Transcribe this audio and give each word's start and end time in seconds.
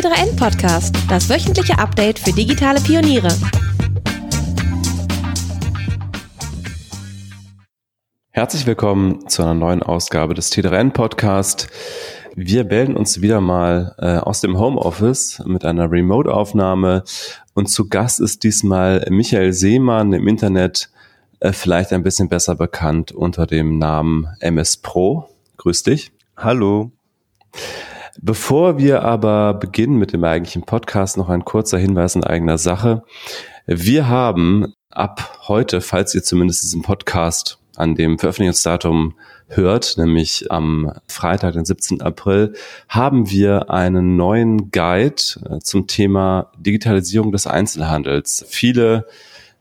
T3N 0.00 0.34
Podcast, 0.34 0.96
das 1.10 1.28
wöchentliche 1.28 1.78
Update 1.78 2.18
für 2.18 2.32
digitale 2.32 2.80
Pioniere. 2.80 3.28
Herzlich 8.30 8.66
willkommen 8.66 9.28
zu 9.28 9.42
einer 9.42 9.52
neuen 9.52 9.82
Ausgabe 9.82 10.32
des 10.32 10.50
T3N 10.52 10.92
Podcast. 10.92 11.68
Wir 12.34 12.64
melden 12.64 12.96
uns 12.96 13.20
wieder 13.20 13.42
mal 13.42 13.94
äh, 13.98 14.16
aus 14.16 14.40
dem 14.40 14.58
Homeoffice 14.58 15.42
mit 15.44 15.66
einer 15.66 15.92
Remote-Aufnahme 15.92 17.04
und 17.52 17.68
zu 17.68 17.90
Gast 17.90 18.20
ist 18.20 18.42
diesmal 18.42 19.04
Michael 19.10 19.52
Seemann 19.52 20.14
im 20.14 20.26
Internet 20.26 20.90
äh, 21.40 21.52
vielleicht 21.52 21.92
ein 21.92 22.02
bisschen 22.02 22.30
besser 22.30 22.54
bekannt 22.54 23.12
unter 23.12 23.46
dem 23.46 23.76
Namen 23.76 24.28
MS 24.40 24.78
Pro. 24.78 25.28
Grüß 25.58 25.82
dich. 25.82 26.10
Hallo. 26.38 26.90
Bevor 28.22 28.76
wir 28.76 29.02
aber 29.02 29.54
beginnen 29.54 29.96
mit 29.96 30.12
dem 30.12 30.24
eigentlichen 30.24 30.62
Podcast, 30.62 31.16
noch 31.16 31.30
ein 31.30 31.46
kurzer 31.46 31.78
Hinweis 31.78 32.16
in 32.16 32.22
eigener 32.22 32.58
Sache. 32.58 33.02
Wir 33.66 34.08
haben 34.08 34.74
ab 34.90 35.38
heute, 35.48 35.80
falls 35.80 36.14
ihr 36.14 36.22
zumindest 36.22 36.62
diesen 36.62 36.82
Podcast 36.82 37.58
an 37.76 37.94
dem 37.94 38.18
Veröffentlichungsdatum 38.18 39.14
hört, 39.48 39.96
nämlich 39.96 40.52
am 40.52 40.92
Freitag, 41.08 41.54
den 41.54 41.64
17. 41.64 42.02
April, 42.02 42.52
haben 42.90 43.30
wir 43.30 43.70
einen 43.70 44.16
neuen 44.16 44.70
Guide 44.70 45.22
äh, 45.48 45.58
zum 45.60 45.86
Thema 45.86 46.52
Digitalisierung 46.58 47.32
des 47.32 47.46
Einzelhandels. 47.46 48.44
Viele 48.46 49.06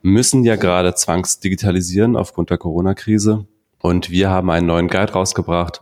müssen 0.02 0.44
ja 0.44 0.58
gerade 0.58 0.94
zwangsdigitalisieren 0.96 2.18
aufgrund 2.18 2.50
der 2.50 2.58
Corona-Krise. 2.58 3.46
Und 3.82 4.10
wir 4.10 4.30
haben 4.30 4.50
einen 4.50 4.68
neuen 4.68 4.90
Guide 4.90 5.14
rausgebracht, 5.14 5.80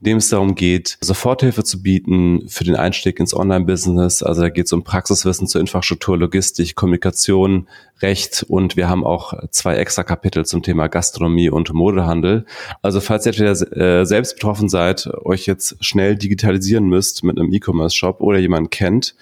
in 0.00 0.04
dem 0.04 0.16
es 0.18 0.28
darum 0.28 0.56
geht, 0.56 0.98
Soforthilfe 1.00 1.62
zu 1.62 1.80
bieten 1.80 2.48
für 2.48 2.64
den 2.64 2.74
Einstieg 2.74 3.20
ins 3.20 3.34
Online-Business. 3.34 4.22
Also 4.22 4.42
da 4.42 4.48
geht 4.48 4.66
es 4.66 4.72
um 4.72 4.82
Praxiswissen 4.82 5.46
zur 5.46 5.60
Infrastruktur, 5.60 6.18
Logistik, 6.18 6.74
Kommunikation, 6.74 7.68
Recht 8.02 8.44
und 8.48 8.76
wir 8.76 8.88
haben 8.88 9.04
auch 9.04 9.32
zwei 9.50 9.76
extra 9.76 10.02
Kapitel 10.02 10.44
zum 10.44 10.62
Thema 10.62 10.88
Gastronomie 10.88 11.48
und 11.48 11.72
Modehandel. 11.72 12.44
Also 12.82 13.00
falls 13.00 13.24
ihr 13.26 13.32
entweder 13.32 14.00
äh, 14.00 14.04
selbst 14.04 14.34
betroffen 14.34 14.68
seid, 14.68 15.08
euch 15.24 15.46
jetzt 15.46 15.82
schnell 15.82 16.16
digitalisieren 16.16 16.86
müsst 16.86 17.24
mit 17.24 17.38
einem 17.38 17.52
E-Commerce-Shop 17.52 18.20
oder 18.20 18.38
jemanden 18.38 18.70
kennt, 18.70 19.14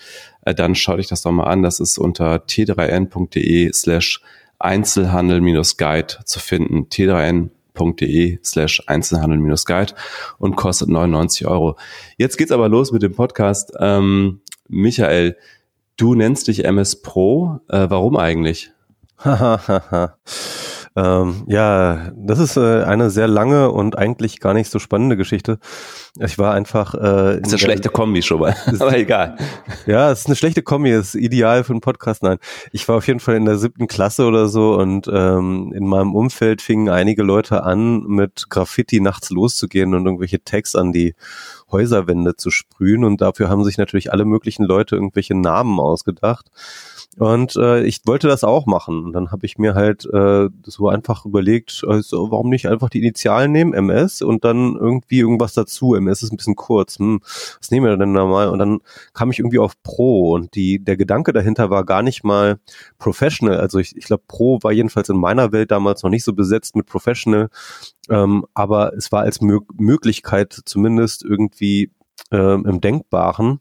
äh, 0.45 0.55
dann 0.55 0.75
schaut 0.75 0.99
euch 0.99 1.09
das 1.09 1.23
doch 1.23 1.31
mal 1.31 1.45
an. 1.45 1.63
Das 1.63 1.79
ist 1.79 1.99
unter 1.99 2.37
t3n.de 2.37 3.73
slash 3.73 4.23
Einzelhandel-Guide 4.59 6.25
zu 6.25 6.41
finden. 6.41 6.87
T3n 6.89 7.51
de 7.75 8.39
slash 8.43 8.83
Einzelhandel-Guide 8.87 9.95
und 10.39 10.57
kostet 10.57 10.89
99 10.89 11.47
Euro. 11.47 11.77
Jetzt 12.17 12.37
geht's 12.39 12.53
aber 12.53 12.69
los 12.69 12.93
mit 12.93 13.03
dem 13.03 13.15
Podcast. 13.15 13.73
Ähm, 13.81 14.41
Michael, 14.69 15.37
du 15.97 16.15
nennst 16.15 16.49
dich 16.49 16.65
MS 16.65 17.03
Pro. 17.03 17.61
Äh, 17.69 17.91
warum 17.91 18.17
eigentlich? 18.17 18.71
Ähm, 20.97 21.43
ja, 21.49 22.13
das 22.15 22.39
ist 22.39 22.57
äh, 22.57 22.85
eine 22.85 23.11
sehr 23.11 23.27
lange 23.27 23.73
und 23.73 23.99
eigentlich 23.99 24.39
gar 24.39 24.55
nicht 24.55 24.71
so 24.71 24.79
spannende 24.79 25.17
Geschichte. 25.17 25.59
Ich 26.21 26.39
war 26.39 26.55
einfach. 26.55 26.95
Äh, 26.95 27.41
ist 27.41 27.49
eine 27.49 27.59
schlechte 27.59 27.89
Kombi 27.89 28.23
schon 28.23 28.39
mal, 28.39 28.55
aber 28.79 28.97
egal. 28.97 29.37
Ja, 29.87 30.13
es 30.13 30.21
ist 30.21 30.27
eine 30.27 30.37
schlechte 30.37 30.63
Kombi, 30.63 30.93
ist 30.93 31.17
ideal 31.17 31.65
für 31.65 31.73
einen 31.73 31.81
Podcast. 31.81 32.23
Nein, 32.23 32.39
ich 32.71 32.87
war 32.87 32.99
auf 32.99 33.09
jeden 33.09 33.19
Fall 33.19 33.35
in 33.35 33.45
der 33.45 33.59
siebten 33.59 33.89
Klasse 33.89 34.25
oder 34.25 34.47
so 34.47 34.75
und 34.75 35.11
ähm, 35.13 35.73
in 35.75 35.85
meinem 35.85 36.15
Umfeld 36.15 36.63
fingen 36.63 36.89
einige 36.89 37.25
Leute 37.25 37.65
an, 37.65 38.05
mit 38.05 38.49
Graffiti 38.49 39.01
nachts 39.01 39.31
loszugehen 39.31 39.95
und 39.95 40.07
irgendwelche 40.07 40.45
Tags 40.45 40.77
an 40.77 40.93
die 40.93 41.15
Häuserwände 41.73 42.37
zu 42.37 42.51
sprühen 42.51 43.03
und 43.03 43.21
dafür 43.21 43.49
haben 43.49 43.65
sich 43.65 43.79
natürlich 43.79 44.13
alle 44.13 44.25
möglichen 44.25 44.65
Leute 44.65 44.95
irgendwelche 44.95 45.35
Namen 45.35 45.81
ausgedacht. 45.81 46.53
Und 47.17 47.55
äh, 47.57 47.85
ich 47.85 48.01
wollte 48.07 48.27
das 48.27 48.43
auch 48.43 48.67
machen. 48.67 49.05
Und 49.05 49.13
dann 49.13 49.31
habe 49.31 49.47
ich 49.47 49.59
mir 49.59 49.75
halt 49.75 50.05
äh, 50.13 50.49
so 50.65 50.89
einfach 50.89 51.25
überlegt, 51.25 51.85
also, 51.87 52.31
warum 52.31 52.49
nicht 52.49 52.67
einfach 52.67 52.89
die 52.89 52.99
Initialen 52.99 53.53
nehmen, 53.53 53.73
MS, 53.73 54.23
und 54.23 54.45
dann 54.45 54.77
irgendwie 54.77 55.21
irgendwas 55.21 55.55
dazu. 55.55 55.95
MS 55.95 56.23
ist 56.23 56.33
ein 56.33 56.37
bisschen 56.37 56.57
kurz. 56.57 56.99
Hm, 56.99 57.21
was 57.23 57.71
nehmen 57.71 57.87
wir 57.87 57.97
denn 57.97 58.15
da 58.15 58.25
mal? 58.25 58.49
Und 58.49 58.59
dann 58.59 58.81
kam 59.13 59.31
ich 59.31 59.39
irgendwie 59.39 59.59
auf 59.59 59.81
Pro. 59.83 60.33
Und 60.33 60.55
die, 60.55 60.83
der 60.83 60.97
Gedanke 60.97 61.33
dahinter 61.33 61.71
war 61.71 61.85
gar 61.85 62.03
nicht 62.03 62.25
mal 62.25 62.59
Professional. 62.99 63.59
Also 63.59 63.79
ich, 63.79 63.97
ich 63.97 64.07
glaube, 64.07 64.25
Pro 64.27 64.59
war 64.63 64.73
jedenfalls 64.73 65.09
in 65.09 65.17
meiner 65.17 65.53
Welt 65.53 65.71
damals 65.71 66.03
noch 66.03 66.11
nicht 66.11 66.25
so 66.25 66.33
besetzt 66.33 66.75
mit 66.75 66.87
Professional. 66.87 67.49
Ähm, 68.11 68.45
aber 68.55 68.95
es 68.95 69.13
war 69.13 69.23
als 69.23 69.41
Mö 69.41 69.61
Möglichkeit 69.77 70.53
zumindest 70.65 71.25
irgendwie 71.25 71.91
ähm, 72.31 72.65
im 72.67 72.81
Denkbaren. 72.81 73.61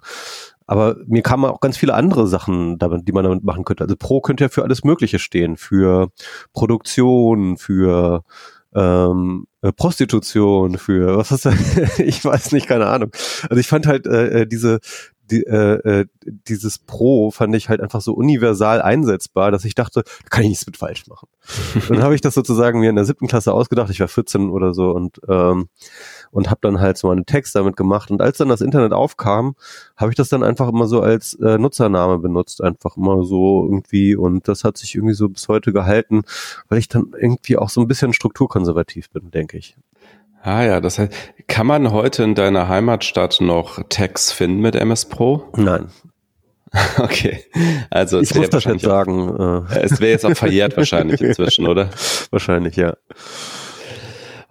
Aber 0.67 0.97
mir 1.05 1.21
kamen 1.21 1.45
auch 1.45 1.59
ganz 1.59 1.77
viele 1.77 1.93
andere 1.93 2.27
Sachen, 2.27 2.77
damit, 2.77 3.07
die 3.07 3.11
man 3.11 3.23
damit 3.23 3.43
machen 3.43 3.65
könnte. 3.65 3.83
Also 3.83 3.95
Pro 3.97 4.21
könnte 4.21 4.45
ja 4.45 4.49
für 4.49 4.63
alles 4.63 4.83
Mögliche 4.83 5.19
stehen, 5.19 5.57
für 5.57 6.09
Produktion, 6.53 7.57
für 7.57 8.23
ähm, 8.75 9.45
äh, 9.61 9.71
Prostitution, 9.71 10.77
für 10.77 11.17
was 11.17 11.31
ist 11.31 11.45
das? 11.45 11.99
ich 11.99 12.23
weiß 12.23 12.51
nicht, 12.53 12.67
keine 12.67 12.87
Ahnung. 12.87 13.11
Also 13.49 13.59
ich 13.59 13.67
fand 13.67 13.85
halt 13.85 14.07
äh, 14.07 14.41
äh 14.41 14.45
diese 14.47 14.79
die, 15.31 15.43
äh, 15.43 16.01
äh, 16.01 16.05
dieses 16.25 16.79
Pro 16.79 17.31
fand 17.31 17.55
ich 17.55 17.69
halt 17.69 17.81
einfach 17.81 18.01
so 18.01 18.13
universal 18.13 18.81
einsetzbar, 18.81 19.51
dass 19.51 19.65
ich 19.65 19.73
dachte, 19.73 20.03
da 20.03 20.29
kann 20.29 20.43
ich 20.43 20.49
nichts 20.49 20.65
mit 20.65 20.77
falsch 20.77 21.07
machen. 21.07 21.27
dann 21.89 22.03
habe 22.03 22.15
ich 22.15 22.21
das 22.21 22.33
sozusagen 22.33 22.79
mir 22.79 22.89
in 22.89 22.95
der 22.95 23.05
siebten 23.05 23.27
Klasse 23.27 23.53
ausgedacht, 23.53 23.89
ich 23.89 23.99
war 23.99 24.07
14 24.07 24.49
oder 24.49 24.73
so 24.73 24.91
und 24.91 25.21
ähm, 25.27 25.69
und 26.33 26.49
habe 26.49 26.59
dann 26.61 26.81
halt 26.81 26.97
so 26.97 27.09
einen 27.09 27.25
Text 27.25 27.55
damit 27.55 27.77
gemacht. 27.77 28.11
Und 28.11 28.21
als 28.21 28.37
dann 28.37 28.49
das 28.49 28.61
Internet 28.61 28.91
aufkam, 28.91 29.55
habe 29.95 30.11
ich 30.11 30.17
das 30.17 30.29
dann 30.29 30.43
einfach 30.43 30.67
immer 30.67 30.87
so 30.87 31.01
als 31.01 31.35
äh, 31.35 31.57
Nutzername 31.57 32.17
benutzt, 32.17 32.61
einfach 32.61 32.97
immer 32.97 33.23
so 33.23 33.63
irgendwie. 33.63 34.15
Und 34.15 34.47
das 34.47 34.63
hat 34.63 34.77
sich 34.77 34.95
irgendwie 34.95 35.13
so 35.13 35.29
bis 35.29 35.47
heute 35.47 35.71
gehalten, 35.71 36.23
weil 36.69 36.79
ich 36.79 36.89
dann 36.89 37.13
irgendwie 37.17 37.57
auch 37.57 37.69
so 37.69 37.81
ein 37.81 37.87
bisschen 37.87 38.13
strukturkonservativ 38.13 39.11
bin, 39.11 39.31
denke 39.31 39.57
ich. 39.57 39.77
Ah 40.41 40.63
ja, 40.63 40.81
das 40.81 40.99
heißt, 40.99 41.13
kann 41.47 41.67
man 41.67 41.91
heute 41.91 42.23
in 42.23 42.35
deiner 42.35 42.67
Heimatstadt 42.67 43.39
noch 43.39 43.81
Tags 43.87 44.31
finden 44.33 44.59
mit 44.59 44.75
MS 44.75 45.05
Pro? 45.05 45.47
Nein. 45.55 45.87
Okay, 46.97 47.43
also 47.91 48.19
ich 48.19 48.33
muss 48.33 48.49
das 48.49 48.63
jetzt 48.63 48.81
sagen. 48.81 49.65
Äh. 49.69 49.79
Es 49.79 49.99
wäre 49.99 50.11
jetzt 50.11 50.25
auch 50.25 50.35
verjährt 50.35 50.75
wahrscheinlich 50.75 51.21
inzwischen, 51.21 51.67
oder? 51.67 51.89
Wahrscheinlich, 52.31 52.75
ja. 52.77 52.95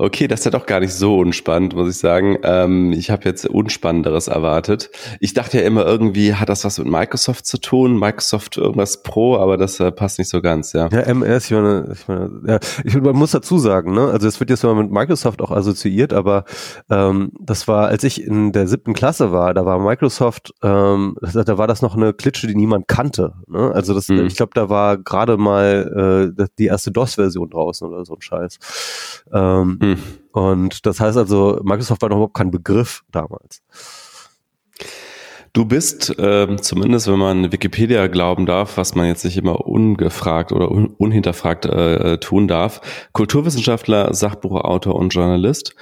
Okay, 0.02 0.26
das 0.26 0.40
ist 0.40 0.46
ja 0.46 0.50
doch 0.50 0.66
gar 0.66 0.80
nicht 0.80 0.94
so 0.94 1.18
unspannend, 1.18 1.76
muss 1.76 1.88
ich 1.88 1.96
sagen. 1.96 2.36
Ähm, 2.42 2.92
ich 2.92 3.08
habe 3.12 3.24
jetzt 3.24 3.46
Unspannenderes 3.46 4.26
erwartet. 4.26 4.90
Ich 5.20 5.32
dachte 5.32 5.58
ja 5.58 5.64
immer 5.64 5.86
irgendwie, 5.86 6.34
hat 6.34 6.48
das 6.48 6.64
was 6.64 6.78
mit 6.78 6.88
Microsoft 6.88 7.46
zu 7.46 7.56
tun? 7.58 8.00
Microsoft 8.00 8.56
irgendwas 8.56 9.04
Pro, 9.04 9.36
aber 9.36 9.56
das 9.56 9.78
äh, 9.78 9.92
passt 9.92 10.18
nicht 10.18 10.28
so 10.28 10.42
ganz, 10.42 10.72
ja. 10.72 10.88
Ja, 10.90 11.02
MS, 11.02 11.44
ich 11.44 11.50
meine, 11.52 11.88
ich 11.92 12.08
meine 12.08 12.40
ja, 12.48 12.58
ich, 12.82 13.00
man 13.00 13.14
muss 13.14 13.30
dazu 13.30 13.58
sagen, 13.58 13.94
ne, 13.94 14.08
also 14.08 14.26
es 14.26 14.40
wird 14.40 14.50
jetzt 14.50 14.64
mal 14.64 14.74
mit 14.74 14.90
Microsoft 14.90 15.40
auch 15.40 15.52
assoziiert, 15.52 16.12
aber 16.12 16.46
ähm, 16.90 17.30
das 17.38 17.68
war, 17.68 17.86
als 17.86 18.02
ich 18.02 18.26
in 18.26 18.50
der 18.50 18.66
siebten 18.66 18.94
Klasse 18.94 19.30
war, 19.30 19.54
da 19.54 19.64
war 19.64 19.78
Microsoft, 19.78 20.52
ähm, 20.64 21.14
da 21.20 21.58
war 21.58 21.68
das 21.68 21.80
noch 21.80 21.94
eine 21.94 22.12
Klitsche, 22.12 22.48
die 22.48 22.56
niemand 22.56 22.88
kannte. 22.88 23.34
Ne? 23.46 23.70
Also 23.72 23.94
das, 23.94 24.08
mhm. 24.08 24.26
ich 24.26 24.34
glaube, 24.34 24.50
da 24.54 24.68
war 24.68 24.98
gerade 24.98 25.36
mal 25.36 26.34
äh, 26.36 26.46
die 26.58 26.66
erste 26.66 26.90
DOS-Version 26.90 27.50
draußen 27.50 27.86
oder 27.86 28.04
so 28.04 28.14
ein 28.14 28.20
Scheiß. 28.20 28.58
Ähm, 29.32 29.78
hm. 29.80 29.91
Und 30.32 30.86
das 30.86 31.00
heißt 31.00 31.16
also, 31.16 31.60
Microsoft 31.62 32.02
war 32.02 32.08
noch 32.08 32.16
überhaupt 32.16 32.34
kein 32.34 32.50
Begriff 32.50 33.02
damals. 33.10 33.62
Du 35.52 35.66
bist, 35.66 36.18
äh, 36.18 36.56
zumindest 36.56 37.08
wenn 37.08 37.18
man 37.18 37.52
Wikipedia 37.52 38.06
glauben 38.06 38.46
darf, 38.46 38.78
was 38.78 38.94
man 38.94 39.06
jetzt 39.06 39.24
nicht 39.24 39.36
immer 39.36 39.66
ungefragt 39.66 40.50
oder 40.50 40.70
un 40.70 40.86
unhinterfragt 40.86 41.66
äh, 41.66 42.18
tun 42.18 42.48
darf, 42.48 42.80
Kulturwissenschaftler, 43.12 44.14
Sachbuchautor 44.14 44.94
und 44.94 45.10
Journalist. 45.10 45.74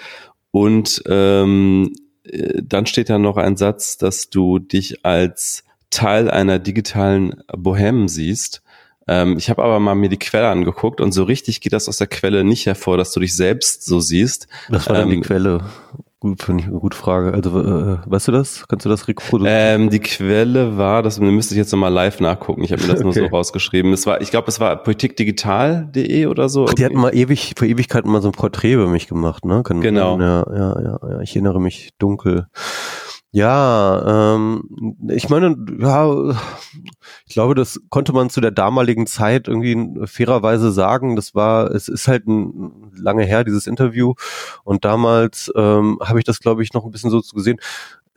Und 0.50 1.02
ähm, 1.06 1.92
äh, 2.24 2.60
dann 2.64 2.86
steht 2.86 3.10
da 3.10 3.18
noch 3.18 3.36
ein 3.36 3.56
Satz, 3.56 3.96
dass 3.96 4.28
du 4.28 4.58
dich 4.58 5.04
als 5.06 5.62
Teil 5.90 6.28
einer 6.28 6.58
digitalen 6.58 7.42
Bohème 7.52 8.08
siehst. 8.08 8.62
Ähm, 9.10 9.36
ich 9.36 9.50
habe 9.50 9.64
aber 9.64 9.80
mal 9.80 9.96
mir 9.96 10.08
die 10.08 10.20
Quelle 10.20 10.48
angeguckt 10.48 11.00
und 11.00 11.10
so 11.10 11.24
richtig 11.24 11.60
geht 11.60 11.72
das 11.72 11.88
aus 11.88 11.96
der 11.96 12.06
Quelle 12.06 12.44
nicht 12.44 12.66
hervor, 12.66 12.96
dass 12.96 13.10
du 13.10 13.18
dich 13.18 13.34
selbst 13.34 13.84
so 13.84 13.98
siehst. 13.98 14.46
Was 14.68 14.88
war 14.88 14.98
denn 14.98 15.08
ähm, 15.08 15.10
die 15.10 15.20
Quelle? 15.20 15.62
Gut, 16.20 16.42
finde 16.42 16.62
ich 16.62 16.68
eine 16.68 16.78
gute 16.78 16.96
Frage. 16.96 17.34
Also, 17.34 17.60
äh, 17.60 17.98
weißt 18.04 18.28
du 18.28 18.32
das? 18.32 18.68
Kannst 18.68 18.84
du 18.84 18.88
das 18.88 19.08
reproduzieren? 19.08 19.82
Ähm, 19.82 19.90
die 19.90 19.98
Quelle 19.98 20.76
war, 20.76 21.02
das 21.02 21.18
müsste 21.18 21.54
ich 21.54 21.58
jetzt 21.58 21.72
nochmal 21.72 21.92
live 21.92 22.20
nachgucken. 22.20 22.62
Ich 22.62 22.70
habe 22.70 22.82
mir 22.82 22.88
das 22.88 22.98
okay. 22.98 23.04
nur 23.04 23.12
so 23.14 23.24
rausgeschrieben. 23.36 23.92
Es 23.92 24.06
war, 24.06 24.20
ich 24.20 24.30
glaube, 24.30 24.46
es 24.46 24.60
war 24.60 24.76
politikdigital.de 24.80 26.26
oder 26.26 26.48
so. 26.48 26.66
Ach, 26.68 26.74
die 26.74 26.84
hatten 26.84 26.98
mal 26.98 27.12
ewig, 27.12 27.54
vor 27.56 27.66
Ewigkeiten 27.66 28.12
mal 28.12 28.22
so 28.22 28.28
ein 28.28 28.32
Porträt 28.32 28.74
über 28.74 28.86
mich 28.86 29.08
gemacht, 29.08 29.44
ne? 29.44 29.62
Kann 29.64 29.80
genau. 29.80 30.20
Ja, 30.20 30.44
ja, 30.54 30.80
ja, 30.80 30.98
ja. 31.10 31.20
Ich 31.20 31.34
erinnere 31.34 31.60
mich 31.60 31.94
dunkel. 31.98 32.46
Ja, 33.32 34.34
ähm, 34.34 34.96
ich 35.08 35.28
meine, 35.28 35.56
ja, 35.78 36.34
ich 37.26 37.34
glaube, 37.34 37.54
das 37.54 37.80
konnte 37.88 38.12
man 38.12 38.28
zu 38.28 38.40
der 38.40 38.50
damaligen 38.50 39.06
Zeit 39.06 39.46
irgendwie 39.46 40.06
fairerweise 40.06 40.72
sagen. 40.72 41.14
Das 41.14 41.34
war, 41.34 41.70
es 41.70 41.88
ist 41.88 42.08
halt 42.08 42.26
ein, 42.26 42.90
lange 42.96 43.24
her, 43.24 43.44
dieses 43.44 43.68
Interview. 43.68 44.14
Und 44.64 44.84
damals 44.84 45.50
ähm, 45.54 45.98
habe 46.02 46.18
ich 46.18 46.24
das, 46.24 46.40
glaube 46.40 46.64
ich, 46.64 46.72
noch 46.72 46.84
ein 46.84 46.90
bisschen 46.90 47.10
so 47.10 47.20
gesehen 47.20 47.60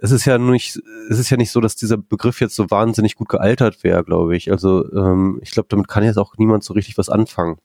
es 0.03 0.11
ist 0.11 0.25
ja 0.25 0.37
nicht, 0.37 0.81
es 1.09 1.17
ist 1.17 1.29
ja 1.29 1.37
nicht 1.37 1.51
so, 1.51 1.61
dass 1.61 1.77
dieser 1.77 1.95
Begriff 1.95 2.41
jetzt 2.41 2.55
so 2.55 2.69
wahnsinnig 2.69 3.15
gut 3.15 3.29
gealtert 3.29 3.85
wäre, 3.85 4.03
glaube 4.03 4.35
ich. 4.35 4.51
Also 4.51 4.83
ähm, 4.91 5.39
ich 5.41 5.51
glaube, 5.51 5.67
damit 5.69 5.87
kann 5.87 6.03
jetzt 6.03 6.17
auch 6.17 6.33
niemand 6.37 6.65
so 6.65 6.73
richtig 6.73 6.97
was 6.97 7.07
anfangen. 7.07 7.55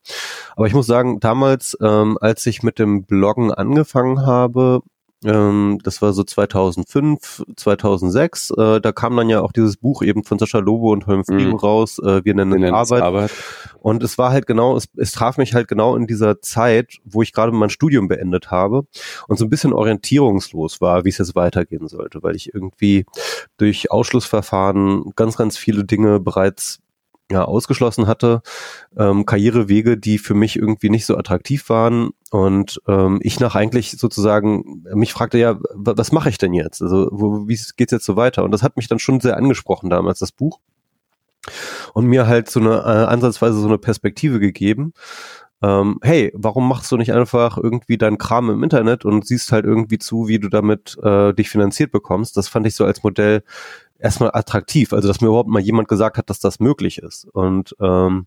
Aber 0.55 0.69
ich 0.69 0.73
muss 0.73 0.87
sagen, 0.87 1.19
damals, 1.19 1.77
ähm, 1.83 2.17
als 2.21 2.47
ich 2.47 2.63
mit 2.63 2.79
dem 2.79 3.05
Bloggen 3.05 3.53
angefangen 3.53 4.25
habe, 4.25 4.83
ähm, 5.25 5.81
das 5.83 6.01
war 6.01 6.13
so 6.13 6.23
2005, 6.23 7.45
2006. 7.57 8.51
Äh, 8.57 8.81
da 8.81 8.93
kam 8.93 9.17
dann 9.17 9.29
ja 9.29 9.41
auch 9.41 9.53
dieses 9.53 9.77
Buch 9.77 10.03
eben 10.03 10.23
von 10.23 10.39
Sascha 10.39 10.59
Lobo 10.59 10.93
und 10.93 11.07
Holm 11.07 11.25
Frieden 11.25 11.51
mhm. 11.51 11.57
raus. 11.57 11.99
Äh, 11.99 12.25
wir 12.25 12.35
nennen 12.35 12.63
es 12.63 12.73
Arbeit. 12.73 13.03
Arbeit. 13.03 13.31
Und 13.81 14.03
es 14.03 14.17
war 14.17 14.31
halt 14.31 14.47
genau, 14.47 14.77
es, 14.77 14.89
es 14.97 15.13
traf 15.13 15.37
mich 15.37 15.55
halt 15.55 15.67
genau 15.67 15.97
in 15.97 16.07
dieser 16.07 16.41
Zeit, 16.41 16.99
wo 17.05 17.23
ich 17.23 17.33
gerade 17.33 17.53
mein 17.53 17.71
Studium 17.71 18.07
beendet 18.07 18.51
habe 18.51 18.85
und 19.27 19.39
so 19.39 19.45
ein 19.45 19.51
bisschen 19.51 19.73
orientierungslos 19.73 20.81
war, 20.81 21.05
wie 21.05 21.09
es 21.09 21.19
jetzt 21.19 21.35
weitergehen 21.35 21.89
sollte, 21.89 22.23
weil 22.23 22.37
ich 22.37 22.55
irgendwie 22.55 23.05
durch 23.57 23.91
Ausschlussverfahren 23.91 25.13
ganz, 25.17 25.37
ganz 25.37 25.59
viele 25.59 25.85
Dinge 25.85 26.21
bereits 26.21 26.81
ja, 27.31 27.45
ausgeschlossen 27.45 28.07
hatte, 28.07 28.43
ähm, 28.97 29.27
Karrierewege, 29.27 29.99
die 29.99 30.19
für 30.19 30.35
mich 30.35 30.57
irgendwie 30.57 30.91
nicht 30.91 31.07
so 31.07 31.17
attraktiv 31.17 31.69
waren 31.69 32.11
und 32.31 32.81
ähm, 32.89 33.19
ich 33.23 33.39
nach 33.39 33.55
eigentlich 33.55 33.93
sozusagen 33.93 34.85
mich 34.95 35.13
fragte 35.13 35.39
ja, 35.39 35.59
was 35.75 36.13
mache 36.13 36.31
ich 36.31 36.39
denn 36.39 36.55
jetzt? 36.55 36.81
Also 36.81 37.09
wo, 37.11 37.47
wie 37.47 37.59
geht's 37.77 37.93
jetzt 37.93 38.07
so 38.07 38.17
weiter? 38.17 38.45
Und 38.45 38.51
das 38.51 38.63
hat 38.63 38.77
mich 38.77 38.89
dann 38.89 38.99
schon 38.99 39.21
sehr 39.21 39.37
angesprochen 39.37 39.91
damals 39.91 40.19
das 40.21 40.33
Buch 40.33 40.59
und 41.95 42.07
mir 42.07 42.27
halt 42.27 42.51
so 42.51 42.61
eine 42.61 42.79
äh, 42.79 43.07
ansatzweise 43.07 43.59
so 43.59 43.67
eine 43.67 43.79
Perspektive 43.79 44.41
gegeben. 44.41 44.93
Ähm, 45.63 45.99
hey, 46.03 46.33
warum 46.35 46.69
machst 46.69 46.91
du 46.93 46.97
nicht 46.97 47.13
einfach 47.13 47.59
irgendwie 47.59 47.99
deinen 47.99 48.19
Kram 48.19 48.51
im 48.51 48.63
Internet 48.63 49.05
und 49.05 49.27
siehst 49.27 49.51
halt 49.51 49.65
irgendwie 49.65 49.99
zu, 49.99 50.29
wie 50.29 50.39
du 50.39 50.49
damit 50.49 50.97
äh, 51.03 51.33
dich 51.35 51.51
finanziert 51.51 51.91
bekommst? 51.91 52.37
Das 52.37 52.49
fand 52.49 52.67
ich 52.67 52.75
so 52.75 52.85
als 52.85 53.03
Modell 53.03 53.43
erstmal 53.99 54.31
attraktiv, 54.33 54.93
also 54.93 55.09
dass 55.09 55.21
mir 55.21 55.29
überhaupt 55.29 55.49
mal 55.49 55.61
jemand 55.61 55.89
gesagt 55.89 56.19
hat, 56.19 56.31
dass 56.31 56.39
das 56.39 56.61
möglich 56.61 56.99
ist. 56.99 57.27
Und 57.33 57.75
ähm, 57.81 58.27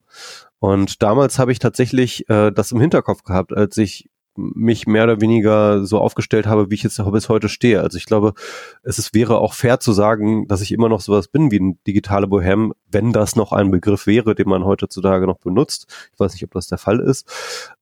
und 0.59 1.01
damals 1.01 1.39
habe 1.39 1.51
ich 1.51 1.57
tatsächlich 1.57 2.29
äh, 2.29 2.51
das 2.51 2.71
im 2.71 2.79
Hinterkopf 2.79 3.23
gehabt, 3.23 3.51
als 3.51 3.77
ich 3.77 4.10
mich 4.35 4.87
mehr 4.87 5.03
oder 5.03 5.21
weniger 5.21 5.85
so 5.85 5.99
aufgestellt 5.99 6.47
habe, 6.47 6.69
wie 6.69 6.75
ich 6.75 6.83
jetzt 6.83 7.01
bis 7.11 7.29
heute 7.29 7.49
stehe. 7.49 7.81
Also 7.81 7.97
ich 7.97 8.05
glaube, 8.05 8.33
es 8.83 8.97
ist, 8.99 9.13
wäre 9.13 9.39
auch 9.39 9.53
fair 9.53 9.79
zu 9.79 9.91
sagen, 9.91 10.47
dass 10.47 10.61
ich 10.61 10.71
immer 10.71 10.89
noch 10.89 11.01
sowas 11.01 11.27
bin 11.27 11.51
wie 11.51 11.59
ein 11.59 11.79
digitale 11.85 12.27
Bohem, 12.27 12.73
wenn 12.89 13.11
das 13.11 13.35
noch 13.35 13.51
ein 13.51 13.71
Begriff 13.71 14.07
wäre, 14.07 14.35
den 14.35 14.47
man 14.47 14.63
heutzutage 14.63 15.27
noch 15.27 15.39
benutzt. 15.39 15.87
Ich 16.13 16.19
weiß 16.19 16.33
nicht, 16.33 16.43
ob 16.43 16.51
das 16.51 16.67
der 16.67 16.77
Fall 16.77 16.99
ist. 16.99 17.27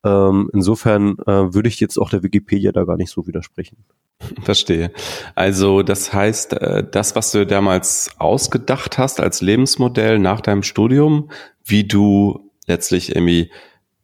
Ähm, 0.04 0.50
insofern 0.52 1.16
äh, 1.26 1.54
würde 1.54 1.68
ich 1.68 1.80
jetzt 1.80 1.98
auch 1.98 2.10
der 2.10 2.22
Wikipedia 2.22 2.72
da 2.72 2.84
gar 2.84 2.96
nicht 2.96 3.10
so 3.10 3.26
widersprechen. 3.26 3.84
Verstehe. 4.42 4.92
Also 5.34 5.82
das 5.82 6.12
heißt, 6.12 6.54
äh, 6.54 6.84
das, 6.90 7.14
was 7.16 7.32
du 7.32 7.46
damals 7.46 8.10
ausgedacht 8.18 8.98
hast 8.98 9.20
als 9.20 9.40
Lebensmodell 9.40 10.18
nach 10.18 10.40
deinem 10.40 10.62
Studium, 10.62 11.30
wie 11.64 11.84
du 11.84 12.50
letztlich 12.66 13.14
irgendwie 13.14 13.50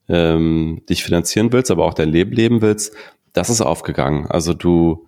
ähm, 0.08 0.82
dich 0.88 1.04
finanzieren 1.04 1.52
willst, 1.52 1.70
aber 1.70 1.84
auch 1.84 1.94
dein 1.94 2.08
Leben 2.08 2.32
leben 2.32 2.62
willst, 2.62 2.94
das 3.32 3.50
ist 3.50 3.60
aufgegangen. 3.60 4.26
Also 4.26 4.54
du 4.54 5.06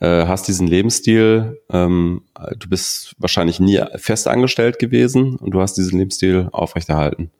äh, 0.00 0.26
hast 0.26 0.46
diesen 0.48 0.66
Lebensstil, 0.66 1.60
ähm, 1.70 2.22
du 2.58 2.68
bist 2.68 3.14
wahrscheinlich 3.18 3.58
nie 3.58 3.80
fest 3.96 4.28
angestellt 4.28 4.78
gewesen 4.78 5.36
und 5.36 5.50
du 5.52 5.60
hast 5.60 5.74
diesen 5.74 5.98
Lebensstil 5.98 6.48
aufrechterhalten. 6.52 7.30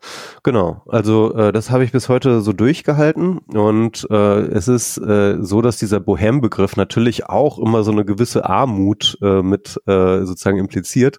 Genau, 0.42 0.82
also 0.88 1.34
äh, 1.34 1.52
das 1.52 1.70
habe 1.70 1.84
ich 1.84 1.92
bis 1.92 2.08
heute 2.08 2.40
so 2.40 2.52
durchgehalten 2.52 3.38
und 3.38 4.06
äh, 4.10 4.40
es 4.48 4.66
ist 4.66 4.98
äh, 4.98 5.36
so, 5.40 5.62
dass 5.62 5.76
dieser 5.76 6.00
Bohem-Begriff 6.00 6.76
natürlich 6.76 7.26
auch 7.26 7.58
immer 7.58 7.84
so 7.84 7.92
eine 7.92 8.04
gewisse 8.04 8.48
Armut 8.48 9.18
äh, 9.22 9.42
mit 9.42 9.80
äh, 9.86 10.24
sozusagen 10.24 10.58
impliziert. 10.58 11.18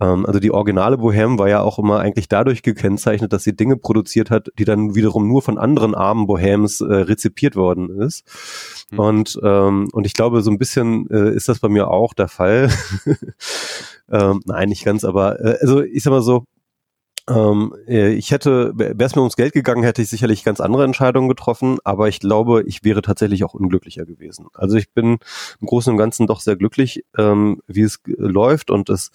Ähm, 0.00 0.24
also 0.26 0.40
die 0.40 0.52
originale 0.52 0.98
Bohem 0.98 1.38
war 1.38 1.48
ja 1.48 1.60
auch 1.60 1.78
immer 1.78 2.00
eigentlich 2.00 2.28
dadurch 2.28 2.62
gekennzeichnet, 2.62 3.32
dass 3.32 3.44
sie 3.44 3.56
Dinge 3.56 3.76
produziert 3.76 4.30
hat, 4.30 4.50
die 4.58 4.64
dann 4.64 4.94
wiederum 4.94 5.28
nur 5.28 5.42
von 5.42 5.58
anderen 5.58 5.94
armen 5.94 6.26
Bohems 6.26 6.80
äh, 6.80 6.84
rezipiert 6.84 7.56
worden 7.56 8.00
ist. 8.00 8.24
Mhm. 8.90 8.98
Und, 8.98 9.40
ähm, 9.42 9.88
und 9.92 10.06
ich 10.06 10.14
glaube, 10.14 10.42
so 10.42 10.50
ein 10.50 10.58
bisschen 10.58 11.08
äh, 11.10 11.30
ist 11.30 11.48
das 11.48 11.60
bei 11.60 11.68
mir 11.68 11.88
auch 11.88 12.14
der 12.14 12.28
Fall. 12.28 12.70
ähm, 14.10 14.40
nein, 14.44 14.68
nicht 14.68 14.84
ganz, 14.84 15.04
aber 15.04 15.40
äh, 15.40 15.58
also 15.60 15.82
ich 15.82 16.02
sag 16.02 16.10
mal 16.10 16.22
so, 16.22 16.44
ähm, 17.28 17.74
äh, 17.86 18.12
ich 18.12 18.30
hätte, 18.32 18.72
wäre 18.74 19.04
es 19.04 19.14
mir 19.14 19.22
ums 19.22 19.36
Geld 19.36 19.52
gegangen, 19.52 19.82
hätte 19.82 20.02
ich 20.02 20.08
sicherlich 20.08 20.42
ganz 20.42 20.60
andere 20.60 20.84
Entscheidungen 20.84 21.28
getroffen, 21.28 21.78
aber 21.84 22.08
ich 22.08 22.18
glaube, 22.20 22.64
ich 22.66 22.82
wäre 22.82 23.02
tatsächlich 23.02 23.44
auch 23.44 23.54
unglücklicher 23.54 24.04
gewesen. 24.04 24.48
Also 24.54 24.76
ich 24.76 24.92
bin 24.92 25.18
im 25.60 25.66
Großen 25.66 25.92
und 25.92 25.98
Ganzen 25.98 26.26
doch 26.26 26.40
sehr 26.40 26.56
glücklich, 26.56 27.04
ähm, 27.16 27.60
wie 27.66 27.82
es 27.82 28.00
läuft 28.06 28.70
und 28.70 28.88
es 28.90 29.10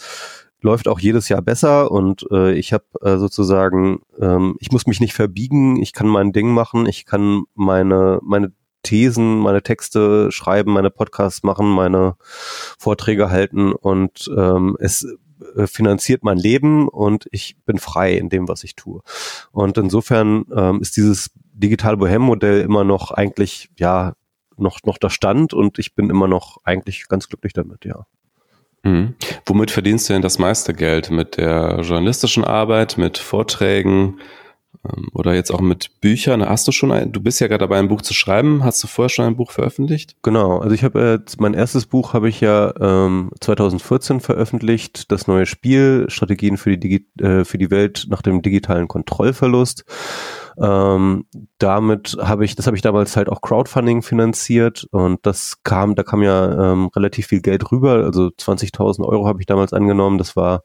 läuft 0.61 0.87
auch 0.87 0.99
jedes 0.99 1.29
Jahr 1.29 1.41
besser 1.41 1.91
und 1.91 2.25
äh, 2.31 2.53
ich 2.53 2.73
habe 2.73 2.85
äh, 3.01 3.17
sozusagen, 3.17 3.99
ähm, 4.19 4.55
ich 4.59 4.71
muss 4.71 4.87
mich 4.87 4.99
nicht 4.99 5.13
verbiegen, 5.13 5.81
ich 5.81 5.93
kann 5.93 6.07
mein 6.07 6.31
Ding 6.31 6.49
machen, 6.51 6.85
ich 6.87 7.05
kann 7.05 7.43
meine 7.53 8.19
meine 8.23 8.51
Thesen, 8.85 9.39
meine 9.39 9.61
Texte 9.63 10.31
schreiben, 10.31 10.71
meine 10.71 10.91
Podcasts 10.91 11.43
machen, 11.43 11.67
meine 11.67 12.15
Vorträge 12.77 13.29
halten 13.29 13.73
und 13.73 14.29
ähm, 14.37 14.77
es 14.79 15.05
äh, 15.55 15.67
finanziert 15.67 16.23
mein 16.23 16.37
Leben 16.37 16.87
und 16.87 17.27
ich 17.31 17.57
bin 17.65 17.77
frei 17.79 18.13
in 18.13 18.29
dem, 18.29 18.47
was 18.47 18.63
ich 18.63 18.75
tue. 18.75 19.01
Und 19.51 19.77
insofern 19.77 20.45
ähm, 20.55 20.81
ist 20.81 20.95
dieses 20.95 21.31
digitale 21.53 21.97
Bohem-Modell 21.97 22.61
immer 22.61 22.83
noch 22.83 23.11
eigentlich, 23.11 23.69
ja, 23.77 24.13
noch, 24.57 24.79
noch 24.83 24.97
der 24.97 25.09
Stand 25.09 25.53
und 25.53 25.79
ich 25.79 25.95
bin 25.95 26.09
immer 26.09 26.27
noch 26.27 26.57
eigentlich 26.63 27.07
ganz 27.09 27.27
glücklich 27.27 27.53
damit, 27.53 27.83
ja. 27.83 28.05
Mhm. 28.83 29.15
Womit 29.45 29.71
verdienst 29.71 30.07
du 30.07 30.13
denn 30.13 30.21
das 30.21 30.37
meiste 30.37 30.73
Geld? 30.73 31.09
Mit 31.09 31.37
der 31.37 31.79
journalistischen 31.81 32.43
Arbeit, 32.43 32.97
mit 32.97 33.17
Vorträgen, 33.17 34.19
oder 35.13 35.33
jetzt 35.33 35.51
auch 35.51 35.61
mit 35.61 36.01
Büchern. 36.01 36.47
Hast 36.47 36.67
du 36.67 36.71
schon 36.71 36.91
ein, 36.91 37.11
du 37.11 37.21
bist 37.21 37.39
ja 37.39 37.47
gerade 37.47 37.59
dabei, 37.59 37.79
ein 37.79 37.87
Buch 37.87 38.01
zu 38.01 38.13
schreiben. 38.13 38.63
Hast 38.63 38.83
du 38.83 38.87
vorher 38.87 39.09
schon 39.09 39.25
ein 39.25 39.35
Buch 39.35 39.51
veröffentlicht? 39.51 40.15
Genau, 40.21 40.59
also 40.59 40.73
ich 40.73 40.83
habe 40.83 41.23
äh, 41.25 41.31
mein 41.39 41.53
erstes 41.53 41.85
Buch 41.85 42.13
habe 42.13 42.29
ich 42.29 42.41
ja 42.41 42.73
ähm, 42.79 43.31
2014 43.41 44.19
veröffentlicht, 44.19 45.11
das 45.11 45.27
neue 45.27 45.45
Spiel, 45.45 46.05
Strategien 46.09 46.57
für 46.57 46.71
die, 46.71 46.79
Digi 46.79 47.23
äh, 47.23 47.45
für 47.45 47.57
die 47.57 47.71
Welt 47.71 48.07
nach 48.09 48.21
dem 48.21 48.41
digitalen 48.41 48.87
Kontrollverlust. 48.87 49.85
Ähm, 50.57 51.25
damit 51.57 52.17
habe 52.21 52.45
ich, 52.45 52.55
das 52.55 52.65
habe 52.65 52.77
ich 52.77 52.81
damals 52.81 53.17
halt 53.17 53.27
auch 53.29 53.41
Crowdfunding 53.41 54.01
finanziert 54.01 54.87
und 54.91 55.25
das 55.25 55.61
kam, 55.63 55.95
da 55.95 56.03
kam 56.03 56.23
ja 56.23 56.71
ähm, 56.71 56.89
relativ 56.95 57.27
viel 57.27 57.41
Geld 57.41 57.71
rüber, 57.71 58.05
also 58.05 58.27
20.000 58.27 59.05
Euro 59.05 59.27
habe 59.27 59.41
ich 59.41 59.47
damals 59.47 59.73
angenommen. 59.73 60.17
Das 60.17 60.35
war 60.35 60.63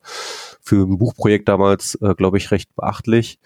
für 0.61 0.87
ein 0.87 0.99
Buchprojekt 0.99 1.49
damals, 1.49 1.97
äh, 1.97 2.15
glaube 2.15 2.39
ich, 2.39 2.51
recht 2.51 2.75
beachtlich. 2.77 3.41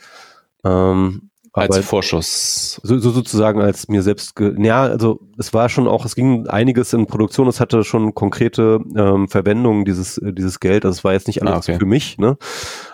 Ähm, 0.64 1.30
als 1.54 1.78
Vorschuss. 1.78 2.80
So, 2.82 2.98
so 2.98 3.10
sozusagen 3.10 3.60
als 3.60 3.86
mir 3.86 4.02
selbst, 4.02 4.34
ge 4.34 4.54
ja, 4.58 4.82
also 4.82 5.20
es 5.38 5.54
war 5.54 5.68
schon 5.68 5.86
auch, 5.86 6.04
es 6.04 6.16
ging 6.16 6.48
einiges 6.48 6.92
in 6.92 7.06
Produktion, 7.06 7.46
es 7.46 7.60
hatte 7.60 7.84
schon 7.84 8.12
konkrete 8.12 8.80
ähm, 8.96 9.28
Verwendungen, 9.28 9.84
dieses, 9.84 10.18
äh, 10.18 10.32
dieses 10.32 10.58
Geld, 10.58 10.84
also 10.84 10.98
es 10.98 11.04
war 11.04 11.12
jetzt 11.12 11.28
nicht 11.28 11.42
alles 11.42 11.54
ah, 11.54 11.58
okay. 11.58 11.78
für 11.78 11.86
mich, 11.86 12.18
ne? 12.18 12.36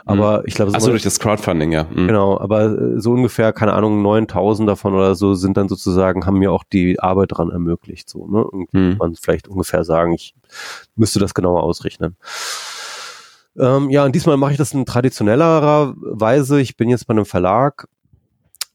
Aber 0.04 0.38
mhm. 0.38 0.44
ich 0.46 0.54
glaube, 0.54 0.78
so 0.78 0.90
durch 0.90 1.02
das 1.02 1.18
Crowdfunding, 1.18 1.72
ja. 1.72 1.84
Mhm. 1.84 2.08
Genau, 2.08 2.38
aber 2.38 2.64
äh, 2.64 3.00
so 3.00 3.12
ungefähr, 3.12 3.54
keine 3.54 3.72
Ahnung, 3.72 4.02
9000 4.02 4.68
davon 4.68 4.94
oder 4.94 5.14
so 5.14 5.34
sind 5.34 5.56
dann 5.56 5.68
sozusagen, 5.68 6.26
haben 6.26 6.38
mir 6.38 6.52
auch 6.52 6.64
die 6.64 7.00
Arbeit 7.00 7.32
dran 7.32 7.50
ermöglicht, 7.50 8.10
so, 8.10 8.26
ne? 8.26 8.44
Und 8.44 8.74
mhm. 8.74 8.96
man 8.98 9.14
vielleicht 9.14 9.48
ungefähr 9.48 9.84
sagen, 9.84 10.12
ich 10.12 10.34
müsste 10.96 11.18
das 11.18 11.32
genauer 11.32 11.62
ausrechnen. 11.62 12.16
Ähm, 13.58 13.90
ja, 13.90 14.04
und 14.04 14.14
diesmal 14.14 14.36
mache 14.36 14.52
ich 14.52 14.58
das 14.58 14.72
in 14.72 14.86
traditionellerer 14.86 15.94
Weise. 15.96 16.60
Ich 16.60 16.76
bin 16.76 16.88
jetzt 16.88 17.06
bei 17.06 17.12
einem 17.12 17.24
Verlag 17.24 17.88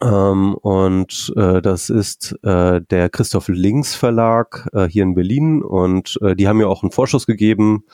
ähm, 0.01 0.55
und 0.55 1.33
äh, 1.37 1.61
das 1.61 1.89
ist 1.89 2.37
äh, 2.43 2.81
der 2.81 3.09
Christoph 3.09 3.47
Links 3.47 3.95
Verlag 3.95 4.67
äh, 4.73 4.85
hier 4.85 5.03
in 5.03 5.15
Berlin 5.15 5.63
und 5.63 6.19
äh, 6.21 6.35
die 6.35 6.47
haben 6.47 6.57
mir 6.57 6.67
auch 6.67 6.83
einen 6.83 6.91
Vorschuss 6.91 7.25
gegeben 7.25 7.85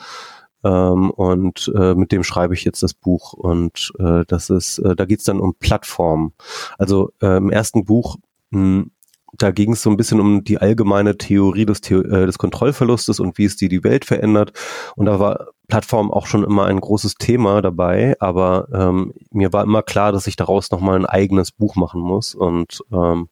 ähm, 0.63 1.11
und 1.11 1.71
äh, 1.75 1.93
mit 1.93 2.11
dem 2.11 2.23
schreibe 2.23 2.55
ich 2.55 2.63
jetzt 2.63 2.81
das 2.81 2.95
Buch 2.95 3.33
und 3.33 3.93
äh, 3.99 4.23
das 4.27 4.49
ist, 4.49 4.81
da 4.83 5.05
geht's 5.05 5.25
dann 5.25 5.39
um 5.39 5.55
Plattformen. 5.55 6.33
Also 6.79 7.11
im 7.21 7.51
ersten 7.51 7.85
Buch 7.85 8.17
mh, 8.49 8.59
hm, 8.59 8.91
da 9.37 9.51
ging 9.51 9.73
es 9.73 9.81
so 9.81 9.89
ein 9.89 9.97
bisschen 9.97 10.19
um 10.19 10.43
die 10.43 10.57
allgemeine 10.57 11.17
Theorie 11.17 11.65
des, 11.65 11.81
The 11.83 11.95
äh, 11.95 12.25
des 12.25 12.37
Kontrollverlustes 12.37 13.19
und 13.19 13.37
wie 13.37 13.45
es 13.45 13.55
die 13.55 13.69
die 13.69 13.83
Welt 13.83 14.05
verändert. 14.05 14.53
Und 14.95 15.05
da 15.05 15.19
war 15.19 15.47
Plattform 15.67 16.11
auch 16.11 16.27
schon 16.27 16.43
immer 16.43 16.65
ein 16.65 16.79
großes 16.79 17.15
Thema 17.15 17.61
dabei, 17.61 18.15
aber 18.19 18.67
ähm, 18.73 19.13
mir 19.31 19.53
war 19.53 19.63
immer 19.63 19.83
klar, 19.83 20.11
dass 20.11 20.27
ich 20.27 20.35
daraus 20.35 20.69
nochmal 20.71 20.97
ein 20.97 21.05
eigenes 21.05 21.51
Buch 21.51 21.75
machen 21.75 22.01
muss. 22.01 22.35
Und, 22.35 22.83
ähm, 22.91 23.29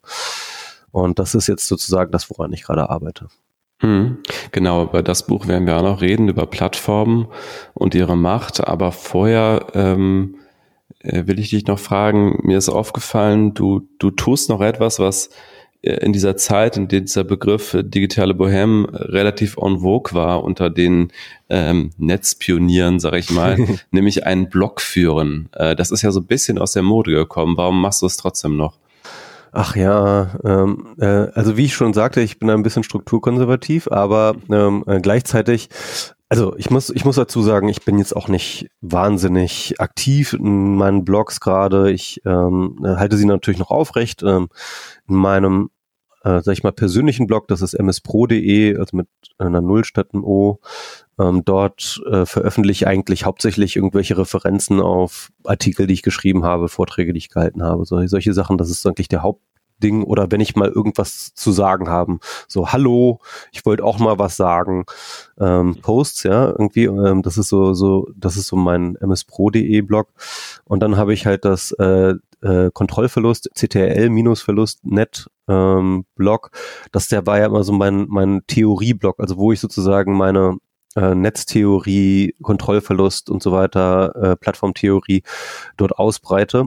und 0.91 1.19
das 1.19 1.35
ist 1.35 1.47
jetzt 1.47 1.67
sozusagen 1.67 2.11
das, 2.11 2.29
woran 2.29 2.53
ich 2.53 2.63
gerade 2.63 2.89
arbeite. 2.89 3.27
Mhm. 3.81 4.19
Genau, 4.51 4.83
über 4.83 5.03
das 5.03 5.25
Buch 5.25 5.47
werden 5.47 5.65
wir 5.65 5.77
auch 5.77 5.83
noch 5.83 6.01
reden, 6.01 6.29
über 6.29 6.45
Plattformen 6.45 7.27
und 7.73 7.95
ihre 7.95 8.17
Macht. 8.17 8.65
Aber 8.65 8.91
vorher 8.91 9.67
ähm, 9.73 10.35
äh, 10.99 11.27
will 11.27 11.39
ich 11.39 11.49
dich 11.49 11.67
noch 11.67 11.79
fragen, 11.79 12.39
mir 12.43 12.57
ist 12.57 12.69
aufgefallen, 12.69 13.53
du, 13.53 13.87
du 13.99 14.11
tust 14.11 14.49
noch 14.49 14.61
etwas, 14.61 14.99
was 14.99 15.29
in 15.81 16.11
dieser 16.11 16.35
Zeit, 16.35 16.75
in 16.75 16.87
der 16.89 17.01
dieser 17.01 17.23
Begriff 17.23 17.73
äh, 17.73 17.83
digitale 17.83 18.33
Bohem 18.33 18.85
relativ 18.91 19.57
en 19.57 19.79
vogue 19.79 20.13
war 20.13 20.43
unter 20.43 20.69
den 20.69 21.11
ähm, 21.49 21.91
Netzpionieren, 21.97 22.99
sag 22.99 23.13
ich 23.13 23.31
mal, 23.31 23.57
nämlich 23.91 24.25
einen 24.25 24.49
Blog 24.49 24.81
führen. 24.81 25.49
Äh, 25.53 25.75
das 25.75 25.91
ist 25.91 26.01
ja 26.01 26.11
so 26.11 26.19
ein 26.19 26.27
bisschen 26.27 26.57
aus 26.57 26.73
der 26.73 26.83
Mode 26.83 27.11
gekommen. 27.11 27.55
Warum 27.55 27.81
machst 27.81 28.01
du 28.01 28.05
es 28.05 28.17
trotzdem 28.17 28.57
noch? 28.57 28.77
Ach 29.51 29.75
ja, 29.75 30.37
ähm, 30.43 30.95
äh, 30.99 31.05
also 31.05 31.57
wie 31.57 31.65
ich 31.65 31.73
schon 31.73 31.93
sagte, 31.93 32.21
ich 32.21 32.37
bin 32.37 32.49
ein 32.49 32.61
bisschen 32.61 32.83
strukturkonservativ, 32.83 33.87
aber 33.87 34.35
ähm, 34.51 34.83
äh, 34.85 34.99
gleichzeitig 34.99 35.69
also 36.31 36.55
ich 36.57 36.69
muss, 36.69 36.91
ich 36.91 37.05
muss 37.05 37.15
dazu 37.15 37.41
sagen, 37.41 37.67
ich 37.69 37.83
bin 37.83 37.97
jetzt 37.97 38.15
auch 38.15 38.27
nicht 38.27 38.69
wahnsinnig 38.81 39.79
aktiv 39.79 40.33
in 40.33 40.75
meinen 40.75 41.03
Blogs 41.03 41.39
gerade. 41.39 41.91
Ich 41.91 42.21
ähm, 42.23 42.77
halte 42.83 43.17
sie 43.17 43.25
natürlich 43.25 43.59
noch 43.59 43.71
aufrecht. 43.71 44.21
Ähm, 44.21 44.49
in 45.09 45.15
meinem, 45.15 45.69
äh, 46.23 46.41
sag 46.41 46.53
ich 46.53 46.63
mal, 46.63 46.71
persönlichen 46.71 47.27
Blog, 47.27 47.47
das 47.47 47.61
ist 47.61 47.77
mspro.de, 47.79 48.77
also 48.77 48.97
mit 48.97 49.07
einer 49.37 49.61
Null 49.61 49.83
statt 49.83 50.09
einem 50.13 50.23
O. 50.23 50.59
Ähm, 51.19 51.43
dort 51.43 52.01
äh, 52.09 52.25
veröffentliche 52.25 52.85
ich 52.85 52.87
eigentlich 52.87 53.25
hauptsächlich 53.25 53.75
irgendwelche 53.75 54.17
Referenzen 54.17 54.79
auf 54.79 55.31
Artikel, 55.43 55.87
die 55.87 55.93
ich 55.93 56.03
geschrieben 56.03 56.43
habe, 56.43 56.69
Vorträge, 56.69 57.13
die 57.13 57.17
ich 57.17 57.29
gehalten 57.29 57.63
habe. 57.63 57.85
So, 57.85 58.05
solche 58.07 58.33
Sachen, 58.33 58.57
das 58.57 58.69
ist 58.69 58.85
eigentlich 58.85 59.09
der 59.09 59.23
Haupt, 59.23 59.43
Ding 59.79 60.03
oder 60.03 60.31
wenn 60.31 60.41
ich 60.41 60.55
mal 60.55 60.69
irgendwas 60.69 61.33
zu 61.33 61.51
sagen 61.51 61.89
haben. 61.89 62.19
So, 62.47 62.71
hallo, 62.71 63.19
ich 63.51 63.65
wollte 63.65 63.83
auch 63.83 63.99
mal 63.99 64.19
was 64.19 64.37
sagen. 64.37 64.85
Ähm, 65.39 65.77
Posts, 65.81 66.23
ja, 66.23 66.47
irgendwie, 66.47 66.85
ähm, 66.85 67.21
das 67.21 67.37
ist 67.37 67.49
so, 67.49 67.73
so, 67.73 68.07
das 68.15 68.37
ist 68.37 68.47
so 68.47 68.55
mein 68.55 68.97
mspro.de 69.01 69.81
Blog. 69.81 70.09
Und 70.65 70.81
dann 70.81 70.97
habe 70.97 71.13
ich 71.13 71.25
halt 71.25 71.45
das 71.45 71.71
äh, 71.73 72.15
äh, 72.41 72.69
Kontrollverlust, 72.73 73.49
CTRL-Verlust-Net 73.55 75.27
ähm, 75.47 76.05
Blog. 76.15 76.51
Das 76.91 77.07
der 77.07 77.25
war 77.25 77.39
ja 77.39 77.47
immer 77.47 77.63
so 77.63 77.73
mein, 77.73 78.05
mein 78.09 78.41
Theorie-Blog, 78.47 79.19
also 79.19 79.37
wo 79.37 79.51
ich 79.51 79.59
sozusagen 79.59 80.15
meine 80.15 80.57
äh, 80.95 81.15
Netztheorie, 81.15 82.35
Kontrollverlust 82.41 83.29
und 83.29 83.43
so 83.43 83.51
weiter, 83.51 84.15
äh, 84.15 84.35
Plattformtheorie 84.35 85.23
dort 85.77 85.97
ausbreite. 85.97 86.65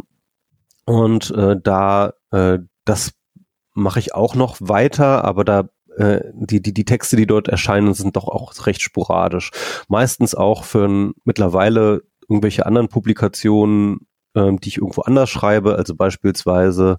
Und 0.85 1.31
äh, 1.31 1.57
da 1.62 2.12
äh, 2.33 2.59
das 2.85 3.12
mache 3.75 3.99
ich 4.01 4.15
auch 4.15 4.35
noch 4.35 4.57
weiter, 4.61 5.25
aber 5.25 5.45
da 5.45 5.69
äh, 5.97 6.21
die, 6.35 6.62
die, 6.62 6.75
die 6.75 6.85
Texte, 6.85 7.17
die 7.17 7.27
dort 7.27 7.49
erscheinen, 7.49 7.95
sind 7.95 8.17
doch 8.17 8.29
auch 8.29 8.55
recht 8.67 8.83
sporadisch. 8.83 9.51
Meistens 9.89 10.35
auch 10.35 10.65
für 10.65 10.87
ein, 10.87 11.12
mittlerweile 11.25 12.03
irgendwelche 12.29 12.67
anderen 12.67 12.89
Publikationen, 12.89 14.07
ähm, 14.35 14.59
die 14.61 14.71
ich 14.71 14.79
irgendwo 14.79 15.03
anders 15.03 15.29
schreibe. 15.29 15.77
Also 15.77 15.95
beispielsweise 15.95 16.99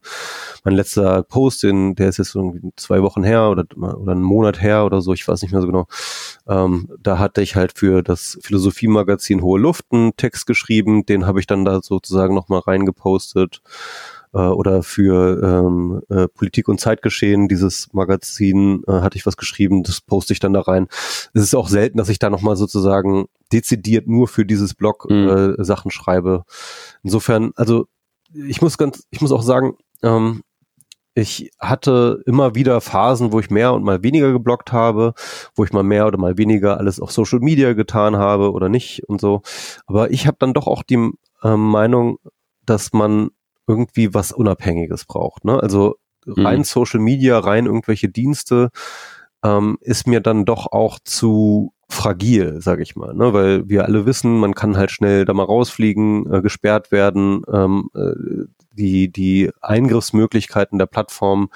mein 0.64 0.76
letzter 0.76 1.24
Post, 1.24 1.64
in, 1.64 1.96
der 1.96 2.10
ist 2.10 2.18
jetzt 2.18 2.36
irgendwie 2.36 2.62
zwei 2.76 3.02
Wochen 3.02 3.24
her 3.24 3.50
oder, 3.50 3.66
oder 3.76 4.12
einen 4.12 4.22
Monat 4.22 4.62
her 4.62 4.86
oder 4.86 5.02
so, 5.02 5.14
ich 5.14 5.28
weiß 5.28 5.42
nicht 5.42 5.52
mehr 5.52 5.62
so 5.62 5.68
genau. 5.68 5.88
Ähm, 6.48 6.90
da 7.02 7.18
hatte 7.18 7.42
ich 7.42 7.56
halt 7.56 7.78
für 7.78 8.04
das 8.04 8.38
Philosophie-Magazin 8.42 9.42
Hohe 9.42 9.60
Luft 9.60 9.86
einen 9.92 10.16
Text 10.16 10.46
geschrieben, 10.46 11.06
den 11.06 11.26
habe 11.26 11.40
ich 11.40 11.48
dann 11.48 11.66
da 11.66 11.82
sozusagen 11.82 12.36
nochmal 12.36 12.60
reingepostet 12.60 13.62
äh, 14.34 14.40
oder 14.40 14.84
für 14.84 15.42
ähm, 15.44 16.02
äh, 16.10 16.28
Politik 16.28 16.68
und 16.68 16.80
Zeitgeschehen, 16.80 17.48
dieses 17.48 17.88
Magazin, 17.94 18.84
äh, 18.88 18.92
hatte 18.94 19.18
ich 19.18 19.26
was 19.26 19.38
geschrieben, 19.38 19.84
das 19.84 20.02
poste 20.02 20.34
ich 20.34 20.40
dann 20.40 20.54
da 20.54 20.62
rein. 20.62 20.88
Es 21.34 21.44
ist 21.44 21.56
auch 21.56 21.68
selten, 21.68 21.98
dass 21.98 22.10
ich 22.10 22.20
da 22.20 22.30
nochmal 22.30 22.56
sozusagen 22.56 23.26
dezidiert 23.52 24.08
nur 24.08 24.28
für 24.28 24.46
dieses 24.46 24.74
Blog 24.74 25.10
mhm. 25.10 25.56
äh, 25.60 25.64
Sachen 25.64 25.92
schreibe. 25.92 26.44
Insofern, 27.04 27.52
also 27.56 27.86
ich 28.34 28.62
muss 28.62 28.78
ganz, 28.78 29.06
ich 29.12 29.22
muss 29.22 29.32
auch 29.32 29.44
sagen, 29.44 29.78
ähm, 30.02 30.42
ich 31.16 31.52
hatte 31.60 32.24
immer 32.26 32.56
wieder 32.56 32.82
Phasen, 32.82 33.32
wo 33.32 33.40
ich 33.40 33.52
mehr 33.52 33.74
und 33.74 33.84
mal 33.84 34.02
weniger 34.02 34.32
geblockt 34.32 34.72
habe, 34.72 35.14
wo 35.56 35.64
ich 35.64 35.72
mal 35.72 35.84
mehr 35.84 36.08
oder 36.08 36.18
mal 36.18 36.40
weniger 36.40 36.78
alles 36.78 37.00
auf 37.00 37.12
Social 37.12 37.40
Media 37.40 37.74
getan 37.74 38.18
habe 38.18 38.52
oder 38.52 38.68
nicht 38.68 39.08
und 39.08 39.22
so. 39.22 39.44
Aber 39.86 40.10
ich 40.10 40.26
habe 40.26 40.38
dann 40.40 40.54
doch 40.54 40.66
auch 40.66 40.82
die 40.82 41.12
äh, 41.44 41.56
Meinung, 41.56 42.18
dass 42.66 42.94
man 42.94 43.30
irgendwie 43.68 44.14
was 44.14 44.32
Unabhängiges 44.32 45.06
braucht. 45.06 45.46
Ne? 45.46 45.62
Also 45.62 45.96
rein 46.26 46.60
mhm. 46.60 46.64
Social 46.64 47.00
Media, 47.00 47.40
rein 47.40 47.66
irgendwelche 47.66 48.10
Dienste 48.10 48.70
ähm, 49.44 49.78
ist 49.82 50.08
mir 50.08 50.22
dann 50.22 50.46
doch 50.46 50.72
auch 50.72 51.00
zu 51.04 51.73
fragil, 51.94 52.62
sage 52.62 52.84
ich 52.84 52.96
mal, 52.96 53.14
ne? 53.14 53.34
weil 53.34 53.70
wir 53.70 53.86
alle 53.86 54.06
wissen, 54.06 54.40
man 54.40 54.54
kann 54.54 54.78
halt 54.78 54.92
schnell 54.92 55.26
da 55.26 55.34
mal 55.34 55.44
rausfliegen, 55.44 56.32
äh, 56.32 56.42
gesperrt 56.42 56.92
werden, 56.92 57.44
ähm, 57.52 57.90
äh, 57.96 58.46
die 58.74 59.12
die 59.12 59.52
Eingriffsmöglichkeiten 59.62 60.80
der 60.80 60.88
Plattform 60.88 61.50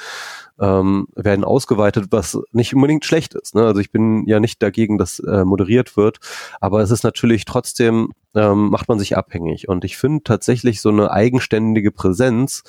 ähm, 0.60 1.08
werden 1.16 1.44
ausgeweitet, 1.44 2.08
was 2.12 2.40
nicht 2.52 2.76
unbedingt 2.76 3.06
schlecht 3.06 3.34
ist. 3.34 3.56
Ne? 3.56 3.64
Also 3.64 3.82
ich 3.82 3.92
bin 3.92 4.26
ja 4.28 4.40
nicht 4.40 4.62
dagegen, 4.62 4.98
dass 4.98 5.20
äh, 5.20 5.44
moderiert 5.44 5.98
wird, 5.98 6.20
aber 6.62 6.82
es 6.82 6.92
ist 6.92 7.04
natürlich 7.04 7.46
trotzdem, 7.46 8.14
ähm, 8.36 8.70
macht 8.70 8.88
man 8.88 9.00
sich 9.00 9.18
abhängig. 9.18 9.68
Und 9.68 9.84
ich 9.84 9.98
finde 9.98 10.24
tatsächlich 10.24 10.82
so 10.82 10.90
eine 10.90 11.12
eigenständige 11.12 11.92
Präsenz 11.92 12.64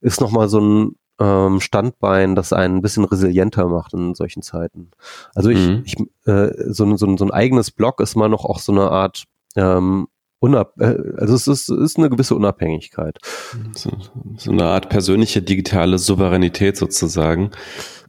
ist 0.00 0.20
nochmal 0.20 0.48
so 0.48 0.60
ein 0.60 0.96
ähm, 1.18 1.60
Standbein, 1.60 2.34
das 2.34 2.52
einen 2.52 2.76
ein 2.76 2.82
bisschen 2.82 3.04
resilienter 3.04 3.66
macht 3.68 3.94
in 3.94 4.14
solchen 4.14 4.42
Zeiten. 4.42 4.90
Also 5.34 5.50
ich, 5.50 5.66
mhm. 5.66 5.82
ich 5.84 5.96
äh, 6.26 6.50
so, 6.72 6.96
so, 6.96 7.16
so 7.16 7.24
ein 7.24 7.30
eigenes 7.30 7.70
Blog 7.70 8.00
ist 8.00 8.16
mal 8.16 8.28
noch 8.28 8.44
auch 8.44 8.58
so 8.58 8.72
eine 8.72 8.90
Art 8.90 9.24
ähm, 9.56 10.08
unab 10.40 10.74
äh, 10.80 10.96
also 11.16 11.34
es 11.34 11.48
ist, 11.48 11.68
ist 11.68 11.98
eine 11.98 12.10
gewisse 12.10 12.34
Unabhängigkeit. 12.34 13.18
So, 13.72 13.90
so 14.36 14.52
eine 14.52 14.64
Art 14.64 14.88
persönliche 14.88 15.42
digitale 15.42 15.98
Souveränität 15.98 16.76
sozusagen. 16.76 17.50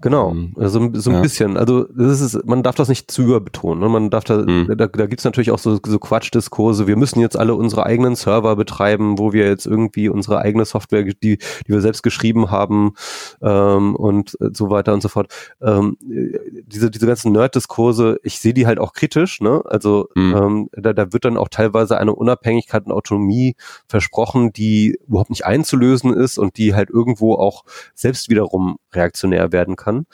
Genau, 0.01 0.31
ähm, 0.31 0.53
also 0.57 0.89
so 0.93 1.09
ein 1.09 1.17
ja. 1.17 1.21
bisschen. 1.21 1.57
Also 1.57 1.83
das 1.83 2.21
ist, 2.21 2.45
man 2.45 2.63
darf 2.63 2.75
das 2.75 2.87
nicht 2.87 3.11
zu 3.11 3.23
überbetonen. 3.23 3.79
Ne? 3.79 3.89
Man 3.89 4.09
darf 4.09 4.23
da, 4.23 4.37
mhm. 4.37 4.67
da, 4.67 4.87
da 4.87 5.05
gibt 5.07 5.19
es 5.19 5.25
natürlich 5.25 5.51
auch 5.51 5.59
so, 5.59 5.77
so 5.85 5.99
Quatschdiskurse. 5.99 6.87
Wir 6.87 6.95
müssen 6.95 7.19
jetzt 7.19 7.37
alle 7.37 7.53
unsere 7.55 7.85
eigenen 7.85 8.15
Server 8.15 8.55
betreiben, 8.55 9.19
wo 9.19 9.33
wir 9.33 9.47
jetzt 9.47 9.65
irgendwie 9.65 10.07
unsere 10.07 10.39
eigene 10.39 10.63
Software, 10.63 11.03
die, 11.03 11.37
die 11.37 11.39
wir 11.65 11.81
selbst 11.81 12.03
geschrieben 12.03 12.49
haben 12.49 12.93
ähm, 13.41 13.95
und 13.95 14.37
so 14.53 14.69
weiter 14.69 14.93
und 14.93 15.01
so 15.01 15.09
fort. 15.09 15.33
Ähm, 15.61 15.97
diese, 15.99 16.89
diese 16.89 17.05
ganzen 17.05 17.33
Nerd-Diskurse, 17.33 18.19
ich 18.23 18.39
sehe 18.39 18.53
die 18.53 18.67
halt 18.67 18.79
auch 18.79 18.93
kritisch. 18.93 19.41
Ne? 19.41 19.63
Also 19.65 20.07
mhm. 20.15 20.35
ähm, 20.35 20.69
da, 20.71 20.93
da 20.93 21.11
wird 21.11 21.25
dann 21.25 21.35
auch 21.35 21.49
teilweise 21.49 21.97
eine 21.97 22.15
Unabhängigkeit 22.15 22.85
und 22.85 22.93
Autonomie 22.93 23.55
versprochen, 23.87 24.53
die 24.53 24.97
überhaupt 25.07 25.29
nicht 25.29 25.45
einzulösen 25.45 26.13
ist 26.13 26.37
und 26.37 26.57
die 26.57 26.73
halt 26.73 26.89
irgendwo 26.89 27.35
auch 27.35 27.65
selbst 27.95 28.29
wiederum 28.29 28.77
reaktionär 28.93 29.51
werden 29.51 29.75
kann 29.75 29.88
kann. 29.89 30.05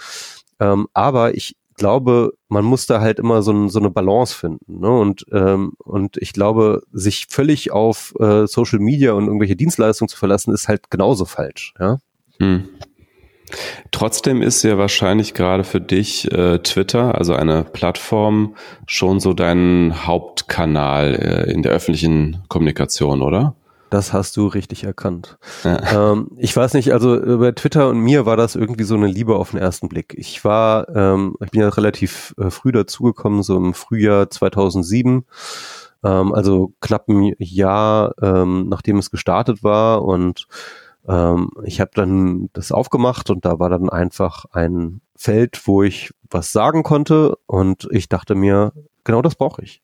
Ähm, 0.60 0.88
aber 0.94 1.36
ich 1.36 1.56
glaube, 1.78 2.34
man 2.48 2.64
muss 2.64 2.88
da 2.88 3.02
halt 3.02 3.20
immer 3.20 3.42
so, 3.42 3.68
so 3.68 3.80
eine 3.80 3.90
Balance 3.90 4.34
finden. 4.34 4.80
Ne? 4.80 4.90
Und, 4.90 5.26
ähm, 5.32 5.74
und 5.80 6.18
ich 6.18 6.34
glaube, 6.34 6.82
sich 6.92 7.28
völlig 7.30 7.72
auf 7.72 8.14
äh, 8.20 8.48
Social 8.48 8.80
Media 8.80 9.14
und 9.14 9.26
irgendwelche 9.26 9.56
Dienstleistungen 9.56 10.10
zu 10.10 10.18
verlassen, 10.18 10.54
ist 10.54 10.68
halt 10.68 10.90
genauso 10.90 11.26
falsch. 11.26 11.74
Ja. 11.80 12.00
Hm. 12.40 12.70
Trotzdem 13.92 14.42
ist 14.42 14.64
ja 14.64 14.78
wahrscheinlich 14.78 15.34
gerade 15.34 15.64
für 15.64 15.80
dich 15.80 16.32
äh, 16.32 16.60
Twitter, 16.60 17.16
also 17.16 17.36
eine 17.36 17.64
Plattform, 17.64 18.56
schon 18.88 19.20
so 19.20 19.34
dein 19.34 20.08
Hauptkanal 20.08 21.14
äh, 21.16 21.52
in 21.52 21.62
der 21.62 21.72
öffentlichen 21.72 22.44
Kommunikation, 22.48 23.22
oder? 23.22 23.56
Das 23.90 24.14
hast 24.14 24.36
du 24.38 24.48
richtig 24.48 24.84
erkannt. 24.84 25.38
Ja. 25.64 26.12
Ähm, 26.12 26.32
ich 26.38 26.56
weiß 26.56 26.74
nicht, 26.74 26.92
also 26.92 27.38
bei 27.38 27.52
Twitter 27.52 27.90
und 27.90 28.00
mir 28.00 28.26
war 28.26 28.36
das 28.36 28.56
irgendwie 28.56 28.84
so 28.84 28.96
eine 28.96 29.08
Liebe 29.08 29.36
auf 29.36 29.52
den 29.52 29.60
ersten 29.60 29.90
Blick. 29.90 30.14
Ich 30.18 30.44
war, 30.44 30.90
ähm, 30.90 31.36
ich 31.44 31.52
bin 31.52 31.62
ja 31.62 31.70
relativ 31.70 32.34
äh, 32.38 32.50
früh 32.50 32.72
dazugekommen, 32.72 33.44
so 33.44 33.56
im 33.58 33.74
Frühjahr 33.74 34.30
2007, 34.30 35.26
ähm, 36.04 36.34
also 36.34 36.74
knapp 36.82 37.08
ein 37.08 37.34
Jahr, 37.38 38.16
ähm, 38.22 38.68
nachdem 38.70 38.98
es 38.98 39.12
gestartet 39.12 39.64
war 39.64 40.04
und 40.04 40.48
ähm, 41.08 41.52
ich 41.64 41.80
habe 41.80 41.92
dann 41.94 42.50
das 42.54 42.72
aufgemacht 42.72 43.30
und 43.30 43.46
da 43.46 43.60
war 43.60 43.70
dann 43.70 43.90
einfach 43.90 44.46
ein 44.52 45.02
Feld, 45.16 45.62
wo 45.66 45.84
ich 45.84 46.12
was 46.30 46.52
sagen 46.52 46.84
konnte 46.84 47.38
und 47.46 47.88
ich 47.92 48.10
dachte 48.10 48.36
mir, 48.36 48.74
genau 49.04 49.22
das 49.22 49.36
brauche 49.36 49.62
ich. 49.62 49.82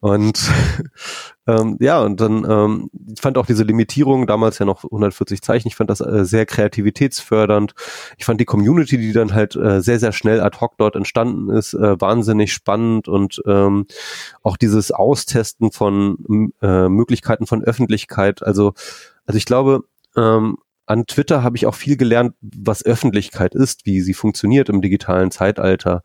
Und 0.00 0.50
ähm, 1.46 1.76
ja, 1.80 2.02
und 2.02 2.20
dann 2.20 2.44
ähm, 2.48 2.90
ich 3.14 3.20
fand 3.20 3.38
auch 3.38 3.46
diese 3.46 3.64
Limitierung, 3.64 4.26
damals 4.26 4.58
ja 4.58 4.66
noch 4.66 4.84
140 4.84 5.42
Zeichen, 5.42 5.68
ich 5.68 5.76
fand 5.76 5.90
das 5.90 6.00
äh, 6.00 6.24
sehr 6.24 6.46
kreativitätsfördernd. 6.46 7.74
Ich 8.18 8.24
fand 8.24 8.40
die 8.40 8.44
Community, 8.44 8.98
die 8.98 9.12
dann 9.12 9.34
halt 9.34 9.56
äh, 9.56 9.80
sehr, 9.80 9.98
sehr 9.98 10.12
schnell 10.12 10.40
ad 10.40 10.58
hoc 10.60 10.76
dort 10.78 10.96
entstanden 10.96 11.50
ist, 11.50 11.74
äh, 11.74 12.00
wahnsinnig 12.00 12.52
spannend 12.52 13.08
und 13.08 13.42
ähm, 13.46 13.86
auch 14.42 14.56
dieses 14.56 14.90
Austesten 14.90 15.72
von 15.72 16.52
äh, 16.62 16.88
Möglichkeiten 16.88 17.46
von 17.46 17.62
Öffentlichkeit. 17.62 18.42
Also, 18.42 18.74
also 19.26 19.38
ich 19.38 19.44
glaube, 19.44 19.84
ähm, 20.16 20.58
an 20.86 21.06
Twitter 21.06 21.42
habe 21.42 21.56
ich 21.56 21.66
auch 21.66 21.74
viel 21.74 21.96
gelernt, 21.96 22.34
was 22.40 22.84
Öffentlichkeit 22.84 23.54
ist, 23.54 23.86
wie 23.86 24.00
sie 24.00 24.14
funktioniert 24.14 24.68
im 24.68 24.80
digitalen 24.80 25.30
Zeitalter. 25.30 26.02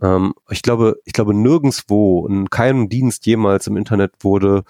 Ähm, 0.00 0.34
ich 0.50 0.62
glaube, 0.62 0.96
ich 1.04 1.12
glaube 1.12 1.34
nirgendswo 1.34 2.26
in 2.28 2.48
keinem 2.48 2.88
Dienst 2.88 3.26
jemals 3.26 3.66
im 3.66 3.76
Internet 3.76 4.12
wurde, 4.20 4.64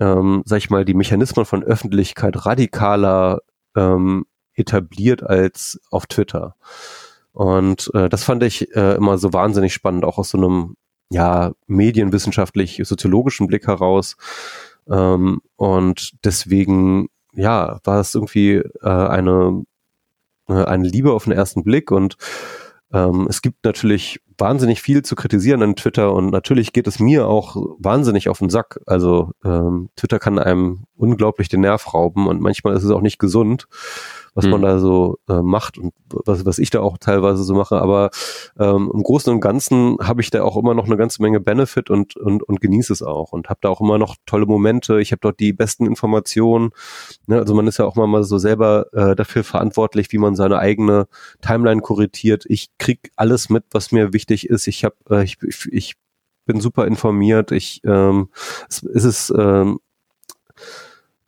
ähm, 0.00 0.42
sag 0.46 0.58
ich 0.58 0.70
mal, 0.70 0.84
die 0.84 0.94
Mechanismen 0.94 1.44
von 1.44 1.62
Öffentlichkeit 1.62 2.46
radikaler 2.46 3.40
ähm, 3.76 4.26
etabliert 4.54 5.22
als 5.22 5.80
auf 5.90 6.06
Twitter. 6.06 6.54
Und 7.32 7.90
äh, 7.94 8.08
das 8.08 8.22
fand 8.22 8.44
ich 8.44 8.74
äh, 8.76 8.94
immer 8.94 9.18
so 9.18 9.32
wahnsinnig 9.32 9.74
spannend, 9.74 10.04
auch 10.04 10.18
aus 10.18 10.30
so 10.30 10.38
einem 10.38 10.76
ja 11.10 11.52
medienwissenschaftlich-soziologischen 11.66 13.48
Blick 13.48 13.66
heraus. 13.66 14.16
Ähm, 14.88 15.40
und 15.56 16.12
deswegen 16.24 17.08
ja 17.34 17.80
war 17.84 18.00
es 18.00 18.14
irgendwie 18.14 18.54
äh, 18.54 18.88
eine 18.88 19.64
äh, 20.48 20.64
eine 20.64 20.88
Liebe 20.88 21.12
auf 21.12 21.24
den 21.24 21.32
ersten 21.32 21.64
Blick 21.64 21.90
und 21.90 22.16
ähm, 22.92 23.26
es 23.28 23.42
gibt 23.42 23.64
natürlich 23.64 24.20
wahnsinnig 24.38 24.82
viel 24.82 25.02
zu 25.02 25.16
kritisieren 25.16 25.62
an 25.62 25.76
Twitter 25.76 26.12
und 26.12 26.30
natürlich 26.30 26.72
geht 26.72 26.86
es 26.86 26.98
mir 26.98 27.26
auch 27.26 27.56
wahnsinnig 27.78 28.28
auf 28.28 28.38
den 28.38 28.50
Sack. 28.50 28.80
Also 28.86 29.32
ähm, 29.44 29.90
Twitter 29.96 30.18
kann 30.18 30.38
einem 30.38 30.84
unglaublich 30.96 31.48
den 31.48 31.60
Nerv 31.60 31.94
rauben 31.94 32.26
und 32.28 32.40
manchmal 32.40 32.74
ist 32.74 32.84
es 32.84 32.90
auch 32.90 33.00
nicht 33.00 33.18
gesund 33.18 33.66
was 34.34 34.44
mhm. 34.44 34.50
man 34.50 34.62
hm. 34.62 34.68
da 34.68 34.78
so 34.78 35.18
äh, 35.28 35.42
macht 35.42 35.78
und 35.78 35.92
was, 36.08 36.44
was 36.44 36.58
ich 36.58 36.70
da 36.70 36.80
auch 36.80 36.98
teilweise 36.98 37.42
so 37.44 37.54
mache. 37.54 37.80
Aber 37.80 38.10
ähm, 38.58 38.90
im 38.92 39.02
Großen 39.02 39.32
und 39.32 39.40
Ganzen 39.40 39.96
habe 40.02 40.20
ich 40.20 40.30
da 40.30 40.42
auch 40.42 40.56
immer 40.56 40.74
noch 40.74 40.86
eine 40.86 40.96
ganze 40.96 41.22
Menge 41.22 41.40
Benefit 41.40 41.90
und, 41.90 42.16
und, 42.16 42.42
und 42.42 42.60
genieße 42.60 42.92
es 42.92 43.02
auch 43.02 43.32
und 43.32 43.48
habe 43.48 43.60
da 43.62 43.68
auch 43.68 43.80
immer 43.80 43.98
noch 43.98 44.16
tolle 44.26 44.46
Momente. 44.46 45.00
Ich 45.00 45.12
habe 45.12 45.20
dort 45.20 45.40
die 45.40 45.52
besten 45.52 45.86
Informationen. 45.86 46.70
Ne? 47.26 47.38
Also 47.38 47.54
man 47.54 47.66
ist 47.66 47.78
ja 47.78 47.84
auch 47.84 47.96
mal 47.96 48.24
so 48.24 48.38
selber 48.38 48.86
äh, 48.92 49.14
dafür 49.14 49.44
verantwortlich, 49.44 50.10
wie 50.12 50.18
man 50.18 50.34
seine 50.34 50.58
eigene 50.58 51.06
Timeline 51.40 51.80
korrigiert. 51.80 52.44
Ich 52.48 52.70
krieg 52.78 53.10
alles 53.16 53.48
mit, 53.48 53.64
was 53.70 53.92
mir 53.92 54.12
wichtig 54.12 54.48
ist. 54.48 54.66
Ich 54.66 54.84
habe, 54.84 54.96
äh, 55.10 55.24
ich, 55.24 55.38
ich, 55.42 55.68
ich 55.70 55.94
bin 56.46 56.60
super 56.60 56.86
informiert. 56.86 57.52
Ich 57.52 57.80
ähm, 57.84 58.28
es, 58.68 58.82
es 58.82 59.04
ist 59.04 59.34
ähm, 59.36 59.78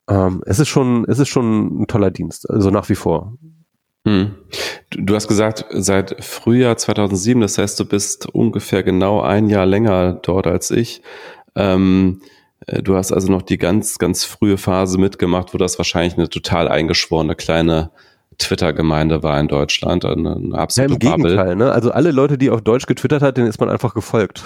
ähm, 0.09 0.43
es 0.47 0.59
ist 0.59 0.69
schon, 0.69 1.05
es 1.09 1.19
ist 1.19 1.29
schon 1.29 1.83
ein 1.83 1.87
toller 1.87 2.11
Dienst, 2.11 2.49
also 2.49 2.71
nach 2.71 2.89
wie 2.89 2.95
vor. 2.95 3.37
Hm. 4.07 4.37
Du 4.91 5.15
hast 5.15 5.27
gesagt, 5.27 5.65
seit 5.71 6.25
Frühjahr 6.25 6.77
2007, 6.77 7.41
das 7.41 7.59
heißt, 7.59 7.79
du 7.81 7.85
bist 7.85 8.27
ungefähr 8.27 8.85
genau 8.85 9.21
ein 9.21 9.49
Jahr 9.49 9.67
länger 9.67 10.13
dort 10.23 10.47
als 10.47 10.71
ich. 10.71 11.03
Ähm, 11.57 12.21
äh, 12.67 12.83
du 12.83 12.95
hast 12.95 13.13
also 13.13 13.31
noch 13.31 13.43
die 13.43 13.59
ganz, 13.59 13.99
ganz 13.99 14.25
frühe 14.25 14.59
Phase 14.59 14.99
mitgemacht, 14.99 15.53
wo 15.53 15.59
das 15.59 15.79
wahrscheinlich 15.79 16.15
eine 16.17 16.29
total 16.29 16.69
eingeschworene 16.69 17.35
kleine 17.35 17.91
Twitter-Gemeinde 18.39 19.23
war 19.23 19.39
in 19.41 19.49
Deutschland. 19.49 20.05
Eine, 20.05 20.37
eine 20.37 20.59
absolute 20.59 20.95
ja, 21.07 21.15
im 21.15 21.23
Bubble. 21.23 21.37
Gegenteil, 21.37 21.57
ne? 21.57 21.73
Also 21.73 21.91
alle 21.91 22.11
Leute, 22.11 22.39
die 22.39 22.51
auf 22.51 22.63
Deutsch 22.63 22.87
getwittert 22.87 23.23
hat, 23.23 23.37
denen 23.37 23.49
ist 23.49 23.61
man 23.61 23.69
einfach 23.69 23.95
gefolgt. 23.95 24.43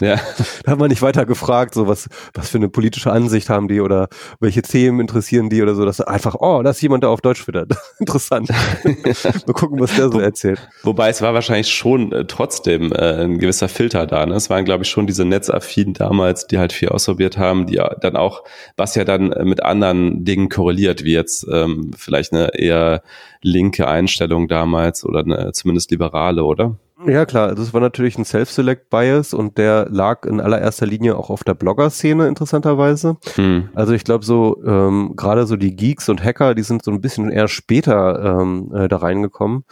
Ja. 0.00 0.16
da 0.64 0.72
hat 0.72 0.78
man 0.78 0.88
nicht 0.88 1.02
weiter 1.02 1.24
gefragt, 1.24 1.74
so 1.74 1.86
was, 1.86 2.08
was 2.34 2.50
für 2.50 2.58
eine 2.58 2.68
politische 2.68 3.12
Ansicht 3.12 3.48
haben 3.48 3.68
die 3.68 3.80
oder 3.80 4.08
welche 4.40 4.62
Themen 4.62 5.00
interessieren 5.00 5.50
die 5.50 5.62
oder 5.62 5.74
so. 5.74 5.84
Das 5.84 6.00
einfach, 6.00 6.34
oh, 6.38 6.62
da 6.62 6.70
ist 6.70 6.82
jemand, 6.82 7.04
der 7.04 7.10
auf 7.10 7.20
Deutsch 7.20 7.44
twittert. 7.44 7.72
Interessant. 7.98 8.48
Mal 8.84 9.52
gucken, 9.52 9.80
was 9.80 9.94
der 9.94 10.10
so 10.10 10.18
erzählt. 10.20 10.68
Wobei 10.82 11.08
es 11.08 11.22
war 11.22 11.34
wahrscheinlich 11.34 11.68
schon 11.68 12.12
äh, 12.12 12.24
trotzdem 12.24 12.92
äh, 12.92 13.24
ein 13.24 13.38
gewisser 13.38 13.68
Filter 13.68 14.06
da. 14.06 14.26
Ne? 14.26 14.34
Es 14.34 14.50
waren, 14.50 14.64
glaube 14.64 14.84
ich, 14.84 14.90
schon 14.90 15.06
diese 15.06 15.24
Netzaffinen 15.24 15.94
damals, 15.94 16.46
die 16.46 16.58
halt 16.58 16.72
viel 16.72 16.88
ausprobiert 16.88 17.38
haben, 17.38 17.66
die 17.66 17.80
dann 18.00 18.16
auch, 18.16 18.42
was 18.76 18.94
ja 18.94 19.04
dann 19.04 19.28
mit 19.44 19.62
anderen 19.62 20.24
Dingen 20.24 20.48
korreliert, 20.48 21.04
wie 21.04 21.12
jetzt 21.12 21.46
ähm, 21.50 21.92
vielleicht 21.96 22.32
eine 22.32 22.58
eher 22.58 23.03
linke 23.42 23.88
Einstellung 23.88 24.48
damals 24.48 25.04
oder 25.04 25.20
eine, 25.20 25.52
zumindest 25.52 25.90
liberale, 25.90 26.44
oder? 26.44 26.76
Ja 27.06 27.26
klar, 27.26 27.48
also 27.48 27.60
es 27.60 27.74
war 27.74 27.80
natürlich 27.80 28.16
ein 28.18 28.24
Self-Select-Bias 28.24 29.34
und 29.34 29.58
der 29.58 29.88
lag 29.90 30.24
in 30.24 30.40
allererster 30.40 30.86
Linie 30.86 31.16
auch 31.16 31.28
auf 31.28 31.42
der 31.42 31.54
Blogger-Szene 31.54 32.28
interessanterweise. 32.28 33.16
Hm. 33.34 33.68
Also 33.74 33.94
ich 33.94 34.04
glaube 34.04 34.24
so, 34.24 34.62
ähm, 34.64 35.14
gerade 35.16 35.44
so 35.46 35.56
die 35.56 35.74
Geeks 35.74 36.08
und 36.08 36.22
Hacker, 36.22 36.54
die 36.54 36.62
sind 36.62 36.84
so 36.84 36.92
ein 36.92 37.00
bisschen 37.00 37.30
eher 37.30 37.48
später 37.48 38.40
ähm, 38.40 38.72
äh, 38.72 38.86
da 38.86 38.98
reingekommen. 38.98 39.64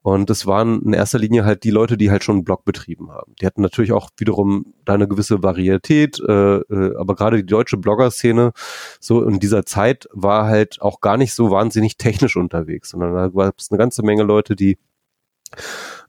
Und 0.00 0.30
das 0.30 0.46
waren 0.46 0.80
in 0.80 0.94
erster 0.94 1.18
Linie 1.18 1.44
halt 1.44 1.64
die 1.64 1.70
Leute, 1.70 1.98
die 1.98 2.10
halt 2.10 2.24
schon 2.24 2.36
einen 2.36 2.44
Blog 2.44 2.64
betrieben 2.64 3.12
haben. 3.12 3.34
Die 3.42 3.46
hatten 3.46 3.60
natürlich 3.60 3.92
auch 3.92 4.08
wiederum 4.16 4.72
da 4.86 4.94
eine 4.94 5.06
gewisse 5.06 5.42
Varietät, 5.42 6.18
äh, 6.26 6.56
äh, 6.56 6.96
aber 6.96 7.14
gerade 7.14 7.36
die 7.36 7.46
deutsche 7.46 7.76
Blogger-Szene 7.76 8.52
so 8.98 9.22
in 9.22 9.38
dieser 9.38 9.66
Zeit 9.66 10.08
war 10.12 10.46
halt 10.46 10.80
auch 10.80 11.02
gar 11.02 11.18
nicht 11.18 11.34
so 11.34 11.50
wahnsinnig 11.50 11.98
technisch 11.98 12.36
unterwegs, 12.36 12.88
sondern 12.88 13.12
da 13.12 13.28
gab 13.28 13.58
es 13.58 13.70
eine 13.70 13.78
ganze 13.78 14.02
Menge 14.02 14.22
Leute, 14.22 14.56
die 14.56 14.78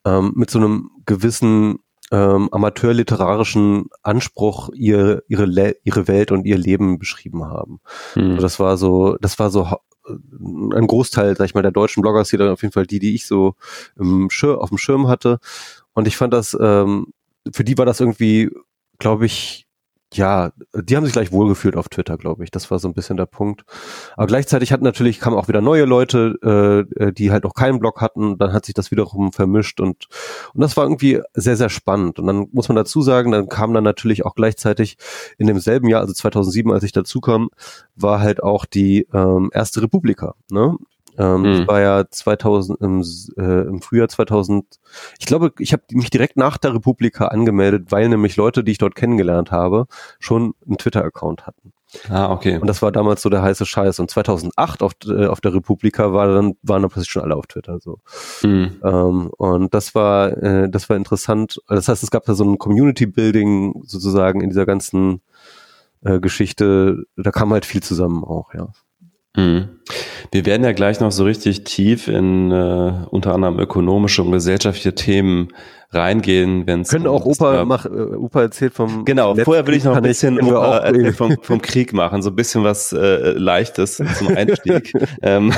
ähm, 0.06 0.34
mit 0.36 0.50
so 0.50 0.60
einem 0.60 0.90
gewissen 1.06 1.80
ähm, 2.12 2.50
amateurliterarischen 2.52 3.86
Anspruch 4.04 4.70
ihr, 4.74 5.24
ihre, 5.28 5.46
Le 5.46 5.76
ihre 5.84 6.08
Welt 6.08 6.32
und 6.32 6.46
ihr 6.46 6.58
Leben 6.58 7.00
beschrieben 7.00 7.46
haben. 7.46 7.80
Mhm. 8.16 8.32
Also 8.32 8.42
das 8.42 8.60
war 8.60 8.78
so, 8.78 9.18
das 9.22 9.40
war 9.40 9.50
so 9.50 9.68
äh, 10.08 10.14
ein 10.76 10.88
Großteil, 10.88 11.38
sag 11.38 11.46
ich 11.46 11.54
mal, 11.56 11.62
der 11.62 11.72
deutschen 11.72 12.02
Bloggers, 12.02 12.30
die 12.30 12.38
dann 12.38 12.50
auf 12.50 12.62
jeden 12.62 12.74
Fall 12.74 12.86
die, 12.86 13.00
die 13.00 13.16
ich 13.16 13.26
so 13.26 13.56
im 13.98 14.30
Schir 14.30 14.60
auf 14.60 14.70
dem 14.70 14.78
Schirm 14.78 15.08
hatte. 15.08 15.40
Und 15.94 16.08
ich 16.08 16.18
fand 16.18 16.34
das, 16.34 16.58
ähm, 16.60 17.08
für 17.52 17.64
die 17.64 17.78
war 17.78 17.86
das 17.86 18.00
irgendwie, 18.00 18.50
glaube 19.00 19.26
ich, 19.26 19.66
ja, 20.14 20.52
die 20.74 20.96
haben 20.96 21.06
sich 21.06 21.14
gleich 21.14 21.32
wohlgefühlt 21.32 21.78
auf 21.78 21.88
Twitter, 21.88 22.18
glaube 22.18 22.44
ich. 22.44 22.52
Das 22.52 22.70
war 22.70 22.80
so 22.80 22.88
ein 22.88 22.94
bisschen 22.94 23.18
der 23.18 23.26
Punkt. 23.26 23.64
Aber 24.18 24.28
gleichzeitig 24.28 24.74
hatten 24.74 24.84
natürlich 24.84 25.20
kamen 25.20 25.38
auch 25.38 25.48
wieder 25.48 25.62
neue 25.62 25.86
Leute, 25.86 26.38
äh, 26.44 27.04
äh, 27.04 27.14
die 27.14 27.32
halt 27.32 27.46
noch 27.46 27.54
keinen 27.54 27.80
Blog 27.80 28.02
hatten. 28.02 28.38
Dann 28.38 28.52
hat 28.52 28.66
sich 28.66 28.74
das 28.74 28.92
wiederum 28.92 29.32
vermischt 29.32 29.80
und 29.80 30.08
und 30.54 30.62
das 30.62 30.76
war 30.76 30.86
irgendwie 30.86 31.22
sehr 31.34 31.56
sehr 31.56 31.70
spannend. 31.70 32.20
Und 32.20 32.28
dann 32.28 32.48
muss 32.52 32.68
man 32.68 32.76
dazu 32.76 33.02
sagen, 33.02 33.32
dann 33.32 33.48
kam 33.48 33.74
dann 33.74 33.84
natürlich 33.84 34.26
auch 34.26 34.36
gleichzeitig 34.36 34.98
in 35.38 35.48
demselben 35.48 35.88
Jahr, 35.88 36.02
also 36.02 36.14
2007, 36.14 36.72
als 36.72 36.84
ich 36.84 36.92
dazu 36.92 37.22
kam, 37.22 37.50
war 37.96 38.20
halt 38.20 38.44
auch 38.44 38.66
die 38.66 39.08
ähm, 39.14 39.50
erste 39.54 39.82
Republika. 39.82 40.36
Ne? 40.50 40.76
Ähm, 41.18 41.42
mhm. 41.42 41.58
Das 41.60 41.68
war 41.68 41.82
ja 41.82 42.04
2000 42.10 42.82
im, 42.82 43.04
äh, 43.38 43.62
im 43.68 43.82
Frühjahr 43.82 44.08
2000. 44.08 44.80
Ich 45.20 45.26
glaube, 45.26 45.54
ich 45.60 45.74
habe 45.74 45.84
mich 45.92 46.10
direkt 46.10 46.38
nach 46.38 46.58
der 46.58 46.74
Republika 46.74 47.28
angemeldet, 47.28 47.92
weil 47.92 48.10
nämlich 48.10 48.38
Leute, 48.38 48.64
die 48.64 48.72
ich 48.72 48.78
dort 48.78 48.96
kennengelernt 48.96 49.52
habe, 49.52 49.88
schon 50.20 50.54
einen 50.66 50.78
Twitter-Account 50.78 51.46
hatten. 51.46 51.74
Ah, 52.10 52.32
okay. 52.32 52.58
Und 52.58 52.68
das 52.68 52.82
war 52.82 52.92
damals 52.92 53.22
so 53.22 53.30
der 53.30 53.42
heiße 53.42 53.66
Scheiß. 53.66 54.00
Und 54.00 54.10
2008 54.10 54.82
auf, 54.82 54.94
äh, 55.06 55.26
auf 55.26 55.42
der 55.42 55.54
Republika 55.54 56.14
war 56.14 56.28
dann, 56.28 56.54
waren 56.62 56.82
dann 56.82 56.90
plötzlich 56.90 57.12
schon 57.12 57.24
alle 57.24 57.36
auf 57.36 57.48
Twitter, 57.48 57.80
so. 57.80 58.00
Mhm. 58.44 58.80
Ähm, 58.84 59.30
und 59.38 59.74
das 59.74 59.94
war, 59.94 60.32
äh, 60.38 60.70
das 60.70 60.90
war 60.90 60.96
interessant. 60.96 61.62
Das 61.68 61.88
heißt, 61.90 62.04
es 62.04 62.12
gab 62.12 62.24
da 62.26 62.34
so 62.34 62.46
ein 62.46 62.58
Community-Building 62.58 63.84
sozusagen 63.86 64.42
in 64.42 64.50
dieser 64.50 64.66
ganzen 64.66 65.22
äh, 66.02 66.20
Geschichte. 66.20 67.04
Da 67.18 67.32
kam 67.32 67.52
halt 67.52 67.66
viel 67.66 67.84
zusammen 67.84 68.24
auch, 68.24 68.54
ja. 68.54 68.70
Mhm. 69.36 69.70
Wir 70.32 70.46
werden 70.46 70.64
ja 70.64 70.72
gleich 70.72 71.00
noch 71.00 71.12
so 71.12 71.24
richtig 71.24 71.64
tief 71.64 72.08
in 72.08 72.52
äh, 72.52 72.94
unter 73.10 73.34
anderem 73.34 73.60
ökonomische 73.60 74.24
und 74.24 74.32
gesellschaftliche 74.32 74.96
Themen 74.96 75.50
reingehen, 75.94 76.68
wenn 76.68 76.82
es 76.82 76.90
können 76.90 77.08
auch 77.08 77.26
Opa 77.26 77.66
mach, 77.66 77.86
äh, 77.86 77.90
Opa 77.90 78.44
erzählt 78.44 78.74
vom 78.74 79.04
genau. 79.04 79.34
Netz 79.34 79.44
vorher 79.44 79.68
will 79.68 79.76
ich 79.76 79.84
noch 79.84 79.96
ein 79.96 80.04
bisschen 80.04 80.40
Opa 80.42 80.94
vom, 81.14 81.36
vom 81.42 81.62
Krieg 81.62 81.92
machen, 81.94 82.22
so 82.22 82.30
ein 82.30 82.36
bisschen 82.36 82.64
was 82.64 82.94
äh, 82.94 83.32
Leichtes 83.32 83.98
zum 83.98 84.30
Einstieg. 84.30 84.94
ähm, 85.22 85.54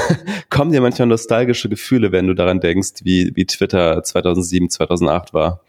kommen 0.50 0.72
dir 0.72 0.82
manchmal 0.82 1.08
nostalgische 1.08 1.70
Gefühle, 1.70 2.12
wenn 2.12 2.28
du 2.28 2.34
daran 2.34 2.60
denkst, 2.60 3.02
wie 3.04 3.32
wie 3.36 3.46
Twitter 3.46 4.02
2007, 4.04 4.70
2008 4.70 5.34
war? 5.34 5.62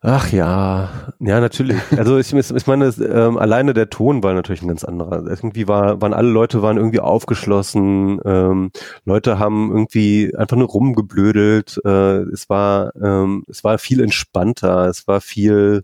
Ach 0.00 0.30
ja, 0.30 0.90
ja 1.18 1.40
natürlich. 1.40 1.76
Also 1.96 2.18
ich, 2.18 2.32
ich 2.32 2.66
meine, 2.68 2.86
ähm, 2.86 3.36
alleine 3.36 3.74
der 3.74 3.90
Ton 3.90 4.22
war 4.22 4.32
natürlich 4.32 4.62
ein 4.62 4.68
ganz 4.68 4.84
anderer. 4.84 5.26
Irgendwie 5.26 5.66
war, 5.66 6.00
waren 6.00 6.14
alle 6.14 6.28
Leute 6.28 6.62
waren 6.62 6.76
irgendwie 6.76 7.00
aufgeschlossen. 7.00 8.20
Ähm, 8.24 8.70
Leute 9.04 9.40
haben 9.40 9.70
irgendwie 9.72 10.32
einfach 10.36 10.56
nur 10.56 10.68
rumgeblödelt. 10.68 11.80
Äh, 11.84 12.18
es 12.32 12.48
war, 12.48 12.94
ähm, 12.94 13.44
es 13.48 13.64
war 13.64 13.78
viel 13.78 14.00
entspannter. 14.00 14.86
Es 14.86 15.08
war 15.08 15.20
viel 15.20 15.82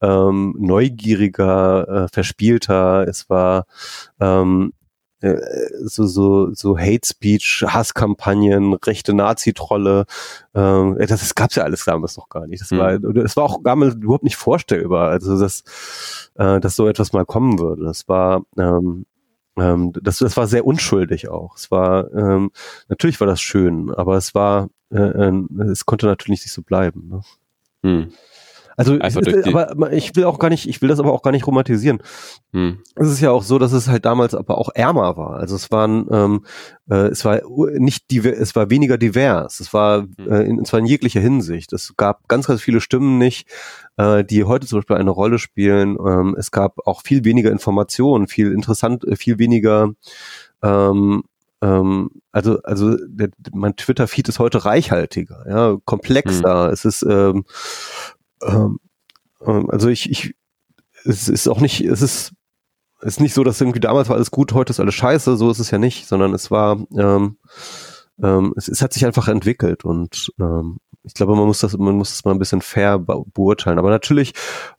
ähm, 0.00 0.54
neugieriger, 0.58 2.04
äh, 2.04 2.08
verspielter. 2.10 3.06
Es 3.06 3.28
war 3.28 3.66
ähm, 4.18 4.72
äh, 4.72 4.81
so, 5.84 6.06
so, 6.06 6.52
so 6.52 6.78
Hate 6.78 7.06
Speech, 7.06 7.64
Hasskampagnen, 7.66 8.74
rechte 8.74 9.14
Nazi-Trolle. 9.14 10.06
Ähm, 10.54 10.96
das, 10.98 11.08
das 11.20 11.34
gab's 11.34 11.54
ja 11.54 11.64
alles 11.64 11.84
damals 11.84 12.16
noch 12.16 12.28
gar 12.28 12.46
nicht. 12.46 12.60
Das 12.60 12.72
war, 12.72 12.98
mhm. 12.98 13.14
das 13.14 13.36
war 13.36 13.44
auch 13.44 13.60
damals 13.62 13.94
überhaupt 13.94 14.24
nicht 14.24 14.36
vorstellbar. 14.36 15.10
Also, 15.10 15.38
dass, 15.38 15.62
äh, 16.34 16.60
dass 16.60 16.76
so 16.76 16.88
etwas 16.88 17.12
mal 17.12 17.24
kommen 17.24 17.58
würde. 17.58 17.84
Das 17.84 18.08
war, 18.08 18.42
ähm, 18.58 19.06
ähm, 19.58 19.92
das, 20.00 20.18
das 20.18 20.36
war 20.36 20.46
sehr 20.46 20.66
unschuldig 20.66 21.28
auch. 21.28 21.56
Es 21.56 21.70
war, 21.70 22.12
ähm, 22.14 22.50
natürlich 22.88 23.20
war 23.20 23.26
das 23.26 23.40
schön, 23.40 23.92
aber 23.94 24.16
es 24.16 24.34
war, 24.34 24.68
äh, 24.90 24.98
äh, 24.98 25.44
es 25.70 25.86
konnte 25.86 26.06
natürlich 26.06 26.42
nicht 26.42 26.52
so 26.52 26.62
bleiben. 26.62 27.08
Ne? 27.08 27.20
Hm. 27.84 28.12
Also, 28.88 29.20
ist, 29.20 29.46
aber 29.54 29.92
ich 29.92 30.14
will 30.16 30.24
auch 30.24 30.38
gar 30.38 30.48
nicht, 30.48 30.68
ich 30.68 30.80
will 30.82 30.88
das 30.88 31.00
aber 31.00 31.12
auch 31.12 31.22
gar 31.22 31.30
nicht 31.30 31.46
romantisieren. 31.46 32.02
Hm. 32.52 32.78
Es 32.96 33.08
ist 33.08 33.20
ja 33.20 33.30
auch 33.30 33.42
so, 33.42 33.58
dass 33.58 33.72
es 33.72 33.88
halt 33.88 34.04
damals 34.04 34.34
aber 34.34 34.58
auch 34.58 34.70
ärmer 34.74 35.16
war. 35.16 35.36
Also 35.36 35.56
es 35.56 35.70
waren, 35.70 36.06
ähm, 36.10 36.44
äh, 36.90 37.08
es 37.08 37.24
war 37.24 37.40
nicht 37.78 38.10
divers, 38.10 38.38
es 38.38 38.56
war 38.56 38.70
weniger 38.70 38.98
divers. 38.98 39.60
Es 39.60 39.72
war, 39.72 40.02
hm. 40.02 40.08
äh, 40.30 40.42
in, 40.42 40.64
zwar 40.64 40.80
in 40.80 40.86
jeglicher 40.86 41.20
Hinsicht. 41.20 41.72
Es 41.72 41.94
gab 41.96 42.28
ganz, 42.28 42.46
ganz 42.46 42.62
viele 42.62 42.80
Stimmen 42.80 43.18
nicht, 43.18 43.48
äh, 43.96 44.24
die 44.24 44.44
heute 44.44 44.66
zum 44.66 44.78
Beispiel 44.78 44.96
eine 44.96 45.10
Rolle 45.10 45.38
spielen. 45.38 45.96
Ähm, 46.04 46.34
es 46.38 46.50
gab 46.50 46.86
auch 46.86 47.02
viel 47.02 47.24
weniger 47.24 47.50
Informationen, 47.50 48.26
viel 48.26 48.52
interessant, 48.52 49.04
äh, 49.04 49.16
viel 49.16 49.38
weniger 49.38 49.90
ähm, 50.62 51.24
ähm, 51.62 52.10
also, 52.32 52.60
also 52.64 52.96
der, 53.06 53.30
mein 53.52 53.76
Twitter-Feed 53.76 54.28
ist 54.28 54.40
heute 54.40 54.64
reichhaltiger, 54.64 55.44
ja, 55.48 55.76
komplexer. 55.84 56.66
Hm. 56.66 56.72
Es 56.72 56.84
ist, 56.84 57.02
ähm, 57.08 57.44
ähm, 58.46 58.78
ähm, 59.46 59.70
also 59.70 59.88
ich, 59.88 60.10
ich, 60.10 60.34
es 61.04 61.28
ist 61.28 61.48
auch 61.48 61.60
nicht, 61.60 61.80
es 61.80 62.02
ist, 62.02 62.32
es 63.00 63.14
ist 63.14 63.20
nicht 63.20 63.34
so, 63.34 63.44
dass 63.44 63.60
irgendwie 63.60 63.80
damals 63.80 64.08
war 64.08 64.16
alles 64.16 64.30
gut, 64.30 64.52
heute 64.52 64.70
ist 64.70 64.80
alles 64.80 64.94
scheiße, 64.94 65.36
so 65.36 65.50
ist 65.50 65.58
es 65.58 65.70
ja 65.70 65.78
nicht, 65.78 66.06
sondern 66.06 66.34
es 66.34 66.50
war, 66.50 66.78
ähm, 66.96 67.38
ähm, 68.22 68.54
es, 68.56 68.68
es 68.68 68.82
hat 68.82 68.92
sich 68.92 69.04
einfach 69.06 69.28
entwickelt 69.28 69.84
und 69.84 70.32
ähm, 70.40 70.78
ich 71.04 71.14
glaube, 71.14 71.34
man 71.34 71.46
muss 71.46 71.60
das, 71.60 71.76
man 71.76 71.96
muss 71.96 72.10
das 72.10 72.24
mal 72.24 72.30
ein 72.30 72.38
bisschen 72.38 72.62
fair 72.62 72.98
beurteilen. 72.98 73.80
Aber 73.80 73.90
natürlich 73.90 74.34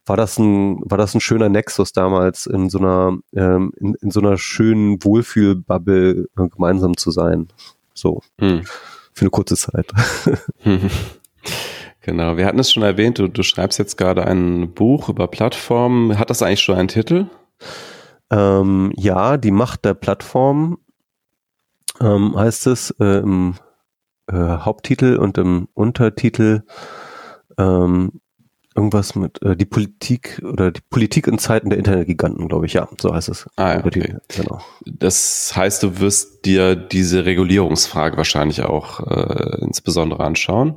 war 0.05 0.15
das 0.15 0.39
ein, 0.39 0.79
war 0.85 0.97
das 0.97 1.13
ein 1.13 1.19
schöner 1.19 1.49
Nexus 1.49 1.91
damals 1.91 2.45
in 2.45 2.69
so 2.69 2.79
einer, 2.79 3.17
ähm, 3.35 3.73
in, 3.77 3.95
in 3.95 4.09
so 4.09 4.21
einer 4.21 4.37
schönen 4.37 5.03
Wohlfühlbubble 5.03 6.29
äh, 6.37 6.47
gemeinsam 6.47 6.95
zu 6.95 7.11
sein. 7.11 7.49
So. 7.93 8.21
Hm. 8.39 8.61
Für 9.11 9.21
eine 9.21 9.31
kurze 9.31 9.57
Zeit. 9.57 9.91
Genau, 12.03 12.35
wir 12.35 12.45
hatten 12.45 12.59
es 12.59 12.71
schon 12.71 12.83
erwähnt, 12.83 13.17
du, 13.17 13.29
du 13.29 13.43
schreibst 13.43 13.79
jetzt 13.79 13.97
gerade 13.97 14.27
ein 14.27 14.73
Buch 14.73 15.07
über 15.07 15.27
Plattformen. 15.27 16.19
Hat 16.19 16.29
das 16.29 16.41
eigentlich 16.41 16.59
schon 16.59 16.75
einen 16.75 16.89
Titel? 16.89 17.27
Ähm, 18.29 18.91
ja, 18.97 19.37
die 19.37 19.51
Macht 19.51 19.85
der 19.85 19.93
Plattform 19.93 20.77
ähm, 22.01 22.35
heißt 22.37 22.67
es 22.67 22.91
äh, 22.99 23.19
im 23.19 23.55
äh, 24.27 24.35
Haupttitel 24.35 25.15
und 25.15 25.37
im 25.37 25.69
Untertitel 25.73 26.63
ähm, 27.57 28.19
irgendwas 28.75 29.15
mit 29.15 29.41
äh, 29.41 29.55
die 29.55 29.65
Politik 29.65 30.41
oder 30.43 30.71
die 30.71 30.81
Politik 30.89 31.27
in 31.27 31.37
Zeiten 31.37 31.69
der 31.69 31.79
Internetgiganten, 31.79 32.49
glaube 32.49 32.65
ich, 32.65 32.73
ja, 32.73 32.89
so 32.99 33.13
heißt 33.13 33.29
es. 33.29 33.47
Ah, 33.55 33.75
ja, 33.75 33.85
okay. 33.85 34.17
genau. 34.27 34.59
Das 34.85 35.53
heißt, 35.55 35.83
du 35.83 35.99
wirst 35.99 36.43
dir 36.45 36.75
diese 36.75 37.23
Regulierungsfrage 37.23 38.17
wahrscheinlich 38.17 38.61
auch 38.63 38.99
äh, 38.99 39.61
insbesondere 39.61 40.21
anschauen. 40.21 40.75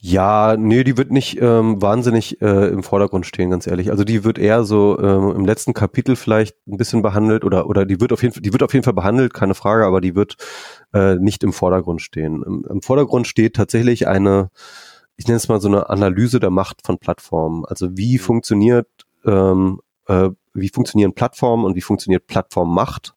Ja, 0.00 0.56
nee, 0.56 0.84
die 0.84 0.96
wird 0.96 1.10
nicht 1.10 1.40
ähm, 1.42 1.82
wahnsinnig 1.82 2.40
äh, 2.40 2.68
im 2.68 2.84
Vordergrund 2.84 3.26
stehen, 3.26 3.50
ganz 3.50 3.66
ehrlich. 3.66 3.90
Also 3.90 4.04
die 4.04 4.22
wird 4.22 4.38
eher 4.38 4.62
so 4.62 4.96
ähm, 5.00 5.34
im 5.34 5.44
letzten 5.44 5.74
Kapitel 5.74 6.14
vielleicht 6.14 6.56
ein 6.68 6.76
bisschen 6.76 7.02
behandelt 7.02 7.44
oder 7.44 7.68
oder 7.68 7.84
die 7.84 8.00
wird 8.00 8.12
auf 8.12 8.22
jeden 8.22 8.32
Fall, 8.32 8.42
die 8.42 8.52
wird 8.52 8.62
auf 8.62 8.72
jeden 8.72 8.84
Fall 8.84 8.92
behandelt, 8.92 9.34
keine 9.34 9.54
Frage, 9.54 9.84
aber 9.84 10.00
die 10.00 10.14
wird 10.14 10.36
äh, 10.94 11.16
nicht 11.16 11.42
im 11.42 11.52
Vordergrund 11.52 12.00
stehen. 12.00 12.44
Im, 12.44 12.64
Im 12.70 12.80
Vordergrund 12.82 13.26
steht 13.26 13.56
tatsächlich 13.56 14.06
eine, 14.06 14.50
ich 15.16 15.26
nenne 15.26 15.36
es 15.36 15.48
mal 15.48 15.60
so 15.60 15.68
eine 15.68 15.90
Analyse 15.90 16.38
der 16.38 16.50
Macht 16.50 16.86
von 16.86 16.98
Plattformen. 16.98 17.64
Also 17.64 17.96
wie 17.96 18.18
mhm. 18.18 18.22
funktioniert 18.22 18.88
ähm, 19.24 19.80
äh, 20.06 20.30
wie 20.54 20.68
funktionieren 20.68 21.14
Plattformen 21.14 21.64
und 21.64 21.74
wie 21.74 21.80
funktioniert 21.80 22.26
Plattformmacht? 22.28 23.14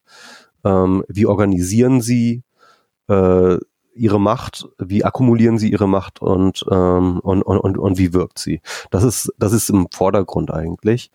Ähm, 0.64 1.04
wie 1.08 1.26
organisieren 1.26 2.00
sie 2.00 2.42
äh, 3.08 3.56
ihre 3.94 4.20
Macht, 4.20 4.68
wie 4.78 5.04
akkumulieren 5.04 5.58
sie 5.58 5.70
ihre 5.70 5.88
Macht 5.88 6.20
und, 6.22 6.64
ähm, 6.70 7.20
und, 7.20 7.42
und, 7.42 7.58
und, 7.58 7.78
und 7.78 7.98
wie 7.98 8.12
wirkt 8.12 8.38
sie. 8.38 8.60
Das 8.90 9.04
ist, 9.04 9.32
das 9.38 9.52
ist 9.52 9.70
im 9.70 9.88
Vordergrund 9.92 10.52
eigentlich. 10.52 11.10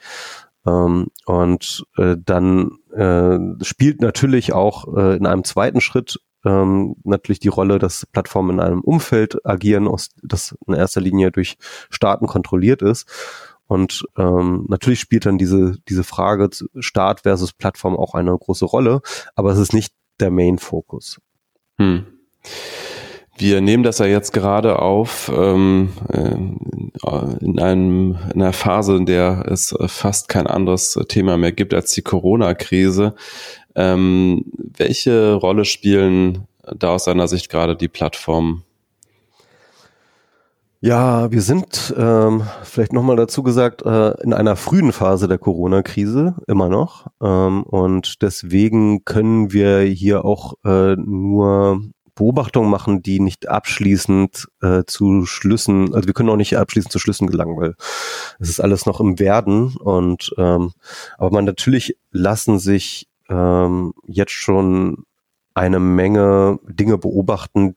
Ähm, 0.65 1.07
und 1.25 1.85
äh, 1.97 2.15
dann 2.23 2.77
äh, 2.93 3.39
spielt 3.63 4.01
natürlich 4.01 4.53
auch 4.53 4.95
äh, 4.95 5.15
in 5.15 5.25
einem 5.25 5.43
zweiten 5.43 5.81
Schritt 5.81 6.19
ähm, 6.45 6.95
natürlich 7.03 7.39
die 7.39 7.47
Rolle, 7.47 7.79
dass 7.79 8.05
Plattformen 8.05 8.51
in 8.51 8.59
einem 8.59 8.81
Umfeld 8.81 9.45
agieren, 9.45 9.87
aus, 9.87 10.09
das 10.21 10.55
in 10.67 10.73
erster 10.73 11.01
Linie 11.01 11.31
durch 11.31 11.57
Staaten 11.89 12.27
kontrolliert 12.27 12.81
ist. 12.81 13.07
Und 13.67 14.05
ähm, 14.17 14.65
natürlich 14.69 15.01
spielt 15.01 15.25
dann 15.25 15.37
diese, 15.37 15.77
diese 15.89 16.03
Frage 16.03 16.49
Staat 16.79 17.21
versus 17.21 17.51
Plattform 17.51 17.97
auch 17.97 18.13
eine 18.13 18.37
große 18.37 18.65
Rolle, 18.65 19.01
aber 19.35 19.51
es 19.51 19.57
ist 19.57 19.73
nicht 19.73 19.93
der 20.19 20.31
Main-Fokus. 20.31 21.19
Hm. 21.77 22.05
Wir 23.39 23.61
nehmen 23.61 23.83
das 23.83 23.99
ja 23.99 24.07
jetzt 24.07 24.33
gerade 24.33 24.79
auf 24.79 25.31
ähm, 25.35 25.93
äh, 26.11 27.45
in, 27.45 27.59
einem, 27.59 28.17
in 28.33 28.41
einer 28.41 28.53
Phase, 28.53 28.95
in 28.95 29.05
der 29.05 29.45
es 29.47 29.75
fast 29.85 30.27
kein 30.27 30.47
anderes 30.47 30.99
Thema 31.07 31.37
mehr 31.37 31.51
gibt 31.51 31.75
als 31.75 31.91
die 31.91 32.01
Corona-Krise. 32.01 33.13
Ähm, 33.75 34.43
welche 34.55 35.35
Rolle 35.35 35.65
spielen 35.65 36.47
da 36.75 36.89
aus 36.89 37.05
seiner 37.05 37.27
Sicht 37.27 37.49
gerade 37.49 37.75
die 37.75 37.87
Plattformen? 37.87 38.63
Ja, 40.79 41.31
wir 41.31 41.41
sind 41.41 41.93
ähm, 41.97 42.43
vielleicht 42.63 42.93
nochmal 42.93 43.15
dazu 43.15 43.41
gesagt 43.41 43.83
äh, 43.83 44.11
in 44.21 44.31
einer 44.31 44.55
frühen 44.55 44.91
Phase 44.91 45.27
der 45.27 45.39
Corona-Krise 45.39 46.35
immer 46.47 46.69
noch 46.69 47.07
ähm, 47.19 47.63
und 47.63 48.21
deswegen 48.21 49.03
können 49.03 49.51
wir 49.53 49.79
hier 49.79 50.23
auch 50.23 50.53
äh, 50.63 50.95
nur 50.95 51.81
Beobachtungen 52.17 52.69
machen, 52.69 53.01
die 53.01 53.19
nicht 53.19 53.47
abschließend 53.47 54.47
äh, 54.61 54.83
zu 54.85 55.25
Schlüssen, 55.25 55.93
also 55.93 56.07
wir 56.07 56.13
können 56.13 56.29
auch 56.29 56.35
nicht 56.35 56.57
abschließend 56.57 56.91
zu 56.91 56.99
Schlüssen 56.99 57.27
gelangen, 57.27 57.57
weil 57.57 57.75
es 58.39 58.49
ist 58.49 58.59
alles 58.59 58.85
noch 58.85 58.99
im 58.99 59.19
Werden 59.19 59.77
und 59.77 60.33
ähm, 60.37 60.73
aber 61.17 61.31
man 61.31 61.45
natürlich 61.45 61.97
lassen 62.11 62.59
sich 62.59 63.07
ähm, 63.29 63.93
jetzt 64.05 64.33
schon 64.33 65.05
eine 65.53 65.79
Menge 65.79 66.59
Dinge 66.67 66.97
beobachten, 66.97 67.75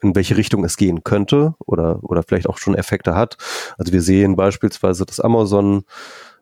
in 0.00 0.14
welche 0.14 0.36
Richtung 0.36 0.64
es 0.64 0.76
gehen 0.76 1.04
könnte 1.04 1.54
oder 1.64 2.00
oder 2.02 2.22
vielleicht 2.22 2.48
auch 2.48 2.58
schon 2.58 2.74
Effekte 2.74 3.14
hat. 3.14 3.36
Also 3.78 3.92
wir 3.92 4.02
sehen 4.02 4.36
beispielsweise, 4.36 5.06
dass 5.06 5.20
Amazon 5.20 5.84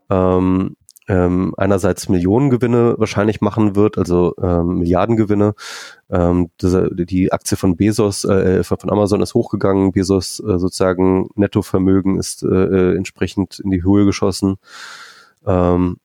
ähm, 0.08 0.76
ähm, 1.10 1.54
einerseits 1.56 2.08
Millionengewinne 2.08 2.94
wahrscheinlich 2.96 3.40
machen 3.40 3.74
wird, 3.74 3.98
also 3.98 4.34
ähm, 4.40 4.78
Milliardengewinne. 4.78 5.54
Ähm, 6.08 6.50
diese, 6.60 6.88
die 6.94 7.32
Aktie 7.32 7.56
von 7.56 7.76
Bezos, 7.76 8.24
äh, 8.24 8.62
von 8.62 8.90
Amazon 8.90 9.20
ist 9.20 9.34
hochgegangen, 9.34 9.90
Bezos 9.90 10.38
äh, 10.38 10.58
sozusagen 10.58 11.28
Nettovermögen 11.34 12.16
ist 12.16 12.44
äh, 12.44 12.46
äh 12.46 12.96
entsprechend 12.96 13.58
in 13.58 13.72
die 13.72 13.82
Höhe 13.82 14.04
geschossen. 14.04 14.58
Ähm, 15.44 15.96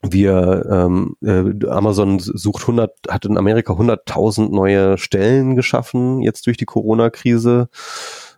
wir 0.00 0.66
ähm, 0.68 1.16
äh, 1.22 1.66
Amazon 1.68 2.18
sucht 2.18 2.62
100 2.62 2.92
hat 3.08 3.26
in 3.26 3.36
Amerika 3.36 3.74
100.000 3.74 4.50
neue 4.50 4.96
Stellen 4.96 5.56
geschaffen 5.56 6.22
jetzt 6.22 6.46
durch 6.46 6.56
die 6.56 6.64
Corona-Krise. 6.64 7.68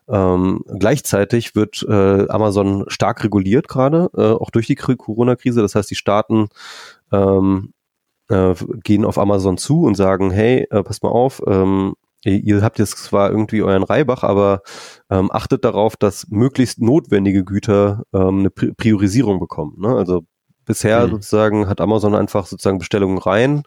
Ähm, 0.09 0.63
gleichzeitig 0.79 1.55
wird 1.55 1.85
äh, 1.89 2.29
Amazon 2.29 2.85
stark 2.89 3.25
reguliert 3.25 3.69
gerade, 3.69 4.11
äh, 4.17 4.33
auch 4.33 4.51
durch 4.51 4.67
die 4.67 4.75
Corona-Krise. 4.75 5.63
Das 5.63 5.75
heißt, 5.75 5.91
die 5.91 5.95
Staaten 5.95 6.49
ähm, 7.13 7.73
äh, 8.29 8.55
gehen 8.83 9.05
auf 9.05 9.19
Amazon 9.19 9.59
zu 9.59 9.83
und 9.85 9.95
sagen, 9.95 10.31
hey, 10.31 10.67
äh, 10.71 10.83
passt 10.83 11.03
mal 11.03 11.11
auf, 11.11 11.43
ähm, 11.47 11.95
ihr 12.25 12.63
habt 12.63 12.79
jetzt 12.79 12.97
zwar 12.99 13.31
irgendwie 13.31 13.63
euren 13.63 13.83
Reibach, 13.83 14.23
aber 14.23 14.63
ähm, 15.11 15.31
achtet 15.31 15.65
darauf, 15.65 15.97
dass 15.97 16.29
möglichst 16.29 16.81
notwendige 16.81 17.45
Güter 17.45 18.05
ähm, 18.15 18.41
eine 18.41 18.51
Priorisierung 18.51 19.41
bekommen. 19.41 19.77
Ne? 19.79 19.89
Also 19.89 20.25
Bisher 20.65 21.07
mhm. 21.07 21.11
sozusagen 21.13 21.69
hat 21.69 21.81
Amazon 21.81 22.15
einfach 22.15 22.47
sozusagen 22.47 22.79
Bestellungen 22.79 23.19
rein, 23.19 23.63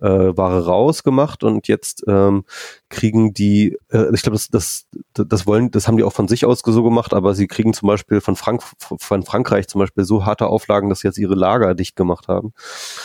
äh, 0.00 0.08
Ware 0.08 0.64
raus 0.66 1.02
gemacht 1.02 1.44
und 1.44 1.68
jetzt 1.68 2.04
ähm, 2.06 2.44
kriegen 2.88 3.34
die, 3.34 3.76
äh, 3.90 4.14
ich 4.14 4.22
glaube, 4.22 4.36
das, 4.36 4.48
das, 4.48 4.86
das 5.14 5.46
wollen, 5.46 5.70
das 5.70 5.88
haben 5.88 5.96
die 5.96 6.04
auch 6.04 6.12
von 6.12 6.28
sich 6.28 6.44
aus 6.44 6.62
so 6.64 6.82
gemacht, 6.82 7.12
aber 7.12 7.34
sie 7.34 7.46
kriegen 7.46 7.72
zum 7.74 7.88
Beispiel 7.88 8.20
von, 8.20 8.36
Frank 8.36 8.62
von 8.78 9.22
Frankreich 9.22 9.68
zum 9.68 9.80
Beispiel 9.80 10.04
so 10.04 10.24
harte 10.24 10.46
Auflagen, 10.46 10.88
dass 10.88 11.00
sie 11.00 11.08
jetzt 11.08 11.18
ihre 11.18 11.34
Lager 11.34 11.74
dicht 11.74 11.96
gemacht 11.96 12.28
haben, 12.28 12.52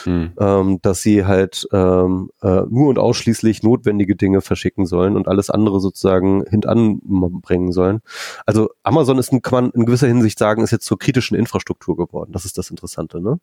mhm. 0.06 0.32
ähm, 0.39 0.82
dass 0.82 1.02
sie 1.02 1.25
halt 1.25 1.67
ähm, 1.71 2.32
äh, 2.41 2.62
nur 2.69 2.89
und 2.89 2.99
ausschließlich 2.99 3.63
notwendige 3.63 4.15
Dinge 4.15 4.41
verschicken 4.41 4.86
sollen 4.86 5.15
und 5.15 5.28
alles 5.28 5.49
andere 5.49 5.80
sozusagen 5.80 6.43
hintan 6.49 6.99
bringen 7.41 7.71
sollen. 7.71 8.02
Also 8.45 8.69
Amazon 8.84 9.17
ist, 9.17 9.32
ein, 9.32 9.41
kann 9.41 9.63
man 9.65 9.71
in 9.71 9.86
gewisser 9.86 10.08
Hinsicht 10.08 10.39
sagen, 10.39 10.63
ist 10.63 10.71
jetzt 10.71 10.86
zur 10.86 10.97
kritischen 10.97 11.38
Infrastruktur 11.38 11.95
geworden. 11.95 12.32
Das 12.32 12.45
ist 12.45 12.58
das 12.58 12.69
Interessante, 12.69 13.21
ne? 13.21 13.29
Ne? 13.30 13.39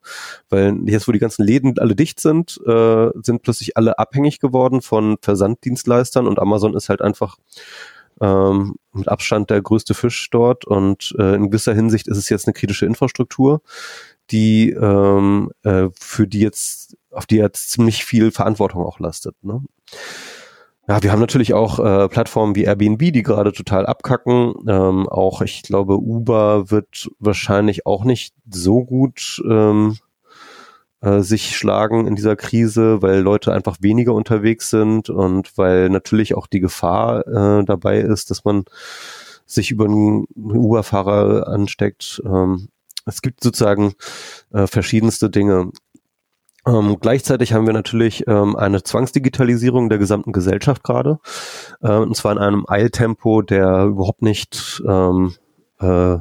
Weil 0.48 0.76
jetzt, 0.86 1.08
wo 1.08 1.12
die 1.12 1.18
ganzen 1.18 1.44
Läden 1.44 1.78
alle 1.78 1.96
dicht 1.96 2.20
sind, 2.20 2.60
äh, 2.66 3.10
sind 3.22 3.42
plötzlich 3.42 3.76
alle 3.76 3.98
abhängig 3.98 4.40
geworden 4.40 4.82
von 4.82 5.16
Versanddienstleistern 5.20 6.26
und 6.26 6.38
Amazon 6.38 6.74
ist 6.74 6.88
halt 6.88 7.02
einfach 7.02 7.36
ähm, 8.20 8.76
mit 8.92 9.08
Abstand 9.08 9.50
der 9.50 9.62
größte 9.62 9.94
Fisch 9.94 10.30
dort 10.30 10.64
und 10.64 11.14
äh, 11.18 11.34
in 11.34 11.50
gewisser 11.50 11.74
Hinsicht 11.74 12.08
ist 12.08 12.16
es 12.16 12.28
jetzt 12.28 12.46
eine 12.46 12.54
kritische 12.54 12.86
Infrastruktur, 12.86 13.60
die 14.30 14.70
ähm, 14.70 15.50
äh, 15.62 15.88
für 15.98 16.26
die 16.26 16.40
jetzt, 16.40 16.96
auf 17.10 17.26
die 17.26 17.36
jetzt 17.36 17.70
ziemlich 17.70 18.04
viel 18.04 18.30
Verantwortung 18.30 18.82
auch 18.82 18.98
lastet. 18.98 19.36
Ne? 19.42 19.62
Ja, 20.88 21.02
wir 21.02 21.10
haben 21.10 21.20
natürlich 21.20 21.52
auch 21.52 21.80
äh, 21.80 22.08
Plattformen 22.08 22.54
wie 22.54 22.62
Airbnb, 22.64 23.12
die 23.12 23.24
gerade 23.24 23.52
total 23.52 23.86
abkacken. 23.86 24.54
Ähm, 24.68 25.08
auch 25.08 25.42
ich 25.42 25.62
glaube, 25.62 25.98
Uber 25.98 26.70
wird 26.70 27.08
wahrscheinlich 27.18 27.86
auch 27.86 28.04
nicht 28.04 28.34
so 28.48 28.84
gut 28.84 29.42
ähm, 29.48 29.96
äh, 31.00 31.20
sich 31.22 31.56
schlagen 31.56 32.06
in 32.06 32.14
dieser 32.14 32.36
Krise, 32.36 33.02
weil 33.02 33.18
Leute 33.20 33.52
einfach 33.52 33.78
weniger 33.80 34.14
unterwegs 34.14 34.70
sind 34.70 35.10
und 35.10 35.58
weil 35.58 35.88
natürlich 35.90 36.34
auch 36.36 36.46
die 36.46 36.60
Gefahr 36.60 37.26
äh, 37.26 37.64
dabei 37.64 37.98
ist, 37.98 38.30
dass 38.30 38.44
man 38.44 38.64
sich 39.44 39.72
über 39.72 39.86
einen 39.86 40.26
Uber-Fahrer 40.36 41.48
ansteckt. 41.48 42.22
Ähm, 42.24 42.68
es 43.06 43.22
gibt 43.22 43.42
sozusagen 43.42 43.94
äh, 44.52 44.66
verschiedenste 44.66 45.30
Dinge. 45.30 45.70
Ähm, 46.66 46.96
gleichzeitig 47.00 47.52
haben 47.52 47.66
wir 47.66 47.72
natürlich 47.72 48.26
ähm, 48.26 48.56
eine 48.56 48.82
Zwangsdigitalisierung 48.82 49.88
der 49.88 49.98
gesamten 49.98 50.32
Gesellschaft 50.32 50.82
gerade, 50.82 51.18
äh, 51.80 51.92
und 51.92 52.16
zwar 52.16 52.32
in 52.32 52.38
einem 52.38 52.64
Eiltempo, 52.66 53.42
der 53.42 53.84
überhaupt 53.84 54.22
nicht 54.22 54.82
ähm, 54.86 55.34
äh, 55.80 56.18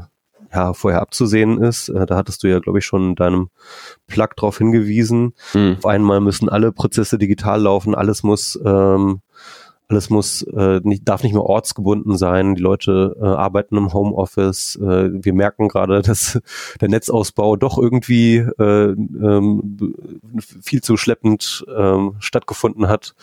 ja, 0.56 0.74
vorher 0.74 1.02
abzusehen 1.02 1.62
ist. 1.62 1.90
Äh, 1.90 2.06
da 2.06 2.16
hattest 2.16 2.44
du 2.44 2.48
ja, 2.48 2.60
glaube 2.60 2.80
ich, 2.80 2.86
schon 2.86 3.10
in 3.10 3.16
deinem 3.16 3.50
Plug 4.08 4.30
drauf 4.38 4.58
hingewiesen. 4.58 5.34
Mhm. 5.54 5.78
Auf 5.80 5.86
einmal 5.86 6.22
müssen 6.22 6.48
alle 6.48 6.72
Prozesse 6.72 7.18
digital 7.18 7.62
laufen, 7.62 7.94
alles 7.96 8.24
muss 8.24 8.60
ähm, 8.64 9.22
alles 9.88 10.10
muss 10.10 10.42
äh, 10.42 10.80
nicht, 10.84 11.08
darf 11.08 11.24
nicht 11.24 11.34
mehr 11.34 11.44
ortsgebunden 11.44 12.18
sein. 12.18 12.56
Die 12.56 12.62
Leute 12.62 13.16
äh, 13.20 13.26
arbeiten 13.26 13.78
im 13.78 13.94
Homeoffice. 13.94 14.78
Äh, 14.78 15.10
wir 15.24 15.34
merken 15.34 15.68
gerade, 15.68 16.02
dass 16.04 16.40
der 16.82 16.90
Netzausbau 16.90 17.56
doch 17.56 17.78
irgendwie 17.78 18.38
äh, 18.38 18.92
ähm, 18.92 19.96
viel 20.62 20.82
zu 20.82 20.98
schleppend 20.98 21.66
ähm, 21.76 22.16
stattgefunden 22.20 22.88
hat. 22.88 23.16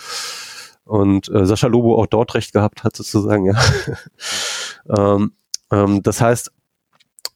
Und 0.84 1.28
äh, 1.30 1.46
Sascha 1.46 1.68
Lobo 1.68 2.00
auch 2.00 2.06
dort 2.06 2.34
recht 2.34 2.52
gehabt 2.52 2.84
hat, 2.84 2.96
sozusagen, 2.96 3.46
ja. 3.46 3.54
ähm, 5.16 5.32
ähm, 5.70 6.02
das 6.02 6.20
heißt, 6.20 6.52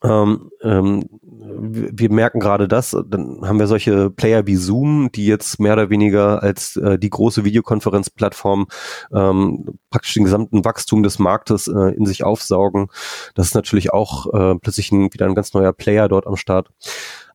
ähm, 0.03 0.51
ähm, 0.61 1.09
wir 1.49 2.11
merken 2.11 2.39
gerade 2.39 2.67
das, 2.67 2.95
dann 3.07 3.41
haben 3.43 3.59
wir 3.59 3.67
solche 3.67 4.09
Player 4.09 4.45
wie 4.47 4.55
Zoom, 4.55 5.11
die 5.13 5.25
jetzt 5.25 5.59
mehr 5.59 5.73
oder 5.73 5.89
weniger 5.89 6.43
als 6.43 6.75
äh, 6.77 6.97
die 6.99 7.09
große 7.09 7.43
Videokonferenzplattform 7.43 8.67
ähm, 9.13 9.79
praktisch 9.89 10.13
den 10.13 10.23
gesamten 10.23 10.65
Wachstum 10.65 11.03
des 11.03 11.19
Marktes 11.19 11.67
äh, 11.67 11.95
in 11.95 12.05
sich 12.05 12.23
aufsaugen. 12.23 12.87
Das 13.35 13.47
ist 13.47 13.55
natürlich 13.55 13.93
auch 13.93 14.33
äh, 14.33 14.55
plötzlich 14.59 14.91
ein, 14.91 15.13
wieder 15.13 15.25
ein 15.25 15.35
ganz 15.35 15.53
neuer 15.53 15.73
Player 15.73 16.07
dort 16.07 16.27
am 16.27 16.35
Start. 16.35 16.69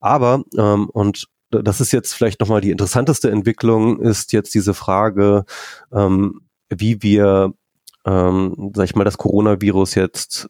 Aber, 0.00 0.42
ähm, 0.56 0.88
und 0.90 1.28
das 1.50 1.80
ist 1.80 1.92
jetzt 1.92 2.14
vielleicht 2.14 2.40
nochmal 2.40 2.60
die 2.60 2.70
interessanteste 2.70 3.30
Entwicklung, 3.30 4.00
ist 4.00 4.32
jetzt 4.32 4.54
diese 4.54 4.74
Frage, 4.74 5.44
ähm, 5.92 6.40
wie 6.70 7.02
wir, 7.02 7.52
ähm, 8.06 8.72
sag 8.74 8.84
ich 8.84 8.94
mal, 8.96 9.04
das 9.04 9.18
Coronavirus 9.18 9.94
jetzt 9.94 10.48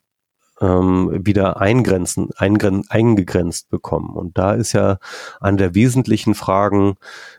ähm, 0.63 1.11
wieder 1.27 1.61
eingrenzen, 1.61 2.31
eingren, 2.37 2.85
eingegrenzt 2.89 3.69
bekommen. 3.69 4.17
Und 4.17 4.39
da 4.39 4.53
ist 4.53 4.73
ja 4.73 4.99
eine 5.41 5.57
der 5.57 5.75
wesentlichen 5.75 6.35
Fragen, 6.35 6.95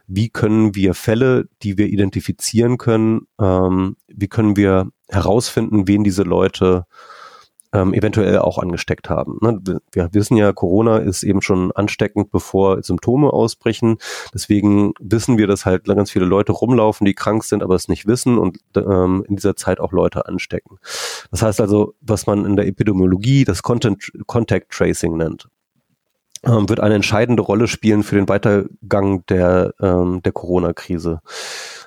wie 0.05 0.29
können 0.29 0.75
wir 0.75 0.93
Fälle, 0.93 1.47
die 1.63 1.77
wir 1.77 1.87
identifizieren 1.87 2.77
können, 2.77 3.27
ähm, 3.39 3.95
wie 4.07 4.27
können 4.27 4.57
wir 4.57 4.89
herausfinden, 5.07 5.87
wen 5.87 6.03
diese 6.03 6.23
Leute 6.23 6.85
ähm, 7.73 7.93
eventuell 7.93 8.37
auch 8.39 8.59
angesteckt 8.59 9.09
haben. 9.09 9.37
Ne? 9.41 9.59
Wir 9.91 10.13
wissen 10.13 10.37
ja, 10.37 10.53
Corona 10.53 10.97
ist 10.97 11.23
eben 11.23 11.41
schon 11.41 11.71
ansteckend, 11.71 12.31
bevor 12.31 12.81
Symptome 12.83 13.33
ausbrechen. 13.33 13.97
Deswegen 14.33 14.93
wissen 14.99 15.37
wir, 15.37 15.47
dass 15.47 15.65
halt 15.65 15.85
ganz 15.85 16.11
viele 16.11 16.25
Leute 16.25 16.51
rumlaufen, 16.51 17.05
die 17.05 17.15
krank 17.15 17.43
sind, 17.43 17.63
aber 17.63 17.75
es 17.75 17.87
nicht 17.87 18.07
wissen 18.07 18.37
und 18.37 18.59
ähm, 18.75 19.25
in 19.27 19.35
dieser 19.35 19.55
Zeit 19.55 19.79
auch 19.79 19.91
Leute 19.91 20.27
anstecken. 20.27 20.77
Das 21.31 21.41
heißt 21.41 21.59
also, 21.59 21.95
was 22.01 22.27
man 22.27 22.45
in 22.45 22.55
der 22.55 22.67
Epidemiologie 22.67 23.43
das 23.43 23.63
Content, 23.63 24.11
Contact 24.27 24.71
Tracing 24.71 25.17
nennt 25.17 25.49
ähm, 26.45 26.67
wird 26.67 26.79
eine 26.79 26.95
entscheidende 26.95 27.41
Rolle 27.41 27.67
spielen 27.67 28.03
für 28.03 28.15
den 28.15 28.27
Weitergang 28.27 29.25
der, 29.27 29.73
ähm, 29.79 30.21
der 30.23 30.31
Corona-Krise. 30.31 31.21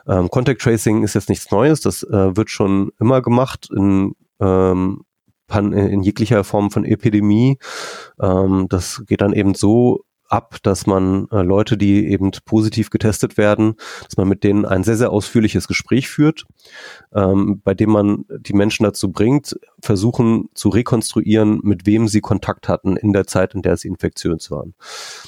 Ähm, 0.06 0.30
Contact 0.30 0.62
Tracing 0.62 1.02
ist 1.02 1.14
jetzt 1.14 1.28
nichts 1.28 1.50
Neues, 1.50 1.80
das 1.80 2.02
äh, 2.02 2.36
wird 2.36 2.50
schon 2.50 2.90
immer 2.98 3.20
gemacht 3.20 3.68
in 3.74 4.14
ähm, 4.40 5.04
in 5.72 6.02
jeglicher 6.02 6.44
Form 6.44 6.70
von 6.70 6.84
Epidemie. 6.84 7.58
Ähm, 8.20 8.66
das 8.68 9.02
geht 9.06 9.20
dann 9.20 9.32
eben 9.32 9.54
so 9.54 10.04
ab, 10.28 10.56
dass 10.62 10.86
man 10.86 11.28
äh, 11.30 11.42
Leute, 11.42 11.76
die 11.76 12.08
eben 12.08 12.30
positiv 12.44 12.90
getestet 12.90 13.36
werden, 13.36 13.74
dass 14.04 14.16
man 14.16 14.28
mit 14.28 14.44
denen 14.44 14.64
ein 14.64 14.84
sehr, 14.84 14.96
sehr 14.96 15.10
ausführliches 15.10 15.68
Gespräch 15.68 16.08
führt, 16.08 16.44
ähm, 17.14 17.60
bei 17.64 17.74
dem 17.74 17.90
man 17.90 18.24
die 18.28 18.52
Menschen 18.52 18.84
dazu 18.84 19.10
bringt, 19.10 19.58
versuchen 19.80 20.48
zu 20.54 20.68
rekonstruieren, 20.68 21.60
mit 21.62 21.86
wem 21.86 22.08
sie 22.08 22.20
Kontakt 22.20 22.68
hatten 22.68 22.96
in 22.96 23.12
der 23.12 23.26
Zeit, 23.26 23.54
in 23.54 23.62
der 23.62 23.76
sie 23.76 23.88
infektiös 23.88 24.50
waren. 24.50 24.74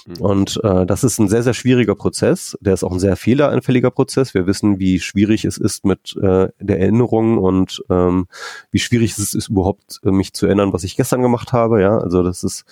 Mhm. 0.06 0.16
Und 0.20 0.60
äh, 0.64 0.86
das 0.86 1.04
ist 1.04 1.18
ein 1.18 1.28
sehr, 1.28 1.42
sehr 1.42 1.54
schwieriger 1.54 1.94
Prozess. 1.94 2.56
Der 2.60 2.74
ist 2.74 2.84
auch 2.84 2.92
ein 2.92 3.00
sehr 3.00 3.16
fehleranfälliger 3.16 3.90
Prozess. 3.90 4.34
Wir 4.34 4.46
wissen, 4.46 4.78
wie 4.78 5.00
schwierig 5.00 5.44
es 5.44 5.58
ist 5.58 5.84
mit 5.84 6.16
äh, 6.16 6.48
der 6.58 6.80
Erinnerung 6.80 7.38
und 7.38 7.82
ähm, 7.90 8.26
wie 8.70 8.78
schwierig 8.78 9.12
es 9.12 9.34
ist, 9.34 9.48
überhaupt 9.48 10.00
äh, 10.04 10.10
mich 10.10 10.32
zu 10.32 10.46
erinnern, 10.46 10.72
was 10.72 10.84
ich 10.84 10.96
gestern 10.96 11.22
gemacht 11.22 11.52
habe. 11.52 11.80
Ja, 11.80 11.98
also 11.98 12.22
das 12.22 12.44
ist 12.44 12.64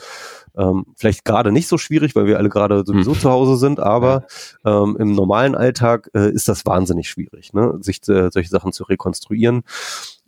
ähm, 0.56 0.86
vielleicht 0.96 1.24
gerade 1.24 1.52
nicht 1.52 1.68
so 1.68 1.78
schwierig, 1.78 2.16
weil 2.16 2.26
wir 2.26 2.38
alle 2.38 2.48
gerade 2.48 2.84
sowieso 2.86 3.12
hm. 3.12 3.20
zu 3.20 3.30
Hause 3.30 3.56
sind, 3.56 3.80
aber 3.80 4.24
ähm, 4.64 4.96
im 4.98 5.12
normalen 5.12 5.54
Alltag 5.54 6.10
äh, 6.14 6.30
ist 6.30 6.48
das 6.48 6.64
wahnsinnig 6.66 7.08
schwierig, 7.08 7.52
ne? 7.52 7.78
sich 7.80 8.00
äh, 8.08 8.30
solche 8.30 8.50
Sachen 8.50 8.72
zu 8.72 8.84
rekonstruieren. 8.84 9.62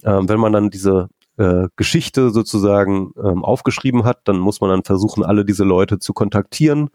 Ähm, 0.05 0.29
wenn 0.29 0.39
man 0.39 0.53
dann 0.53 0.71
diese 0.71 1.09
äh, 1.39 1.69
Geschichte 1.77 2.31
sozusagen 2.31 3.13
ähm, 3.17 3.45
aufgeschrieben 3.45 4.05
hat, 4.05 4.21
dann 4.25 4.39
muss 4.39 4.61
man 4.61 4.71
dann 4.71 4.85
versuchen, 4.85 5.25
alle 5.25 5.45
diese 5.45 5.65
Leute 5.65 5.99
zu 5.99 6.13
kontaktieren. 6.13 6.91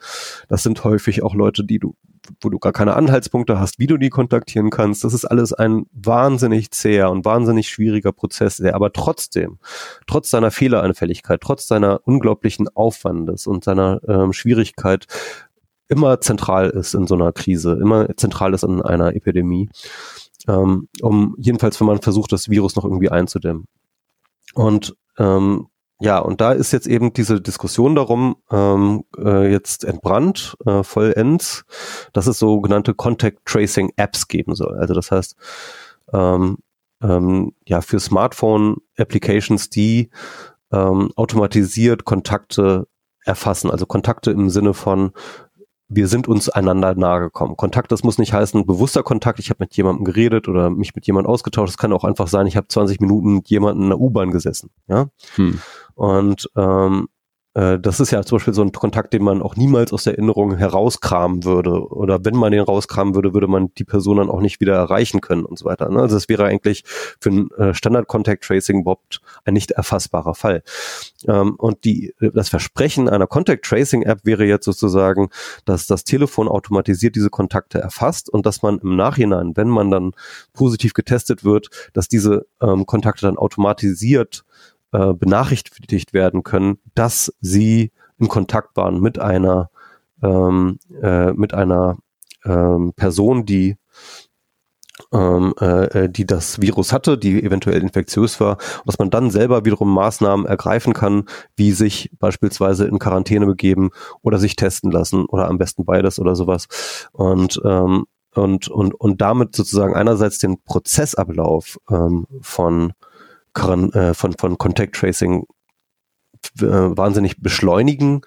Das 0.50 0.64
sind 0.64 0.84
häufig 0.84 1.24
auch 1.24 1.34
Leute, 1.34 1.64
die 1.64 1.80
du 1.80 1.96
wo 2.40 2.50
du 2.50 2.58
gar 2.58 2.72
keine 2.72 2.96
Anhaltspunkte 2.96 3.60
hast, 3.60 3.80
wie 3.80 3.88
du 3.88 3.98
die 3.98 4.10
kontaktieren 4.10 4.70
kannst. 4.70 5.04
Das 5.04 5.14
ist 5.14 5.26
alles 5.26 5.52
ein 5.52 5.88
wahnsinnig 5.92 6.72
zäher 6.72 7.12
und 7.12 7.26
wahnsinnig 7.26 7.70
schwieriger 7.70 8.12
Prozess, 8.12 8.58
der 8.58 8.76
aber 8.76 8.94
trotzdem, 8.94 9.60
trotz 10.08 10.30
seiner 10.30 10.52
Fehleranfälligkeit, 10.52 11.42
trotz 11.42 11.68
seiner 11.68 12.02
unglaublichen 12.06 12.70
Aufwandes 12.70 13.46
und 13.46 13.64
seiner 13.64 14.00
ähm, 14.08 14.32
Schwierigkeit 14.34 15.08
immer 15.90 16.22
zentral 16.22 16.70
ist 16.70 16.94
in 16.94 17.08
so 17.08 17.16
einer 17.16 17.34
Krise, 17.34 17.78
immer 17.82 18.08
zentral 18.16 18.54
ist 18.54 18.64
in 18.64 18.82
einer 18.82 19.16
Epidemie, 19.16 19.70
ähm, 20.48 20.88
um 21.02 21.36
jedenfalls, 21.38 21.80
wenn 21.80 21.88
man 21.88 22.02
versucht, 22.02 22.32
das 22.32 22.50
Virus 22.50 22.76
noch 22.76 22.86
irgendwie 22.86 23.10
einzudämmen. 23.10 23.68
Und 24.54 24.96
ähm, 25.18 25.68
ja, 26.00 26.20
und 26.20 26.42
da 26.42 26.52
ist 26.52 26.74
jetzt 26.74 26.88
eben 26.88 27.14
diese 27.14 27.40
Diskussion 27.40 27.96
darum 27.96 28.36
ähm, 28.52 29.06
äh, 29.18 29.50
jetzt 29.50 29.86
entbrannt, 29.86 30.58
äh, 30.66 30.84
vollends, 30.84 31.64
dass 32.12 32.28
es 32.28 32.40
sogenannte 32.40 32.94
Contact 32.94 33.46
Tracing 33.46 33.94
Apps 33.96 34.28
geben 34.28 34.54
soll. 34.54 34.78
Also 34.78 34.94
das 34.94 35.12
heißt, 35.12 35.36
ähm, 36.12 36.58
ähm, 37.02 37.54
ja, 37.66 37.82
für 37.82 38.00
Smartphone 38.00 38.78
Applications, 38.98 39.70
die 39.70 40.10
ähm, 40.72 41.12
automatisiert 41.16 42.06
Kontakte 42.06 42.88
erfassen, 43.26 43.72
also 43.72 43.86
Kontakte 43.86 44.32
im 44.32 44.50
Sinne 44.50 44.74
von 44.74 45.12
wir 45.96 46.08
sind 46.08 46.28
uns 46.28 46.50
einander 46.50 46.96
nahe 46.96 47.22
gekommen. 47.22 47.58
Kontakt, 47.58 47.92
das 47.92 48.04
muss 48.04 48.18
nicht 48.18 48.34
heißen 48.34 48.66
bewusster 48.66 49.04
Kontakt, 49.04 49.40
ich 49.40 49.50
habe 49.50 49.58
mit 49.62 49.76
jemandem 49.76 50.06
geredet 50.06 50.48
oder 50.48 50.70
mich 50.70 50.96
mit 50.96 51.06
jemandem 51.08 51.32
ausgetauscht. 51.32 51.72
Es 51.72 51.78
kann 51.78 51.94
auch 51.94 52.04
einfach 52.04 52.28
sein, 52.28 52.48
ich 52.48 52.58
habe 52.58 52.68
20 52.68 53.00
Minuten 53.00 53.36
mit 53.36 53.50
jemandem 53.50 53.84
in 53.84 53.90
der 53.90 54.00
U-Bahn 54.00 54.32
gesessen. 54.32 54.70
Ja. 54.88 55.08
Hm. 55.36 55.60
Und 55.96 56.50
ähm, 56.56 57.08
äh, 57.54 57.80
das 57.80 58.00
ist 58.00 58.12
ja 58.12 58.24
zum 58.24 58.38
Beispiel 58.38 58.54
so 58.54 58.62
ein 58.62 58.72
Kontakt, 58.72 59.14
den 59.14 59.24
man 59.24 59.42
auch 59.42 59.56
niemals 59.56 59.94
aus 59.94 60.04
der 60.04 60.14
Erinnerung 60.14 60.58
herauskramen 60.58 61.44
würde. 61.44 61.88
Oder 61.88 62.26
wenn 62.26 62.36
man 62.36 62.52
den 62.52 62.62
rauskramen 62.62 63.16
würde, 63.16 63.34
würde 63.34 63.48
man 63.48 63.74
die 63.76 63.84
Person 63.84 64.18
dann 64.18 64.30
auch 64.30 64.42
nicht 64.42 64.60
wieder 64.60 64.76
erreichen 64.76 65.22
können 65.22 65.46
und 65.46 65.60
so 65.60 65.66
weiter. 65.66 65.90
Ne? 65.90 66.00
Also 66.02 66.16
das 66.16 66.30
wäre 66.30 66.46
eigentlich 66.46 66.84
für 67.20 67.30
ein 67.30 67.52
äh, 67.52 67.74
Standard-Contact-Tracing 67.74 68.82
überhaupt 68.82 69.22
ein 69.46 69.54
nicht 69.54 69.72
erfassbarer 69.72 70.36
Fall. 70.36 70.64
Ähm, 71.28 71.56
und 71.58 71.84
die, 71.84 72.14
das 72.20 72.50
Versprechen 72.50 73.08
einer 73.08 73.28
Contact-Tracing-App 73.28 74.22
wäre 74.24 74.46
jetzt 74.46 74.66
sozusagen, 74.66 75.30
dass 75.66 75.86
das 75.86 76.04
Telefon 76.04 76.48
automatisiert 76.48 77.16
diese 77.16 77.30
Kontakte 77.30 77.80
erfasst 77.80 78.30
und 78.30 78.46
dass 78.46 78.62
man 78.62 78.80
im 78.80 78.96
Nachhinein, 78.96 79.56
wenn 79.56 79.70
man 79.70 79.92
dann 79.92 80.12
positiv 80.54 80.94
getestet 80.94 81.44
wird, 81.44 81.70
dass 81.94 82.08
diese 82.08 82.46
ähm, 82.62 82.86
Kontakte 82.86 83.26
dann 83.26 83.38
automatisiert 83.38 84.44
äh, 84.94 85.14
benachrichtigt 85.14 86.14
werden 86.14 86.44
können, 86.44 86.80
dass 86.96 87.34
sie 87.42 87.92
in 88.18 88.28
Kontakt 88.28 88.78
waren 88.78 89.02
mit 89.02 89.20
einer 89.20 89.70
ähm, 90.22 90.80
äh, 91.02 91.34
mit 91.34 91.54
einer 91.54 91.98
ähm, 92.46 92.94
Person, 92.96 93.46
die 93.46 93.78
ähm, 95.12 95.54
äh, 95.60 96.10
die 96.10 96.26
das 96.26 96.62
Virus 96.62 96.94
hatte, 96.94 97.18
die 97.18 97.44
eventuell 97.44 97.82
infektiös 97.82 98.40
war, 98.40 98.58
dass 98.86 99.00
man 99.00 99.10
dann 99.10 99.32
selber 99.32 99.66
wiederum 99.66 99.94
Maßnahmen 99.94 100.46
ergreifen 100.46 100.94
kann, 100.94 101.26
wie 101.56 101.72
sich 101.72 102.12
beispielsweise 102.20 102.86
in 102.86 103.00
Quarantäne 103.00 103.46
begeben 103.46 103.90
oder 104.22 104.38
sich 104.38 104.56
testen 104.56 104.92
lassen 104.92 105.26
oder 105.26 105.48
am 105.48 105.58
besten 105.58 105.86
beides 105.86 106.20
oder 106.20 106.36
sowas. 106.36 106.68
Und 107.12 107.60
ähm, 107.66 108.06
und 108.36 108.68
und 108.68 108.96
und 108.96 109.22
damit 109.22 109.56
sozusagen 109.56 109.96
einerseits 109.96 110.40
den 110.40 110.62
Prozessablauf 110.64 111.80
ähm, 111.90 112.26
von 112.42 112.92
äh, 112.92 112.94
von, 113.56 114.34
von 114.38 114.58
Contact 114.58 114.96
Tracing 114.96 115.46
äh, 116.60 116.66
wahnsinnig 116.66 117.42
beschleunigen, 117.42 118.22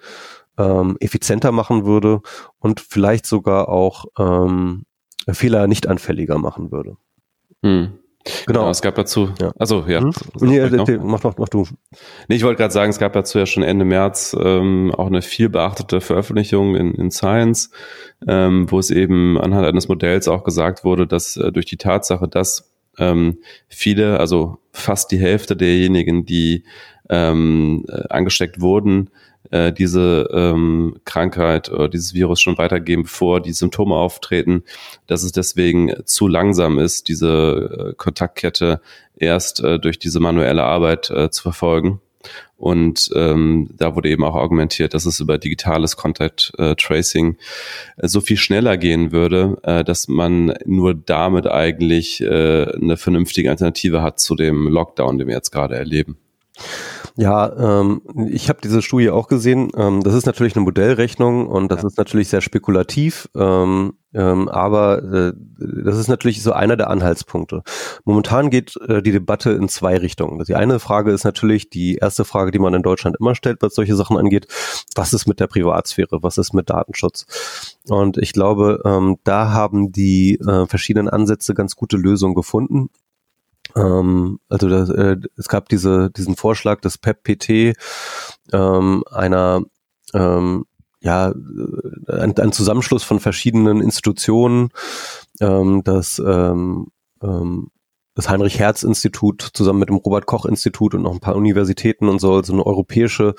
ähm, 0.58 0.96
effizienter 1.00 1.52
machen 1.52 1.84
würde 1.84 2.22
und 2.58 2.80
vielleicht 2.80 3.26
sogar 3.26 3.68
auch 3.68 4.06
ähm, 4.18 4.84
Fehler 5.28 5.66
nicht 5.66 5.86
anfälliger 5.86 6.38
machen 6.38 6.72
würde. 6.72 6.96
Hm. 7.62 7.98
Genau. 8.46 8.60
genau. 8.60 8.70
es 8.70 8.82
gab 8.82 8.96
dazu, 8.96 9.30
ja. 9.40 9.52
also 9.56 9.84
ja. 9.86 10.00
Hm? 10.00 10.10
Nee, 10.40 10.58
äh, 10.58 10.98
mach, 10.98 11.22
mach, 11.22 11.34
mach 11.38 11.48
du. 11.48 11.66
Nee, 12.26 12.34
ich 12.34 12.42
wollte 12.42 12.58
gerade 12.58 12.72
sagen, 12.72 12.90
es 12.90 12.98
gab 12.98 13.12
dazu 13.12 13.38
ja 13.38 13.46
schon 13.46 13.62
Ende 13.62 13.84
März 13.84 14.36
ähm, 14.38 14.92
auch 14.96 15.06
eine 15.06 15.22
viel 15.22 15.48
beachtete 15.48 16.00
Veröffentlichung 16.00 16.74
in, 16.74 16.92
in 16.94 17.12
Science, 17.12 17.70
ähm, 18.26 18.68
wo 18.68 18.80
es 18.80 18.90
eben 18.90 19.38
anhand 19.38 19.66
eines 19.66 19.88
Modells 19.88 20.26
auch 20.26 20.42
gesagt 20.42 20.82
wurde, 20.82 21.06
dass 21.06 21.36
äh, 21.36 21.52
durch 21.52 21.66
die 21.66 21.76
Tatsache, 21.76 22.26
dass 22.26 22.72
ähm, 22.98 23.38
viele, 23.68 24.20
also 24.20 24.58
fast 24.72 25.10
die 25.10 25.18
Hälfte 25.18 25.56
derjenigen, 25.56 26.26
die 26.26 26.64
ähm, 27.08 27.84
äh, 27.88 28.02
angesteckt 28.08 28.60
wurden, 28.60 29.10
äh, 29.50 29.72
diese 29.72 30.28
ähm, 30.32 30.96
Krankheit 31.04 31.70
oder 31.70 31.88
dieses 31.88 32.14
Virus 32.14 32.40
schon 32.40 32.58
weitergeben, 32.58 33.04
bevor 33.04 33.40
die 33.40 33.52
Symptome 33.52 33.94
auftreten, 33.94 34.64
dass 35.06 35.22
es 35.22 35.32
deswegen 35.32 35.92
zu 36.04 36.28
langsam 36.28 36.78
ist, 36.78 37.08
diese 37.08 37.90
äh, 37.90 37.94
Kontaktkette 37.94 38.80
erst 39.16 39.62
äh, 39.62 39.78
durch 39.78 39.98
diese 39.98 40.20
manuelle 40.20 40.64
Arbeit 40.64 41.10
äh, 41.10 41.30
zu 41.30 41.42
verfolgen. 41.42 42.00
Und 42.56 43.10
ähm, 43.14 43.68
da 43.76 43.94
wurde 43.94 44.08
eben 44.08 44.24
auch 44.24 44.34
argumentiert, 44.34 44.94
dass 44.94 45.04
es 45.04 45.20
über 45.20 45.36
digitales 45.36 45.96
Contact 45.96 46.52
äh, 46.58 46.74
Tracing 46.74 47.36
äh, 47.96 48.08
so 48.08 48.20
viel 48.20 48.38
schneller 48.38 48.76
gehen 48.78 49.12
würde, 49.12 49.58
äh, 49.62 49.84
dass 49.84 50.08
man 50.08 50.54
nur 50.64 50.94
damit 50.94 51.46
eigentlich 51.46 52.22
äh, 52.22 52.66
eine 52.72 52.96
vernünftige 52.96 53.50
Alternative 53.50 54.02
hat 54.02 54.20
zu 54.20 54.34
dem 54.36 54.68
Lockdown, 54.68 55.18
den 55.18 55.28
wir 55.28 55.34
jetzt 55.34 55.50
gerade 55.50 55.76
erleben. 55.76 56.16
Ja, 57.18 57.80
ähm, 57.80 58.02
ich 58.28 58.50
habe 58.50 58.60
diese 58.62 58.82
Studie 58.82 59.08
auch 59.08 59.26
gesehen. 59.26 59.70
Ähm, 59.74 60.02
das 60.02 60.12
ist 60.12 60.26
natürlich 60.26 60.54
eine 60.54 60.64
Modellrechnung 60.64 61.46
und 61.46 61.70
das 61.72 61.80
ja. 61.80 61.88
ist 61.88 61.96
natürlich 61.96 62.28
sehr 62.28 62.42
spekulativ, 62.42 63.30
ähm, 63.34 63.94
ähm, 64.12 64.48
aber 64.50 65.02
äh, 65.02 65.32
das 65.84 65.96
ist 65.96 66.08
natürlich 66.08 66.42
so 66.42 66.52
einer 66.52 66.76
der 66.76 66.90
Anhaltspunkte. 66.90 67.62
Momentan 68.04 68.50
geht 68.50 68.76
äh, 68.86 69.02
die 69.02 69.12
Debatte 69.12 69.52
in 69.52 69.70
zwei 69.70 69.96
Richtungen. 69.96 70.44
Die 70.44 70.54
eine 70.54 70.78
Frage 70.78 71.10
ist 71.10 71.24
natürlich 71.24 71.70
die 71.70 71.96
erste 71.96 72.26
Frage, 72.26 72.50
die 72.50 72.58
man 72.58 72.74
in 72.74 72.82
Deutschland 72.82 73.16
immer 73.18 73.34
stellt, 73.34 73.62
was 73.62 73.74
solche 73.74 73.96
Sachen 73.96 74.18
angeht. 74.18 74.46
Was 74.94 75.14
ist 75.14 75.26
mit 75.26 75.40
der 75.40 75.46
Privatsphäre? 75.46 76.22
Was 76.22 76.36
ist 76.36 76.52
mit 76.52 76.68
Datenschutz? 76.68 77.78
Und 77.88 78.18
ich 78.18 78.34
glaube, 78.34 78.82
ähm, 78.84 79.16
da 79.24 79.52
haben 79.52 79.90
die 79.90 80.38
äh, 80.40 80.66
verschiedenen 80.66 81.08
Ansätze 81.08 81.54
ganz 81.54 81.76
gute 81.76 81.96
Lösungen 81.96 82.34
gefunden. 82.34 82.90
Ähm, 83.74 84.38
also 84.48 84.68
das, 84.68 84.90
äh, 84.90 85.16
es 85.36 85.48
gab 85.48 85.68
diese, 85.68 86.10
diesen 86.10 86.36
Vorschlag 86.36 86.80
des 86.80 86.98
PEP-PT, 86.98 87.76
ähm, 88.52 89.04
einer 89.10 89.62
ähm, 90.14 90.64
ja, 91.00 91.32
ein, 92.08 92.36
ein 92.38 92.52
Zusammenschluss 92.52 93.04
von 93.04 93.20
verschiedenen 93.20 93.80
Institutionen, 93.80 94.70
ähm, 95.40 95.82
das 95.84 96.18
ähm, 96.18 96.88
ähm, 97.22 97.70
das 98.16 98.30
Heinrich-Herz-Institut 98.30 99.50
zusammen 99.52 99.78
mit 99.78 99.90
dem 99.90 99.96
Robert-Koch-Institut 99.96 100.94
und 100.94 101.02
noch 101.02 101.12
ein 101.12 101.20
paar 101.20 101.36
Universitäten 101.36 102.08
und 102.08 102.18
so, 102.18 102.42
so 102.42 102.54
eine 102.54 102.66
europäische, 102.66 103.34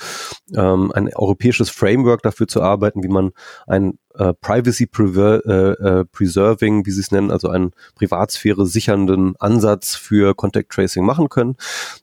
ähm, 0.55 0.91
ein 0.93 1.13
europäisches 1.13 1.69
Framework 1.69 2.21
dafür 2.21 2.47
zu 2.47 2.61
arbeiten, 2.61 3.03
wie 3.03 3.09
man 3.09 3.31
ein 3.65 3.97
äh, 4.13 4.33
Privacy 4.33 4.87
äh, 4.97 5.11
äh, 5.11 6.05
Preserving, 6.05 6.85
wie 6.85 6.91
sie 6.91 7.01
es 7.01 7.11
nennen, 7.11 7.31
also 7.31 7.49
einen 7.49 7.71
Privatsphäre 7.95 8.67
sichernden 8.67 9.35
Ansatz 9.39 9.95
für 9.95 10.35
Contact 10.35 10.71
Tracing 10.71 11.03
machen 11.03 11.29
können. 11.29 11.57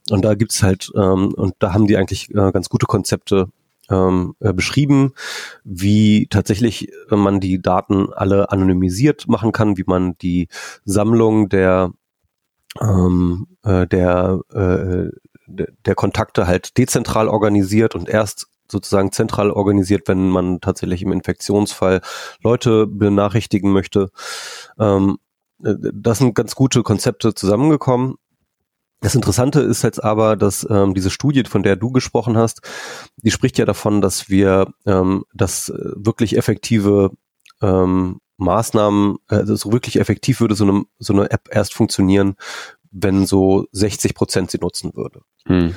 Und 0.09 0.25
da 0.25 0.35
gibt's 0.35 0.61
halt, 0.61 0.91
ähm, 0.95 1.33
und 1.33 1.55
da 1.59 1.73
haben 1.73 1.87
die 1.87 1.95
eigentlich 1.95 2.29
äh, 2.31 2.51
ganz 2.51 2.67
gute 2.67 2.87
Konzepte 2.87 3.47
ähm, 3.89 4.35
äh, 4.41 4.51
beschrieben, 4.51 5.13
wie 5.63 6.27
tatsächlich 6.27 6.91
man 7.09 7.39
die 7.39 7.61
Daten 7.61 8.11
alle 8.11 8.51
anonymisiert 8.51 9.27
machen 9.29 9.53
kann, 9.53 9.77
wie 9.77 9.85
man 9.85 10.17
die 10.17 10.49
Sammlung 10.83 11.47
der 11.47 11.91
ähm, 12.81 13.47
äh, 13.63 13.87
der, 13.87 14.39
äh, 14.53 15.09
der 15.47 15.95
Kontakte 15.95 16.47
halt 16.47 16.77
dezentral 16.77 17.27
organisiert 17.27 17.95
und 17.95 18.09
erst 18.09 18.47
sozusagen 18.69 19.11
zentral 19.11 19.51
organisiert, 19.51 20.07
wenn 20.07 20.29
man 20.29 20.59
tatsächlich 20.59 21.01
im 21.03 21.11
Infektionsfall 21.11 22.01
Leute 22.41 22.87
benachrichtigen 22.87 23.71
möchte. 23.71 24.09
Ähm, 24.79 25.17
äh, 25.63 25.75
das 25.93 26.19
sind 26.19 26.35
ganz 26.35 26.55
gute 26.55 26.83
Konzepte 26.83 27.33
zusammengekommen. 27.33 28.15
Das 29.01 29.13
Interessante 29.13 29.61
ist 29.61 29.83
jetzt 29.83 30.03
aber, 30.03 30.35
dass 30.35 30.65
ähm, 30.69 30.95
diese 30.95 31.11
Studie, 31.11 31.43
von 31.43 31.63
der 31.63 31.75
du 31.75 31.91
gesprochen 31.91 32.37
hast, 32.37 32.61
die 33.17 33.29
spricht 33.29 33.57
ja 33.57 33.65
davon, 33.65 34.01
dass 34.01 34.29
wir 34.29 34.73
ähm, 34.85 35.25
das 35.33 35.71
wirklich 35.75 36.37
effektive 36.37 37.11
ähm, 37.61 38.19
Maßnahmen, 38.37 39.17
also 39.27 39.55
so 39.55 39.71
wirklich 39.71 39.99
effektiv 39.99 40.39
würde 40.39 40.55
so 40.55 40.65
eine, 40.65 40.83
so 40.99 41.13
eine 41.13 41.31
App 41.31 41.49
erst 41.51 41.73
funktionieren, 41.73 42.35
wenn 42.91 43.25
so 43.25 43.67
60 43.71 44.13
Prozent 44.13 44.51
sie 44.51 44.59
nutzen 44.59 44.95
würde. 44.95 45.21
Hm. 45.47 45.75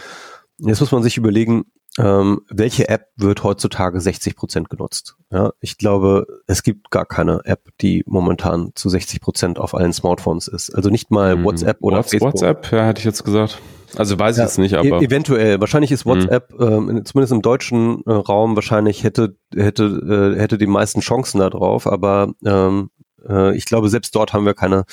Jetzt 0.59 0.81
muss 0.81 0.92
man 0.92 1.03
sich 1.03 1.16
überlegen, 1.16 1.66
ähm, 1.98 2.42
welche 2.48 2.88
App 2.88 3.08
wird 3.16 3.42
heutzutage 3.42 4.00
60 4.00 4.37
Prozent 4.37 4.70
genutzt? 4.70 5.16
Ja, 5.30 5.52
ich 5.61 5.76
glaube, 5.78 6.26
es 6.46 6.62
gibt 6.62 6.90
gar 6.90 7.04
keine 7.04 7.40
App, 7.44 7.68
die 7.80 8.04
momentan 8.06 8.70
zu 8.74 8.88
60 8.88 9.20
Prozent 9.20 9.58
auf 9.58 9.74
allen 9.74 9.92
Smartphones 9.92 10.48
ist. 10.48 10.70
Also 10.74 10.90
nicht 10.90 11.11
mal 11.11 11.34
hm. 11.34 11.44
WhatsApp 11.44 11.78
oder 11.80 11.98
What's, 11.98 12.11
Facebook. 12.11 12.34
WhatsApp, 12.34 12.72
ja, 12.72 12.87
hätte 12.87 13.00
ich 13.00 13.04
jetzt 13.04 13.24
gesagt. 13.24 13.58
Also 13.96 14.18
weiß 14.18 14.37
ich 14.37 14.42
jetzt 14.42 14.58
nicht, 14.58 14.74
aber. 14.74 15.00
E 15.00 15.04
eventuell. 15.04 15.61
Wahrscheinlich 15.61 15.90
ist 15.92 16.06
WhatsApp, 16.06 16.52
mhm. 16.58 16.90
ähm, 16.90 17.04
zumindest 17.04 17.32
im 17.32 17.42
deutschen 17.42 18.02
äh, 18.06 18.12
Raum, 18.12 18.54
wahrscheinlich 18.54 19.02
hätte, 19.02 19.37
hätte, 19.54 19.84
äh, 19.84 20.38
hätte 20.38 20.58
die 20.58 20.66
meisten 20.66 21.00
Chancen 21.00 21.40
da 21.40 21.50
drauf, 21.50 21.87
aber 21.87 22.32
ähm, 22.44 22.90
äh, 23.26 23.56
ich 23.56 23.64
glaube, 23.64 23.88
selbst 23.88 24.14
dort 24.14 24.32
haben 24.32 24.44
wir 24.44 24.54
keine, 24.54 24.84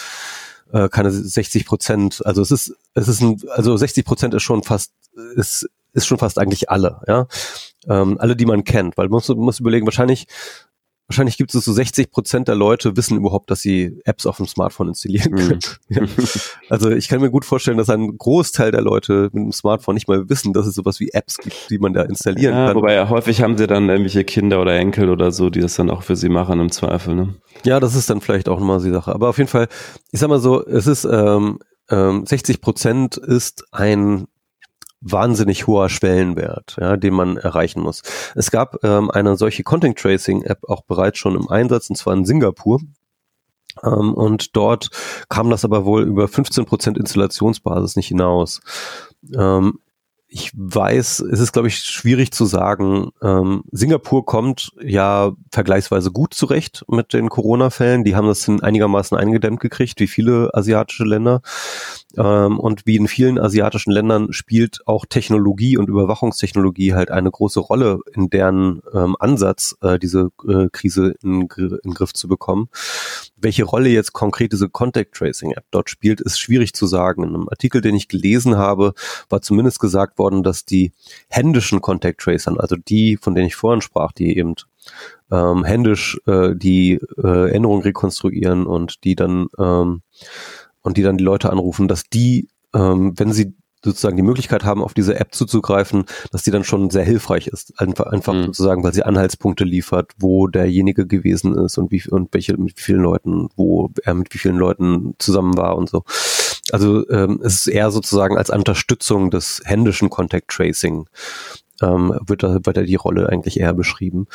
äh, 0.72 0.90
keine 0.90 1.12
60 1.12 1.66
Prozent. 1.66 2.26
Also 2.26 2.42
es 2.42 2.52
ist, 2.52 2.76
es 2.94 3.08
ist 3.08 3.22
ein, 3.22 3.42
also 3.50 3.76
60 3.76 4.06
Prozent 4.06 4.34
ist 4.34 4.44
schon 4.44 4.64
fast, 4.64 4.94
ist, 5.36 5.68
ist 5.96 6.06
schon 6.06 6.18
fast 6.18 6.38
eigentlich 6.38 6.70
alle, 6.70 7.02
ja. 7.08 7.28
Ähm, 7.88 8.18
alle, 8.20 8.36
die 8.36 8.46
man 8.46 8.64
kennt, 8.64 8.98
weil 8.98 9.06
man 9.06 9.18
muss, 9.18 9.30
muss 9.30 9.60
überlegen, 9.60 9.86
wahrscheinlich 9.86 10.28
wahrscheinlich 11.08 11.38
gibt 11.38 11.54
es 11.54 11.66
so 11.66 11.72
60 11.72 12.12
Prozent 12.12 12.48
der 12.48 12.56
Leute 12.56 12.98
wissen 12.98 13.18
überhaupt, 13.18 13.52
dass 13.52 13.60
sie 13.60 14.00
Apps 14.06 14.26
auf 14.26 14.38
dem 14.38 14.48
Smartphone 14.48 14.90
installieren 14.90 15.32
mhm. 15.32 15.38
können. 15.38 15.60
Mhm. 15.60 15.96
Ja. 15.96 16.02
Also 16.70 16.90
ich 16.90 17.08
kann 17.08 17.22
mir 17.22 17.30
gut 17.30 17.46
vorstellen, 17.46 17.78
dass 17.78 17.90
ein 17.90 18.18
Großteil 18.18 18.72
der 18.72 18.82
Leute 18.82 19.30
mit 19.34 19.44
dem 19.44 19.52
Smartphone 19.52 19.94
nicht 19.94 20.08
mal 20.08 20.28
wissen, 20.30 20.52
dass 20.52 20.66
es 20.66 20.74
sowas 20.74 21.00
wie 21.00 21.10
Apps 21.14 21.38
gibt, 21.38 21.70
die 21.70 21.78
man 21.78 21.94
da 21.94 22.02
installieren 22.02 22.56
ja, 22.56 22.68
kann. 22.68 22.76
Wobei 22.76 22.94
ja, 22.94 23.10
häufig 23.10 23.42
haben 23.42 23.58
sie 23.58 23.68
dann 23.68 23.88
irgendwelche 23.88 24.24
Kinder 24.24 24.62
oder 24.62 24.76
Enkel 24.76 25.10
oder 25.10 25.32
so, 25.32 25.50
die 25.50 25.62
das 25.62 25.76
dann 25.76 25.92
auch 25.92 26.02
für 26.02 26.16
sie 26.16 26.30
machen 26.30 26.60
im 26.60 26.72
Zweifel. 26.72 27.16
Ne? 27.16 27.36
Ja, 27.64 27.80
das 27.80 27.96
ist 27.96 28.10
dann 28.10 28.20
vielleicht 28.20 28.50
auch 28.50 28.60
nochmal 28.60 28.82
die 28.82 28.90
Sache. 28.90 29.14
Aber 29.14 29.30
auf 29.30 29.38
jeden 29.38 29.50
Fall, 29.50 29.68
ich 30.12 30.20
sag 30.20 30.30
mal 30.30 30.40
so, 30.40 30.66
es 30.66 30.88
ist 30.88 31.06
ähm, 31.06 31.60
ähm, 31.90 32.26
60 32.26 32.62
Prozent 32.62 33.18
ist 33.18 33.66
ein 33.72 34.26
wahnsinnig 35.06 35.68
hoher 35.68 35.90
Schwellenwert, 35.90 36.78
ja, 36.80 36.98
den 36.98 37.14
man 37.14 37.38
erreichen 37.38 37.82
muss. 37.82 38.02
Es 38.34 38.52
gab 38.52 38.84
ähm, 38.84 39.12
eine 39.12 39.38
solche 39.38 39.64
Content 39.64 39.98
Tracing 39.98 40.42
App 40.42 40.64
auch 40.68 40.82
bereits 40.84 41.20
schon 41.20 41.36
im 41.36 41.48
Einsatz, 41.50 41.90
und 41.90 41.96
zwar 41.96 42.14
in 42.16 42.26
Singapur. 42.26 42.82
Ähm, 43.84 44.14
und 44.14 44.56
dort 44.56 44.90
kam 45.30 45.50
das 45.50 45.64
aber 45.64 45.86
wohl 45.86 46.04
über 46.04 46.28
15 46.28 46.66
Prozent 46.66 46.98
Installationsbasis 46.98 47.96
nicht 47.96 48.08
hinaus. 48.08 48.62
Ähm, 49.34 49.80
ich 50.28 50.52
weiß, 50.54 51.20
es 51.20 51.40
ist, 51.40 51.54
glaube 51.54 51.70
ich, 51.70 51.78
schwierig 51.78 52.32
zu 52.32 52.46
sagen. 52.46 53.12
Ähm, 53.22 53.64
Singapur 53.72 54.26
kommt 54.26 54.72
ja 54.82 55.32
vergleichsweise 55.52 56.12
gut 56.12 56.34
zurecht 56.34 56.84
mit 56.90 57.14
den 57.14 57.30
Corona-Fällen. 57.30 58.04
Die 58.04 58.16
haben 58.16 58.28
das 58.28 58.46
in 58.48 58.62
einigermaßen 58.62 59.18
eingedämmt 59.18 59.60
gekriegt, 59.62 60.00
wie 60.00 60.08
viele 60.08 60.50
asiatische 60.54 61.06
Länder. 61.06 61.42
Ähm, 62.18 62.60
und 62.60 62.86
wie 62.86 62.96
in 62.96 63.08
vielen 63.08 63.40
asiatischen 63.40 63.92
Ländern 63.92 64.34
spielt 64.34 64.80
auch 64.86 65.06
Technologie 65.06 65.78
und 65.78 65.90
Überwachungstechnologie 65.90 66.94
halt 66.94 67.12
eine 67.12 67.32
große 67.32 67.60
Rolle 67.60 68.00
in 68.14 68.30
deren 68.30 68.82
ähm, 68.94 69.16
Ansatz, 69.20 69.76
äh, 69.82 70.00
diese 70.00 70.32
äh, 70.48 70.68
Krise 70.72 71.16
in, 71.22 71.48
in 71.84 71.94
Griff 71.94 72.14
zu 72.14 72.28
bekommen. 72.28 72.70
Welche 73.38 73.64
Rolle 73.64 73.90
jetzt 73.90 74.14
konkret 74.14 74.54
diese 74.54 74.70
Contact 74.70 75.14
Tracing 75.14 75.52
App 75.52 75.66
dort 75.72 75.90
spielt, 75.90 76.22
ist 76.22 76.40
schwierig 76.40 76.74
zu 76.74 76.88
sagen. 76.88 77.24
In 77.24 77.30
einem 77.30 77.50
Artikel, 77.50 77.82
den 77.82 77.96
ich 77.96 78.08
gelesen 78.08 78.58
habe, 78.58 78.94
war 79.30 79.42
zumindest 79.42 79.80
gesagt 79.80 80.18
worden, 80.18 80.44
dass 80.44 80.66
die 80.66 80.94
händischen 81.30 81.82
Contact 81.82 82.22
Tracern, 82.22 82.60
also 82.60 82.76
die, 82.76 83.18
von 83.18 83.36
denen 83.36 83.48
ich 83.48 83.56
vorhin 83.56 83.82
sprach, 83.82 84.12
die 84.12 84.38
eben 84.38 84.56
ähm, 85.32 85.64
händisch 85.64 86.20
äh, 86.28 86.56
die 86.56 87.00
äh, 87.18 87.52
Änderung 87.52 87.82
rekonstruieren 87.82 88.66
und 88.66 89.04
die 89.04 89.16
dann 89.16 89.48
ähm, 89.58 90.02
und 90.86 90.98
die 90.98 91.02
dann 91.02 91.18
die 91.18 91.24
Leute 91.24 91.50
anrufen, 91.50 91.88
dass 91.88 92.04
die, 92.04 92.48
ähm, 92.74 93.14
wenn 93.18 93.34
sie 93.34 93.56
sozusagen 93.84 94.16
die 94.16 94.24
Möglichkeit 94.24 94.64
haben, 94.64 94.84
auf 94.84 94.94
diese 94.94 95.20
App 95.20 95.34
zuzugreifen, 95.34 96.06
dass 96.32 96.44
die 96.44 96.52
dann 96.52 96.64
schon 96.64 96.90
sehr 96.90 97.04
hilfreich 97.04 97.48
ist. 97.48 97.80
Einfach, 97.80 98.08
einfach 98.08 98.34
mhm. 98.34 98.46
sozusagen, 98.46 98.84
weil 98.84 98.94
sie 98.94 99.04
Anhaltspunkte 99.04 99.64
liefert, 99.64 100.12
wo 100.18 100.48
derjenige 100.48 101.06
gewesen 101.08 101.56
ist 101.56 101.78
und 101.78 101.92
wie 101.92 102.02
und 102.10 102.34
welche 102.34 102.58
mit 102.58 102.78
wie 102.78 102.82
vielen 102.82 103.02
Leuten, 103.02 103.50
wo 103.56 103.92
er 104.04 104.14
mit 104.14 104.34
wie 104.34 104.38
vielen 104.38 104.58
Leuten 104.58 105.16
zusammen 105.20 105.58
war 105.58 105.76
und 105.76 105.90
so. 105.90 106.04
Also 106.72 107.08
ähm, 107.10 107.42
es 107.44 107.56
ist 107.56 107.68
eher 107.68 107.92
sozusagen 107.92 108.38
als 108.38 108.50
Unterstützung 108.50 109.30
des 109.30 109.62
händischen 109.66 110.10
Contact 110.10 110.50
Tracing 110.50 111.08
ähm, 111.82 112.18
wird, 112.26 112.44
da, 112.44 112.54
wird 112.64 112.78
da 112.78 112.82
die 112.82 112.96
Rolle 112.96 113.30
eigentlich 113.30 113.60
eher 113.60 113.74
beschrieben. 113.74 114.28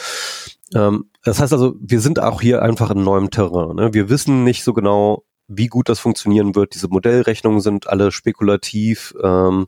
Ähm, 0.74 1.06
das 1.24 1.40
heißt 1.40 1.52
also, 1.52 1.74
wir 1.80 2.00
sind 2.00 2.20
auch 2.20 2.40
hier 2.40 2.62
einfach 2.62 2.90
in 2.90 3.02
neuem 3.02 3.30
Terrain. 3.30 3.76
Ne? 3.76 3.92
Wir 3.94 4.08
wissen 4.08 4.44
nicht 4.44 4.62
so 4.62 4.72
genau, 4.72 5.24
wie 5.50 5.66
gut 5.66 5.88
das 5.88 5.98
funktionieren 5.98 6.54
wird. 6.54 6.74
Diese 6.74 6.88
Modellrechnungen 6.88 7.60
sind 7.60 7.88
alle 7.88 8.12
spekulativ. 8.12 9.14
Ähm, 9.22 9.66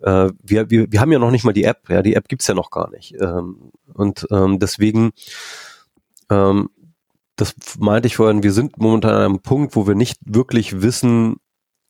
äh, 0.00 0.30
wir, 0.42 0.70
wir, 0.70 0.90
wir 0.90 1.00
haben 1.00 1.12
ja 1.12 1.20
noch 1.20 1.30
nicht 1.30 1.44
mal 1.44 1.52
die 1.52 1.64
App, 1.64 1.88
ja, 1.88 2.02
die 2.02 2.14
App 2.14 2.28
gibt's 2.28 2.48
ja 2.48 2.54
noch 2.54 2.70
gar 2.70 2.90
nicht. 2.90 3.14
Ähm, 3.20 3.70
und 3.94 4.26
ähm, 4.30 4.58
deswegen, 4.58 5.12
ähm, 6.30 6.68
das 7.36 7.54
meinte 7.78 8.08
ich 8.08 8.16
vorhin, 8.16 8.42
wir 8.42 8.52
sind 8.52 8.78
momentan 8.78 9.14
an 9.14 9.22
einem 9.22 9.40
Punkt, 9.40 9.76
wo 9.76 9.86
wir 9.86 9.94
nicht 9.94 10.18
wirklich 10.24 10.82
wissen, 10.82 11.36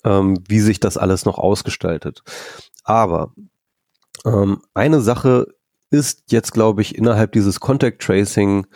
ähm, 0.05 0.39
wie 0.47 0.61
sich 0.61 0.81
das 0.81 0.99
alles 0.99 1.25
noch 1.25 1.39
ausgestaltet. 1.39 2.23
Aber 2.85 3.33
ähm, 4.27 4.61
eine 4.75 5.01
Sache 5.01 5.47
ist 5.91 6.25
jetzt, 6.31 6.53
glaube 6.53 6.83
ich, 6.83 6.97
innerhalb 6.97 7.33
dieses 7.33 7.61
Contact 7.61 8.03
Tracing 8.03 8.67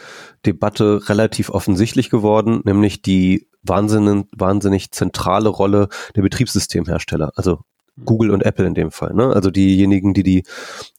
Debatte 0.47 1.09
relativ 1.09 1.51
offensichtlich 1.51 2.11
geworden, 2.11 2.63
nämlich 2.65 3.03
die 3.03 3.49
wahnsinnig, 3.69 4.27
wahnsinnig 4.37 4.91
zentrale 4.91 5.49
Rolle 5.49 5.89
der 6.17 6.23
Betriebssystemhersteller, 6.23 7.33
also 7.37 7.61
Google 8.05 8.31
und 8.31 8.45
Apple 8.45 8.67
in 8.67 8.75
dem 8.75 8.91
Fall, 8.91 9.15
ne? 9.15 9.33
also 9.35 9.51
diejenigen, 9.51 10.15
die 10.15 10.23
die 10.23 10.45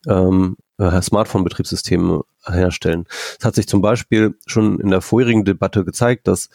ähm, 0.07 0.57
äh, 0.78 1.01
Smartphone-Betriebssysteme 1.01 2.24
herstellen. 2.45 3.05
Es 3.39 3.45
hat 3.45 3.55
sich 3.55 3.67
zum 3.67 3.82
Beispiel 3.82 4.36
schon 4.45 4.80
in 4.80 4.89
der 4.89 5.01
vorherigen 5.01 5.45
Debatte 5.45 5.86
gezeigt, 5.86 6.28
dass 6.28 6.49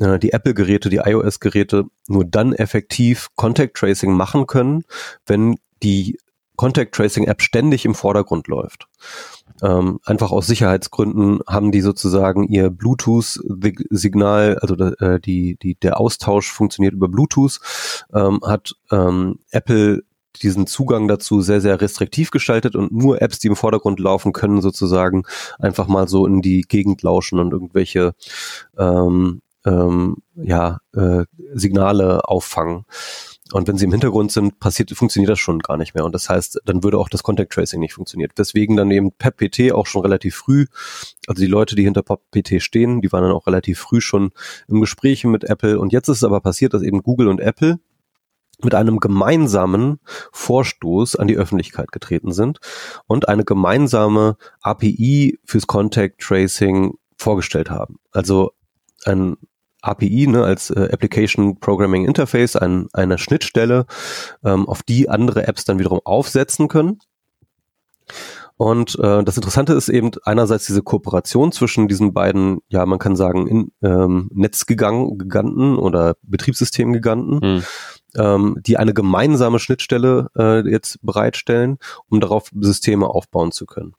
äh, 0.00 0.18
die 0.18 0.32
Apple-Geräte, 0.32 0.88
die 0.88 1.00
iOS-Geräte 1.04 1.84
nur 2.08 2.24
dann 2.24 2.52
effektiv 2.52 3.28
Contact 3.36 3.76
Tracing 3.76 4.12
machen 4.12 4.46
können, 4.46 4.84
wenn 5.26 5.56
die 5.82 6.18
Contact 6.56 6.94
Tracing 6.94 7.24
App 7.24 7.42
ständig 7.42 7.84
im 7.84 7.94
Vordergrund 7.94 8.48
läuft. 8.48 8.88
Ähm, 9.62 10.00
einfach 10.04 10.32
aus 10.32 10.46
Sicherheitsgründen 10.46 11.40
haben 11.46 11.72
die 11.72 11.80
sozusagen 11.80 12.44
ihr 12.44 12.70
Bluetooth-Signal, 12.70 14.58
also 14.58 14.74
äh, 14.76 15.20
die, 15.20 15.56
die, 15.56 15.74
der 15.76 16.00
Austausch 16.00 16.50
funktioniert 16.50 16.94
über 16.94 17.08
Bluetooth, 17.08 17.58
ähm, 18.12 18.40
hat 18.44 18.74
ähm, 18.90 19.38
Apple 19.50 20.02
diesen 20.42 20.66
Zugang 20.66 21.08
dazu 21.08 21.40
sehr, 21.40 21.60
sehr 21.60 21.80
restriktiv 21.80 22.30
gestaltet 22.30 22.76
und 22.76 22.92
nur 22.92 23.22
Apps, 23.22 23.38
die 23.38 23.48
im 23.48 23.56
Vordergrund 23.56 24.00
laufen, 24.00 24.32
können 24.32 24.60
sozusagen 24.60 25.24
einfach 25.58 25.86
mal 25.86 26.08
so 26.08 26.26
in 26.26 26.42
die 26.42 26.62
Gegend 26.62 27.02
lauschen 27.02 27.38
und 27.38 27.52
irgendwelche 27.52 28.12
ähm, 28.78 29.40
ähm, 29.64 30.16
ja, 30.34 30.78
äh, 30.94 31.24
Signale 31.54 32.28
auffangen. 32.28 32.84
Und 33.52 33.68
wenn 33.68 33.76
sie 33.76 33.84
im 33.84 33.92
Hintergrund 33.92 34.32
sind, 34.32 34.58
passiert, 34.58 34.90
funktioniert 34.90 35.30
das 35.30 35.38
schon 35.38 35.60
gar 35.60 35.76
nicht 35.76 35.94
mehr. 35.94 36.04
Und 36.04 36.14
das 36.14 36.28
heißt, 36.28 36.62
dann 36.64 36.82
würde 36.82 36.98
auch 36.98 37.08
das 37.08 37.22
Contact 37.22 37.52
Tracing 37.52 37.80
nicht 37.80 37.94
funktionieren. 37.94 38.32
Deswegen 38.36 38.76
dann 38.76 38.90
eben 38.90 39.12
PEP-PT 39.12 39.72
auch 39.72 39.86
schon 39.86 40.02
relativ 40.02 40.34
früh, 40.34 40.66
also 41.28 41.40
die 41.40 41.48
Leute, 41.48 41.76
die 41.76 41.84
hinter 41.84 42.02
PEP-PT 42.02 42.60
stehen, 42.60 43.02
die 43.02 43.12
waren 43.12 43.22
dann 43.22 43.32
auch 43.32 43.46
relativ 43.46 43.78
früh 43.78 44.00
schon 44.00 44.32
im 44.68 44.80
Gespräch 44.80 45.24
mit 45.24 45.44
Apple. 45.44 45.78
Und 45.78 45.92
jetzt 45.92 46.08
ist 46.08 46.18
es 46.18 46.24
aber 46.24 46.40
passiert, 46.40 46.74
dass 46.74 46.82
eben 46.82 47.02
Google 47.02 47.28
und 47.28 47.40
Apple 47.40 47.78
mit 48.62 48.74
einem 48.74 49.00
gemeinsamen 49.00 50.00
Vorstoß 50.32 51.16
an 51.16 51.28
die 51.28 51.36
Öffentlichkeit 51.36 51.92
getreten 51.92 52.32
sind 52.32 52.58
und 53.06 53.28
eine 53.28 53.44
gemeinsame 53.44 54.36
API 54.60 55.38
fürs 55.44 55.66
Contact 55.66 56.20
Tracing 56.20 56.94
vorgestellt 57.16 57.70
haben. 57.70 57.98
Also 58.12 58.52
ein 59.04 59.36
API, 59.86 60.26
ne, 60.26 60.44
als 60.44 60.70
äh, 60.70 60.88
Application 60.92 61.58
Programming 61.58 62.04
Interface, 62.04 62.56
ein, 62.56 62.88
eine 62.92 63.18
Schnittstelle, 63.18 63.86
ähm, 64.44 64.68
auf 64.68 64.82
die 64.82 65.08
andere 65.08 65.46
Apps 65.46 65.64
dann 65.64 65.78
wiederum 65.78 66.00
aufsetzen 66.04 66.68
können. 66.68 66.98
Und 68.58 68.98
äh, 69.00 69.22
das 69.22 69.36
Interessante 69.36 69.74
ist 69.74 69.90
eben 69.90 70.12
einerseits 70.24 70.66
diese 70.66 70.82
Kooperation 70.82 71.52
zwischen 71.52 71.88
diesen 71.88 72.14
beiden, 72.14 72.60
ja, 72.68 72.86
man 72.86 72.98
kann 72.98 73.14
sagen, 73.14 73.46
in, 73.46 73.72
ähm, 73.82 74.30
Netzgiganten 74.32 75.76
oder 75.76 76.16
Betriebssystemgiganten, 76.22 77.40
hm. 77.42 77.62
ähm, 78.16 78.56
die 78.60 78.78
eine 78.78 78.94
gemeinsame 78.94 79.58
Schnittstelle 79.58 80.28
äh, 80.38 80.66
jetzt 80.70 80.98
bereitstellen, 81.02 81.76
um 82.08 82.20
darauf 82.20 82.48
Systeme 82.58 83.08
aufbauen 83.08 83.52
zu 83.52 83.66
können. 83.66 83.92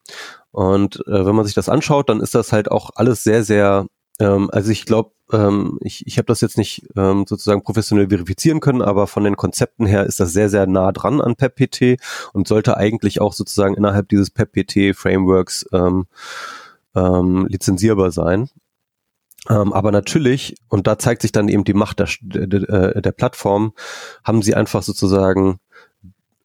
Und 0.50 1.04
äh, 1.06 1.26
wenn 1.26 1.36
man 1.36 1.46
sich 1.46 1.54
das 1.54 1.70
anschaut, 1.70 2.10
dann 2.10 2.20
ist 2.20 2.34
das 2.34 2.52
halt 2.52 2.72
auch 2.72 2.90
alles 2.96 3.24
sehr, 3.24 3.44
sehr 3.44 3.86
ähm, 4.20 4.50
also 4.52 4.72
ich 4.72 4.86
glaube, 4.86 5.12
ähm, 5.32 5.78
ich, 5.82 6.06
ich 6.08 6.18
habe 6.18 6.26
das 6.26 6.42
jetzt 6.42 6.58
nicht 6.58 6.88
ähm, 6.96 7.26
sozusagen 7.28 7.64
professionell 7.64 8.10
verifizieren 8.10 8.60
können, 8.60 8.82
aber 8.82 9.08
von 9.08 9.24
den 9.24 9.36
Konzepten 9.36 9.86
her 9.86 10.06
ist 10.06 10.20
das 10.20 10.34
sehr, 10.34 10.50
sehr 10.50 10.68
nah 10.68 10.92
dran 10.92 11.22
an 11.22 11.36
PEP-PT 11.36 12.02
und 12.34 12.48
sollte 12.48 12.78
eigentlich 12.78 13.22
auch 13.22 13.34
sozusagen 13.34 13.76
innerhalb 13.76 14.10
dieses 14.10 14.32
PEP-PT-Frameworks 14.32 15.68
ähm, 15.74 16.06
ähm, 16.96 17.48
lizenzierbar 17.48 18.12
sein. 18.12 18.50
Ähm, 19.50 19.72
aber 19.72 19.92
natürlich, 19.92 20.56
und 20.70 20.88
da 20.88 20.98
zeigt 20.98 21.22
sich 21.22 21.32
dann 21.32 21.48
eben 21.48 21.64
die 21.64 21.74
Macht 21.74 22.00
der, 22.00 22.08
der, 22.22 23.02
der 23.02 23.12
Plattform, 23.12 23.74
haben 24.24 24.42
sie 24.42 24.56
einfach 24.56 24.84
sozusagen 24.84 25.60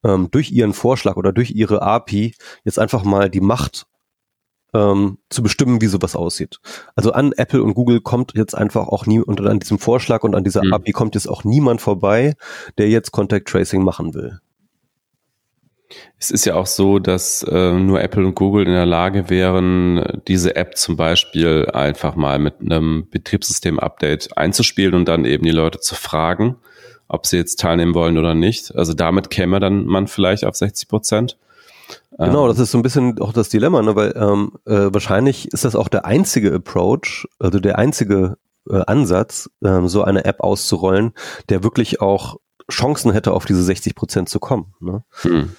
ähm, 0.04 0.28
durch 0.30 0.50
ihren 0.50 0.72
Vorschlag 0.72 1.16
oder 1.16 1.32
durch 1.32 1.50
ihre 1.52 1.82
API 1.82 2.34
jetzt 2.64 2.78
einfach 2.78 3.04
mal 3.04 3.30
die 3.30 3.40
Macht 3.40 3.86
ähm, 4.74 5.18
zu 5.28 5.42
bestimmen, 5.42 5.80
wie 5.80 5.86
sowas 5.86 6.16
aussieht. 6.16 6.60
Also 6.94 7.12
an 7.12 7.32
Apple 7.32 7.62
und 7.62 7.74
Google 7.74 8.00
kommt 8.00 8.32
jetzt 8.34 8.54
einfach 8.54 8.88
auch 8.88 9.06
nie, 9.06 9.20
und 9.20 9.40
an 9.40 9.60
diesem 9.60 9.78
Vorschlag 9.78 10.22
und 10.22 10.34
an 10.34 10.44
dieser 10.44 10.64
mhm. 10.64 10.72
API 10.72 10.92
kommt 10.92 11.14
jetzt 11.14 11.28
auch 11.28 11.44
niemand 11.44 11.80
vorbei, 11.80 12.34
der 12.78 12.88
jetzt 12.88 13.12
Contact 13.12 13.48
Tracing 13.48 13.82
machen 13.82 14.14
will. 14.14 14.40
Es 16.18 16.30
ist 16.30 16.46
ja 16.46 16.54
auch 16.54 16.66
so, 16.66 16.98
dass 16.98 17.42
äh, 17.42 17.72
nur 17.72 18.00
Apple 18.00 18.24
und 18.24 18.34
Google 18.34 18.66
in 18.66 18.72
der 18.72 18.86
Lage 18.86 19.28
wären, 19.28 20.22
diese 20.26 20.56
App 20.56 20.76
zum 20.76 20.96
Beispiel 20.96 21.68
einfach 21.72 22.16
mal 22.16 22.38
mit 22.38 22.60
einem 22.60 23.08
Betriebssystem-Update 23.10 24.36
einzuspielen 24.36 24.94
und 24.94 25.06
dann 25.06 25.24
eben 25.24 25.44
die 25.44 25.50
Leute 25.50 25.80
zu 25.80 25.94
fragen, 25.94 26.56
ob 27.08 27.26
sie 27.26 27.36
jetzt 27.36 27.60
teilnehmen 27.60 27.94
wollen 27.94 28.16
oder 28.16 28.34
nicht. 28.34 28.74
Also 28.74 28.94
damit 28.94 29.30
käme 29.30 29.60
dann 29.60 29.84
man 29.84 30.06
vielleicht 30.06 30.44
auf 30.44 30.56
60 30.56 30.88
Prozent. 30.88 31.36
Genau, 32.18 32.46
das 32.46 32.58
ist 32.58 32.70
so 32.70 32.78
ein 32.78 32.82
bisschen 32.82 33.18
auch 33.20 33.32
das 33.32 33.48
Dilemma, 33.48 33.82
ne? 33.82 33.96
weil 33.96 34.12
ähm, 34.16 34.52
äh, 34.66 34.92
wahrscheinlich 34.92 35.52
ist 35.52 35.64
das 35.64 35.74
auch 35.74 35.88
der 35.88 36.04
einzige 36.04 36.54
Approach, 36.54 37.26
also 37.38 37.58
der 37.58 37.78
einzige 37.78 38.36
äh, 38.68 38.82
Ansatz, 38.86 39.50
ähm, 39.64 39.88
so 39.88 40.04
eine 40.04 40.24
App 40.24 40.40
auszurollen, 40.40 41.12
der 41.48 41.64
wirklich 41.64 42.00
auch 42.00 42.36
Chancen 42.70 43.12
hätte, 43.12 43.32
auf 43.32 43.44
diese 43.44 43.62
60 43.62 43.94
Prozent 43.94 44.28
zu 44.28 44.38
kommen. 44.40 44.74
Ne? 44.80 45.04
Hm. 45.22 45.56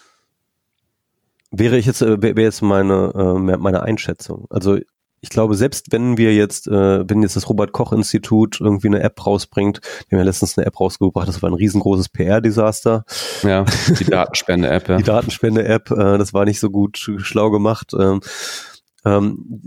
Wäre 1.51 1.77
ich 1.77 1.85
jetzt, 1.85 2.01
äh, 2.01 2.21
wäre 2.21 2.41
jetzt 2.41 2.61
meine, 2.61 3.13
äh, 3.15 3.57
meine 3.57 3.83
Einschätzung. 3.83 4.47
Also 4.49 4.77
ich 5.23 5.29
glaube, 5.29 5.55
selbst 5.55 5.93
wenn 5.93 6.17
wir 6.17 6.35
jetzt, 6.35 6.67
äh, 6.67 7.09
wenn 7.09 7.21
jetzt 7.21 7.37
das 7.37 7.47
Robert-Koch-Institut 7.47 8.59
irgendwie 8.59 8.87
eine 8.87 9.01
App 9.01 9.25
rausbringt, 9.25 9.79
wir 10.09 10.17
haben 10.17 10.25
ja 10.25 10.29
letztens 10.29 10.57
eine 10.57 10.67
App 10.67 10.77
rausgebracht, 10.77 11.29
das 11.29 11.41
war 11.41 11.49
ein 11.49 11.55
riesengroßes 11.55 12.09
PR-Desaster. 12.09 13.05
Ja, 13.41 13.63
die 13.99 14.03
Datenspende-App, 14.03 14.89
ja. 14.89 14.97
Die 14.97 15.03
Datenspende-App, 15.03 15.91
äh, 15.91 16.17
das 16.17 16.33
war 16.33 16.43
nicht 16.43 16.59
so 16.59 16.69
gut 16.69 16.97
schlau 16.97 17.51
gemacht. 17.51 17.93
Ähm, 17.97 18.19
ähm, 19.05 19.61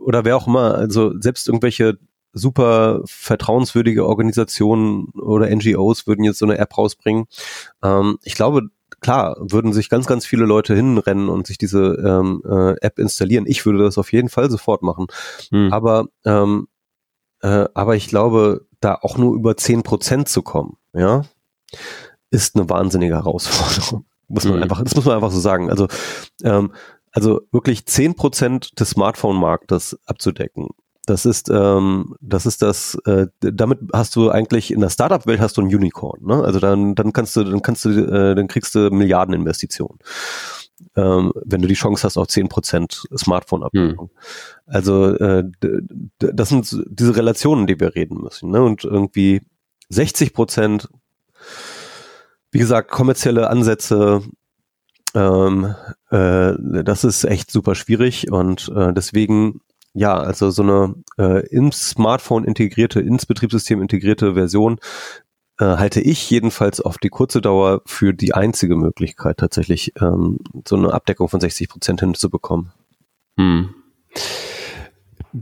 oder 0.00 0.24
wer 0.24 0.36
auch 0.36 0.48
immer, 0.48 0.74
also 0.74 1.12
selbst 1.20 1.46
irgendwelche 1.46 1.98
super 2.32 3.02
vertrauenswürdige 3.04 4.06
Organisationen 4.06 5.06
oder 5.10 5.48
NGOs 5.54 6.08
würden 6.08 6.24
jetzt 6.24 6.40
so 6.40 6.46
eine 6.46 6.58
App 6.58 6.76
rausbringen. 6.76 7.26
Ähm, 7.80 8.18
ich 8.24 8.34
glaube, 8.34 8.70
klar, 9.00 9.36
würden 9.40 9.72
sich 9.72 9.88
ganz, 9.88 10.06
ganz 10.06 10.26
viele 10.26 10.46
Leute 10.46 10.74
hinrennen 10.74 11.28
und 11.28 11.46
sich 11.46 11.58
diese 11.58 11.94
ähm, 12.04 12.42
äh, 12.44 12.74
App 12.80 12.98
installieren. 12.98 13.44
Ich 13.46 13.64
würde 13.66 13.78
das 13.78 13.98
auf 13.98 14.12
jeden 14.12 14.28
Fall 14.28 14.50
sofort 14.50 14.82
machen. 14.82 15.06
Hm. 15.50 15.72
Aber, 15.72 16.06
ähm, 16.24 16.68
äh, 17.42 17.66
aber 17.74 17.96
ich 17.96 18.08
glaube, 18.08 18.66
da 18.80 18.94
auch 18.94 19.18
nur 19.18 19.34
über 19.34 19.56
zehn 19.56 19.82
Prozent 19.82 20.28
zu 20.28 20.42
kommen, 20.42 20.76
ja, 20.92 21.22
ist 22.30 22.56
eine 22.56 22.68
wahnsinnige 22.68 23.14
Herausforderung. 23.14 24.06
Muss 24.28 24.44
man 24.44 24.54
hm. 24.54 24.62
einfach, 24.64 24.82
das 24.82 24.96
muss 24.96 25.04
man 25.04 25.14
einfach 25.14 25.30
so 25.30 25.38
sagen. 25.38 25.70
Also, 25.70 25.86
ähm, 26.42 26.72
also 27.12 27.42
wirklich 27.52 27.86
zehn 27.86 28.16
Prozent 28.16 28.80
des 28.80 28.90
Smartphone-Marktes 28.90 30.00
abzudecken, 30.04 30.70
das 31.06 31.24
ist, 31.24 31.48
ähm, 31.50 32.16
das 32.20 32.46
ist 32.46 32.62
das, 32.62 32.96
äh, 33.06 33.28
damit 33.40 33.78
hast 33.92 34.16
du 34.16 34.28
eigentlich 34.28 34.72
in 34.72 34.80
der 34.80 34.90
Startup-Welt 34.90 35.40
hast 35.40 35.56
du 35.56 35.62
ein 35.62 35.74
Unicorn, 35.74 36.20
ne? 36.24 36.42
Also 36.42 36.58
dann, 36.58 36.96
dann 36.96 37.12
kannst 37.12 37.36
du, 37.36 37.44
dann 37.44 37.62
kannst 37.62 37.84
du, 37.84 37.90
äh, 37.90 38.34
dann 38.34 38.48
kriegst 38.48 38.74
du 38.74 38.90
Milliardeninvestitionen. 38.90 39.98
Ähm, 40.96 41.32
wenn 41.44 41.62
du 41.62 41.68
die 41.68 41.74
Chance 41.74 42.02
hast 42.02 42.18
auf 42.18 42.26
zehn 42.26 42.48
Prozent 42.48 43.04
Smartphone-Abdeckung. 43.16 44.10
Hm. 44.10 44.16
Also 44.66 45.14
äh, 45.16 45.44
das 46.18 46.48
sind 46.48 46.84
diese 46.90 47.16
Relationen, 47.16 47.66
die 47.66 47.80
wir 47.80 47.94
reden 47.94 48.20
müssen. 48.20 48.50
Ne? 48.50 48.62
Und 48.62 48.84
irgendwie 48.84 49.40
60 49.88 50.34
Prozent, 50.34 50.88
wie 52.50 52.58
gesagt, 52.58 52.90
kommerzielle 52.90 53.48
Ansätze, 53.48 54.22
ähm, 55.14 55.74
äh, 56.10 56.82
das 56.82 57.04
ist 57.04 57.24
echt 57.24 57.50
super 57.50 57.74
schwierig 57.74 58.30
und 58.30 58.70
äh, 58.74 58.92
deswegen 58.92 59.62
ja, 59.96 60.14
also 60.14 60.50
so 60.50 60.62
eine 60.62 60.94
äh, 61.16 61.46
ins 61.48 61.88
Smartphone 61.90 62.44
integrierte, 62.44 63.00
ins 63.00 63.24
Betriebssystem 63.24 63.80
integrierte 63.80 64.34
Version 64.34 64.78
äh, 65.58 65.64
halte 65.64 66.02
ich 66.02 66.28
jedenfalls 66.28 66.82
auf 66.82 66.98
die 66.98 67.08
kurze 67.08 67.40
Dauer 67.40 67.80
für 67.86 68.12
die 68.12 68.34
einzige 68.34 68.76
Möglichkeit, 68.76 69.38
tatsächlich 69.38 69.94
ähm, 69.98 70.38
so 70.68 70.76
eine 70.76 70.92
Abdeckung 70.92 71.30
von 71.30 71.40
60 71.40 71.70
Prozent 71.70 72.00
hinzubekommen. 72.00 72.72
Hm. 73.38 73.74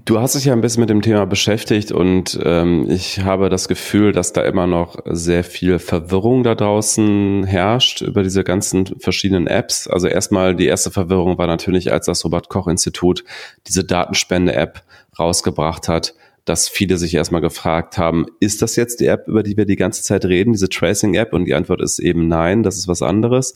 Du 0.03 0.19
hast 0.19 0.35
dich 0.35 0.47
ja 0.47 0.53
ein 0.53 0.61
bisschen 0.61 0.81
mit 0.81 0.91
dem 0.91 1.03
Thema 1.03 1.25
beschäftigt 1.25 1.93
und 1.93 2.37
ähm, 2.43 2.91
ich 2.91 3.21
habe 3.21 3.49
das 3.49 3.69
Gefühl, 3.69 4.11
dass 4.11 4.33
da 4.33 4.43
immer 4.43 4.67
noch 4.67 4.97
sehr 5.05 5.45
viel 5.45 5.79
Verwirrung 5.79 6.43
da 6.43 6.57
draußen 6.57 7.45
herrscht 7.45 8.03
über 8.03 8.25
diese 8.25 8.43
ganzen 8.43 8.87
verschiedenen 8.99 9.47
Apps. 9.47 9.87
Also 9.87 10.09
erstmal 10.09 10.57
die 10.57 10.67
erste 10.67 10.91
Verwirrung 10.91 11.39
war 11.39 11.47
natürlich, 11.47 11.93
als 11.93 12.07
das 12.07 12.25
Robert 12.25 12.49
Koch 12.49 12.67
Institut 12.67 13.23
diese 13.69 13.85
Datenspende-App 13.85 14.83
rausgebracht 15.17 15.87
hat, 15.87 16.15
dass 16.45 16.69
viele 16.69 16.99
sich 16.99 17.15
erstmal 17.15 17.41
gefragt 17.41 17.97
haben, 17.97 18.27
ist 18.41 18.63
das 18.63 18.75
jetzt 18.75 18.99
die 18.99 19.07
App, 19.07 19.29
über 19.29 19.45
die 19.45 19.57
wir 19.57 19.65
die 19.65 19.77
ganze 19.77 20.03
Zeit 20.03 20.25
reden, 20.25 20.55
diese 20.55 20.69
Tracing-App? 20.69 21.33
Und 21.33 21.45
die 21.45 21.55
Antwort 21.55 21.81
ist 21.81 22.01
eben 22.01 22.27
nein, 22.27 22.65
das 22.65 22.79
ist 22.79 22.89
was 22.89 23.01
anderes. 23.01 23.55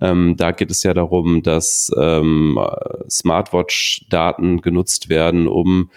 Ähm, 0.00 0.36
da 0.36 0.52
geht 0.52 0.70
es 0.70 0.82
ja 0.82 0.94
darum, 0.94 1.42
dass 1.42 1.92
ähm, 1.96 2.58
Smartwatch-Daten 3.08 4.62
genutzt 4.62 5.08
werden, 5.08 5.48
um 5.48 5.90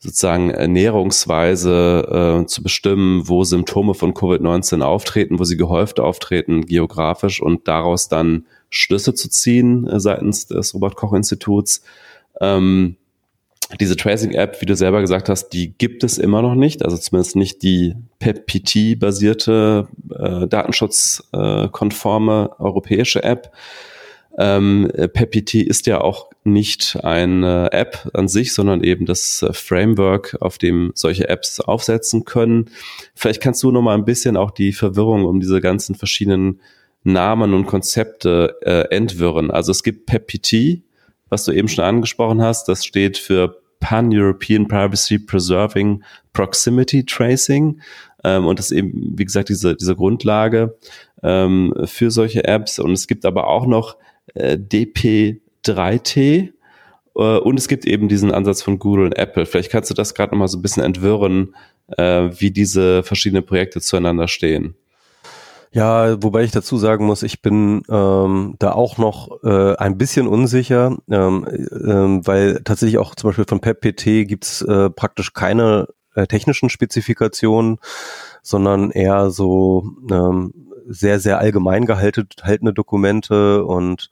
sozusagen 0.00 0.50
ernährungsweise 0.50 2.42
äh, 2.42 2.46
zu 2.46 2.62
bestimmen, 2.62 3.28
wo 3.28 3.42
Symptome 3.44 3.94
von 3.94 4.14
Covid-19 4.14 4.80
auftreten, 4.82 5.38
wo 5.38 5.44
sie 5.44 5.56
gehäuft 5.56 5.98
auftreten, 5.98 6.66
geografisch 6.66 7.42
und 7.42 7.66
daraus 7.66 8.08
dann 8.08 8.46
Schlüsse 8.70 9.14
zu 9.14 9.28
ziehen 9.28 9.86
äh, 9.88 9.98
seitens 9.98 10.46
des 10.46 10.74
Robert-Koch-Instituts. 10.74 11.82
Ähm, 12.40 12.96
diese 13.80 13.96
Tracing-App, 13.96 14.60
wie 14.60 14.66
du 14.66 14.74
selber 14.74 15.00
gesagt 15.00 15.28
hast, 15.28 15.50
die 15.50 15.76
gibt 15.76 16.02
es 16.02 16.18
immer 16.18 16.40
noch 16.40 16.54
nicht, 16.54 16.84
also 16.84 16.96
zumindest 16.96 17.36
nicht 17.36 17.62
die 17.62 17.94
PEPPT-basierte, 18.18 19.88
äh, 20.18 20.46
datenschutzkonforme 20.46 22.50
europäische 22.58 23.22
App. 23.22 23.52
Ähm, 24.38 24.90
PEPPT 24.94 25.54
ist 25.54 25.86
ja 25.86 26.00
auch 26.00 26.30
nicht 26.44 26.98
eine 27.02 27.72
App 27.72 28.08
an 28.14 28.28
sich, 28.28 28.54
sondern 28.54 28.84
eben 28.84 29.04
das 29.04 29.44
Framework, 29.52 30.36
auf 30.40 30.58
dem 30.58 30.92
solche 30.94 31.28
Apps 31.28 31.60
aufsetzen 31.60 32.24
können. 32.24 32.70
Vielleicht 33.14 33.42
kannst 33.42 33.62
du 33.62 33.70
noch 33.70 33.82
mal 33.82 33.94
ein 33.94 34.04
bisschen 34.04 34.36
auch 34.36 34.52
die 34.52 34.72
Verwirrung 34.72 35.24
um 35.24 35.40
diese 35.40 35.60
ganzen 35.60 35.94
verschiedenen 35.94 36.60
Namen 37.04 37.52
und 37.52 37.66
Konzepte 37.66 38.56
äh, 38.62 38.94
entwirren. 38.94 39.50
Also 39.50 39.72
es 39.72 39.82
gibt 39.82 40.06
PEPPT, 40.06 40.82
was 41.28 41.44
du 41.44 41.52
eben 41.52 41.68
schon 41.68 41.84
angesprochen 41.84 42.42
hast. 42.42 42.68
Das 42.68 42.84
steht 42.84 43.18
für 43.18 43.60
Pan-European 43.80 44.66
Privacy 44.66 45.18
Preserving 45.18 46.02
Proximity 46.32 47.04
Tracing. 47.04 47.80
Ähm, 48.24 48.46
und 48.46 48.58
das 48.58 48.70
ist 48.70 48.76
eben, 48.76 49.14
wie 49.16 49.24
gesagt, 49.24 49.48
diese, 49.48 49.76
diese 49.76 49.94
Grundlage 49.94 50.76
ähm, 51.22 51.74
für 51.84 52.10
solche 52.10 52.44
Apps. 52.44 52.78
Und 52.78 52.92
es 52.92 53.06
gibt 53.06 53.24
aber 53.24 53.46
auch 53.46 53.66
noch 53.66 53.96
äh, 54.34 54.56
DP3T. 54.56 56.52
Äh, 57.14 57.20
und 57.20 57.58
es 57.58 57.68
gibt 57.68 57.84
eben 57.84 58.08
diesen 58.08 58.32
Ansatz 58.32 58.62
von 58.62 58.78
Google 58.78 59.06
und 59.06 59.18
Apple. 59.18 59.46
Vielleicht 59.46 59.70
kannst 59.70 59.90
du 59.90 59.94
das 59.94 60.14
gerade 60.14 60.32
noch 60.32 60.38
mal 60.38 60.48
so 60.48 60.58
ein 60.58 60.62
bisschen 60.62 60.82
entwirren, 60.82 61.54
äh, 61.96 62.30
wie 62.38 62.50
diese 62.50 63.02
verschiedenen 63.02 63.44
Projekte 63.44 63.80
zueinander 63.80 64.28
stehen. 64.28 64.74
Ja, 65.78 66.20
wobei 66.20 66.42
ich 66.42 66.50
dazu 66.50 66.76
sagen 66.76 67.06
muss, 67.06 67.22
ich 67.22 67.40
bin 67.40 67.82
ähm, 67.88 68.56
da 68.58 68.72
auch 68.72 68.98
noch 68.98 69.44
äh, 69.44 69.76
ein 69.76 69.96
bisschen 69.96 70.26
unsicher, 70.26 70.96
ähm, 71.08 71.46
ähm, 71.48 72.26
weil 72.26 72.62
tatsächlich 72.64 72.98
auch 72.98 73.14
zum 73.14 73.28
Beispiel 73.28 73.44
von 73.48 73.60
PEPPT 73.60 74.26
gibt's 74.26 74.60
äh, 74.62 74.90
praktisch 74.90 75.34
keine 75.34 75.86
äh, 76.16 76.26
technischen 76.26 76.68
Spezifikationen, 76.68 77.78
sondern 78.42 78.90
eher 78.90 79.30
so 79.30 79.84
ähm, 80.10 80.52
sehr, 80.88 81.20
sehr 81.20 81.38
allgemein 81.38 81.86
gehaltene 81.86 82.72
Dokumente. 82.72 83.64
Und 83.64 84.10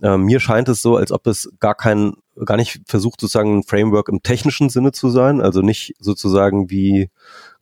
äh, 0.00 0.16
mir 0.16 0.40
scheint 0.40 0.70
es 0.70 0.80
so, 0.80 0.96
als 0.96 1.12
ob 1.12 1.26
es 1.26 1.52
gar 1.60 1.74
kein, 1.74 2.14
gar 2.44 2.56
nicht 2.56 2.80
versucht 2.86 3.20
sozusagen 3.20 3.58
ein 3.58 3.62
Framework 3.62 4.08
im 4.08 4.22
technischen 4.22 4.68
Sinne 4.68 4.92
zu 4.92 5.08
sein, 5.08 5.40
also 5.40 5.60
nicht 5.60 5.94
sozusagen 5.98 6.70
wie 6.70 7.10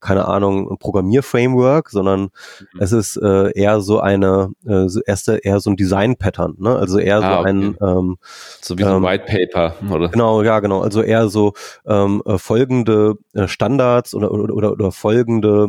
keine 0.03 0.27
Ahnung, 0.27 0.69
ein 0.69 0.79
Programmierframework, 0.79 1.89
sondern 1.89 2.23
mhm. 2.23 2.81
es 2.81 2.93
ist 2.93 3.17
äh, 3.17 3.53
eher 3.53 3.81
so 3.81 4.01
eine, 4.01 4.53
äh, 4.67 4.87
erste, 5.07 5.37
eher 5.37 5.61
so 5.61 5.71
ein 5.71 5.77
Design-Pattern, 5.77 6.57
ne? 6.59 6.77
Also 6.77 6.99
eher 6.99 7.23
ah, 7.23 7.35
so 7.35 7.39
okay. 7.39 7.49
ein 7.49 7.77
ähm, 7.81 8.19
so 8.61 8.77
wie 8.77 8.83
so 8.83 8.89
ein 8.89 8.97
ähm, 8.97 9.03
White 9.05 9.25
Paper, 9.27 9.75
oder? 9.95 10.09
Genau, 10.09 10.43
ja, 10.43 10.59
genau. 10.59 10.83
Also 10.83 11.03
eher 11.03 11.29
so 11.29 11.53
ähm, 11.87 12.21
äh, 12.27 12.37
folgende 12.37 13.15
äh, 13.33 13.47
Standards 13.47 14.15
oder, 14.15 14.33
oder, 14.33 14.53
oder, 14.53 14.73
oder 14.73 14.91
folgende 14.91 15.69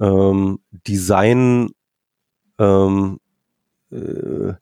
ähm, 0.00 0.60
Design 0.88 1.68
ähm, 2.58 3.20
äh, 3.92 3.96
äh, 3.96 4.54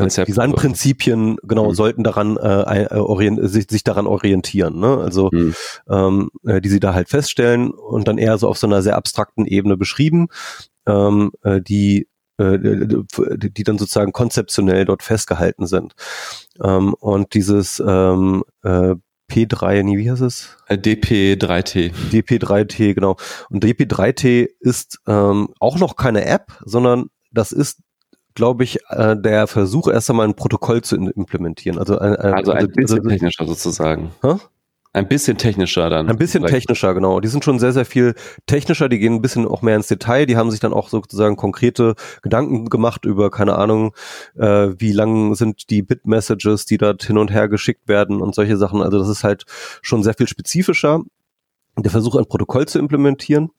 Konzept. 0.00 0.28
Designprinzipien 0.28 1.36
genau 1.42 1.70
mhm. 1.70 1.74
sollten 1.74 2.04
daran 2.04 2.36
äh, 2.36 2.84
äh, 2.84 2.94
orient, 2.94 3.40
sich, 3.42 3.66
sich 3.70 3.84
daran 3.84 4.06
orientieren, 4.06 4.78
ne? 4.78 4.98
Also 4.98 5.30
mhm. 5.32 5.54
ähm, 5.88 6.30
äh, 6.46 6.60
die 6.60 6.68
sie 6.68 6.80
da 6.80 6.94
halt 6.94 7.08
feststellen 7.08 7.70
und 7.70 8.08
dann 8.08 8.18
eher 8.18 8.38
so 8.38 8.48
auf 8.48 8.58
so 8.58 8.66
einer 8.66 8.82
sehr 8.82 8.96
abstrakten 8.96 9.46
Ebene 9.46 9.76
beschrieben, 9.76 10.28
ähm, 10.86 11.32
äh, 11.42 11.60
die 11.60 12.08
äh, 12.38 12.58
die 12.58 13.64
dann 13.64 13.78
sozusagen 13.78 14.12
konzeptionell 14.12 14.84
dort 14.84 15.02
festgehalten 15.02 15.66
sind. 15.66 15.94
Ähm, 16.62 16.94
und 16.94 17.34
dieses 17.34 17.82
ähm, 17.84 18.44
äh, 18.62 18.94
P3, 19.30 19.82
nee, 19.82 19.98
wie 19.98 20.10
heißt 20.10 20.22
es? 20.22 20.56
DP3T. 20.70 21.92
DP3T, 22.12 22.94
genau. 22.94 23.16
Und 23.50 23.64
DP3T 23.64 24.48
ist 24.60 25.00
ähm, 25.06 25.48
auch 25.58 25.78
noch 25.78 25.96
keine 25.96 26.24
App, 26.24 26.58
sondern 26.64 27.10
das 27.30 27.52
ist 27.52 27.80
glaube 28.38 28.62
ich, 28.62 28.78
äh, 28.88 29.16
der 29.16 29.48
Versuch, 29.48 29.88
erst 29.88 30.08
einmal 30.08 30.28
ein 30.28 30.34
Protokoll 30.34 30.80
zu 30.80 30.94
implementieren. 30.94 31.76
Also, 31.76 31.98
ein, 31.98 32.14
ein, 32.14 32.34
also 32.34 32.52
ein 32.52 32.58
also, 32.58 32.68
bisschen 32.68 32.98
also, 32.98 33.08
technischer 33.08 33.46
sozusagen. 33.46 34.12
Hä? 34.22 34.36
Ein 34.92 35.08
bisschen 35.08 35.36
technischer 35.38 35.90
dann. 35.90 36.08
Ein 36.08 36.16
bisschen 36.16 36.42
vielleicht. 36.42 36.54
technischer, 36.54 36.94
genau. 36.94 37.18
Die 37.18 37.26
sind 37.26 37.44
schon 37.44 37.58
sehr, 37.58 37.72
sehr 37.72 37.84
viel 37.84 38.14
technischer, 38.46 38.88
die 38.88 39.00
gehen 39.00 39.14
ein 39.14 39.22
bisschen 39.22 39.44
auch 39.46 39.60
mehr 39.60 39.74
ins 39.74 39.88
Detail, 39.88 40.24
die 40.24 40.36
haben 40.36 40.52
sich 40.52 40.60
dann 40.60 40.72
auch 40.72 40.88
sozusagen 40.88 41.34
konkrete 41.34 41.96
Gedanken 42.22 42.70
gemacht 42.70 43.04
über, 43.04 43.28
keine 43.30 43.56
Ahnung, 43.56 43.92
äh, 44.36 44.68
wie 44.78 44.92
lang 44.92 45.34
sind 45.34 45.68
die 45.70 45.82
Bit-Messages, 45.82 46.64
die 46.64 46.78
dort 46.78 47.02
hin 47.02 47.18
und 47.18 47.32
her 47.32 47.48
geschickt 47.48 47.88
werden 47.88 48.22
und 48.22 48.36
solche 48.36 48.56
Sachen. 48.56 48.80
Also 48.80 49.00
das 49.00 49.08
ist 49.08 49.24
halt 49.24 49.46
schon 49.82 50.04
sehr 50.04 50.14
viel 50.14 50.28
spezifischer. 50.28 51.02
Der 51.76 51.90
Versuch, 51.90 52.14
ein 52.14 52.26
Protokoll 52.26 52.66
zu 52.66 52.78
implementieren. 52.78 53.50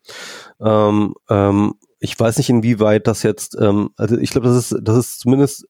Ähm, 0.61 1.15
ähm, 1.29 1.75
ich 1.99 2.19
weiß 2.19 2.37
nicht, 2.37 2.49
inwieweit 2.49 3.07
das 3.07 3.23
jetzt, 3.23 3.57
ähm, 3.59 3.91
also 3.97 4.17
ich 4.17 4.31
glaube, 4.31 4.47
das 4.47 4.71
ist, 4.71 4.79
das 4.81 4.97
ist 4.97 5.19
zumindest, 5.19 5.67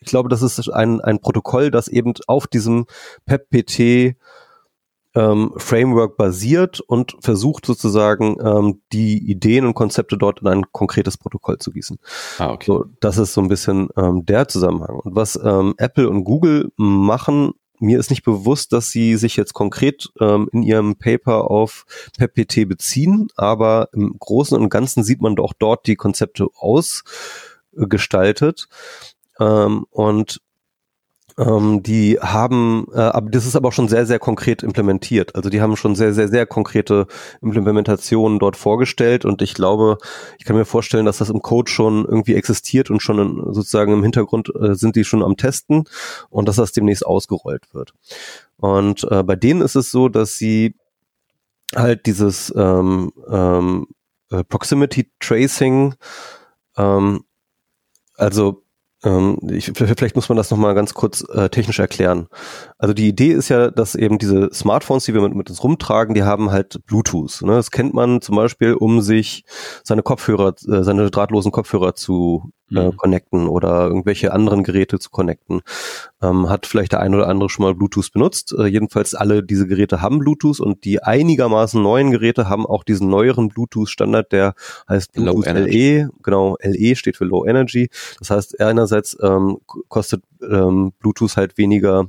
ich 0.00 0.08
glaube, 0.08 0.28
das 0.28 0.42
ist 0.42 0.68
ein, 0.68 1.00
ein 1.00 1.20
Protokoll, 1.20 1.70
das 1.70 1.88
eben 1.88 2.14
auf 2.26 2.46
diesem 2.46 2.86
PEP-PT 3.26 4.16
ähm, 5.14 5.52
Framework 5.56 6.16
basiert 6.16 6.80
und 6.80 7.16
versucht 7.20 7.66
sozusagen 7.66 8.38
ähm, 8.42 8.80
die 8.92 9.18
Ideen 9.30 9.66
und 9.66 9.74
Konzepte 9.74 10.16
dort 10.16 10.40
in 10.40 10.48
ein 10.48 10.72
konkretes 10.72 11.18
Protokoll 11.18 11.58
zu 11.58 11.70
gießen. 11.70 11.98
Ah, 12.38 12.52
okay. 12.52 12.64
So, 12.66 12.86
das 13.00 13.18
ist 13.18 13.34
so 13.34 13.40
ein 13.40 13.48
bisschen 13.48 13.88
ähm, 13.96 14.24
der 14.24 14.48
Zusammenhang. 14.48 15.00
Und 15.00 15.14
was 15.14 15.38
ähm, 15.42 15.74
Apple 15.76 16.08
und 16.08 16.24
Google 16.24 16.72
machen, 16.76 17.52
mir 17.82 17.98
ist 17.98 18.10
nicht 18.10 18.22
bewusst, 18.22 18.72
dass 18.72 18.90
sie 18.90 19.16
sich 19.16 19.36
jetzt 19.36 19.54
konkret 19.54 20.10
ähm, 20.20 20.48
in 20.52 20.62
ihrem 20.62 20.94
Paper 20.96 21.50
auf 21.50 21.84
PEPT 22.16 22.68
beziehen, 22.68 23.26
aber 23.36 23.88
im 23.92 24.16
Großen 24.18 24.56
und 24.56 24.70
Ganzen 24.70 25.02
sieht 25.02 25.20
man 25.20 25.34
doch 25.36 25.52
dort 25.52 25.86
die 25.86 25.96
Konzepte 25.96 26.46
ausgestaltet. 26.54 28.68
Ähm, 29.40 29.84
und 29.90 30.40
ähm, 31.38 31.82
die 31.82 32.18
haben, 32.20 32.86
äh, 32.92 33.00
aber 33.00 33.30
das 33.30 33.46
ist 33.46 33.56
aber 33.56 33.68
auch 33.68 33.72
schon 33.72 33.88
sehr, 33.88 34.06
sehr 34.06 34.18
konkret 34.18 34.62
implementiert. 34.62 35.34
Also 35.34 35.50
die 35.50 35.60
haben 35.60 35.76
schon 35.76 35.94
sehr, 35.94 36.14
sehr, 36.14 36.28
sehr 36.28 36.46
konkrete 36.46 37.06
Implementationen 37.40 38.38
dort 38.38 38.56
vorgestellt 38.56 39.24
und 39.24 39.42
ich 39.42 39.54
glaube, 39.54 39.98
ich 40.38 40.44
kann 40.44 40.56
mir 40.56 40.64
vorstellen, 40.64 41.06
dass 41.06 41.18
das 41.18 41.30
im 41.30 41.42
Code 41.42 41.70
schon 41.70 42.04
irgendwie 42.04 42.34
existiert 42.34 42.90
und 42.90 43.00
schon 43.00 43.18
in, 43.18 43.54
sozusagen 43.54 43.92
im 43.92 44.02
Hintergrund 44.02 44.52
äh, 44.54 44.74
sind 44.74 44.96
die 44.96 45.04
schon 45.04 45.22
am 45.22 45.36
Testen 45.36 45.84
und 46.30 46.48
dass 46.48 46.56
das 46.56 46.72
demnächst 46.72 47.06
ausgerollt 47.06 47.72
wird. 47.72 47.94
Und 48.56 49.04
äh, 49.10 49.22
bei 49.22 49.36
denen 49.36 49.62
ist 49.62 49.74
es 49.74 49.90
so, 49.90 50.08
dass 50.08 50.36
sie 50.36 50.74
halt 51.74 52.06
dieses 52.06 52.52
ähm, 52.56 53.12
ähm, 53.28 53.86
äh, 54.30 54.44
Proximity 54.44 55.10
Tracing, 55.20 55.94
ähm, 56.76 57.24
also 58.16 58.61
ähm, 59.04 59.38
ich, 59.50 59.72
vielleicht 59.74 60.14
muss 60.16 60.28
man 60.28 60.36
das 60.36 60.50
nochmal 60.50 60.74
ganz 60.74 60.94
kurz 60.94 61.24
äh, 61.28 61.48
technisch 61.48 61.78
erklären. 61.78 62.28
Also 62.78 62.94
die 62.94 63.08
Idee 63.08 63.32
ist 63.32 63.48
ja, 63.48 63.70
dass 63.70 63.94
eben 63.94 64.18
diese 64.18 64.50
Smartphones, 64.52 65.04
die 65.04 65.14
wir 65.14 65.20
mit, 65.20 65.34
mit 65.34 65.50
uns 65.50 65.62
rumtragen, 65.62 66.14
die 66.14 66.22
haben 66.22 66.50
halt 66.50 66.80
Bluetooth. 66.86 67.42
Ne? 67.42 67.52
Das 67.52 67.70
kennt 67.70 67.94
man 67.94 68.20
zum 68.20 68.36
Beispiel, 68.36 68.74
um 68.74 69.00
sich 69.00 69.44
seine 69.82 70.02
Kopfhörer, 70.02 70.54
äh, 70.68 70.82
seine 70.82 71.10
drahtlosen 71.10 71.52
Kopfhörer 71.52 71.94
zu 71.94 72.52
äh, 72.74 72.86
mhm. 72.86 72.96
connecten 72.96 73.48
oder 73.48 73.86
irgendwelche 73.86 74.32
anderen 74.32 74.62
Geräte 74.62 74.98
zu 74.98 75.10
connecten. 75.10 75.62
Ähm, 76.22 76.48
hat 76.48 76.66
vielleicht 76.66 76.92
der 76.92 77.00
ein 77.00 77.14
oder 77.14 77.28
andere 77.28 77.48
schon 77.48 77.64
mal 77.64 77.74
Bluetooth 77.74 78.12
benutzt. 78.12 78.54
Äh, 78.56 78.66
jedenfalls 78.66 79.14
alle 79.14 79.42
diese 79.42 79.66
Geräte 79.66 80.00
haben 80.00 80.18
Bluetooth 80.18 80.60
und 80.60 80.84
die 80.84 81.02
einigermaßen 81.02 81.82
neuen 81.82 82.10
Geräte 82.10 82.48
haben 82.48 82.66
auch 82.66 82.84
diesen 82.84 83.08
neueren 83.08 83.48
Bluetooth-Standard, 83.48 84.32
der 84.32 84.54
heißt 84.88 85.12
Bluetooth 85.12 85.46
LE. 85.46 86.10
Genau, 86.22 86.56
LE 86.62 86.96
steht 86.96 87.16
für 87.16 87.24
Low 87.24 87.46
Energy. 87.46 87.88
Das 88.18 88.30
heißt, 88.30 88.60
einerseits 88.60 89.16
ähm, 89.22 89.58
kostet 89.88 90.22
ähm, 90.42 90.92
Bluetooth 90.98 91.36
halt 91.36 91.58
weniger 91.58 92.08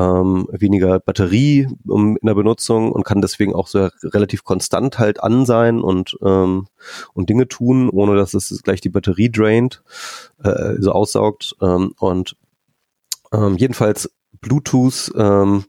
ähm, 0.00 0.46
weniger 0.50 0.98
Batterie 0.98 1.68
um, 1.86 2.16
in 2.16 2.26
der 2.26 2.34
Benutzung 2.34 2.92
und 2.92 3.04
kann 3.04 3.20
deswegen 3.20 3.54
auch 3.54 3.66
so 3.66 3.88
relativ 4.02 4.44
konstant 4.44 4.98
halt 4.98 5.22
an 5.22 5.44
sein 5.44 5.80
und, 5.80 6.16
ähm, 6.22 6.68
und 7.12 7.28
Dinge 7.28 7.48
tun, 7.48 7.90
ohne 7.90 8.16
dass 8.16 8.34
es 8.34 8.62
gleich 8.62 8.80
die 8.80 8.88
Batterie 8.88 9.30
draint, 9.30 9.82
äh, 10.42 10.74
so 10.78 10.92
aussaugt. 10.92 11.56
Ähm, 11.60 11.92
und 11.98 12.36
ähm, 13.32 13.56
jedenfalls 13.56 14.10
Bluetooth 14.40 15.12
ähm, 15.16 15.64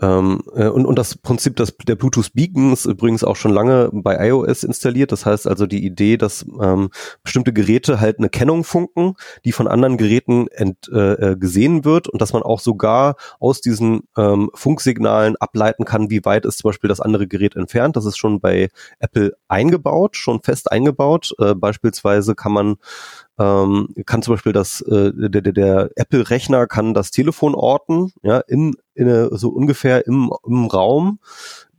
ähm, 0.00 0.42
äh, 0.54 0.68
und, 0.68 0.84
und 0.84 0.98
das 0.98 1.16
Prinzip 1.16 1.56
des, 1.56 1.74
der 1.86 1.96
Bluetooth 1.96 2.32
Beacons 2.34 2.84
übrigens 2.84 3.24
auch 3.24 3.36
schon 3.36 3.52
lange 3.52 3.90
bei 3.92 4.28
iOS 4.28 4.62
installiert. 4.62 5.10
Das 5.12 5.24
heißt 5.24 5.46
also 5.46 5.66
die 5.66 5.84
Idee, 5.84 6.16
dass 6.16 6.44
ähm, 6.60 6.90
bestimmte 7.22 7.52
Geräte 7.52 8.00
halt 8.00 8.18
eine 8.18 8.28
Kennung 8.28 8.64
funken, 8.64 9.14
die 9.44 9.52
von 9.52 9.68
anderen 9.68 9.96
Geräten 9.96 10.48
ent, 10.48 10.88
äh, 10.92 11.32
äh, 11.32 11.36
gesehen 11.36 11.84
wird 11.84 12.08
und 12.08 12.20
dass 12.20 12.32
man 12.32 12.42
auch 12.42 12.60
sogar 12.60 13.16
aus 13.40 13.60
diesen 13.60 14.02
ähm, 14.16 14.50
Funksignalen 14.54 15.36
ableiten 15.36 15.84
kann, 15.84 16.10
wie 16.10 16.24
weit 16.24 16.44
ist 16.44 16.58
zum 16.58 16.68
Beispiel 16.68 16.88
das 16.88 17.00
andere 17.00 17.26
Gerät 17.26 17.56
entfernt. 17.56 17.96
Das 17.96 18.04
ist 18.04 18.18
schon 18.18 18.40
bei 18.40 18.68
Apple 18.98 19.36
eingebaut, 19.48 20.16
schon 20.16 20.42
fest 20.42 20.70
eingebaut. 20.70 21.32
Äh, 21.38 21.54
beispielsweise 21.54 22.34
kann 22.34 22.52
man 22.52 22.76
ähm, 23.38 23.88
kann 24.06 24.22
zum 24.22 24.34
Beispiel 24.34 24.52
das, 24.52 24.80
äh, 24.82 25.12
der, 25.14 25.42
der, 25.42 25.52
der 25.52 25.90
Apple-Rechner 25.96 26.66
kann 26.66 26.94
das 26.94 27.10
Telefon 27.10 27.54
orten, 27.54 28.12
ja, 28.22 28.38
in, 28.40 28.76
in 28.94 29.28
so 29.32 29.50
ungefähr 29.50 30.06
im, 30.06 30.32
im 30.46 30.66
Raum 30.66 31.18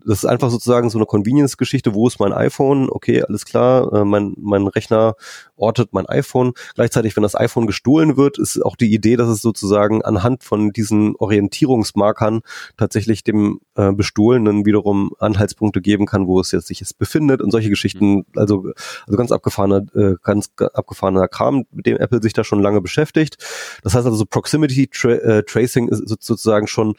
das 0.07 0.19
ist 0.19 0.25
einfach 0.25 0.49
sozusagen 0.49 0.89
so 0.89 0.97
eine 0.97 1.05
Convenience-Geschichte. 1.05 1.93
Wo 1.93 2.07
ist 2.07 2.19
mein 2.19 2.31
iPhone? 2.31 2.89
Okay, 2.89 3.23
alles 3.23 3.45
klar. 3.45 3.91
Äh, 3.91 4.05
mein, 4.05 4.33
mein 4.37 4.65
Rechner 4.65 5.15
ortet 5.57 5.91
mein 5.91 6.05
iPhone. 6.05 6.53
Gleichzeitig, 6.75 7.15
wenn 7.17 7.23
das 7.23 7.35
iPhone 7.35 7.67
gestohlen 7.67 8.15
wird, 8.15 8.39
ist 8.39 8.63
auch 8.63 8.77
die 8.77 8.93
Idee, 8.93 9.17
dass 9.17 9.27
es 9.27 9.41
sozusagen 9.41 10.01
anhand 10.03 10.45
von 10.45 10.71
diesen 10.71 11.15
Orientierungsmarkern 11.17 12.41
tatsächlich 12.77 13.23
dem 13.25 13.59
äh, 13.75 13.91
Bestohlenen 13.91 14.65
wiederum 14.65 15.11
Anhaltspunkte 15.19 15.81
geben 15.81 16.05
kann, 16.05 16.25
wo 16.25 16.39
es 16.39 16.51
jetzt 16.51 16.67
sich 16.67 16.79
jetzt 16.79 16.97
befindet 16.97 17.41
und 17.41 17.51
solche 17.51 17.69
Geschichten. 17.69 18.15
Mhm. 18.15 18.25
Also, 18.35 18.71
also 19.05 19.17
ganz 19.17 19.33
abgefahrener, 19.33 19.83
äh, 19.93 20.15
ganz 20.23 20.51
abgefahrener 20.57 21.27
Kram, 21.27 21.65
mit 21.71 21.85
dem 21.85 21.97
Apple 21.97 22.21
sich 22.21 22.33
da 22.33 22.45
schon 22.45 22.61
lange 22.61 22.79
beschäftigt. 22.79 23.37
Das 23.83 23.93
heißt 23.93 24.05
also, 24.05 24.17
so 24.17 24.25
Proximity 24.25 24.87
Tra 24.87 25.09
äh, 25.09 25.43
Tracing 25.43 25.89
ist 25.89 26.07
sozusagen 26.07 26.67
schon 26.67 26.95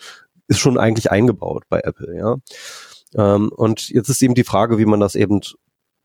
ist 0.48 0.58
schon 0.58 0.78
eigentlich 0.78 1.10
eingebaut 1.10 1.64
bei 1.68 1.80
Apple, 1.80 2.16
ja. 2.16 2.36
Ähm, 3.14 3.50
und 3.54 3.88
jetzt 3.88 4.08
ist 4.08 4.22
eben 4.22 4.34
die 4.34 4.44
Frage, 4.44 4.78
wie 4.78 4.86
man 4.86 5.00
das 5.00 5.14
eben 5.14 5.40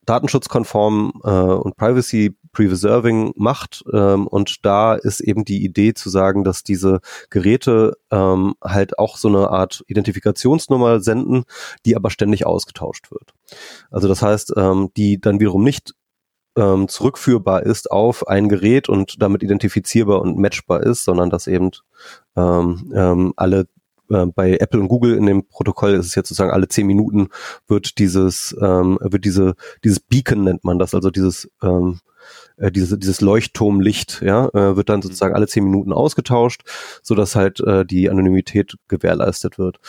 datenschutzkonform 0.06 1.22
äh, 1.24 1.30
und 1.30 1.78
privacy 1.78 2.36
preserving 2.52 3.34
macht. 3.36 3.84
Ähm, 3.94 4.28
und 4.28 4.66
da 4.66 4.96
ist 4.96 5.20
eben 5.20 5.46
die 5.46 5.64
Idee 5.64 5.94
zu 5.94 6.10
sagen, 6.10 6.44
dass 6.44 6.64
diese 6.64 7.00
Geräte 7.30 7.98
ähm, 8.12 8.56
halt 8.64 9.00
auch 9.00 9.18
so 9.18 9.28
eine 9.28 9.50
Art 9.50 9.84
Identifikationsnummer 9.88 11.00
senden, 11.00 11.46
die 11.86 11.96
aber 11.96 12.10
ständig 12.10 12.46
ausgetauscht 12.46 13.12
wird. 13.12 13.34
Also 13.92 14.08
das 14.08 14.22
heißt, 14.22 14.54
ähm, 14.58 14.92
die 14.96 15.20
dann 15.20 15.40
wiederum 15.40 15.64
nicht 15.64 15.94
ähm, 16.56 16.88
zurückführbar 16.88 17.64
ist 17.64 17.90
auf 17.90 18.28
ein 18.28 18.48
Gerät 18.50 18.90
und 18.90 19.22
damit 19.22 19.42
identifizierbar 19.42 20.22
und 20.22 20.38
matchbar 20.38 20.84
ist, 20.84 21.04
sondern 21.04 21.32
dass 21.32 21.48
eben 21.48 21.72
ähm, 22.36 22.92
ähm, 22.96 23.34
alle 23.36 23.68
äh, 24.14 24.26
bei 24.28 24.58
Apple 24.58 24.80
und 24.80 24.88
Google 24.88 25.16
in 25.16 25.26
dem 25.26 25.48
Protokoll 25.48 25.94
ist 25.94 26.06
es 26.06 26.16
jetzt 26.16 26.30
sozusagen 26.30 26.52
alle 26.52 26.68
zehn 26.68 26.88
Minuten 26.88 27.30
wird 27.68 27.98
dieses, 28.00 28.56
ähm, 28.62 28.98
wird 29.02 29.26
diese, 29.26 29.56
dieses 29.84 30.00
Beacon 30.00 30.44
nennt 30.44 30.64
man 30.64 30.80
das, 30.80 30.94
also 30.94 31.10
dieses, 31.10 31.50
ähm, 31.62 32.00
äh, 32.58 32.72
diese, 32.72 32.98
dieses 32.98 33.22
Leuchtturmlicht, 33.22 34.22
ja, 34.22 34.48
äh, 34.50 34.76
wird 34.76 34.90
dann 34.90 35.02
sozusagen 35.02 35.36
alle 35.36 35.48
zehn 35.48 35.64
Minuten 35.64 35.94
ausgetauscht, 35.94 36.64
so 37.02 37.16
dass 37.16 37.36
halt 37.36 37.60
äh, 37.62 37.86
die 37.86 38.10
Anonymität 38.10 38.76
gewährleistet 38.88 39.58
wird. 39.58 39.80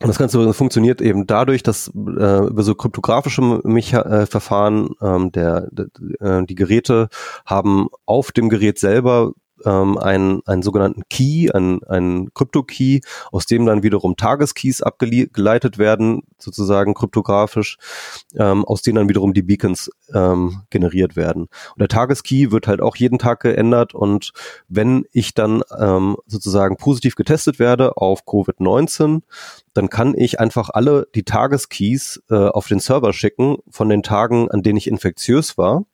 Und 0.00 0.06
das 0.06 0.18
Ganze 0.18 0.52
funktioniert 0.54 1.00
eben 1.00 1.26
dadurch, 1.26 1.64
dass 1.64 1.88
äh, 1.88 2.46
über 2.46 2.62
so 2.62 2.76
kryptografische 2.76 3.60
Mecha 3.64 4.02
äh, 4.02 4.26
Verfahren 4.26 4.90
ähm, 5.02 5.32
der, 5.32 5.68
der 5.72 5.86
äh, 6.20 6.46
die 6.46 6.54
Geräte 6.54 7.08
haben 7.44 7.88
auf 8.06 8.30
dem 8.30 8.48
Gerät 8.48 8.78
selber 8.78 9.32
ähm, 9.64 9.98
einen, 9.98 10.40
einen 10.46 10.62
sogenannten 10.62 11.02
Key, 11.08 11.50
einen, 11.52 11.82
einen 11.84 12.32
Krypto-Key, 12.34 13.00
aus 13.32 13.46
dem 13.46 13.66
dann 13.66 13.82
wiederum 13.82 14.16
Tageskeys 14.16 14.82
abgeleitet 14.82 15.78
werden, 15.78 16.22
sozusagen 16.38 16.94
kryptografisch, 16.94 17.78
ähm, 18.36 18.64
aus 18.64 18.82
denen 18.82 18.96
dann 18.96 19.08
wiederum 19.08 19.34
die 19.34 19.42
Beacons 19.42 19.90
ähm, 20.14 20.62
generiert 20.70 21.16
werden. 21.16 21.42
Und 21.42 21.78
der 21.78 21.88
Tageskey 21.88 22.50
wird 22.50 22.66
halt 22.66 22.80
auch 22.80 22.96
jeden 22.96 23.18
Tag 23.18 23.40
geändert 23.40 23.94
und 23.94 24.32
wenn 24.68 25.04
ich 25.12 25.34
dann 25.34 25.62
ähm, 25.78 26.16
sozusagen 26.26 26.76
positiv 26.76 27.14
getestet 27.14 27.58
werde 27.58 27.96
auf 27.96 28.22
Covid-19, 28.24 29.22
dann 29.74 29.90
kann 29.90 30.14
ich 30.16 30.40
einfach 30.40 30.70
alle 30.70 31.08
die 31.14 31.24
Tageskeys 31.24 32.22
äh, 32.30 32.34
auf 32.34 32.68
den 32.68 32.80
Server 32.80 33.12
schicken 33.12 33.58
von 33.70 33.88
den 33.88 34.02
Tagen, 34.02 34.50
an 34.50 34.62
denen 34.62 34.78
ich 34.78 34.88
infektiös 34.88 35.58
war 35.58 35.84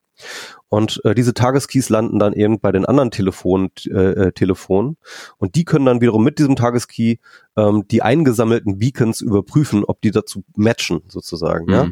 und 0.74 1.00
äh, 1.04 1.14
diese 1.14 1.34
Tageskeys 1.34 1.88
landen 1.88 2.18
dann 2.18 2.32
eben 2.32 2.58
bei 2.58 2.72
den 2.72 2.84
anderen 2.84 3.12
Telefon, 3.12 3.70
äh, 3.86 3.92
äh, 3.92 4.32
Telefonen. 4.32 4.96
Und 5.38 5.54
die 5.54 5.64
können 5.64 5.86
dann 5.86 6.00
wiederum 6.00 6.24
mit 6.24 6.40
diesem 6.40 6.56
Tageskey 6.56 7.20
ähm, 7.56 7.86
die 7.86 8.02
eingesammelten 8.02 8.80
Beacons 8.80 9.20
überprüfen, 9.20 9.84
ob 9.84 10.02
die 10.02 10.10
dazu 10.10 10.42
matchen, 10.56 11.02
sozusagen. 11.06 11.66
Mhm. 11.66 11.72
Ja? 11.72 11.88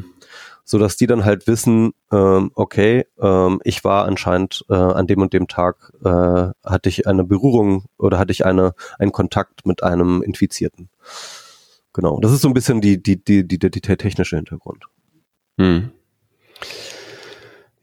So 0.65 0.79
dass 0.79 0.97
die 0.97 1.07
dann 1.07 1.23
halt 1.23 1.47
wissen, 1.47 1.93
ähm, 2.11 2.51
okay, 2.55 3.05
ähm, 3.21 3.61
ich 3.63 3.85
war 3.85 4.03
anscheinend 4.03 4.65
äh, 4.69 4.73
an 4.73 5.07
dem 5.07 5.21
und 5.21 5.31
dem 5.31 5.47
Tag, 5.47 5.93
äh, 6.03 6.09
hatte 6.09 6.89
ich 6.89 7.07
eine 7.07 7.23
Berührung 7.23 7.85
oder 7.97 8.19
hatte 8.19 8.33
ich 8.33 8.45
eine, 8.45 8.73
einen 8.99 9.13
Kontakt 9.13 9.65
mit 9.65 9.81
einem 9.81 10.21
Infizierten. 10.21 10.89
Genau. 11.93 12.19
Das 12.19 12.33
ist 12.33 12.41
so 12.41 12.49
ein 12.49 12.53
bisschen 12.53 12.81
die, 12.81 13.01
die, 13.01 13.15
die, 13.15 13.47
die, 13.47 13.59
die, 13.59 13.69
der 13.69 13.97
technische 13.97 14.35
Hintergrund. 14.35 14.83
Mhm. 15.55 15.91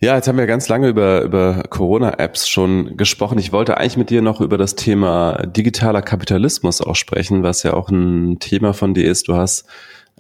Ja, 0.03 0.17
jetzt 0.17 0.29
haben 0.29 0.39
wir 0.39 0.47
ganz 0.47 0.67
lange 0.69 0.89
über, 0.89 1.21
über 1.21 1.63
Corona-Apps 1.69 2.49
schon 2.49 2.97
gesprochen. 2.97 3.39
Ich 3.39 3.53
wollte 3.53 3.77
eigentlich 3.77 3.99
mit 3.99 4.09
dir 4.09 4.23
noch 4.23 4.41
über 4.41 4.57
das 4.57 4.75
Thema 4.75 5.47
digitaler 5.47 6.01
Kapitalismus 6.01 6.81
auch 6.81 6.97
sprechen, 6.97 7.43
was 7.43 7.65
ja 7.65 7.75
auch 7.75 7.91
ein 7.91 8.39
Thema 8.39 8.73
von 8.73 8.95
dir 8.95 9.05
ist. 9.05 9.29
Du 9.29 9.35
hast 9.35 9.67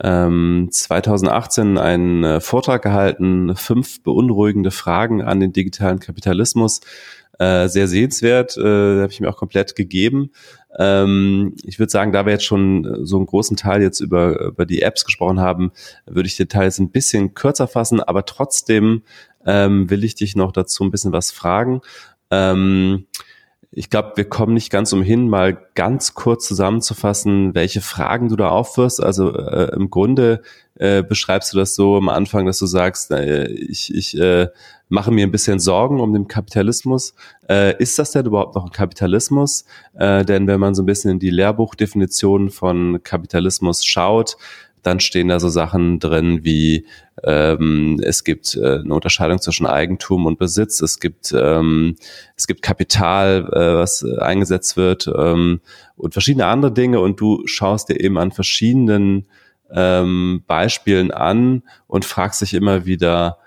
ähm, 0.03 0.69
2018 0.71 1.79
einen 1.79 2.25
äh, 2.25 2.41
Vortrag 2.43 2.83
gehalten, 2.83 3.57
fünf 3.57 4.03
beunruhigende 4.03 4.71
Fragen 4.71 5.23
an 5.23 5.41
den 5.41 5.55
digitalen 5.55 5.99
Kapitalismus. 5.99 6.83
Äh, 7.39 7.69
sehr 7.69 7.89
sehenswert, 7.89 8.59
äh, 8.59 9.01
habe 9.01 9.09
ich 9.11 9.21
mir 9.21 9.31
auch 9.31 9.39
komplett 9.39 9.75
gegeben. 9.75 10.31
Ähm, 10.79 11.57
ich 11.65 11.79
würde 11.79 11.91
sagen, 11.91 12.13
da 12.13 12.27
wir 12.27 12.33
jetzt 12.33 12.45
schon 12.45 13.07
so 13.07 13.17
einen 13.17 13.25
großen 13.25 13.57
Teil 13.57 13.81
jetzt 13.81 14.01
über, 14.01 14.39
über 14.41 14.67
die 14.67 14.83
Apps 14.83 15.07
gesprochen 15.07 15.41
haben, 15.41 15.73
würde 16.05 16.27
ich 16.27 16.37
den 16.37 16.51
Teil 16.51 16.65
jetzt 16.65 16.81
ein 16.81 16.91
bisschen 16.91 17.33
kürzer 17.33 17.67
fassen, 17.67 18.03
aber 18.03 18.27
trotzdem 18.27 19.05
ähm, 19.47 19.91
will 19.91 20.05
ich 20.05 20.15
dich 20.15 20.37
noch 20.37 20.53
dazu 20.53 20.85
ein 20.85 20.91
bisschen 20.91 21.13
was 21.13 21.31
fragen. 21.31 21.81
Ähm, 22.31 23.07
ich 23.73 23.89
glaube, 23.89 24.13
wir 24.17 24.29
kommen 24.29 24.55
nicht 24.55 24.71
ganz 24.71 24.93
umhin, 24.93 25.29
mal 25.29 25.57
ganz 25.77 26.15
kurz 26.15 26.47
zusammenzufassen, 26.49 27.55
welche 27.55 27.81
Fragen 27.81 28.29
du 28.29 28.35
da 28.35 28.49
aufwirfst. 28.49 29.01
Also 29.01 29.33
äh, 29.33 29.73
im 29.77 29.91
Grunde 29.91 30.43
äh, 30.75 31.05
beschreibst 31.05 31.53
du 31.53 31.57
das 31.57 31.77
so 31.77 31.97
am 31.97 32.09
Anfang, 32.09 32.47
dass 32.47 32.59
du 32.59 32.67
sagst, 32.67 33.13
äh, 33.13 33.47
ich, 33.47 33.95
ich 33.95 34.19
äh, 34.19 34.49
mache 34.89 35.13
mir 35.13 35.25
ein 35.25 35.31
bisschen 35.31 35.61
Sorgen 35.61 36.01
um 36.01 36.13
den 36.13 36.27
Kapitalismus. 36.27 37.15
Äh, 37.49 37.81
ist 37.81 37.97
das 37.97 38.11
denn 38.11 38.27
überhaupt 38.27 38.57
noch 38.57 38.65
ein 38.65 38.73
Kapitalismus? 38.73 39.65
Äh, 39.95 40.25
denn 40.25 40.49
wenn 40.49 40.59
man 40.59 40.75
so 40.75 40.83
ein 40.83 40.87
bisschen 40.87 41.13
in 41.13 41.19
die 41.21 41.31
Lehrbuchdefinition 41.31 42.51
von 42.51 43.01
Kapitalismus 43.05 43.85
schaut, 43.85 44.37
dann 44.83 45.01
stehen 45.01 45.29
da 45.29 45.41
so 45.41 45.49
Sachen 45.49 45.99
drin 45.99 46.41
wie 46.43 46.87
ähm, 47.23 48.01
es 48.03 48.25
gibt 48.25 48.57
äh, 48.57 48.81
eine 48.81 48.95
Unterscheidung 48.95 49.41
zwischen 49.41 49.67
Eigentum 49.67 50.27
und 50.27 50.39
Besitz, 50.39 50.81
es 50.81 51.01
gibt 51.01 51.33
ähm, 51.37 51.97
es 52.37 52.47
gibt 52.47 52.63
Kapital, 52.63 53.49
äh, 53.53 53.77
was 53.77 54.05
eingesetzt 54.05 54.77
wird 54.77 55.11
ähm, 55.15 55.61
und 55.97 56.13
verschiedene 56.13 56.47
andere 56.47 56.73
Dinge 56.73 57.01
und 57.01 57.21
du 57.21 57.47
schaust 57.47 57.89
dir 57.89 58.01
eben 58.01 58.19
an 58.19 58.33
verschiedenen 58.33 59.27
ähm, 59.73 60.43
Beispielen 60.47 61.11
an 61.11 61.63
und 61.87 62.05
fragst 62.05 62.41
dich 62.41 62.55
immer 62.55 62.87
wieder, 62.87 63.39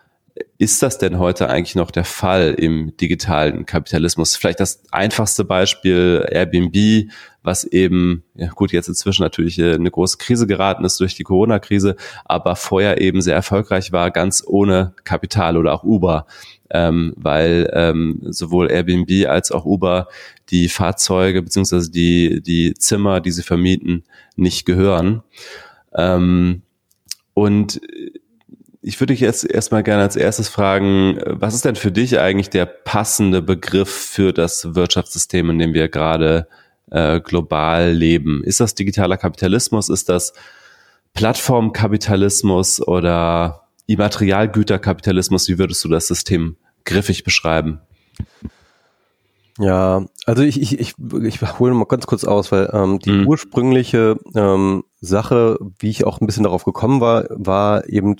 ist 0.57 0.81
das 0.81 0.97
denn 0.97 1.19
heute 1.19 1.49
eigentlich 1.49 1.75
noch 1.75 1.91
der 1.91 2.05
Fall 2.05 2.55
im 2.57 2.95
digitalen 2.97 3.65
Kapitalismus? 3.65 4.35
Vielleicht 4.35 4.59
das 4.59 4.83
einfachste 4.91 5.45
Beispiel 5.45 6.25
Airbnb, 6.29 7.11
was 7.43 7.65
eben, 7.65 8.23
ja 8.35 8.47
gut, 8.49 8.71
jetzt 8.71 8.87
inzwischen 8.87 9.21
natürlich 9.21 9.59
äh, 9.59 9.73
eine 9.73 9.91
große 9.91 10.17
Krise 10.17 10.47
geraten 10.47 10.85
ist 10.85 10.99
durch 10.99 11.15
die 11.15 11.23
Corona-Krise, 11.23 11.95
aber 12.25 12.55
vorher 12.55 13.01
eben 13.01 13.21
sehr 13.21 13.35
erfolgreich 13.35 13.91
war, 13.91 14.11
ganz 14.11 14.43
ohne 14.45 14.93
Kapital 15.03 15.57
oder 15.57 15.73
auch 15.73 15.83
Uber, 15.83 16.25
ähm, 16.71 17.13
weil 17.17 17.69
ähm, 17.73 18.19
sowohl 18.23 18.71
Airbnb 18.71 19.27
als 19.27 19.51
auch 19.51 19.65
Uber 19.65 20.07
die 20.49 20.69
Fahrzeuge 20.69 21.41
beziehungsweise 21.41 21.91
die, 21.91 22.41
die 22.41 22.73
Zimmer, 22.75 23.19
die 23.19 23.31
sie 23.31 23.43
vermieten, 23.43 24.03
nicht 24.35 24.65
gehören. 24.65 25.21
Ähm, 25.93 26.61
und 27.33 27.81
ich 28.81 28.99
würde 28.99 29.13
dich 29.13 29.21
jetzt 29.21 29.49
erstmal 29.49 29.81
gerne 29.83 30.03
als 30.03 30.15
erstes 30.15 30.49
fragen, 30.49 31.17
was 31.25 31.55
ist 31.55 31.63
denn 31.63 31.75
für 31.75 31.91
dich 31.91 32.19
eigentlich 32.19 32.49
der 32.49 32.65
passende 32.65 33.41
Begriff 33.41 33.89
für 33.89 34.33
das 34.33 34.75
Wirtschaftssystem, 34.75 35.49
in 35.49 35.59
dem 35.59 35.73
wir 35.73 35.87
gerade 35.87 36.47
äh, 36.91 37.19
global 37.19 37.91
leben. 37.91 38.43
Ist 38.43 38.59
das 38.59 38.75
digitaler 38.75 39.17
Kapitalismus? 39.17 39.89
Ist 39.89 40.09
das 40.09 40.33
Plattformkapitalismus 41.13 42.85
oder 42.85 43.67
Immaterialgüterkapitalismus? 43.87 45.47
Wie 45.47 45.59
würdest 45.59 45.83
du 45.83 45.89
das 45.89 46.07
System 46.07 46.57
griffig 46.85 47.23
beschreiben? 47.23 47.81
Ja, 49.59 50.05
also 50.25 50.41
ich, 50.41 50.59
ich, 50.59 50.79
ich, 50.79 50.95
ich 51.23 51.59
hole 51.59 51.75
mal 51.75 51.85
ganz 51.85 52.07
kurz 52.07 52.23
aus, 52.23 52.51
weil 52.51 52.71
ähm, 52.73 52.97
die 52.99 53.11
mhm. 53.11 53.27
ursprüngliche 53.27 54.17
ähm, 54.33 54.83
Sache, 54.99 55.59
wie 55.79 55.91
ich 55.91 56.05
auch 56.05 56.21
ein 56.21 56.25
bisschen 56.25 56.43
darauf 56.43 56.63
gekommen 56.63 57.01
war, 57.01 57.27
war 57.29 57.87
eben, 57.87 58.15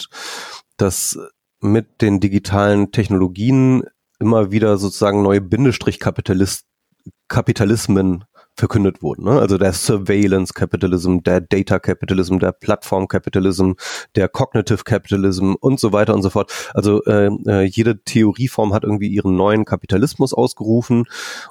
dass 0.77 1.17
mit 1.59 2.01
den 2.01 2.19
digitalen 2.19 2.91
Technologien 2.91 3.83
immer 4.19 4.51
wieder 4.51 4.77
sozusagen 4.77 5.23
neue 5.23 5.41
Bindestrich-Kapitalismen 5.41 8.25
verkündet 8.55 9.01
wurden. 9.01 9.25
Ne? 9.25 9.39
Also 9.39 9.57
der 9.57 9.73
Surveillance 9.73 10.53
Capitalism, 10.53 11.19
der 11.19 11.41
Data 11.41 11.79
Capitalism, 11.79 12.37
der 12.37 12.51
Plattform 12.51 13.07
Capitalism, 13.07 13.71
der 14.15 14.29
Cognitive 14.29 14.83
Capitalism 14.83 15.53
und 15.59 15.79
so 15.79 15.91
weiter 15.91 16.13
und 16.13 16.21
so 16.21 16.29
fort. 16.29 16.51
Also 16.73 17.03
äh, 17.05 17.27
äh, 17.47 17.63
jede 17.63 18.03
Theorieform 18.03 18.73
hat 18.73 18.83
irgendwie 18.83 19.07
ihren 19.07 19.35
neuen 19.35 19.65
Kapitalismus 19.65 20.33
ausgerufen 20.33 21.05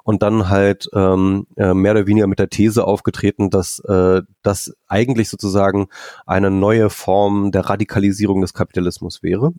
und 0.05 0.23
dann 0.23 0.49
halt 0.49 0.89
ähm, 0.95 1.47
äh, 1.57 1.75
mehr 1.75 1.93
oder 1.93 2.07
weniger 2.07 2.27
mit 2.29 2.39
der 2.39 2.51
These 2.51 2.85
aufgetreten, 2.85 3.51
dass 3.51 3.81
äh, 3.81 4.23
das 4.43 4.73
eigentlich 4.87 5.29
sozusagen 5.29 5.89
eine 6.27 6.51
neue 6.51 6.89
Form 6.89 7.51
der 7.51 7.69
Radikalisierung 7.69 8.41
des 8.43 8.55
Kapitalismus 8.55 9.23
wäre. 9.23 9.53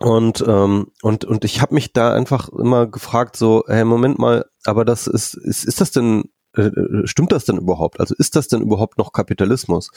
Und, 0.00 0.42
ähm, 0.46 0.86
und, 1.02 1.26
und 1.26 1.44
ich 1.44 1.60
habe 1.60 1.74
mich 1.74 1.92
da 1.92 2.14
einfach 2.14 2.48
immer 2.48 2.86
gefragt, 2.86 3.36
so, 3.36 3.64
hey, 3.66 3.84
Moment 3.84 4.18
mal, 4.18 4.46
aber 4.64 4.86
das 4.86 5.06
ist, 5.06 5.34
ist, 5.34 5.64
ist 5.64 5.80
das 5.82 5.90
denn, 5.90 6.30
äh, 6.56 6.62
äh, 6.62 7.06
stimmt 7.06 7.32
das 7.32 7.44
denn 7.44 7.58
überhaupt? 7.58 8.00
Also 8.00 8.14
ist 8.16 8.34
das 8.34 8.48
denn 8.48 8.62
überhaupt 8.62 8.96
noch 8.96 9.12
Kapitalismus? 9.12 9.90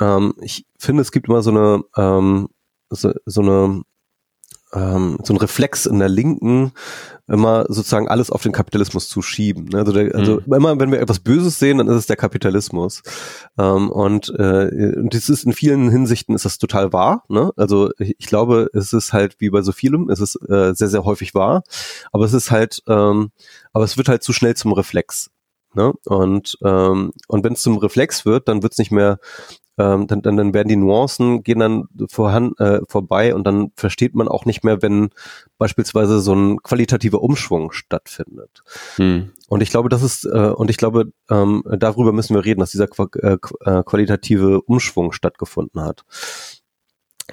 Ähm, 0.00 0.34
ich 0.40 0.66
finde, 0.78 1.02
es 1.02 1.10
gibt 1.10 1.28
immer 1.28 1.42
so 1.42 1.50
eine, 1.50 1.82
ähm, 1.96 2.48
so, 2.90 3.12
so 3.26 3.40
eine 3.40 3.82
ähm, 4.74 5.18
so 5.22 5.32
ein 5.32 5.38
Reflex 5.38 5.86
in 5.86 5.98
der 5.98 6.08
Linken, 6.08 6.72
immer 7.26 7.66
sozusagen 7.68 8.08
alles 8.08 8.30
auf 8.30 8.42
den 8.42 8.52
Kapitalismus 8.52 9.08
zu 9.08 9.22
schieben. 9.22 9.66
Ne? 9.66 9.78
Also, 9.78 9.92
der, 9.92 10.14
also 10.14 10.40
mhm. 10.46 10.52
immer, 10.54 10.80
wenn 10.80 10.90
wir 10.90 11.00
etwas 11.00 11.20
Böses 11.20 11.58
sehen, 11.58 11.78
dann 11.78 11.88
ist 11.88 11.96
es 11.96 12.06
der 12.06 12.16
Kapitalismus. 12.16 13.02
Ähm, 13.58 13.90
und, 13.90 14.30
äh, 14.38 14.94
und 14.96 15.14
das 15.14 15.28
ist 15.28 15.44
in 15.44 15.52
vielen 15.52 15.90
Hinsichten 15.90 16.34
ist 16.34 16.44
das 16.44 16.58
total 16.58 16.92
wahr. 16.92 17.24
Ne? 17.28 17.52
Also 17.56 17.90
ich, 17.98 18.16
ich 18.18 18.26
glaube, 18.26 18.68
es 18.72 18.92
ist 18.92 19.12
halt 19.12 19.36
wie 19.38 19.50
bei 19.50 19.62
so 19.62 19.72
vielem, 19.72 20.08
es 20.08 20.20
ist 20.20 20.36
äh, 20.48 20.74
sehr, 20.74 20.88
sehr 20.88 21.04
häufig 21.04 21.34
wahr, 21.34 21.62
aber 22.12 22.24
es 22.24 22.32
ist 22.32 22.50
halt, 22.50 22.82
ähm, 22.88 23.30
aber 23.72 23.84
es 23.84 23.96
wird 23.96 24.08
halt 24.08 24.22
zu 24.22 24.32
schnell 24.32 24.56
zum 24.56 24.72
Reflex. 24.72 25.30
Ne? 25.74 25.92
Und, 26.06 26.58
ähm, 26.64 27.12
und 27.28 27.44
wenn 27.44 27.52
es 27.52 27.62
zum 27.62 27.76
Reflex 27.76 28.24
wird, 28.24 28.48
dann 28.48 28.62
wird 28.62 28.72
es 28.72 28.78
nicht 28.78 28.90
mehr 28.90 29.18
ähm, 29.78 30.06
dann, 30.06 30.22
dann, 30.22 30.36
dann 30.36 30.54
werden 30.54 30.68
die 30.68 30.76
Nuancen 30.76 31.42
gehen 31.42 31.60
dann 31.60 31.84
vorhand, 32.10 32.58
äh, 32.60 32.80
vorbei 32.88 33.34
und 33.34 33.46
dann 33.46 33.70
versteht 33.76 34.14
man 34.14 34.28
auch 34.28 34.44
nicht 34.44 34.64
mehr, 34.64 34.82
wenn 34.82 35.10
beispielsweise 35.56 36.20
so 36.20 36.34
ein 36.34 36.62
qualitativer 36.62 37.22
Umschwung 37.22 37.72
stattfindet. 37.72 38.62
Hm. 38.96 39.32
Und 39.48 39.62
ich 39.62 39.70
glaube, 39.70 39.88
das 39.88 40.02
ist, 40.02 40.24
äh, 40.24 40.50
und 40.50 40.70
ich 40.70 40.76
glaube, 40.76 41.12
ähm, 41.30 41.62
darüber 41.78 42.12
müssen 42.12 42.34
wir 42.34 42.44
reden, 42.44 42.60
dass 42.60 42.72
dieser 42.72 42.88
äh, 43.22 43.36
äh, 43.64 43.82
qualitative 43.84 44.62
Umschwung 44.62 45.12
stattgefunden 45.12 45.80
hat. 45.80 46.04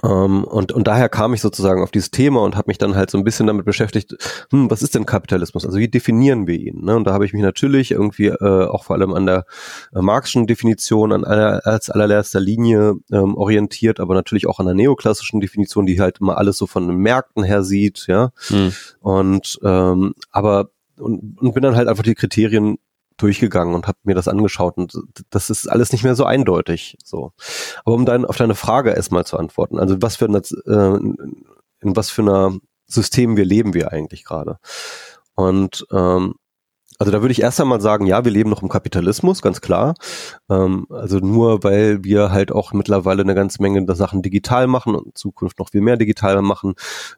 Um, 0.02 0.12
ähm, 0.12 0.44
und, 0.44 0.72
und 0.74 0.88
daher 0.88 1.08
kam 1.08 1.34
ich 1.34 1.42
sozusagen 1.42 1.82
auf 1.82 1.92
dieses 1.92 2.12
Thema 2.12 2.42
und 2.42 2.58
habe 2.58 2.68
mich 2.68 2.78
dann 2.78 2.96
halt 2.96 3.10
so 3.10 3.18
ein 3.18 3.24
bisschen 3.24 3.48
damit 3.48 3.66
beschäftigt, 3.66 4.16
hm, 4.52 4.70
was 4.70 4.84
ist 4.84 4.94
denn 4.94 5.06
Kapitalismus? 5.06 5.66
Also 5.66 5.78
wie 5.78 5.88
definieren 5.88 6.48
wir 6.48 6.56
ihn? 6.60 6.84
Ne? 6.84 6.98
Und 6.98 7.06
da 7.06 7.14
habe 7.14 7.26
ich 7.26 7.32
mich 7.32 7.42
natürlich 7.42 7.92
irgendwie 7.92 8.28
äh, 8.28 8.66
auch 8.66 8.84
vor 8.84 8.98
allem 8.98 9.14
an 9.14 9.26
der 9.26 9.46
äh, 9.96 10.02
Marxischen 10.02 10.48
Definition 10.48 11.14
an 11.14 11.24
aller, 11.24 11.66
als 11.66 11.90
allererster 11.90 12.42
Linie 12.42 12.96
ähm, 13.12 13.36
orientiert, 13.36 14.02
aber 14.02 14.16
natürlich 14.16 14.48
auch 14.48 14.60
an 14.60 14.66
der 14.66 14.76
neoklassischen 14.76 15.40
Definition, 15.40 15.86
die 15.86 16.02
halt 16.02 16.20
immer 16.20 16.38
alles 16.38 16.58
so 16.58 16.68
von 16.68 16.88
den 16.88 16.98
Märkten 16.98 17.44
her 17.44 17.64
sieht, 17.64 18.06
ja. 18.08 18.32
Hm. 18.48 18.74
Und 19.00 19.60
ähm, 19.64 20.14
aber 20.32 20.70
und, 20.98 21.40
und 21.40 21.54
bin 21.54 21.64
dann 21.64 21.76
halt 21.76 21.88
einfach 21.88 22.04
die 22.04 22.16
Kriterien 22.16 22.78
durchgegangen 23.18 23.76
und 23.76 23.88
habe 23.88 23.98
mir 24.04 24.16
das 24.16 24.28
angeschaut 24.28 24.78
und 24.78 24.94
das 25.30 25.50
ist 25.50 25.68
alles 25.68 25.92
nicht 25.92 26.04
mehr 26.04 26.16
so 26.16 26.26
eindeutig. 26.26 26.98
So, 27.04 27.32
aber 27.84 27.96
um 27.96 28.06
dann 28.06 28.26
auf 28.26 28.38
deine 28.38 28.56
Frage 28.56 28.92
erstmal 28.92 29.26
zu 29.26 29.38
antworten, 29.38 29.80
also 29.80 30.02
was 30.02 30.16
für 30.18 30.26
eine, 30.26 30.40
äh, 30.40 31.00
in 31.82 31.96
was 31.96 32.10
für 32.10 32.22
einer 32.24 32.58
System 32.88 33.38
wir 33.38 33.46
leben 33.46 33.74
wir 33.74 33.92
eigentlich 33.92 34.26
gerade? 34.26 34.58
Und 35.36 35.86
ähm, 35.92 36.36
also 36.98 37.12
da 37.12 37.22
würde 37.22 37.32
ich 37.32 37.42
erst 37.42 37.60
einmal 37.60 37.82
sagen, 37.82 38.06
ja, 38.06 38.24
wir 38.24 38.32
leben 38.32 38.50
noch 38.50 38.62
im 38.62 38.70
Kapitalismus, 38.70 39.42
ganz 39.42 39.62
klar. 39.62 39.96
Ähm, 40.50 40.86
also 40.90 41.20
nur 41.20 41.64
weil 41.64 42.04
wir 42.04 42.32
halt 42.32 42.52
auch 42.52 42.74
mittlerweile 42.74 43.24
eine 43.24 43.36
ganze 43.36 43.62
Menge 43.62 43.86
der 43.86 43.96
Sachen 43.96 44.22
digital 44.22 44.68
machen 44.68 44.96
und 44.96 45.08
in 45.08 45.16
Zukunft 45.16 45.60
noch 45.60 45.70
viel 45.70 45.82
mehr 45.82 45.98
digital 45.98 46.42
machen, 46.42 46.76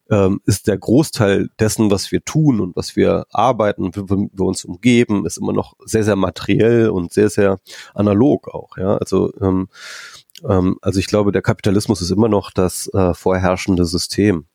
ähm, 0.09 0.41
ist 0.45 0.67
der 0.67 0.77
Großteil 0.77 1.49
dessen, 1.59 1.91
was 1.91 2.11
wir 2.11 2.23
tun 2.25 2.59
und 2.59 2.75
was 2.75 2.95
wir 2.95 3.25
arbeiten, 3.31 3.95
wie 3.95 4.09
wir 4.09 4.45
uns 4.45 4.65
umgeben, 4.65 5.25
ist 5.25 5.37
immer 5.37 5.53
noch 5.53 5.75
sehr, 5.85 6.03
sehr 6.03 6.15
materiell 6.15 6.89
und 6.89 7.13
sehr, 7.13 7.29
sehr 7.29 7.59
analog 7.93 8.47
auch. 8.47 8.77
Ja, 8.77 8.97
also 8.97 9.31
ähm, 9.41 9.67
ähm, 10.47 10.77
also 10.81 10.99
ich 10.99 11.07
glaube, 11.07 11.31
der 11.31 11.41
Kapitalismus 11.41 12.01
ist 12.01 12.11
immer 12.11 12.29
noch 12.29 12.51
das 12.51 12.87
äh, 12.93 13.13
vorherrschende 13.13 13.85
System. 13.85 14.45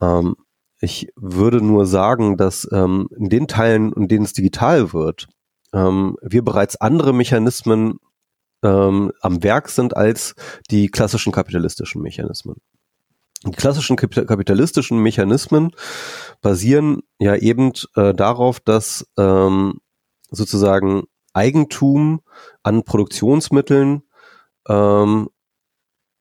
Ähm, 0.00 0.34
ich 0.82 1.12
würde 1.14 1.64
nur 1.64 1.86
sagen, 1.86 2.36
dass 2.36 2.68
ähm, 2.72 3.08
in 3.16 3.28
den 3.28 3.46
Teilen, 3.46 3.92
in 3.92 4.08
denen 4.08 4.24
es 4.24 4.32
digital 4.32 4.92
wird, 4.92 5.28
ähm, 5.72 6.16
wir 6.20 6.42
bereits 6.42 6.80
andere 6.80 7.14
Mechanismen 7.14 8.00
ähm, 8.64 9.12
am 9.20 9.44
Werk 9.44 9.68
sind 9.68 9.96
als 9.96 10.34
die 10.72 10.88
klassischen 10.88 11.32
kapitalistischen 11.32 12.02
Mechanismen. 12.02 12.56
Die 13.46 13.52
klassischen 13.52 13.96
kapitalistischen 13.96 14.98
Mechanismen 14.98 15.70
basieren 16.40 17.02
ja 17.18 17.36
eben 17.36 17.72
äh, 17.94 18.12
darauf, 18.12 18.58
dass 18.58 19.06
ähm, 19.16 19.80
sozusagen 20.30 21.04
Eigentum 21.32 22.22
an 22.64 22.82
Produktionsmitteln 22.82 24.02
ähm, 24.68 25.28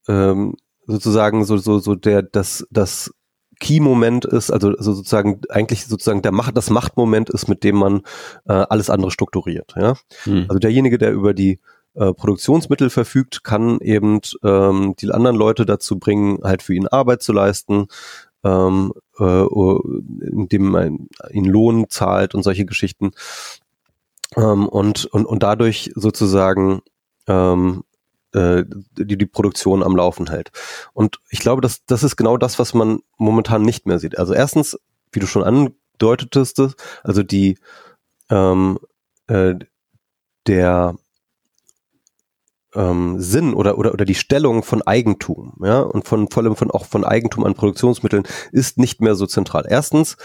ähm, 0.07 0.55
sozusagen 0.85 1.45
so 1.45 1.57
so 1.57 1.79
so 1.79 1.95
der 1.95 2.21
das 2.21 2.67
das 2.71 3.11
Key-Moment 3.61 4.25
ist, 4.25 4.51
also, 4.51 4.69
also 4.69 4.93
sozusagen 4.93 5.39
eigentlich 5.49 5.85
sozusagen 5.85 6.21
der 6.21 6.33
Macht, 6.33 6.57
das 6.57 6.69
Machtmoment 6.69 7.29
ist, 7.29 7.47
mit 7.47 7.63
dem 7.63 7.77
man 7.77 8.01
äh, 8.45 8.53
alles 8.53 8.89
andere 8.89 9.11
strukturiert. 9.11 9.73
Ja? 9.77 9.95
Hm. 10.23 10.47
Also 10.49 10.59
derjenige, 10.59 10.97
der 10.97 11.13
über 11.13 11.33
die 11.33 11.59
äh, 11.93 12.11
Produktionsmittel 12.13 12.89
verfügt, 12.89 13.43
kann 13.43 13.79
eben 13.79 14.19
ähm, 14.43 14.95
die 14.99 15.11
anderen 15.11 15.35
Leute 15.35 15.65
dazu 15.65 15.99
bringen, 15.99 16.39
halt 16.43 16.63
für 16.63 16.73
ihn 16.73 16.87
Arbeit 16.87 17.21
zu 17.21 17.33
leisten, 17.33 17.87
ähm, 18.43 18.93
äh, 19.19 19.45
indem 20.25 20.69
man 20.69 21.07
ihn 21.31 21.45
Lohn 21.45 21.85
zahlt 21.89 22.33
und 22.33 22.43
solche 22.43 22.65
Geschichten. 22.65 23.11
Ähm, 24.35 24.67
und, 24.67 25.05
und, 25.05 25.25
und 25.25 25.43
dadurch 25.43 25.91
sozusagen 25.95 26.81
ähm, 27.27 27.83
äh, 28.33 28.63
die 28.97 29.17
die 29.17 29.25
Produktion 29.25 29.83
am 29.83 29.95
Laufen 29.95 30.29
hält. 30.29 30.51
Und 30.93 31.19
ich 31.29 31.39
glaube, 31.39 31.61
dass 31.61 31.85
das 31.85 32.03
ist 32.03 32.15
genau 32.15 32.37
das, 32.37 32.59
was 32.59 32.73
man 32.73 32.99
momentan 33.17 33.61
nicht 33.61 33.85
mehr 33.85 33.99
sieht. 33.99 34.17
Also 34.17 34.33
erstens, 34.33 34.79
wie 35.11 35.19
du 35.19 35.27
schon 35.27 35.43
andeutetest, 35.43 36.75
also 37.03 37.23
die 37.23 37.57
ähm, 38.29 38.79
äh, 39.27 39.55
der 40.47 40.95
ähm, 42.73 43.19
Sinn 43.19 43.53
oder, 43.53 43.77
oder, 43.77 43.93
oder 43.93 44.05
die 44.05 44.15
Stellung 44.15 44.63
von 44.63 44.81
Eigentum, 44.81 45.53
ja, 45.63 45.81
und 45.81 46.07
von 46.07 46.29
vor 46.29 46.43
allem 46.43 46.55
von 46.55 46.71
auch 46.71 46.85
von 46.85 47.03
Eigentum 47.03 47.43
an 47.43 47.53
Produktionsmitteln 47.53 48.23
ist 48.51 48.77
nicht 48.77 49.01
mehr 49.01 49.15
so 49.15 49.25
zentral. 49.25 49.65
Erstens 49.67 50.17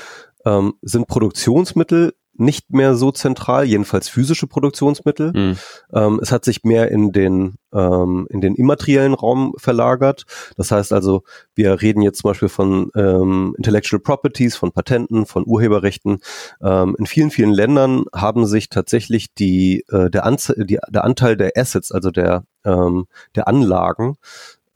ähm, 0.44 0.74
sind 0.82 1.09
Produktionsmittel 1.09 2.14
nicht 2.39 2.72
mehr 2.72 2.95
so 2.95 3.11
zentral, 3.11 3.64
jedenfalls 3.64 4.09
physische 4.09 4.47
Produktionsmittel. 4.47 5.32
Mhm. 5.32 5.57
Ähm, 5.93 6.20
es 6.22 6.32
hat 6.32 6.45
sich 6.45 6.64
mehr 6.64 6.91
in 6.91 7.12
den, 7.12 7.57
ähm, 7.72 8.26
in 8.30 8.41
den 8.41 8.55
immateriellen 8.55 9.14
Raum 9.14 9.55
verlagert. 9.57 10.24
Das 10.57 10.70
heißt 10.70 10.93
also, 10.93 11.22
wir 11.55 11.80
reden 11.80 12.03
jetzt 12.03 12.20
zum 12.20 12.30
Beispiel 12.30 12.49
von 12.49 12.91
ähm, 12.95 13.55
Intellectual 13.57 14.01
Properties, 14.01 14.57
von 14.57 14.72
Patenten, 14.72 15.26
von 15.26 15.45
Urheberrechten. 15.47 16.18
Ähm, 16.62 16.97
in 16.99 17.07
vielen, 17.07 17.30
vielen 17.30 17.53
Ländern 17.53 18.05
haben 18.14 18.47
sich 18.47 18.68
tatsächlich 18.68 19.34
die, 19.34 19.84
äh, 19.89 20.11
der, 20.11 20.24
Anzahl, 20.24 20.64
die, 20.64 20.78
der 20.89 21.05
Anteil 21.05 21.37
der 21.37 21.53
Assets, 21.57 21.93
also 21.93 22.11
der, 22.11 22.45
ähm, 22.64 23.07
der 23.34 23.49
Anlagen 23.49 24.16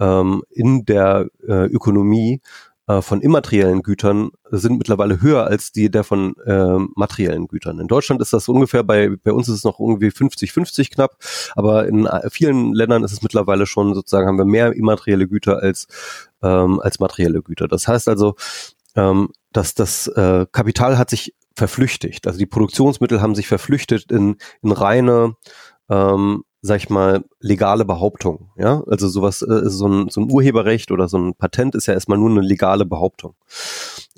ähm, 0.01 0.43
in 0.51 0.85
der 0.85 1.29
äh, 1.47 1.67
Ökonomie 1.67 2.41
äh, 2.91 3.03
von 3.03 3.21
immateriellen 3.21 3.83
Gütern 3.83 4.31
sind 4.51 4.79
mittlerweile 4.79 5.21
höher 5.21 5.47
als 5.47 5.71
die 5.71 5.91
der 5.91 6.03
von 6.03 6.35
äh, 6.45 6.79
materiellen 6.97 7.47
Gütern. 7.47 7.79
In 7.79 7.87
Deutschland 7.87 8.21
ist 8.21 8.33
das 8.33 8.49
ungefähr 8.49 8.83
bei, 8.83 9.11
bei 9.23 9.33
uns 9.33 9.49
ist 9.49 9.57
es 9.57 9.65
noch 9.65 9.79
irgendwie 9.79 10.09
50-50 10.09 10.91
knapp, 10.91 11.17
aber 11.55 11.87
in 11.87 12.07
äh, 12.07 12.29
vielen 12.31 12.73
Ländern 12.73 13.05
ist 13.05 13.13
es 13.13 13.23
mittlerweile 13.23 13.67
schon 13.67 13.95
sozusagen, 13.95 14.27
haben 14.27 14.39
wir 14.39 14.45
mehr 14.45 14.73
immaterielle 14.73 15.29
Güter 15.29 15.63
als, 15.63 15.87
ähm, 16.43 16.81
als 16.81 16.99
materielle 16.99 17.43
Güter. 17.43 17.69
Das 17.69 17.87
heißt 17.87 18.09
also, 18.09 18.35
ähm, 18.97 19.29
dass 19.53 19.75
das 19.75 20.09
äh, 20.09 20.47
Kapital 20.51 20.99
hat 20.99 21.11
sich 21.11 21.35
verflüchtigt. 21.55 22.27
Also 22.27 22.39
die 22.39 22.47
Produktionsmittel 22.47 23.21
haben 23.21 23.35
sich 23.35 23.47
verflüchtet 23.47 24.11
in, 24.11 24.37
in 24.63 24.73
reine 24.73 25.37
ähm, 25.89 26.45
sag 26.63 26.77
ich 26.77 26.91
mal, 26.91 27.25
legale 27.41 27.85
Behauptung. 27.85 28.51
Ja, 28.57 28.83
also 28.87 29.09
sowas, 29.09 29.43
äh, 29.43 29.69
so, 29.71 29.87
ein, 29.87 30.09
so 30.11 30.21
ein 30.21 30.31
Urheberrecht 30.31 30.91
oder 30.91 31.09
so 31.09 31.19
ein 31.19 31.35
Patent 31.35 31.75
ist 31.75 31.87
ja 31.87 31.95
erstmal 31.95 32.19
nur 32.19 32.31
eine 32.31 32.43
legale 32.43 32.85
Behauptung. 32.85 33.35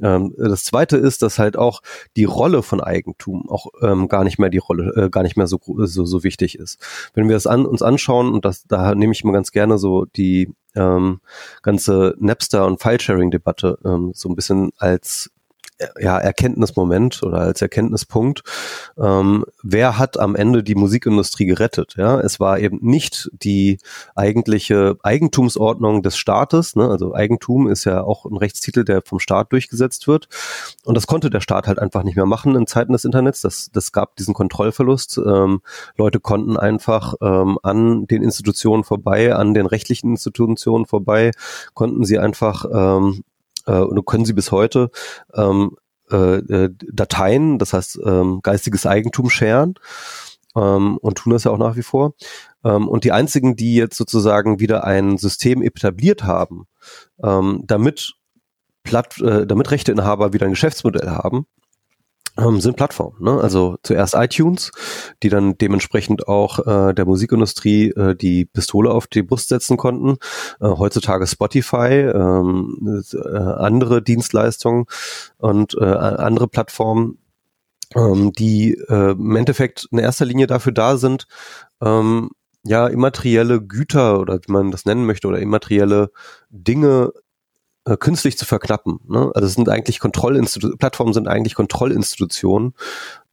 Ähm, 0.01 0.35
das 0.37 0.65
zweite 0.65 0.97
ist, 0.97 1.23
dass 1.23 1.39
halt 1.39 1.57
auch 1.57 1.83
die 2.17 2.25
Rolle 2.25 2.63
von 2.63 2.81
Eigentum 2.81 3.49
auch 3.49 3.67
ähm, 3.81 4.09
gar 4.09 4.25
nicht 4.25 4.39
mehr 4.39 4.51
die 4.51 4.59
Rolle, 4.59 4.93
äh, 4.97 5.11
gar 5.11 5.23
nicht 5.23 5.37
mehr 5.37 5.47
so, 5.47 5.61
so, 5.65 6.05
so 6.05 6.25
wichtig 6.25 6.59
ist. 6.59 6.81
Wenn 7.15 7.29
wir 7.29 7.37
das 7.37 7.47
an, 7.47 7.65
uns 7.65 7.83
anschauen, 7.83 8.33
und 8.33 8.45
das, 8.45 8.65
da 8.67 8.95
nehme 8.95 9.13
ich 9.13 9.23
immer 9.23 9.33
ganz 9.33 9.53
gerne 9.53 9.79
so 9.79 10.05
die 10.05 10.53
ähm, 10.75 11.21
ganze 11.63 12.17
Napster- 12.19 12.67
und 12.67 12.81
File-Sharing-Debatte 12.81 13.79
ähm, 13.85 14.13
so 14.15 14.29
ein 14.29 14.35
bisschen 14.37 14.73
als 14.79 15.31
ja, 16.01 16.19
Erkenntnismoment 16.19 17.23
oder 17.23 17.39
als 17.39 17.63
Erkenntnispunkt. 17.63 18.43
Ähm, 18.99 19.45
wer 19.63 19.99
hat 19.99 20.19
am 20.19 20.35
Ende 20.35 20.63
die 20.63 20.75
Musikindustrie 20.75 21.47
gerettet? 21.47 21.95
Ja, 21.97 22.21
es 22.21 22.41
war 22.41 22.59
eben 22.59 22.79
nicht 22.83 23.31
die 23.33 23.79
eigentliche 24.15 24.97
Eigentumsordnung 25.03 26.03
des 26.03 26.17
Staates. 26.17 26.77
Ne? 26.77 26.89
Also 26.89 27.15
Eigentum 27.15 27.69
ist 27.69 27.85
ja 27.85 28.03
auch 28.03 28.25
ein 28.25 28.37
Rechtstitel, 28.37 28.85
der 28.85 29.03
vom 29.03 29.19
Staat 29.19 29.53
durchgesetzt 29.53 30.09
wird. 30.09 30.29
Und 30.85 30.97
das 30.97 31.07
konnte 31.07 31.31
der 31.31 31.41
Staat 31.41 31.67
halt 31.67 31.79
einfach 31.79 32.03
nicht 32.03 32.17
mehr 32.17 32.27
machen 32.27 32.57
in 32.57 32.67
Zeiten 32.67 32.93
des 32.93 33.05
Internets. 33.05 33.41
Das, 33.41 33.71
das 33.73 33.93
gab 33.93 34.17
diesen 34.17 34.35
Kontrollverlust. 34.35 35.19
Ähm, 35.19 35.61
Leute 35.97 36.21
konnten 36.21 36.57
einfach 36.57 37.15
ähm, 37.21 37.59
an 37.63 38.07
den 38.07 38.23
Institutionen 38.23 38.85
vorbei, 38.85 39.35
an 39.35 39.55
den 39.55 39.67
rechtlichen 39.67 40.11
Institutionen 40.11 40.87
vorbei, 40.87 41.33
konnten 41.75 42.05
sie 42.05 42.19
einfach 42.19 42.65
ähm, 42.73 43.25
äh, 43.67 43.79
und 43.79 44.05
können 44.07 44.25
sie 44.25 44.33
bis 44.33 44.53
heute 44.53 44.91
ähm, 45.35 45.77
äh, 46.11 46.37
äh, 46.37 46.71
Dateien, 46.93 47.59
das 47.59 47.73
heißt 47.73 48.01
ähm, 48.05 48.41
geistiges 48.43 48.87
Eigentum 48.87 49.31
scheren 49.31 49.75
ähm, 50.55 50.99
und 50.99 51.17
tun 51.19 51.33
das 51.33 51.45
ja 51.45 51.51
auch 51.51 51.59
nach 51.59 51.77
wie 51.77 51.83
vor. 51.83 52.15
Ähm, 52.65 52.89
und 52.89 53.05
die 53.05 53.13
einzigen, 53.13 53.57
die 53.57 53.75
jetzt 53.75 53.97
sozusagen 53.97 54.61
wieder 54.61 54.85
ein 54.85 55.19
System 55.19 55.63
etabliert 55.63 56.25
haben, 56.25 56.67
ähm, 57.23 57.63
damit 57.67 58.15
Platt, 58.85 59.21
äh, 59.21 59.47
damit 59.47 59.71
Rechteinhaber 59.71 60.33
wieder 60.33 60.47
ein 60.47 60.53
Geschäftsmodell 60.53 61.11
haben, 61.11 61.47
ähm, 62.39 62.61
sind 62.61 62.77
Plattformen. 62.77 63.23
Ne? 63.23 63.41
Also 63.41 63.77
zuerst 63.83 64.15
iTunes, 64.15 64.71
die 65.23 65.29
dann 65.29 65.59
dementsprechend 65.59 66.29
auch 66.29 66.59
äh, 66.61 66.95
der 66.95 67.05
Musikindustrie 67.05 67.91
äh, 67.91 68.15
die 68.15 68.45
Pistole 68.47 68.91
auf 68.91 69.07
die 69.07 69.23
Brust 69.23 69.49
setzen 69.49 69.77
konnten. 69.77 70.17
Äh, 70.61 70.69
heutzutage 70.69 71.27
Spotify, 71.27 72.11
ähm, 72.15 73.03
äh, 73.13 73.39
andere 73.39 74.03
Dienstleistungen 74.03 74.87
und 75.39 75.75
äh, 75.79 75.85
andere 75.85 76.49
Plattformen, 76.49 77.19
ähm, 77.95 78.33
die 78.33 78.75
äh, 78.89 79.13
im 79.13 79.37
Endeffekt 79.37 79.89
in 79.91 79.99
erster 79.99 80.25
Linie 80.25 80.47
dafür 80.47 80.73
da 80.73 80.97
sind, 80.97 81.27
ähm, 81.83 82.31
ja, 82.65 82.87
immaterielle 82.87 83.61
Güter 83.61 84.21
oder 84.21 84.39
wie 84.39 84.53
man 84.53 84.71
das 84.71 84.85
nennen 84.85 85.05
möchte 85.05 85.27
oder 85.27 85.41
immaterielle 85.41 86.11
Dinge 86.51 87.13
äh, 87.85 87.97
künstlich 87.97 88.39
zu 88.39 88.45
verknappen. 88.45 89.01
Ne? 89.09 89.31
Also 89.35 89.47
es 89.47 89.55
sind 89.55 89.69
eigentlich 89.69 90.01
Kontrollinstitutionen, 90.01 90.79
Plattformen 90.79 91.13
sind 91.13 91.29
eigentlich 91.29 91.55
Kontrollinstitutionen, 91.55 92.75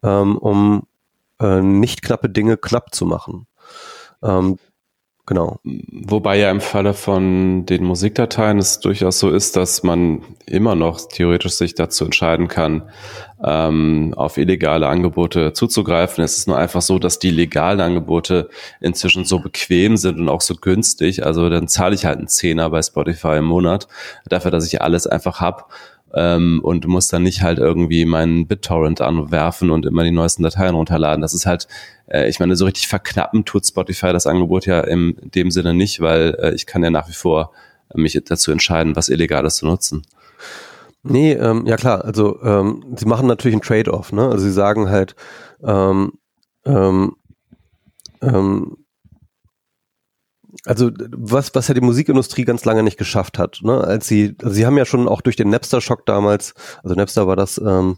ähm, 0.04 0.38
um 0.38 0.84
äh, 1.39 1.62
nicht 1.62 2.02
knappe 2.02 2.30
Dinge 2.30 2.58
knapp 2.58 2.93
zu 2.93 3.06
machen. 3.06 3.47
Ähm, 4.22 4.58
Genau. 5.30 5.59
Wobei 5.63 6.39
ja 6.39 6.49
im 6.49 6.59
Falle 6.59 6.95
von 6.95 7.63
den 7.67 7.84
Musikdateien 7.84 8.57
es 8.57 8.80
durchaus 8.80 9.19
so 9.19 9.30
ist, 9.30 9.55
dass 9.55 9.84
man 9.84 10.23
immer 10.47 10.73
noch 10.73 11.07
theoretisch 11.07 11.51
sich 11.51 11.75
dazu 11.75 12.05
entscheiden 12.05 12.47
kann, 12.47 12.89
ähm, 13.43 14.15
auf 14.17 14.38
illegale 14.38 14.88
Angebote 14.88 15.53
zuzugreifen. 15.53 16.23
Es 16.23 16.38
ist 16.38 16.47
nur 16.47 16.57
einfach 16.57 16.82
so, 16.82 16.97
dass 16.97 17.19
die 17.19 17.30
legalen 17.30 17.80
Angebote 17.80 18.49
inzwischen 18.82 19.23
so 19.23 19.38
bequem 19.38 19.97
sind 19.97 20.19
und 20.19 20.30
auch 20.30 20.41
so 20.41 20.55
günstig. 20.55 21.23
Also 21.23 21.47
dann 21.47 21.67
zahle 21.67 21.93
ich 21.93 22.05
halt 22.05 22.17
einen 22.17 22.27
Zehner 22.27 22.71
bei 22.71 22.82
Spotify 22.82 23.38
im 23.38 23.45
Monat 23.45 23.88
dafür, 24.27 24.49
dass 24.49 24.65
ich 24.65 24.82
alles 24.82 25.05
einfach 25.05 25.39
hab 25.41 25.71
ähm, 26.13 26.59
und 26.63 26.88
muss 26.88 27.07
dann 27.07 27.23
nicht 27.23 27.41
halt 27.41 27.59
irgendwie 27.59 28.05
meinen 28.05 28.47
BitTorrent 28.47 29.01
anwerfen 29.01 29.69
und 29.69 29.86
immer 29.86 30.03
die 30.03 30.11
neuesten 30.11 30.43
Dateien 30.43 30.75
runterladen. 30.75 31.21
Das 31.21 31.34
ist 31.34 31.45
halt, 31.45 31.67
äh, 32.10 32.30
ich 32.30 32.39
meine, 32.39 32.55
so 32.55 32.66
richtig 32.66 32.88
verknappen 32.88 33.45
tut 33.45 33.66
Spotify 33.66 34.12
das 34.12 34.28
Angebot 34.28 34.66
ja 34.66 34.82
in 34.82 35.16
dem 35.22 35.51
Sinne 35.51 35.74
nicht, 35.74 36.01
weil 36.01 36.36
äh, 36.39 36.53
ich 36.53 36.66
kann 36.66 36.84
ja 36.84 36.89
nach 36.89 37.07
wie 37.07 37.14
vor 37.14 37.51
mich 37.95 38.20
dazu 38.26 38.51
entscheiden, 38.51 38.95
was 38.95 39.10
Illegales 39.10 39.55
zu 39.55 39.66
nutzen. 39.66 40.03
Nee, 41.01 41.34
ähm, 41.34 41.66
ja 41.66 41.78
klar, 41.78 42.03
also 42.03 42.41
ähm, 42.43 42.84
sie 42.95 43.05
machen 43.05 43.28
natürlich 43.28 43.55
einen 43.55 43.62
Trade-off, 43.62 44.12
ne? 44.12 44.28
Also 44.28 44.43
sie 44.43 44.51
sagen 44.51 44.89
halt, 44.89 45.16
ähm, 45.64 46.14
ähm, 46.66 47.16
ähm, 48.22 48.78
also 50.66 50.91
was, 51.12 51.53
was 51.55 51.68
ja 51.68 51.74
die 51.74 51.82
Musikindustrie 51.82 52.45
ganz 52.45 52.66
lange 52.66 52.84
nicht 52.84 52.97
geschafft 52.97 53.39
hat, 53.39 53.60
ne? 53.64 53.82
Als 53.82 54.07
sie, 54.07 54.36
also 54.41 54.53
sie 54.53 54.66
haben 54.66 54.78
ja 54.78 54.86
schon 54.86 55.07
auch 55.07 55.22
durch 55.22 55.36
den 55.36 55.49
Napster-Schock 55.49 56.05
damals, 56.05 56.53
also 56.84 56.95
Napster 56.95 57.28
war 57.28 57.36
das 57.36 57.57
ähm, 57.57 57.97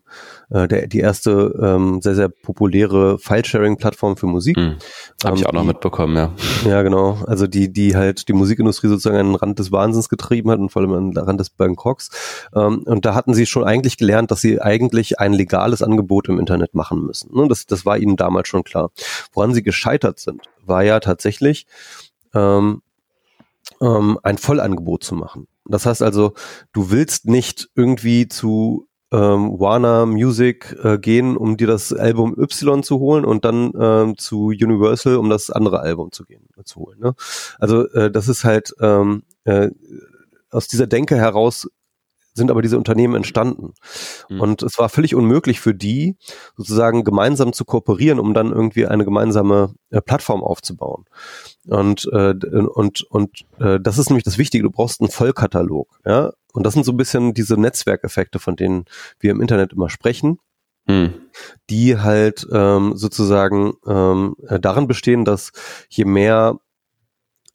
äh, 0.50 0.68
der, 0.68 0.88
die 0.88 1.00
erste 1.00 1.58
ähm, 1.62 2.02
sehr, 2.02 2.16
sehr 2.16 2.30
populäre 2.30 3.18
File-Sharing-Plattform 3.20 4.18
für 4.18 4.28
Musik. 4.28 4.58
Mhm. 4.58 4.76
Habe 5.24 5.38
ich 5.38 5.42
ähm, 5.42 5.48
auch 5.48 5.54
noch 5.54 5.64
mitbekommen, 5.64 6.16
ja. 6.16 6.32
Ja, 6.66 6.82
genau. 6.84 7.18
Also 7.26 7.48
die, 7.48 7.72
die 7.72 7.96
halt 7.96 8.28
die 8.28 8.34
Musikindustrie 8.34 8.88
sozusagen 8.88 9.18
an 9.18 9.28
den 9.28 9.36
Rand 9.36 9.60
des 9.60 9.72
Wahnsinns 9.72 10.10
getrieben 10.10 10.52
hat 10.52 10.60
und 10.60 10.70
vor 10.70 10.82
allem 10.82 10.94
an 10.94 11.12
den 11.12 11.24
Rand 11.24 11.40
des 11.40 11.50
Bangkoks. 11.50 12.10
Ähm, 12.54 12.84
und 12.86 13.06
da 13.06 13.16
hatten 13.16 13.34
sie 13.34 13.46
schon 13.46 13.64
eigentlich 13.64 13.98
gelernt, 13.98 14.32
dass 14.32 14.42
sie 14.42 14.62
eigentlich 14.62 15.20
ein 15.20 15.34
legales 15.34 15.82
Angebot 15.82 16.30
im 16.30 16.40
Internet 16.40 16.76
machen 16.76 17.06
müssen. 17.06 17.36
Ne? 17.36 17.48
Das, 17.48 17.66
das 17.66 17.86
war 17.86 17.98
ihnen 17.98 18.18
damals 18.18 18.48
schon 18.48 18.64
klar. 18.64 18.92
Woran 19.34 19.54
sie 19.54 19.64
gescheitert 19.64 20.20
sind, 20.20 20.42
war 20.66 20.84
ja 20.84 21.00
tatsächlich, 21.00 21.66
ähm, 22.34 22.82
ähm, 23.82 24.20
ein 24.24 24.38
Vollangebot 24.38 25.04
zu 25.04 25.16
machen. 25.16 25.48
Das 25.66 25.86
heißt 25.86 26.02
also, 26.02 26.34
du 26.74 26.92
willst 26.92 27.26
nicht 27.26 27.70
irgendwie 27.76 28.28
zu 28.28 28.88
ähm, 29.12 29.60
Warner 29.60 30.06
Music 30.06 30.76
äh, 30.84 30.98
gehen, 30.98 31.36
um 31.36 31.58
dir 31.58 31.68
das 31.68 31.92
Album 31.92 32.36
Y 32.38 32.82
zu 32.82 33.00
holen 33.00 33.26
und 33.26 33.44
dann 33.44 33.74
ähm, 33.78 34.18
zu 34.18 34.48
Universal, 34.48 35.18
um 35.18 35.30
das 35.30 35.50
andere 35.50 35.82
Album 35.82 36.12
zu 36.12 36.24
gehen 36.26 36.48
äh, 36.58 36.64
zu 36.64 36.80
holen. 36.80 37.00
Ne? 37.00 37.14
Also 37.60 37.88
äh, 37.90 38.10
das 38.10 38.28
ist 38.30 38.44
halt 38.44 38.74
ähm, 38.80 39.24
äh, 39.44 39.70
aus 40.50 40.68
dieser 40.68 40.88
Denke 40.88 41.18
heraus 41.18 41.68
sind 42.34 42.52
aber 42.52 42.62
diese 42.62 42.78
Unternehmen 42.78 43.16
entstanden. 43.16 43.74
Mhm. 44.30 44.42
Und 44.42 44.64
es 44.64 44.78
war 44.78 44.90
völlig 44.90 45.16
unmöglich 45.16 45.60
für 45.60 45.74
die, 45.74 46.16
sozusagen 46.56 47.04
gemeinsam 47.04 47.54
zu 47.54 47.66
kooperieren, 47.66 48.20
um 48.20 48.34
dann 48.34 48.52
irgendwie 48.52 48.86
eine 48.86 49.06
gemeinsame 49.06 49.74
äh, 49.90 50.02
Plattform 50.02 50.44
aufzubauen. 50.44 51.06
Und, 51.68 52.10
äh, 52.12 52.34
und, 52.34 53.04
und 53.04 53.46
äh, 53.60 53.80
das 53.80 53.98
ist 53.98 54.10
nämlich 54.10 54.24
das 54.24 54.38
Wichtige, 54.38 54.64
du 54.64 54.72
brauchst 54.72 55.02
einen 55.02 55.10
Vollkatalog. 55.10 56.00
Ja? 56.06 56.32
Und 56.54 56.66
das 56.66 56.74
sind 56.74 56.86
so 56.86 56.92
ein 56.92 56.98
bisschen 56.98 57.34
diese 57.34 57.60
Netzwerkeffekte, 57.60 58.40
von 58.40 58.56
denen 58.56 58.86
wir 59.20 59.32
im 59.32 59.42
Internet 59.42 59.74
immer 59.74 59.90
sprechen. 59.90 60.40
Mhm. 60.88 61.14
die 61.70 62.00
halt 62.00 62.48
ähm, 62.52 62.98
sozusagen 62.98 63.74
ähm, 63.86 64.36
äh, 64.48 64.60
darin 64.60 64.88
bestehen, 64.88 65.26
dass 65.26 65.52
je 65.90 66.06
mehr 66.06 66.58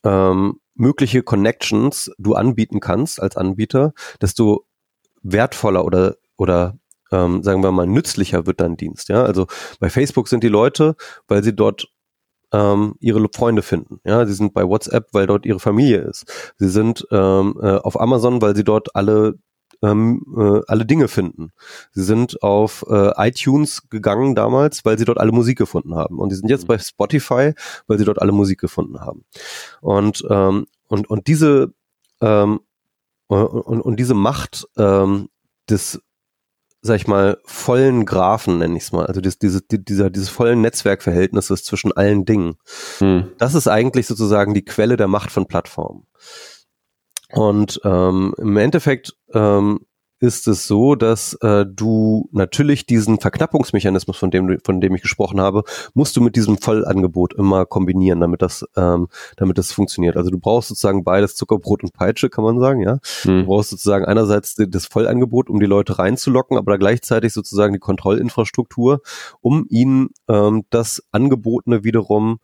ähm, 0.05 0.61
mögliche 0.77 1.23
Connections 1.23 2.11
du 2.17 2.33
anbieten 2.33 2.79
kannst 2.79 3.21
als 3.21 3.35
Anbieter, 3.37 3.93
desto 4.21 4.65
wertvoller 5.21 5.85
oder, 5.85 6.15
oder 6.37 6.77
ähm, 7.11 7.43
sagen 7.43 7.63
wir 7.63 7.71
mal, 7.71 7.87
nützlicher 7.87 8.45
wird 8.45 8.61
dein 8.61 8.77
Dienst. 8.77 9.09
Ja? 9.09 9.23
Also 9.23 9.47
bei 9.79 9.89
Facebook 9.89 10.27
sind 10.27 10.43
die 10.43 10.49
Leute, 10.49 10.95
weil 11.27 11.43
sie 11.43 11.55
dort 11.55 11.87
ähm, 12.53 12.95
ihre 12.99 13.25
Freunde 13.33 13.61
finden. 13.61 13.99
Ja, 14.05 14.25
sie 14.25 14.33
sind 14.33 14.53
bei 14.53 14.65
WhatsApp, 14.65 15.09
weil 15.11 15.27
dort 15.27 15.45
ihre 15.45 15.59
Familie 15.59 15.99
ist. 15.99 16.53
Sie 16.57 16.69
sind 16.69 17.05
ähm, 17.11 17.59
äh, 17.61 17.75
auf 17.75 17.99
Amazon, 17.99 18.41
weil 18.41 18.55
sie 18.55 18.63
dort 18.63 18.95
alle 18.95 19.35
ähm, 19.81 20.23
äh, 20.37 20.61
alle 20.67 20.85
Dinge 20.85 21.07
finden. 21.07 21.51
Sie 21.91 22.03
sind 22.03 22.41
auf 22.43 22.85
äh, 22.89 23.11
iTunes 23.27 23.89
gegangen 23.89 24.35
damals, 24.35 24.85
weil 24.85 24.97
sie 24.97 25.05
dort 25.05 25.19
alle 25.19 25.31
Musik 25.31 25.57
gefunden 25.57 25.95
haben. 25.95 26.19
Und 26.19 26.29
sie 26.29 26.37
sind 26.37 26.49
jetzt 26.49 26.63
mhm. 26.63 26.67
bei 26.67 26.77
Spotify, 26.77 27.53
weil 27.87 27.97
sie 27.97 28.05
dort 28.05 28.21
alle 28.21 28.31
Musik 28.31 28.59
gefunden 28.59 29.01
haben. 29.01 29.25
Und 29.81 30.23
ähm, 30.29 30.67
und 30.87 31.09
und 31.09 31.27
diese 31.27 31.73
ähm, 32.21 32.61
und, 33.27 33.81
und 33.81 33.99
diese 33.99 34.13
Macht 34.13 34.67
ähm, 34.77 35.29
des 35.69 36.01
sag 36.81 36.95
ich 36.95 37.07
mal, 37.07 37.37
vollen 37.43 38.05
Graphen, 38.05 38.59
nenne 38.59 38.77
ich 38.77 38.83
es 38.83 38.91
mal, 38.91 39.05
also 39.05 39.19
dieses, 39.19 39.39
dieses, 39.39 39.63
dieser, 39.67 40.09
dieses 40.09 40.29
vollen 40.29 40.61
Netzwerkverhältnisses 40.61 41.63
zwischen 41.63 41.91
allen 41.91 42.23
Dingen. 42.23 42.55
Hm. 42.99 43.31
Das 43.37 43.55
ist 43.55 43.67
eigentlich 43.67 44.07
sozusagen 44.07 44.53
die 44.53 44.63
Quelle 44.63 44.95
der 44.95 45.07
Macht 45.07 45.31
von 45.31 45.47
Plattformen. 45.47 46.07
Und 47.31 47.81
ähm, 47.83 48.33
im 48.37 48.55
Endeffekt 48.55 49.16
ähm, 49.33 49.79
ist 50.19 50.47
es 50.47 50.67
so, 50.67 50.95
dass 50.95 51.35
äh, 51.41 51.65
du 51.65 52.27
natürlich 52.31 52.85
diesen 52.85 53.19
Verknappungsmechanismus, 53.19 54.17
von 54.17 54.31
dem, 54.31 54.57
von 54.63 54.81
dem 54.81 54.95
ich 54.95 55.03
gesprochen 55.03 55.39
habe, 55.39 55.63
musst 55.93 56.17
du 56.17 56.21
mit 56.21 56.35
diesem 56.35 56.57
Vollangebot 56.57 57.33
immer 57.35 57.65
kombinieren, 57.65 58.19
damit 58.19 58.41
das, 58.41 58.65
ähm, 58.75 59.09
damit 59.35 59.57
das 59.59 59.71
funktioniert. 59.71 60.17
Also 60.17 60.31
du 60.31 60.39
brauchst 60.39 60.69
sozusagen 60.69 61.03
beides 61.03 61.35
Zuckerbrot 61.35 61.83
und 61.83 61.93
Peitsche, 61.93 62.29
kann 62.29 62.43
man 62.43 62.59
sagen, 62.59 62.81
ja. 62.81 62.95
Mhm. 63.25 63.41
Du 63.41 63.45
brauchst 63.45 63.69
sozusagen 63.69 64.05
einerseits 64.05 64.55
das 64.55 64.87
Vollangebot, 64.87 65.49
um 65.49 65.59
die 65.59 65.67
Leute 65.67 65.99
reinzulocken, 65.99 66.57
aber 66.57 66.77
gleichzeitig 66.79 67.33
sozusagen 67.33 67.73
die 67.73 67.79
Kontrollinfrastruktur, 67.79 69.01
um 69.41 69.67
ihnen 69.69 70.09
ähm, 70.27 70.63
das 70.71 71.03
Angebotene 71.11 71.83
wiederum 71.83 72.39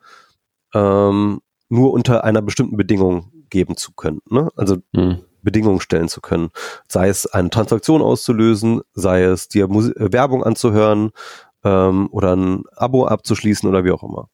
ähm, 0.75 1.39
nur 1.69 1.91
unter 1.91 2.23
einer 2.23 2.43
bestimmten 2.43 2.77
Bedingung 2.77 3.31
geben 3.49 3.77
zu 3.77 3.93
können. 3.93 4.19
Ne? 4.29 4.49
Also 4.55 4.77
mhm. 4.91 5.23
Bedingungen 5.43 5.81
stellen 5.81 6.07
zu 6.07 6.21
können. 6.21 6.49
Sei 6.87 7.09
es 7.09 7.25
eine 7.25 7.49
Transaktion 7.49 8.01
auszulösen, 8.01 8.81
sei 8.93 9.23
es 9.23 9.47
dir 9.47 9.69
Werbung 9.69 10.43
anzuhören 10.43 11.11
ähm, 11.63 12.09
oder 12.11 12.35
ein 12.35 12.63
Abo 12.75 13.05
abzuschließen 13.05 13.67
oder 13.69 13.83
wie 13.83 13.91
auch 13.91 14.03
immer. 14.03 14.29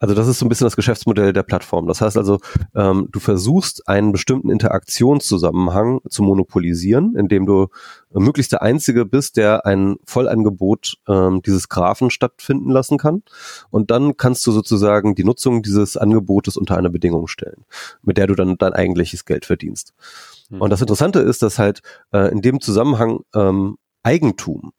Also 0.00 0.14
das 0.14 0.26
ist 0.28 0.38
so 0.38 0.46
ein 0.46 0.48
bisschen 0.48 0.64
das 0.64 0.76
Geschäftsmodell 0.76 1.34
der 1.34 1.42
Plattform. 1.42 1.86
Das 1.86 2.00
heißt 2.00 2.16
also, 2.16 2.38
ähm, 2.74 3.08
du 3.12 3.20
versuchst 3.20 3.86
einen 3.86 4.12
bestimmten 4.12 4.50
Interaktionszusammenhang 4.50 6.00
zu 6.08 6.22
monopolisieren, 6.22 7.14
indem 7.16 7.44
du 7.44 7.68
möglichst 8.10 8.52
der 8.52 8.62
Einzige 8.62 9.04
bist, 9.04 9.36
der 9.36 9.66
ein 9.66 9.96
Vollangebot 10.06 10.96
ähm, 11.06 11.42
dieses 11.42 11.68
Graphen 11.68 12.08
stattfinden 12.10 12.70
lassen 12.70 12.96
kann. 12.96 13.22
Und 13.68 13.90
dann 13.90 14.16
kannst 14.16 14.46
du 14.46 14.52
sozusagen 14.52 15.14
die 15.14 15.24
Nutzung 15.24 15.62
dieses 15.62 15.98
Angebotes 15.98 16.56
unter 16.56 16.78
eine 16.78 16.88
Bedingung 16.88 17.28
stellen, 17.28 17.66
mit 18.02 18.16
der 18.16 18.26
du 18.26 18.34
dann 18.34 18.56
dein 18.56 18.72
eigentliches 18.72 19.26
Geld 19.26 19.44
verdienst. 19.44 19.92
Mhm. 20.48 20.62
Und 20.62 20.70
das 20.70 20.80
Interessante 20.80 21.20
ist, 21.20 21.42
dass 21.42 21.58
halt 21.58 21.82
äh, 22.12 22.32
in 22.32 22.40
dem 22.40 22.62
Zusammenhang 22.62 23.20
ähm, 23.34 23.76
Eigentum 24.02 24.72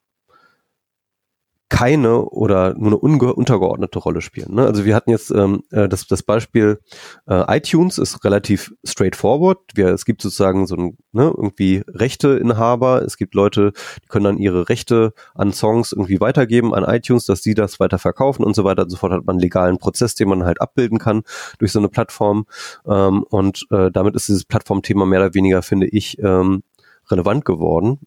keine 1.72 2.26
oder 2.26 2.74
nur 2.78 3.02
eine 3.02 3.34
untergeordnete 3.34 3.98
Rolle 3.98 4.20
spielen. 4.20 4.56
Ne? 4.56 4.66
Also 4.66 4.84
wir 4.84 4.94
hatten 4.94 5.10
jetzt 5.10 5.32
ähm, 5.32 5.64
äh, 5.72 5.88
das, 5.88 6.06
das 6.06 6.22
Beispiel 6.22 6.82
äh, 7.30 7.58
iTunes 7.58 7.98
ist 7.98 8.26
relativ 8.26 8.74
straightforward. 8.84 9.58
Wir, 9.74 9.88
es 9.88 10.04
gibt 10.04 10.22
sozusagen 10.22 10.68
so 10.68 10.76
ein, 10.76 10.98
ne, 11.14 11.34
irgendwie 11.34 11.82
Rechteinhaber. 11.88 13.04
Es 13.04 13.16
gibt 13.16 13.36
Leute, 13.36 13.72
die 14.04 14.08
können 14.10 14.26
dann 14.26 14.38
ihre 14.38 14.68
Rechte 14.68 15.14
an 15.34 15.54
Songs 15.54 15.94
irgendwie 15.94 16.20
weitergeben 16.20 16.74
an 16.74 16.84
iTunes, 16.84 17.26
dass 17.26 17.42
sie 17.42 17.54
das 17.54 17.80
weiter 17.80 18.00
verkaufen 18.00 18.44
und 18.44 18.54
so 18.54 18.66
weiter. 18.66 18.84
Und 18.84 18.90
sofort 18.90 19.14
hat 19.14 19.26
man 19.26 19.36
einen 19.36 19.40
legalen 19.40 19.78
Prozess, 19.78 20.14
den 20.14 20.28
man 20.28 20.44
halt 20.44 20.60
abbilden 20.60 21.00
kann 21.00 21.22
durch 21.58 21.72
so 21.72 21.80
eine 21.80 21.88
Plattform. 21.88 22.48
Ähm, 22.86 23.24
und 23.30 23.66
äh, 23.72 23.90
damit 23.92 24.16
ist 24.16 24.28
dieses 24.28 24.44
Plattformthema 24.44 25.06
mehr 25.06 25.22
oder 25.22 25.34
weniger, 25.34 25.62
finde 25.62 25.88
ich, 25.88 26.20
ähm, 26.20 26.64
relevant 27.10 27.46
geworden. 27.46 28.00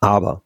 Aber 0.00 0.42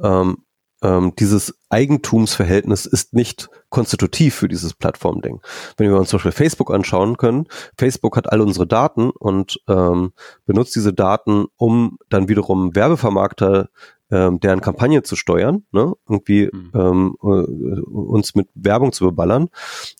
ähm, 0.00 0.44
ähm, 0.82 1.14
dieses 1.16 1.54
Eigentumsverhältnis 1.70 2.86
ist 2.86 3.14
nicht 3.14 3.48
konstitutiv 3.70 4.34
für 4.34 4.48
dieses 4.48 4.74
Plattformding. 4.74 5.40
Wenn 5.76 5.90
wir 5.90 5.98
uns 5.98 6.10
zum 6.10 6.18
Beispiel 6.18 6.32
Facebook 6.32 6.72
anschauen 6.72 7.16
können, 7.16 7.46
Facebook 7.78 8.16
hat 8.16 8.30
all 8.30 8.40
unsere 8.40 8.66
Daten 8.66 9.10
und 9.10 9.60
ähm, 9.68 10.12
benutzt 10.44 10.74
diese 10.74 10.92
Daten, 10.92 11.46
um 11.56 11.98
dann 12.08 12.28
wiederum 12.28 12.74
Werbevermarkter 12.74 13.68
ähm, 14.10 14.40
deren 14.40 14.60
Kampagne 14.60 15.02
zu 15.02 15.16
steuern, 15.16 15.64
ne? 15.72 15.94
irgendwie 16.08 16.50
mhm. 16.52 16.70
ähm, 16.74 17.16
äh, 17.22 17.80
uns 17.90 18.34
mit 18.34 18.48
Werbung 18.54 18.92
zu 18.92 19.06
beballern 19.06 19.48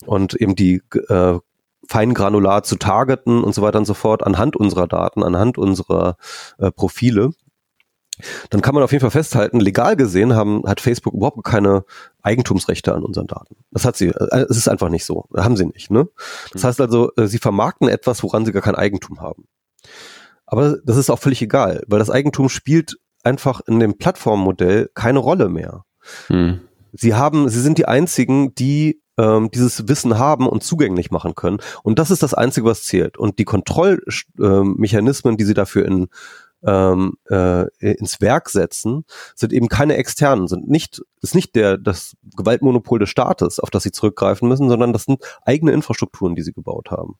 und 0.04 0.34
eben 0.34 0.54
die 0.54 0.82
äh, 1.08 1.38
feingranular 1.88 2.62
zu 2.62 2.76
targeten 2.76 3.42
und 3.42 3.54
so 3.54 3.62
weiter 3.62 3.78
und 3.78 3.86
so 3.86 3.94
fort 3.94 4.24
anhand 4.24 4.56
unserer 4.56 4.86
Daten, 4.86 5.22
anhand 5.22 5.58
unserer 5.58 6.16
äh, 6.58 6.70
Profile 6.70 7.30
dann 8.50 8.60
kann 8.62 8.74
man 8.74 8.82
auf 8.82 8.92
jeden 8.92 9.00
Fall 9.00 9.10
festhalten, 9.10 9.60
legal 9.60 9.96
gesehen 9.96 10.34
haben, 10.34 10.62
hat 10.66 10.80
Facebook 10.80 11.14
überhaupt 11.14 11.44
keine 11.44 11.84
Eigentumsrechte 12.22 12.94
an 12.94 13.04
unseren 13.04 13.26
Daten. 13.26 13.56
Das 13.70 13.84
hat 13.84 13.96
sie, 13.96 14.08
äh, 14.08 14.46
es 14.48 14.56
ist 14.56 14.68
einfach 14.68 14.88
nicht 14.88 15.04
so. 15.04 15.26
Haben 15.36 15.56
sie 15.56 15.66
nicht, 15.66 15.90
ne? 15.90 16.08
Das 16.52 16.62
mhm. 16.62 16.66
heißt 16.68 16.80
also, 16.80 17.10
äh, 17.16 17.26
sie 17.26 17.38
vermarkten 17.38 17.88
etwas, 17.88 18.22
woran 18.22 18.44
sie 18.44 18.52
gar 18.52 18.62
kein 18.62 18.76
Eigentum 18.76 19.20
haben. 19.20 19.46
Aber 20.46 20.76
das 20.84 20.96
ist 20.96 21.10
auch 21.10 21.18
völlig 21.18 21.40
egal, 21.42 21.82
weil 21.86 21.98
das 21.98 22.10
Eigentum 22.10 22.48
spielt 22.48 22.96
einfach 23.24 23.60
in 23.66 23.80
dem 23.80 23.96
Plattformmodell 23.96 24.90
keine 24.94 25.18
Rolle 25.18 25.48
mehr. 25.48 25.84
Hm. 26.26 26.60
Sie 26.92 27.14
haben, 27.14 27.48
sie 27.48 27.60
sind 27.60 27.78
die 27.78 27.86
einzigen, 27.86 28.54
die 28.54 29.02
ähm, 29.18 29.50
dieses 29.50 29.88
Wissen 29.88 30.18
haben 30.18 30.46
und 30.46 30.62
zugänglich 30.62 31.10
machen 31.10 31.34
können. 31.34 31.58
Und 31.82 31.98
das 31.98 32.10
ist 32.10 32.22
das 32.22 32.34
Einzige, 32.34 32.66
was 32.66 32.84
zählt. 32.84 33.18
Und 33.18 33.38
die 33.38 33.44
Kontrollmechanismen, 33.44 35.36
die 35.36 35.44
sie 35.44 35.54
dafür 35.54 35.86
in 35.86 36.08
ähm, 36.64 37.14
äh, 37.28 37.66
ins 37.80 38.20
Werk 38.20 38.48
setzen, 38.48 39.04
sind 39.34 39.52
eben 39.52 39.68
keine 39.68 39.96
externen, 39.96 40.48
sind 40.48 40.68
nicht, 40.68 41.02
ist 41.20 41.34
nicht 41.34 41.54
der, 41.54 41.78
das 41.78 42.16
Gewaltmonopol 42.36 42.98
des 42.98 43.10
Staates, 43.10 43.58
auf 43.58 43.70
das 43.70 43.82
sie 43.82 43.92
zurückgreifen 43.92 44.48
müssen, 44.48 44.68
sondern 44.68 44.92
das 44.92 45.04
sind 45.04 45.22
eigene 45.44 45.72
Infrastrukturen, 45.72 46.34
die 46.34 46.42
sie 46.42 46.52
gebaut 46.52 46.90
haben. 46.90 47.16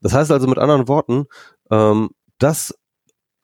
Das 0.00 0.14
heißt 0.14 0.30
also 0.30 0.46
mit 0.46 0.58
anderen 0.58 0.88
Worten, 0.88 1.26
ähm, 1.70 2.10
das 2.38 2.74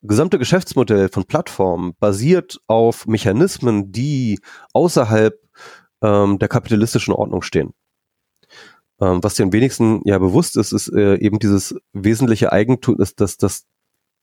gesamte 0.03 0.39
Geschäftsmodell 0.39 1.09
von 1.09 1.25
Plattformen 1.25 1.95
basiert 1.99 2.61
auf 2.67 3.07
Mechanismen, 3.07 3.93
die 3.93 4.41
außerhalb 4.73 5.39
ähm, 6.03 6.39
der 6.39 6.49
kapitalistischen 6.49 7.15
Ordnung 7.15 7.43
stehen. 7.43 7.75
Ähm, 9.01 9.23
was 9.23 9.35
den 9.35 9.53
wenigsten 9.53 10.01
ja 10.05 10.19
bewusst 10.19 10.57
ist, 10.57 10.73
ist 10.73 10.89
äh, 10.93 11.17
eben 11.17 11.39
dieses 11.39 11.75
wesentliche 11.93 12.53
Eigentum, 12.53 13.01
ist, 13.01 13.21
dass 13.21 13.37
das 13.37 13.67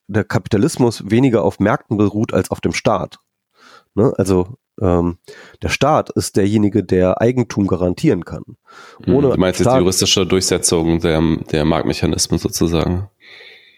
der 0.07 0.23
Kapitalismus 0.23 1.09
weniger 1.09 1.43
auf 1.43 1.59
Märkten 1.59 1.97
beruht 1.97 2.33
als 2.33 2.51
auf 2.51 2.61
dem 2.61 2.73
Staat. 2.73 3.19
Ne? 3.95 4.13
Also 4.17 4.57
ähm, 4.81 5.17
der 5.61 5.69
Staat 5.69 6.09
ist 6.11 6.35
derjenige, 6.35 6.83
der 6.83 7.21
Eigentum 7.21 7.67
garantieren 7.67 8.25
kann. 8.25 8.43
Hm, 9.03 9.15
Ohne 9.15 9.29
du 9.29 9.37
meinst 9.37 9.59
Staat, 9.59 9.73
jetzt 9.73 9.75
die 9.75 9.83
juristische 9.83 10.25
Durchsetzung 10.25 10.99
der, 10.99 11.21
der 11.51 11.65
Marktmechanismen 11.65 12.39
sozusagen? 12.39 13.09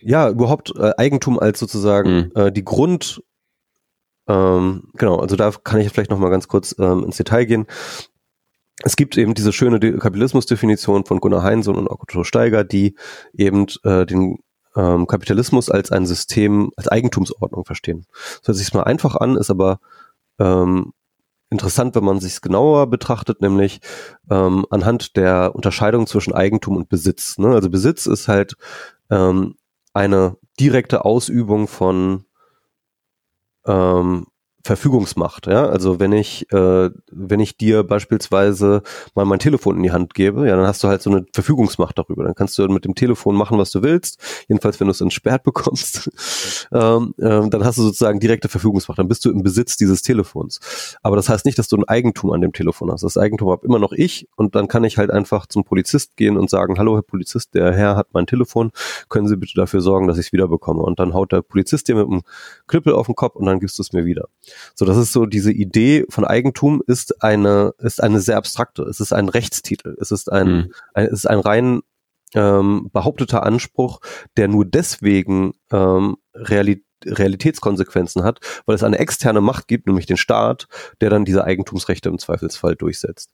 Ja, 0.02 0.30
überhaupt 0.30 0.74
äh, 0.78 0.92
Eigentum 0.98 1.40
als 1.40 1.60
sozusagen 1.60 2.16
mhm. 2.16 2.32
äh, 2.36 2.52
die 2.52 2.66
Grund, 2.66 3.22
ähm, 4.28 4.90
genau, 4.96 5.18
also 5.18 5.36
da 5.36 5.52
kann 5.52 5.80
ich 5.80 5.90
vielleicht 5.90 6.12
nochmal 6.12 6.32
ganz 6.32 6.48
kurz 6.48 6.76
ähm, 6.80 7.04
ins 7.04 7.18
Detail 7.18 7.46
gehen. 7.46 7.68
Es 8.84 8.96
gibt 8.96 9.18
eben 9.18 9.34
diese 9.34 9.54
schöne 9.54 9.80
Kapitalismusdefinition 9.80 11.06
von 11.06 11.20
Gunnar 11.20 11.42
Heinsohn 11.42 11.76
und 11.76 11.90
Otto 11.90 12.24
Steiger, 12.24 12.64
die 12.64 12.96
eben 13.34 13.66
äh, 13.84 14.06
den 14.06 14.38
ähm, 14.78 15.08
Kapitalismus 15.08 15.70
als 15.70 15.92
ein 15.92 16.06
System, 16.06 16.72
als 16.78 16.88
Eigentumsordnung 16.88 17.66
verstehen. 17.66 18.06
Das 18.40 18.50
hört 18.50 18.58
sich 18.58 18.74
mal 18.74 18.84
einfach 18.84 19.16
an, 19.16 19.36
ist 19.36 19.50
aber 19.50 19.80
ähm, 20.40 20.94
interessant, 21.50 21.96
wenn 21.96 22.04
man 22.04 22.20
sich 22.20 22.34
es 22.34 22.42
genauer 22.42 22.88
betrachtet, 22.88 23.42
nämlich 23.42 23.80
ähm, 24.30 24.66
anhand 24.70 25.18
der 25.18 25.56
Unterscheidung 25.56 26.06
zwischen 26.06 26.34
Eigentum 26.34 26.78
und 26.78 26.90
Besitz. 26.90 27.38
Ne? 27.38 27.48
Also 27.50 27.70
Besitz 27.70 28.06
ist 28.06 28.28
halt 28.28 28.56
ähm, 29.10 29.56
eine 29.94 30.38
direkte 30.60 31.06
Ausübung 31.06 31.68
von 31.68 32.26
ähm, 33.66 34.28
Verfügungsmacht. 34.68 35.48
Ja? 35.48 35.68
Also 35.68 36.00
wenn 36.00 36.12
ich, 36.12 36.52
äh, 36.52 36.90
wenn 37.12 37.40
ich 37.40 37.58
dir 37.58 37.84
beispielsweise 37.84 38.84
mal 39.16 39.26
mein 39.26 39.40
Telefon 39.40 39.78
in 39.78 39.84
die 39.84 39.92
Hand 39.92 40.14
gebe, 40.14 40.48
ja, 40.48 40.56
dann 40.56 40.68
hast 40.68 40.84
du 40.84 40.90
halt 40.90 41.02
so 41.02 41.10
eine 41.10 41.26
Verfügungsmacht 41.34 41.98
darüber. 41.98 42.26
Dann 42.26 42.36
kannst 42.36 42.58
du 42.58 42.68
mit 42.68 42.86
dem 42.86 42.94
Telefon 42.94 43.36
machen, 43.36 43.58
was 43.58 43.72
du 43.72 43.82
willst. 43.82 44.20
Jedenfalls, 44.48 44.80
wenn 44.80 44.88
du 44.88 44.92
es 44.92 45.02
entsperrt 45.02 45.44
bekommst, 45.44 46.10
ähm, 46.74 47.16
ähm, 47.20 47.50
dann 47.50 47.64
hast 47.64 47.78
du 47.78 47.84
sozusagen 47.84 48.20
direkte 48.20 48.50
Verfügungsmacht. 48.50 49.00
Dann 49.00 49.08
bist 49.08 49.24
du 49.26 49.32
im 49.32 49.42
Besitz 49.42 49.78
dieses 49.78 50.02
Telefons. 50.02 50.60
Aber 51.02 51.16
das 51.16 51.30
heißt 51.30 51.46
nicht, 51.46 51.58
dass 51.58 51.70
du 51.70 51.78
ein 51.78 51.86
Eigentum 51.86 52.32
an 52.32 52.42
dem 52.42 52.52
Telefon 52.52 52.92
hast. 52.92 53.04
Das 53.04 53.18
Eigentum 53.18 53.50
habe 53.50 53.66
immer 53.66 53.80
noch 53.80 53.94
ich 53.94 54.28
und 54.36 54.56
dann 54.56 54.68
kann 54.68 54.84
ich 54.84 54.98
halt 54.98 55.12
einfach 55.12 55.48
zum 55.48 55.64
Polizist 55.64 56.18
gehen 56.18 56.38
und 56.38 56.50
sagen, 56.50 56.78
hallo 56.78 56.96
Herr 56.96 57.04
Polizist, 57.04 57.56
der 57.56 57.74
Herr 57.74 57.96
hat 57.96 58.08
mein 58.12 58.28
Telefon, 58.28 58.72
können 59.08 59.28
Sie 59.28 59.38
bitte 59.38 59.54
dafür 59.56 59.80
sorgen, 59.80 60.08
dass 60.08 60.18
ich 60.18 60.28
es 60.28 60.34
wieder 60.34 60.50
bekomme. 60.50 60.82
Und 60.82 61.00
dann 61.00 61.14
haut 61.14 61.32
der 61.32 61.42
Polizist 61.42 61.88
dir 61.88 61.96
mit 61.96 62.08
einem 62.08 62.22
Knüppel 62.68 62.94
auf 62.94 63.06
den 63.06 63.16
Kopf 63.16 63.36
und 63.36 63.46
dann 63.46 63.60
gibst 63.60 63.78
du 63.80 63.82
es 63.82 63.94
mir 63.94 64.06
wieder. 64.06 64.28
So, 64.76 64.86
das 64.86 64.98
ist 64.98 65.14
so 65.14 65.26
diese 65.26 65.52
Idee 65.52 66.06
von 66.10 66.26
Eigentum 66.26 66.82
ist 66.86 67.24
eine 67.24 67.74
ist 67.80 68.02
eine 68.02 68.20
sehr 68.20 68.38
abstrakte. 68.38 68.84
Es 68.84 69.00
ist 69.00 69.14
ein 69.14 69.30
Rechtstitel. 69.30 69.96
Es 70.00 70.12
ist 70.12 70.32
ein, 70.32 70.48
mhm. 70.48 70.74
ein 70.94 71.06
es 71.06 71.14
ist 71.14 71.30
ein 71.30 71.40
rein 71.40 71.82
ähm, 72.34 72.90
behaupteter 72.92 73.44
Anspruch, 73.44 74.00
der 74.36 74.48
nur 74.48 74.66
deswegen 74.66 75.54
ähm, 75.72 76.18
Realität 76.34 76.87
Realitätskonsequenzen 77.06 78.24
hat, 78.24 78.40
weil 78.66 78.76
es 78.76 78.84
eine 78.84 79.00
externe 79.00 79.42
Macht 79.42 79.68
gibt, 79.68 79.88
nämlich 79.88 80.06
den 80.06 80.18
Staat, 80.18 80.68
der 81.02 81.10
dann 81.10 81.26
diese 81.26 81.44
Eigentumsrechte 81.44 82.10
im 82.10 82.20
Zweifelsfall 82.20 82.76
durchsetzt. 82.76 83.32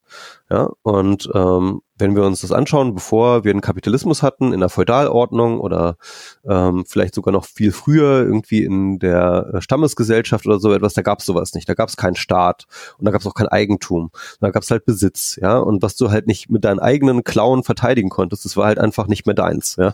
Ja, 0.50 0.70
und 0.82 1.30
ähm, 1.34 1.82
wenn 1.98 2.16
wir 2.16 2.24
uns 2.24 2.42
das 2.42 2.52
anschauen, 2.52 2.96
bevor 2.96 3.44
wir 3.44 3.52
einen 3.52 3.62
Kapitalismus 3.62 4.24
hatten, 4.24 4.52
in 4.52 4.60
der 4.60 4.70
Feudalordnung 4.70 5.60
oder 5.60 5.98
ähm, 6.44 6.86
vielleicht 6.88 7.14
sogar 7.14 7.32
noch 7.32 7.46
viel 7.46 7.72
früher 7.72 8.24
irgendwie 8.24 8.64
in 8.64 9.00
der 9.00 9.60
Stammesgesellschaft 9.60 10.46
oder 10.48 10.60
so 10.60 10.74
etwas, 10.74 10.94
da 10.94 11.02
gab 11.04 11.20
es 11.20 11.26
sowas 11.26 11.54
nicht. 11.54 11.70
Da 11.70 11.76
gab 11.76 11.90
es 11.90 11.98
keinen 11.98 12.16
Staat 12.16 12.66
und 12.98 13.06
da 13.06 13.12
gab 13.12 13.22
es 13.22 13.28
auch 13.28 13.36
kein 13.36 13.48
Eigentum. 13.48 14.12
Da 14.42 14.50
gab 14.50 14.64
es 14.64 14.72
halt 14.72 14.86
Besitz, 14.86 15.38
ja. 15.42 15.60
Und 15.60 15.84
was 15.84 15.96
du 15.96 16.10
halt 16.10 16.26
nicht 16.26 16.50
mit 16.50 16.66
deinen 16.66 16.80
eigenen 16.80 17.24
Klauen 17.24 17.64
verteidigen 17.64 18.10
konntest, 18.10 18.44
das 18.44 18.58
war 18.58 18.66
halt 18.66 18.80
einfach 18.80 19.08
nicht 19.08 19.26
mehr 19.28 19.36
deins, 19.36 19.76
ja, 19.78 19.94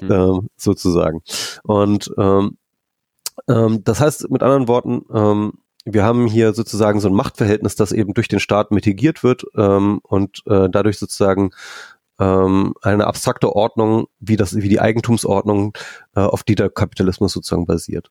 mhm. 0.00 0.10
ähm, 0.10 0.48
sozusagen. 0.56 1.22
Und 1.64 2.12
ähm, 2.18 2.56
Ähm, 3.48 3.82
das 3.84 4.00
heißt, 4.00 4.30
mit 4.30 4.42
anderen 4.42 4.68
Worten, 4.68 5.02
ähm, 5.12 5.52
wir 5.84 6.04
haben 6.04 6.26
hier 6.26 6.52
sozusagen 6.52 7.00
so 7.00 7.08
ein 7.08 7.14
Machtverhältnis, 7.14 7.74
das 7.74 7.92
eben 7.92 8.14
durch 8.14 8.28
den 8.28 8.40
Staat 8.40 8.70
mitigiert 8.70 9.22
wird 9.22 9.44
ähm, 9.56 10.00
und 10.02 10.42
äh, 10.46 10.68
dadurch 10.68 10.98
sozusagen 10.98 11.50
ähm, 12.18 12.74
eine 12.82 13.06
abstrakte 13.06 13.54
Ordnung, 13.54 14.06
wie 14.18 14.36
das, 14.36 14.54
wie 14.54 14.68
die 14.68 14.80
Eigentumsordnung, 14.80 15.72
äh, 16.14 16.20
auf 16.20 16.42
die 16.42 16.54
der 16.54 16.68
Kapitalismus 16.68 17.32
sozusagen 17.32 17.66
basiert. 17.66 18.10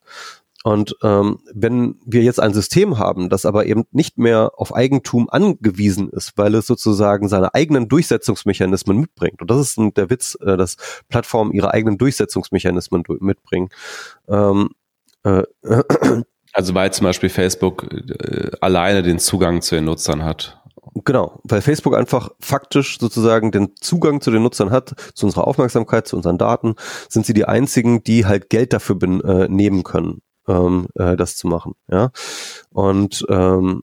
Und 0.62 0.96
ähm, 1.02 1.38
wenn 1.54 1.98
wir 2.04 2.22
jetzt 2.22 2.38
ein 2.38 2.52
System 2.52 2.98
haben, 2.98 3.30
das 3.30 3.46
aber 3.46 3.64
eben 3.64 3.84
nicht 3.92 4.18
mehr 4.18 4.52
auf 4.56 4.74
Eigentum 4.74 5.30
angewiesen 5.30 6.10
ist, 6.10 6.36
weil 6.36 6.54
es 6.54 6.66
sozusagen 6.66 7.28
seine 7.28 7.54
eigenen 7.54 7.88
Durchsetzungsmechanismen 7.88 8.98
mitbringt, 8.98 9.40
und 9.40 9.50
das 9.50 9.58
ist 9.58 9.78
der 9.96 10.10
Witz, 10.10 10.36
äh, 10.42 10.58
dass 10.58 10.76
Plattformen 11.08 11.52
ihre 11.52 11.72
eigenen 11.72 11.96
Durchsetzungsmechanismen 11.96 13.04
mitbringen. 13.20 13.70
Ähm, 14.28 14.70
äh, 15.24 15.42
also 16.52 16.74
weil 16.74 16.92
zum 16.92 17.04
Beispiel 17.04 17.28
Facebook 17.28 17.92
äh, 17.92 18.50
alleine 18.60 19.02
den 19.02 19.18
Zugang 19.18 19.62
zu 19.62 19.74
den 19.74 19.84
Nutzern 19.84 20.24
hat. 20.24 20.60
Genau, 21.04 21.40
weil 21.44 21.60
Facebook 21.60 21.94
einfach 21.94 22.30
faktisch 22.40 22.98
sozusagen 22.98 23.52
den 23.52 23.76
Zugang 23.76 24.20
zu 24.20 24.30
den 24.30 24.42
Nutzern 24.42 24.70
hat, 24.70 24.94
zu 25.14 25.26
unserer 25.26 25.46
Aufmerksamkeit, 25.46 26.08
zu 26.08 26.16
unseren 26.16 26.36
Daten, 26.36 26.74
sind 27.08 27.26
sie 27.26 27.34
die 27.34 27.44
einzigen, 27.44 28.02
die 28.02 28.26
halt 28.26 28.50
Geld 28.50 28.72
dafür 28.72 28.96
bin, 28.96 29.20
äh, 29.20 29.46
nehmen 29.48 29.84
können, 29.84 30.20
ähm, 30.48 30.88
äh, 30.96 31.16
das 31.16 31.36
zu 31.36 31.46
machen. 31.46 31.74
Ja, 31.88 32.10
und 32.70 33.24
ähm, 33.28 33.82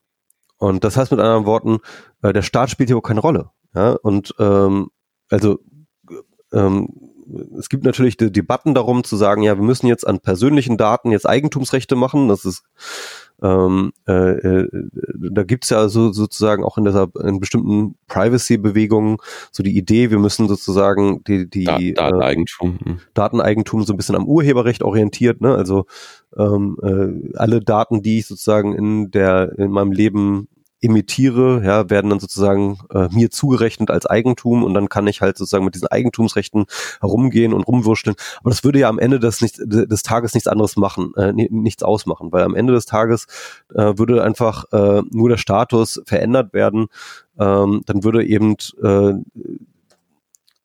und 0.58 0.84
das 0.84 0.98
heißt 0.98 1.12
mit 1.12 1.20
anderen 1.20 1.46
Worten, 1.46 1.78
äh, 2.24 2.34
der 2.34 2.42
Staat 2.42 2.72
spielt 2.72 2.90
hier 2.90 2.98
auch 2.98 3.02
keine 3.02 3.22
Rolle. 3.22 3.52
Ja, 3.74 3.92
und 3.92 4.34
ähm, 4.40 4.90
also 5.30 5.60
ähm, 6.52 7.07
es 7.58 7.70
gibt 7.70 7.84
natürlich 7.84 8.18
die 8.18 8.32
Debatten 8.32 8.74
darum 8.74 9.04
zu 9.04 9.16
sagen, 9.16 9.44
ja, 9.44 9.58
wir 9.58 9.64
müssen 9.64 9.88
jetzt 9.88 10.08
an 10.08 10.20
persönlichen 10.20 10.78
Daten 10.78 11.12
jetzt 11.12 11.28
Eigentumsrechte 11.28 11.96
machen. 11.96 12.28
Das 12.28 12.46
ist 12.46 12.64
ähm, 13.42 13.92
äh, 14.08 14.14
äh, 14.14 14.70
da 15.32 15.44
gibt's 15.44 15.70
ja 15.70 15.90
so 15.90 16.12
sozusagen 16.12 16.64
auch 16.64 16.78
in 16.78 16.86
dieser 16.86 17.08
in 17.24 17.40
bestimmten 17.40 17.96
Privacy-Bewegungen 18.08 19.18
so 19.52 19.62
die 19.62 19.78
Idee, 19.78 20.10
wir 20.10 20.18
müssen 20.18 20.48
sozusagen 20.48 21.24
die, 21.26 21.48
die 21.48 21.66
da 21.66 21.78
Dateneigentum. 21.78 22.80
Äh, 22.84 22.96
Dateneigentum 23.14 23.84
so 23.84 23.94
ein 23.94 23.98
bisschen 23.98 24.16
am 24.16 24.26
Urheberrecht 24.26 24.82
orientiert, 24.82 25.42
ne? 25.42 25.54
Also 25.54 25.86
ähm, 26.36 26.78
äh, 26.82 27.38
alle 27.38 27.62
Daten, 27.62 28.02
die 28.02 28.20
ich 28.20 28.28
sozusagen 28.28 28.74
in 28.74 29.12
der 29.12 29.54
in 29.60 29.70
meinem 29.70 29.92
Leben 29.92 30.48
imitiere, 30.80 31.64
ja, 31.64 31.90
werden 31.90 32.10
dann 32.10 32.20
sozusagen 32.20 32.80
äh, 32.94 33.08
mir 33.12 33.32
zugerechnet 33.32 33.90
als 33.90 34.06
Eigentum 34.06 34.64
und 34.64 34.74
dann 34.74 34.90
kann 34.90 35.08
ich 35.08 35.22
halt 35.22 35.38
sozusagen 35.38 35.66
mit 35.66 35.74
diesen 35.76 35.88
Eigentumsrechten 35.88 36.66
herumgehen 37.02 37.54
und 37.54 37.64
rumwurschteln. 37.64 38.16
Aber 38.42 38.52
das 38.52 38.64
würde 38.64 38.80
ja 38.80 38.90
am 38.90 39.00
Ende 39.00 39.20
des, 39.20 39.42
nicht, 39.42 39.60
des 39.60 40.04
Tages 40.04 40.34
nichts 40.34 40.48
anderes 40.48 40.76
machen, 40.76 41.14
äh, 41.16 41.34
nichts 41.34 41.82
ausmachen, 41.82 42.32
weil 42.32 42.44
am 42.44 42.56
Ende 42.56 42.74
des 42.74 42.86
Tages 42.86 43.26
äh, 43.74 43.98
würde 43.98 44.24
einfach 44.24 44.66
äh, 44.72 45.02
nur 45.10 45.30
der 45.30 45.38
Status 45.38 46.02
verändert 46.06 46.54
werden. 46.54 46.88
Ähm, 47.40 47.82
dann 47.86 48.04
würde 48.04 48.26
eben 48.26 48.54
äh, 48.84 49.14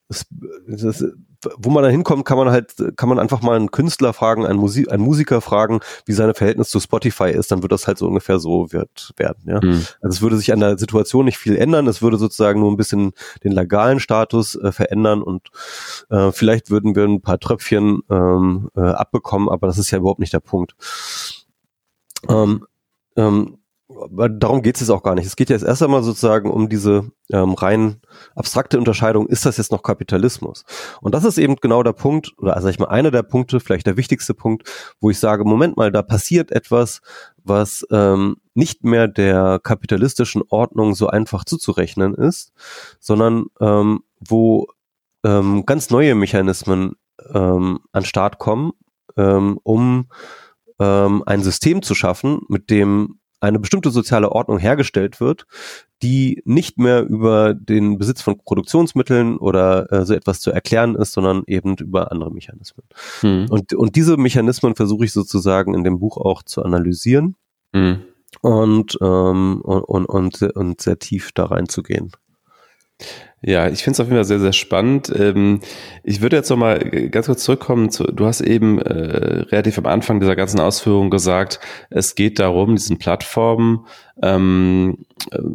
das, 0.09 0.27
das, 0.69 1.05
wo 1.57 1.70
man 1.70 1.82
da 1.82 1.88
hinkommt, 1.88 2.24
kann 2.24 2.38
man 2.38 2.51
halt, 2.51 2.74
kann 2.97 3.09
man 3.09 3.18
einfach 3.18 3.43
mal 3.43 3.57
einen 3.57 3.70
Künstler 3.70 4.12
fragen, 4.12 4.47
einen, 4.47 4.59
Musik, 4.59 4.90
einen 4.90 5.03
Musiker 5.03 5.40
fragen, 5.40 5.80
wie 6.07 6.12
seine 6.12 6.34
Verhältnis 6.34 6.70
zu 6.70 6.80
Spotify 6.80 7.30
ist, 7.30 7.51
dann 7.51 7.62
wird 7.62 7.72
das 7.72 7.86
halt 7.86 7.99
so 7.99 8.07
ungefähr 8.07 8.38
so 8.38 8.72
wird, 8.72 9.12
werden. 9.16 9.43
Ja? 9.47 9.61
Mhm. 9.62 9.86
Also 10.01 10.16
es 10.16 10.22
würde 10.22 10.36
sich 10.36 10.53
an 10.53 10.61
der 10.61 10.78
Situation 10.78 11.24
nicht 11.24 11.38
viel 11.38 11.57
ändern, 11.57 11.86
es 11.86 12.03
würde 12.03 12.16
sozusagen 12.16 12.61
nur 12.61 12.70
ein 12.70 12.76
bisschen 12.76 13.12
den 13.45 13.53
legalen 13.53 14.01
Status 14.01 14.55
äh, 14.55 14.72
verändern 14.72 15.22
und 15.22 15.49
äh, 16.11 16.32
vielleicht 16.32 16.70
würden 16.70 16.95
wir 16.95 17.05
ein 17.05 17.22
paar 17.22 17.38
Tröpfchen 17.38 18.03
ähm, 18.11 18.70
äh, 18.76 18.80
abbekommen, 18.80 19.49
aber 19.49 19.66
das 19.66 19.78
ist 19.78 19.90
ja 19.90 19.99
überhaupt 19.99 20.20
nicht 20.20 20.32
der 20.32 20.40
Punkt. 20.40 20.74
Ähm, 22.28 22.66
ähm, 23.16 23.59
darum 24.11 24.62
geht 24.62 24.76
es 24.76 24.80
jetzt 24.80 24.90
auch 24.90 25.03
gar 25.03 25.14
nicht. 25.14 25.26
Es 25.26 25.36
geht 25.36 25.51
jetzt 25.51 25.64
erst 25.64 25.82
einmal 25.82 26.03
sozusagen 26.03 26.51
um 26.51 26.68
diese 26.68 27.11
ähm, 27.30 27.55
rein 27.55 28.01
abstrakte 28.34 28.78
Unterscheidung, 28.78 29.26
ist 29.26 29.47
das 29.47 29.57
jetzt 29.57 29.72
noch 29.72 29.82
Kapitalismus? 29.82 30.64
Und 31.01 31.14
das 31.14 31.24
ist 31.24 31.38
eben 31.38 31.57
genau 31.57 31.82
der 31.82 31.93
Punkt, 31.93 32.32
oder 32.38 32.57
also 32.57 32.68
ich 32.68 32.78
mal 32.78 32.88
einer 32.88 33.11
der 33.11 33.22
Punkte, 33.22 33.61
vielleicht 33.61 33.86
der 33.86 33.97
wichtigste 33.97 34.34
Punkt, 34.34 34.68
wo 35.01 35.11
ich 35.11 35.18
sage, 35.18 35.45
Moment 35.45 35.76
mal, 35.76 35.90
da 35.90 36.03
passiert 36.03 36.53
etwas, 36.53 37.01
was 37.45 37.86
ähm, 37.90 38.36
nicht 38.55 38.84
mehr 38.84 39.09
der 39.09 39.61
kapitalistischen 39.62 40.43
Ordnung 40.49 40.95
so 40.95 41.09
einfach 41.09 41.45
zuzurechnen 41.45 42.14
ist, 42.14 42.53
sondern 43.01 43.47
ähm, 43.61 44.01
wo 44.20 44.66
ähm, 45.24 45.64
ganz 45.66 45.90
neue 45.90 46.14
Mechanismen 46.14 46.95
ähm, 47.32 47.80
an 47.93 48.05
Start 48.05 48.38
kommen, 48.38 48.72
ähm, 49.16 49.59
um 49.62 50.09
ähm, 50.78 51.22
ein 51.26 51.43
System 51.43 51.82
zu 51.82 51.95
schaffen, 51.95 52.43
mit 52.49 52.70
dem 52.70 53.18
eine 53.43 53.59
bestimmte 53.59 53.90
soziale 53.90 54.30
Ordnung 54.30 54.59
hergestellt 54.59 55.20
wird, 55.20 55.47
die 56.03 56.43
nicht 56.45 56.78
mehr 56.78 57.03
über 57.03 57.55
den 57.55 57.99
Besitz 57.99 58.22
von 58.22 58.38
Produktionsmitteln 58.38 59.36
oder 59.36 59.90
äh, 59.93 60.07
so 60.07 60.14
etwas 60.14 60.40
zu 60.40 60.51
erklären 60.53 60.95
ist, 60.95 61.12
sondern 61.12 61.43
eben 61.47 61.76
über 61.76 62.12
andere 62.12 62.30
Mechanismen. 62.30 62.86
Hm. 63.20 63.47
Und, 63.51 63.74
und 63.74 63.97
diese 63.97 64.16
Mechanismen 64.16 64.76
versuche 64.76 65.05
ich 65.05 65.12
sozusagen 65.12 65.74
in 65.74 65.84
dem 65.84 65.99
Buch 65.99 66.16
auch 66.16 66.43
zu 66.43 66.62
analysieren 66.62 67.36
hm. 67.72 68.03
und, 68.40 68.99
ähm, 69.01 69.61
und, 69.62 69.82
und, 69.82 70.07
und, 70.07 70.43
und 70.43 70.80
sehr 70.80 70.99
tief 70.99 71.32
da 71.32 71.47
reinzugehen. 71.47 72.12
Ja, 73.45 73.68
ich 73.68 73.82
finde 73.82 73.95
es 73.95 74.01
auf 74.01 74.07
jeden 74.07 74.18
Fall 74.18 74.24
sehr, 74.24 74.38
sehr 74.38 74.53
spannend. 74.53 75.12
Ähm, 75.16 75.61
ich 76.05 76.20
würde 76.20 76.36
jetzt 76.36 76.49
noch 76.49 76.57
mal 76.57 76.78
ganz 76.78 77.26
kurz 77.26 77.43
zurückkommen. 77.43 77.90
Zu, 77.90 78.05
du 78.05 78.24
hast 78.24 78.40
eben 78.40 78.78
äh, 78.78 79.43
relativ 79.51 79.78
am 79.78 79.86
Anfang 79.86 80.20
dieser 80.20 80.36
ganzen 80.36 80.61
Ausführung 80.61 81.11
gesagt, 81.11 81.59
es 81.90 82.14
geht 82.14 82.38
darum, 82.38 82.76
diesen 82.76 82.99
Plattformen 82.99 83.84
ähm, 84.22 84.99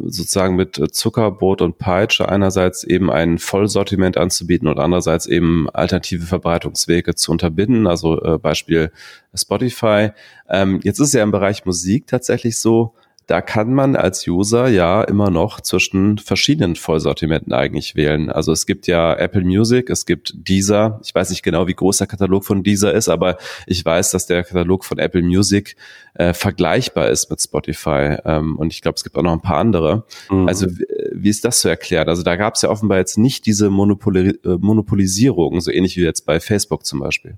sozusagen 0.04 0.56
mit 0.56 0.78
Zuckerbrot 0.92 1.62
und 1.62 1.78
Peitsche 1.78 2.28
einerseits 2.28 2.84
eben 2.84 3.10
ein 3.10 3.38
Vollsortiment 3.38 4.18
anzubieten 4.18 4.68
und 4.68 4.78
andererseits 4.78 5.26
eben 5.26 5.70
alternative 5.70 6.26
Verbreitungswege 6.26 7.14
zu 7.14 7.32
unterbinden, 7.32 7.86
also 7.86 8.22
äh, 8.22 8.38
Beispiel 8.38 8.92
Spotify. 9.34 10.10
Ähm, 10.50 10.80
jetzt 10.82 10.98
ist 10.98 11.14
ja 11.14 11.22
im 11.22 11.30
Bereich 11.30 11.64
Musik 11.64 12.06
tatsächlich 12.06 12.58
so, 12.58 12.92
da 13.28 13.42
kann 13.42 13.74
man 13.74 13.94
als 13.94 14.26
User 14.26 14.68
ja 14.68 15.02
immer 15.02 15.30
noch 15.30 15.60
zwischen 15.60 16.16
verschiedenen 16.16 16.76
Vollsortimenten 16.76 17.52
eigentlich 17.52 17.94
wählen. 17.94 18.30
Also 18.30 18.52
es 18.52 18.64
gibt 18.64 18.86
ja 18.86 19.14
Apple 19.14 19.44
Music, 19.44 19.90
es 19.90 20.06
gibt 20.06 20.32
Deezer. 20.34 20.98
Ich 21.04 21.14
weiß 21.14 21.28
nicht 21.28 21.42
genau, 21.42 21.66
wie 21.66 21.74
groß 21.74 21.98
der 21.98 22.06
Katalog 22.06 22.46
von 22.46 22.62
Deezer 22.62 22.94
ist, 22.94 23.10
aber 23.10 23.36
ich 23.66 23.84
weiß, 23.84 24.12
dass 24.12 24.24
der 24.24 24.44
Katalog 24.44 24.86
von 24.86 24.98
Apple 24.98 25.22
Music 25.22 25.76
äh, 26.14 26.32
vergleichbar 26.32 27.10
ist 27.10 27.30
mit 27.30 27.42
Spotify. 27.42 28.16
Ähm, 28.24 28.56
und 28.56 28.72
ich 28.72 28.80
glaube, 28.80 28.96
es 28.96 29.04
gibt 29.04 29.14
auch 29.18 29.22
noch 29.22 29.32
ein 29.32 29.42
paar 29.42 29.58
andere. 29.58 30.04
Mhm. 30.30 30.48
Also 30.48 30.66
wie 31.12 31.28
ist 31.28 31.44
das 31.44 31.60
zu 31.60 31.68
erklären? 31.68 32.08
Also 32.08 32.22
da 32.22 32.36
gab 32.36 32.54
es 32.54 32.62
ja 32.62 32.70
offenbar 32.70 32.96
jetzt 32.96 33.18
nicht 33.18 33.44
diese 33.44 33.68
Monopoli 33.68 34.38
äh, 34.42 34.56
Monopolisierung, 34.58 35.60
so 35.60 35.70
ähnlich 35.70 35.96
wie 35.98 36.02
jetzt 36.02 36.24
bei 36.24 36.40
Facebook 36.40 36.86
zum 36.86 37.00
Beispiel. 37.00 37.36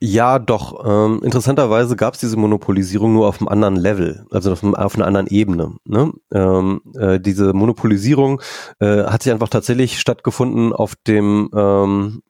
Ja, 0.00 0.40
doch. 0.40 0.84
Ähm, 0.84 1.20
interessanterweise 1.22 1.94
gab 1.94 2.14
es 2.14 2.20
diese 2.20 2.36
Monopolisierung 2.36 3.12
nur 3.12 3.28
auf 3.28 3.40
einem 3.40 3.48
anderen 3.48 3.76
Level, 3.76 4.26
also 4.30 4.52
auf, 4.52 4.64
einem, 4.64 4.74
auf 4.74 4.96
einer 4.96 5.06
anderen 5.06 5.27
Ebene. 5.28 5.76
Ne? 5.84 6.12
Ähm, 6.32 6.80
äh, 6.98 7.20
diese 7.20 7.52
Monopolisierung 7.52 8.40
äh, 8.80 9.04
hat 9.04 9.22
sich 9.22 9.32
einfach 9.32 9.48
tatsächlich 9.48 10.00
stattgefunden 10.00 10.72
auf 10.72 10.94
dem 11.06 11.50
ähm, 11.54 12.22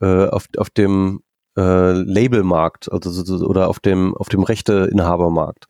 äh, 0.00 0.26
auf, 0.28 0.46
auf 0.56 0.70
dem 0.70 1.20
äh, 1.56 1.92
Labelmarkt 1.92 2.90
also 2.90 3.46
oder 3.46 3.68
auf 3.68 3.78
dem 3.78 4.16
auf 4.16 4.28
dem 4.28 4.42
Rechteinhabermarkt. 4.42 5.66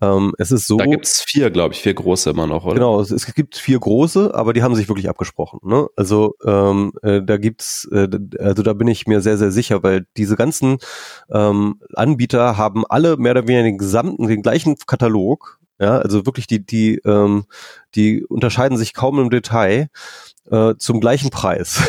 Ähm, 0.00 0.34
es 0.38 0.52
ist 0.52 0.66
so. 0.66 0.76
Da 0.76 0.86
gibt's 0.86 1.22
vier, 1.22 1.50
glaube 1.50 1.74
ich, 1.74 1.80
vier 1.80 1.94
große 1.94 2.30
immer 2.30 2.46
noch, 2.46 2.64
oder? 2.64 2.74
Genau, 2.74 3.00
es, 3.00 3.10
es, 3.10 3.34
gibt 3.34 3.56
vier 3.56 3.80
große, 3.80 4.32
aber 4.34 4.52
die 4.52 4.62
haben 4.62 4.76
sich 4.76 4.88
wirklich 4.88 5.08
abgesprochen. 5.08 5.58
Ne? 5.64 5.88
Also 5.96 6.34
ähm, 6.44 6.92
äh, 7.02 7.20
da 7.22 7.36
gibt's, 7.36 7.88
äh, 7.90 8.08
also 8.38 8.62
da 8.62 8.72
bin 8.74 8.86
ich 8.86 9.06
mir 9.06 9.20
sehr 9.20 9.38
sehr 9.38 9.50
sicher, 9.50 9.82
weil 9.82 10.06
diese 10.16 10.36
ganzen 10.36 10.78
ähm, 11.32 11.80
Anbieter 11.94 12.56
haben 12.56 12.84
alle 12.88 13.16
mehr 13.16 13.32
oder 13.32 13.48
weniger 13.48 13.64
den 13.64 13.78
gesamten, 13.78 14.28
den 14.28 14.42
gleichen 14.42 14.76
Katalog. 14.86 15.58
Ja, 15.80 15.98
also 15.98 16.26
wirklich 16.26 16.46
die 16.46 16.64
die 16.64 16.96
ähm, 17.04 17.44
die 17.94 18.24
unterscheiden 18.24 18.76
sich 18.76 18.94
kaum 18.94 19.18
im 19.18 19.30
Detail 19.30 19.88
äh, 20.50 20.74
zum 20.78 21.00
gleichen 21.00 21.30
Preis. 21.30 21.80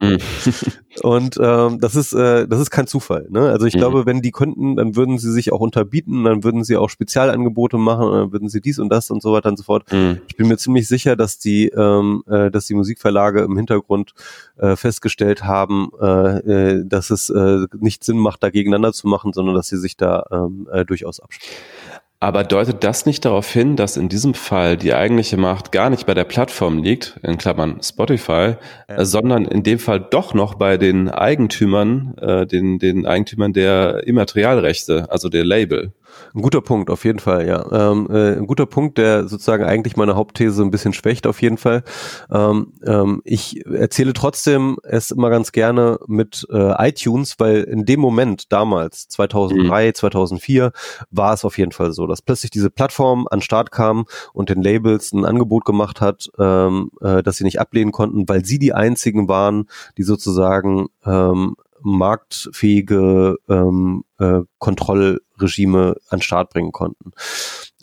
Mhm. 0.00 0.18
Und 1.02 1.38
ähm, 1.40 1.80
das 1.80 1.96
ist 1.96 2.12
äh, 2.12 2.46
das 2.46 2.60
ist 2.60 2.70
kein 2.70 2.86
Zufall. 2.86 3.26
Ne? 3.30 3.48
Also 3.48 3.66
ich 3.66 3.74
mhm. 3.74 3.78
glaube, 3.78 4.06
wenn 4.06 4.20
die 4.20 4.30
könnten, 4.30 4.76
dann 4.76 4.96
würden 4.96 5.18
sie 5.18 5.32
sich 5.32 5.52
auch 5.52 5.60
unterbieten, 5.60 6.24
dann 6.24 6.44
würden 6.44 6.64
sie 6.64 6.76
auch 6.76 6.90
Spezialangebote 6.90 7.78
machen, 7.78 8.12
dann 8.12 8.32
würden 8.32 8.48
sie 8.48 8.60
dies 8.60 8.78
und 8.78 8.90
das 8.90 9.10
und 9.10 9.22
so 9.22 9.32
weiter 9.32 9.48
und 9.48 9.56
so 9.56 9.62
fort. 9.64 9.90
Mhm. 9.92 10.20
Ich 10.26 10.36
bin 10.36 10.48
mir 10.48 10.58
ziemlich 10.58 10.86
sicher, 10.86 11.16
dass 11.16 11.38
die 11.38 11.68
ähm, 11.68 12.22
äh, 12.28 12.50
dass 12.50 12.66
die 12.66 12.74
Musikverlage 12.74 13.40
im 13.40 13.56
Hintergrund 13.56 14.12
äh, 14.58 14.76
festgestellt 14.76 15.44
haben, 15.44 15.90
äh, 16.00 16.76
äh, 16.76 16.84
dass 16.84 17.10
es 17.10 17.30
äh, 17.30 17.66
nicht 17.78 18.04
Sinn 18.04 18.18
macht, 18.18 18.42
da 18.42 18.50
gegeneinander 18.50 18.92
zu 18.92 19.08
machen, 19.08 19.32
sondern 19.32 19.54
dass 19.54 19.68
sie 19.68 19.78
sich 19.78 19.96
da 19.96 20.26
ähm, 20.30 20.68
äh, 20.70 20.84
durchaus 20.84 21.20
absprechen. 21.20 22.01
Aber 22.22 22.44
deutet 22.44 22.84
das 22.84 23.04
nicht 23.04 23.24
darauf 23.24 23.50
hin, 23.50 23.74
dass 23.74 23.96
in 23.96 24.08
diesem 24.08 24.34
Fall 24.34 24.76
die 24.76 24.94
eigentliche 24.94 25.36
Macht 25.36 25.72
gar 25.72 25.90
nicht 25.90 26.06
bei 26.06 26.14
der 26.14 26.22
Plattform 26.22 26.80
liegt, 26.80 27.18
in 27.24 27.36
Klammern 27.36 27.80
Spotify, 27.82 28.54
ja. 28.88 28.96
äh, 28.96 29.04
sondern 29.04 29.44
in 29.44 29.64
dem 29.64 29.80
Fall 29.80 29.98
doch 29.98 30.32
noch 30.32 30.54
bei 30.54 30.76
den 30.76 31.08
Eigentümern, 31.08 32.14
äh, 32.18 32.46
den, 32.46 32.78
den 32.78 33.06
Eigentümern 33.06 33.52
der 33.52 34.06
Immaterialrechte, 34.06 35.10
also 35.10 35.28
der 35.28 35.44
Label? 35.44 35.94
Ein 36.34 36.42
guter 36.42 36.60
Punkt, 36.60 36.90
auf 36.90 37.04
jeden 37.04 37.18
Fall, 37.18 37.46
ja. 37.46 37.64
Ähm, 37.72 38.08
äh, 38.10 38.36
ein 38.36 38.46
guter 38.46 38.66
Punkt, 38.66 38.98
der 38.98 39.28
sozusagen 39.28 39.64
eigentlich 39.64 39.96
meine 39.96 40.16
Hauptthese 40.16 40.62
ein 40.62 40.70
bisschen 40.70 40.92
schwächt, 40.92 41.26
auf 41.26 41.42
jeden 41.42 41.58
Fall. 41.58 41.82
Ähm, 42.30 42.72
ähm, 42.84 43.22
ich 43.24 43.64
erzähle 43.66 44.12
trotzdem 44.12 44.76
es 44.82 45.10
immer 45.10 45.30
ganz 45.30 45.52
gerne 45.52 45.98
mit 46.06 46.46
äh, 46.50 46.88
iTunes, 46.88 47.36
weil 47.38 47.62
in 47.62 47.84
dem 47.84 48.00
Moment 48.00 48.52
damals, 48.52 49.08
2003, 49.08 49.86
mhm. 49.88 49.94
2004, 49.94 50.72
war 51.10 51.34
es 51.34 51.44
auf 51.44 51.58
jeden 51.58 51.72
Fall 51.72 51.92
so, 51.92 52.06
dass 52.06 52.22
plötzlich 52.22 52.50
diese 52.50 52.70
Plattform 52.70 53.26
an 53.30 53.40
Start 53.40 53.70
kam 53.70 54.06
und 54.32 54.48
den 54.48 54.62
Labels 54.62 55.12
ein 55.12 55.24
Angebot 55.24 55.64
gemacht 55.64 56.00
hat, 56.00 56.30
ähm, 56.38 56.90
äh, 57.00 57.22
dass 57.22 57.36
sie 57.36 57.44
nicht 57.44 57.60
ablehnen 57.60 57.92
konnten, 57.92 58.28
weil 58.28 58.44
sie 58.44 58.58
die 58.58 58.72
einzigen 58.72 59.28
waren, 59.28 59.68
die 59.98 60.02
sozusagen 60.02 60.88
ähm, 61.04 61.56
marktfähige 61.82 63.36
ähm, 63.48 64.04
äh, 64.18 64.40
Kontrollregime 64.58 65.96
an 66.08 66.22
Start 66.22 66.50
bringen 66.50 66.72
konnten. 66.72 67.12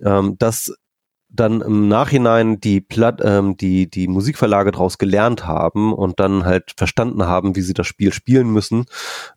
Ähm, 0.03 0.35
das 0.37 0.73
dann 1.31 1.61
im 1.61 1.87
Nachhinein 1.87 2.59
die 2.59 2.81
Platt, 2.81 3.21
ähm, 3.23 3.55
die 3.55 3.89
die 3.89 4.07
Musikverlage 4.07 4.71
daraus 4.71 4.97
gelernt 4.97 5.45
haben 5.45 5.93
und 5.93 6.19
dann 6.19 6.43
halt 6.43 6.73
verstanden 6.75 7.23
haben, 7.25 7.55
wie 7.55 7.61
sie 7.61 7.75
das 7.75 7.85
Spiel 7.85 8.11
spielen 8.11 8.51
müssen, 8.51 8.85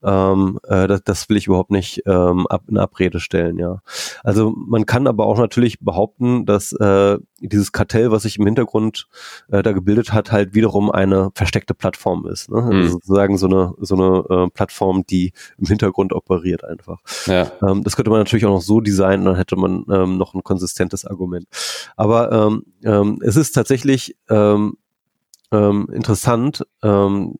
ähm, 0.02 0.58
äh, 0.66 0.88
das, 0.88 1.02
das 1.04 1.28
will 1.28 1.36
ich 1.36 1.46
überhaupt 1.46 1.70
nicht 1.70 2.02
ähm, 2.06 2.46
ab, 2.46 2.62
in 2.68 2.78
Abrede 2.78 3.20
stellen, 3.20 3.58
ja. 3.58 3.80
Also 4.24 4.54
man 4.56 4.86
kann 4.86 5.06
aber 5.06 5.26
auch 5.26 5.38
natürlich 5.38 5.80
behaupten, 5.80 6.46
dass 6.46 6.72
äh, 6.72 7.18
dieses 7.48 7.72
Kartell, 7.72 8.10
was 8.10 8.22
sich 8.22 8.38
im 8.38 8.46
Hintergrund 8.46 9.06
äh, 9.50 9.62
da 9.62 9.72
gebildet 9.72 10.12
hat, 10.12 10.32
halt 10.32 10.54
wiederum 10.54 10.90
eine 10.90 11.30
versteckte 11.34 11.74
Plattform 11.74 12.26
ist. 12.26 12.50
Ne? 12.50 12.56
Also 12.56 12.72
mhm. 12.72 12.88
sozusagen 12.88 13.38
so 13.38 13.46
eine 13.46 13.74
so 13.80 13.94
eine 13.94 14.44
äh, 14.46 14.50
Plattform, 14.50 15.04
die 15.06 15.32
im 15.58 15.66
Hintergrund 15.66 16.12
operiert 16.12 16.64
einfach. 16.64 17.00
Ja. 17.26 17.50
Ähm, 17.66 17.84
das 17.84 17.96
könnte 17.96 18.10
man 18.10 18.20
natürlich 18.20 18.46
auch 18.46 18.54
noch 18.54 18.62
so 18.62 18.80
designen, 18.80 19.24
dann 19.24 19.36
hätte 19.36 19.56
man 19.56 19.84
ähm, 19.90 20.18
noch 20.18 20.34
ein 20.34 20.42
konsistentes 20.42 21.04
Argument. 21.04 21.46
Aber 21.96 22.32
ähm, 22.32 22.64
ähm, 22.84 23.18
es 23.22 23.36
ist 23.36 23.52
tatsächlich 23.52 24.16
ähm, 24.28 24.76
ähm, 25.52 25.88
interessant, 25.92 26.66
ähm, 26.82 27.34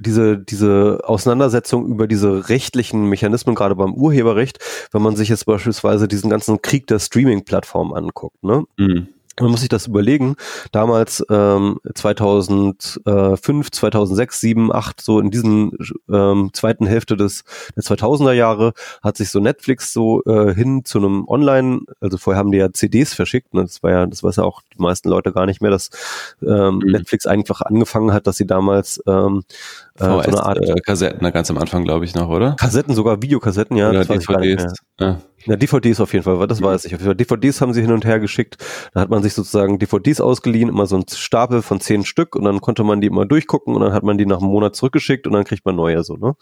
diese, 0.00 0.38
diese 0.38 1.00
Auseinandersetzung 1.04 1.86
über 1.86 2.06
diese 2.06 2.48
rechtlichen 2.48 3.08
Mechanismen, 3.08 3.54
gerade 3.54 3.74
beim 3.74 3.94
Urheberrecht, 3.94 4.58
wenn 4.92 5.02
man 5.02 5.16
sich 5.16 5.28
jetzt 5.28 5.46
beispielsweise 5.46 6.08
diesen 6.08 6.30
ganzen 6.30 6.60
Krieg 6.62 6.86
der 6.86 6.98
Streaming-Plattformen 6.98 7.94
anguckt, 7.94 8.42
ne? 8.42 8.64
Mhm. 8.76 9.08
Man 9.40 9.50
muss 9.50 9.60
sich 9.60 9.68
das 9.68 9.86
überlegen. 9.86 10.36
Damals 10.72 11.24
ähm, 11.30 11.78
2005, 11.94 13.70
2006, 13.70 14.40
7, 14.40 14.72
8, 14.72 15.00
so 15.00 15.20
in 15.20 15.30
diesen 15.30 15.72
ähm, 16.10 16.50
zweiten 16.52 16.86
Hälfte 16.86 17.16
des 17.16 17.44
der 17.76 17.82
2000er 17.84 18.32
Jahre 18.32 18.72
hat 19.02 19.16
sich 19.16 19.30
so 19.30 19.40
Netflix 19.40 19.92
so 19.92 20.22
äh, 20.24 20.54
hin 20.54 20.84
zu 20.84 20.98
einem 20.98 21.26
Online, 21.28 21.80
also 22.00 22.18
vorher 22.18 22.38
haben 22.38 22.52
die 22.52 22.58
ja 22.58 22.72
CDs 22.72 23.14
verschickt. 23.14 23.54
Ne? 23.54 23.62
Das 23.62 23.82
war 23.82 23.90
ja, 23.90 24.06
das 24.06 24.22
weiß 24.22 24.36
ja 24.36 24.44
auch 24.44 24.62
die 24.76 24.82
meisten 24.82 25.08
Leute 25.08 25.32
gar 25.32 25.46
nicht 25.46 25.62
mehr, 25.62 25.70
dass 25.70 25.90
ähm, 26.42 26.76
mhm. 26.76 26.92
Netflix 26.92 27.26
einfach 27.26 27.62
angefangen 27.62 28.12
hat, 28.12 28.26
dass 28.26 28.36
sie 28.36 28.46
damals 28.46 29.02
ähm, 29.06 29.42
äh, 29.98 30.04
VS, 30.04 30.06
so 30.06 30.30
eine 30.30 30.42
Art 30.44 30.58
äh, 30.58 30.74
Kassetten, 30.80 31.30
ganz 31.32 31.50
am 31.50 31.58
Anfang 31.58 31.84
glaube 31.84 32.04
ich 32.04 32.14
noch, 32.14 32.28
oder? 32.28 32.56
Kassetten, 32.56 32.94
sogar 32.94 33.22
Videokassetten, 33.22 33.76
ja. 33.76 33.90
Oder 33.90 34.04
DVDs. 34.04 34.74
Ja. 34.98 35.18
Ja, 35.48 35.56
DVDs 35.56 35.98
auf 36.00 36.12
jeden 36.12 36.24
Fall, 36.24 36.46
das 36.46 36.60
weiß 36.60 36.84
ich. 36.84 36.94
Auf 36.94 37.00
jeden 37.00 37.08
Fall. 37.10 37.16
DVDs 37.16 37.62
haben 37.62 37.72
sie 37.72 37.80
hin 37.80 37.90
und 37.90 38.04
her 38.04 38.20
geschickt. 38.20 38.58
Da 38.92 39.00
hat 39.00 39.08
man 39.08 39.22
sich 39.22 39.32
sozusagen 39.32 39.78
DVDs 39.78 40.20
ausgeliehen, 40.20 40.68
immer 40.68 40.84
so 40.84 40.96
ein 40.96 41.04
Stapel 41.10 41.62
von 41.62 41.80
zehn 41.80 42.04
Stück 42.04 42.36
und 42.36 42.44
dann 42.44 42.60
konnte 42.60 42.84
man 42.84 43.00
die 43.00 43.06
immer 43.06 43.24
durchgucken 43.24 43.74
und 43.74 43.80
dann 43.80 43.94
hat 43.94 44.02
man 44.02 44.18
die 44.18 44.26
nach 44.26 44.40
einem 44.40 44.50
Monat 44.50 44.76
zurückgeschickt 44.76 45.26
und 45.26 45.32
dann 45.32 45.44
kriegt 45.44 45.64
man 45.64 45.74
neue 45.74 46.04
so, 46.04 46.16
ne? 46.16 46.34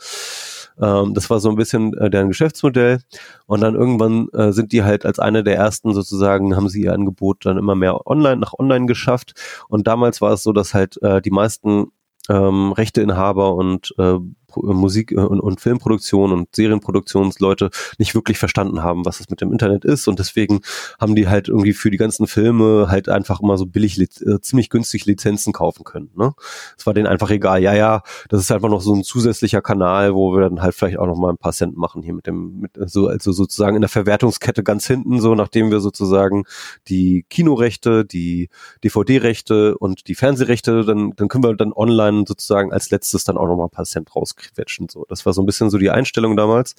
Ähm, 0.83 1.15
das 1.15 1.31
war 1.31 1.39
so 1.39 1.49
ein 1.49 1.55
bisschen 1.55 1.97
äh, 1.97 2.11
deren 2.11 2.29
Geschäftsmodell. 2.29 3.01
Und 3.47 3.61
dann 3.61 3.77
irgendwann 3.77 4.29
äh, 4.33 4.53
sind 4.53 4.73
die 4.73 4.83
halt 4.83 5.07
als 5.07 5.21
eine 5.21 5.45
der 5.45 5.55
ersten 5.55 5.95
sozusagen, 5.95 6.57
haben 6.57 6.69
sie 6.69 6.83
ihr 6.83 6.93
Angebot 6.93 7.47
dann 7.47 7.59
immer 7.59 7.77
mehr 7.77 8.09
online, 8.09 8.39
nach 8.39 8.55
online 8.59 8.87
geschafft. 8.87 9.35
Und 9.69 9.87
damals 9.87 10.21
war 10.21 10.33
es 10.33 10.43
so, 10.43 10.53
dass 10.53 10.75
halt 10.75 11.01
äh, 11.03 11.23
die 11.23 11.31
meisten 11.31 11.93
ähm, 12.29 12.73
Rechteinhaber 12.73 13.55
und 13.55 13.95
äh, 13.99 14.19
Musik- 14.57 15.13
äh, 15.13 15.17
und, 15.17 15.41
und 15.41 15.61
Filmproduktion 15.61 16.33
und 16.33 16.55
Serienproduktionsleute 16.55 17.71
nicht 17.99 18.15
wirklich 18.15 18.39
verstanden 18.39 18.83
haben, 18.83 19.05
was 19.05 19.21
es 19.21 19.31
mit 19.31 19.41
dem 19.41 19.53
Internet 19.53 19.85
ist 19.85 20.09
und 20.09 20.19
deswegen 20.19 20.61
haben 21.01 21.15
die 21.15 21.29
halt 21.29 21.49
irgendwie 21.49 21.73
für 21.73 21.91
die 21.91 21.97
ganzen 21.97 22.27
Filme 22.27 22.87
halt 22.89 23.09
einfach 23.09 23.41
immer 23.41 23.59
so 23.59 23.67
billig, 23.67 23.99
äh, 24.01 24.41
ziemlich 24.41 24.71
günstig 24.71 25.07
Lizenzen 25.07 25.53
kaufen 25.53 25.85
können. 25.85 26.11
Ne? 26.17 26.35
Es 26.79 26.87
war 26.87 26.95
denen 26.95 27.07
einfach 27.07 27.31
egal. 27.31 27.63
Ja, 27.63 27.75
ja, 27.75 28.03
das 28.29 28.41
ist 28.41 28.53
einfach 28.53 28.69
noch 28.69 28.81
so 28.81 28.95
ein 28.95 29.05
zusätzlicher 29.05 29.63
Kanal, 29.63 30.15
wo 30.15 30.33
wir 30.33 30.43
dann 30.43 30.63
halt 30.63 30.75
vielleicht 30.75 30.99
auch 30.99 31.07
noch 31.07 31.17
mal 31.17 31.31
ein 31.31 31.39
paar 31.39 31.53
Cent 31.53 31.77
machen 31.77 32.03
hier 32.03 32.15
mit 32.15 32.27
dem, 32.27 32.61
mit 32.61 32.73
so 32.87 33.09
also 33.09 33.33
sozusagen 33.33 33.77
in 33.77 33.83
der 33.83 33.89
Verwertungskette 33.89 34.63
ganz 34.63 34.87
hinten, 34.87 35.21
so 35.21 35.35
nachdem 35.35 35.71
wir 35.71 35.81
sozusagen 35.81 36.45
die 36.89 37.25
Kinorechte, 37.29 38.05
die 38.05 38.49
DVD-Rechte 38.85 39.77
und 39.79 40.09
die 40.09 40.15
Fernsehrechte, 40.15 40.85
dann 40.85 41.13
dann 41.17 41.29
können 41.29 41.45
wir 41.45 41.55
dann 41.55 41.73
online 41.73 42.25
sozusagen 42.27 42.73
als 42.73 42.91
letztes 42.91 43.25
dann 43.25 43.37
auch 43.37 43.47
noch 43.47 43.57
mal 43.57 43.65
ein 43.65 43.71
paar 43.71 43.85
Cent 43.85 44.15
rauskriegen 44.15 44.46
quetschen. 44.55 44.89
So, 44.89 45.07
das 45.09 45.27
war 45.27 45.33
so 45.33 45.43
ein 45.43 45.47
bisschen 45.47 45.71
so 45.71 45.79
die 45.79 45.91
Einstellung 45.91 46.37
damals. 46.37 46.75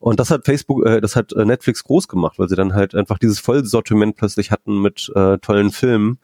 Und 0.00 0.20
das 0.20 0.30
hat 0.30 0.44
Facebook, 0.44 0.86
äh, 0.86 1.00
das 1.00 1.16
hat 1.16 1.32
äh, 1.32 1.44
Netflix 1.44 1.84
groß 1.84 2.08
gemacht, 2.08 2.38
weil 2.38 2.48
sie 2.48 2.56
dann 2.56 2.74
halt 2.74 2.94
einfach 2.94 3.18
dieses 3.18 3.40
Vollsortiment 3.40 4.16
plötzlich 4.16 4.50
hatten 4.50 4.80
mit 4.80 5.10
äh, 5.14 5.38
tollen 5.38 5.70
Filmen, 5.70 6.18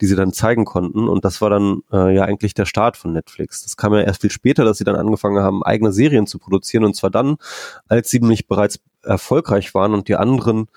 die 0.00 0.06
sie 0.06 0.16
dann 0.16 0.32
zeigen 0.32 0.64
konnten. 0.64 1.08
Und 1.08 1.24
das 1.24 1.40
war 1.40 1.50
dann 1.50 1.82
äh, 1.92 2.14
ja 2.14 2.24
eigentlich 2.24 2.54
der 2.54 2.66
Start 2.66 2.96
von 2.96 3.12
Netflix. 3.12 3.62
Das 3.62 3.76
kam 3.76 3.94
ja 3.94 4.00
erst 4.00 4.20
viel 4.20 4.30
später, 4.30 4.64
dass 4.64 4.78
sie 4.78 4.84
dann 4.84 4.96
angefangen 4.96 5.42
haben, 5.42 5.62
eigene 5.62 5.92
Serien 5.92 6.26
zu 6.26 6.38
produzieren. 6.38 6.84
Und 6.84 6.96
zwar 6.96 7.10
dann, 7.10 7.36
als 7.88 8.10
sie 8.10 8.20
nämlich 8.20 8.46
bereits 8.46 8.80
erfolgreich 9.02 9.74
waren 9.74 9.94
und 9.94 10.08
die 10.08 10.16
anderen 10.16 10.68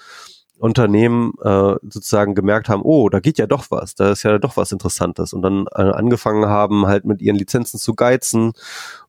Unternehmen 0.60 1.34
äh, 1.44 1.76
sozusagen 1.84 2.34
gemerkt 2.34 2.68
haben, 2.68 2.82
oh, 2.82 3.10
da 3.10 3.20
geht 3.20 3.38
ja 3.38 3.46
doch 3.46 3.66
was, 3.70 3.96
da 3.96 4.12
ist 4.12 4.24
ja 4.24 4.40
doch 4.40 4.58
was 4.58 4.72
Interessantes. 4.72 5.34
Und 5.34 5.42
dann 5.44 5.68
äh, 5.76 5.82
angefangen 5.82 6.48
haben, 6.48 6.88
halt 6.88 7.06
mit 7.06 7.22
ihren 7.22 7.36
Lizenzen 7.36 7.80
zu 7.80 7.94
geizen 7.94 8.54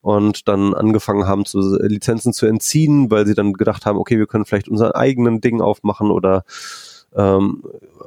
und 0.00 0.46
dann 0.48 0.74
angefangen 0.74 1.26
haben, 1.26 1.44
zu, 1.46 1.60
Lizenzen 1.80 2.32
zu 2.32 2.46
entziehen, 2.46 3.10
weil 3.10 3.26
sie 3.26 3.34
dann 3.34 3.54
gedacht 3.54 3.86
haben, 3.86 3.98
okay, 3.98 4.18
wir 4.18 4.26
können 4.26 4.44
vielleicht 4.44 4.68
unseren 4.68 4.92
eigenen 4.92 5.40
Ding 5.40 5.60
aufmachen 5.60 6.10
oder 6.10 6.44
ähm, 7.19 7.62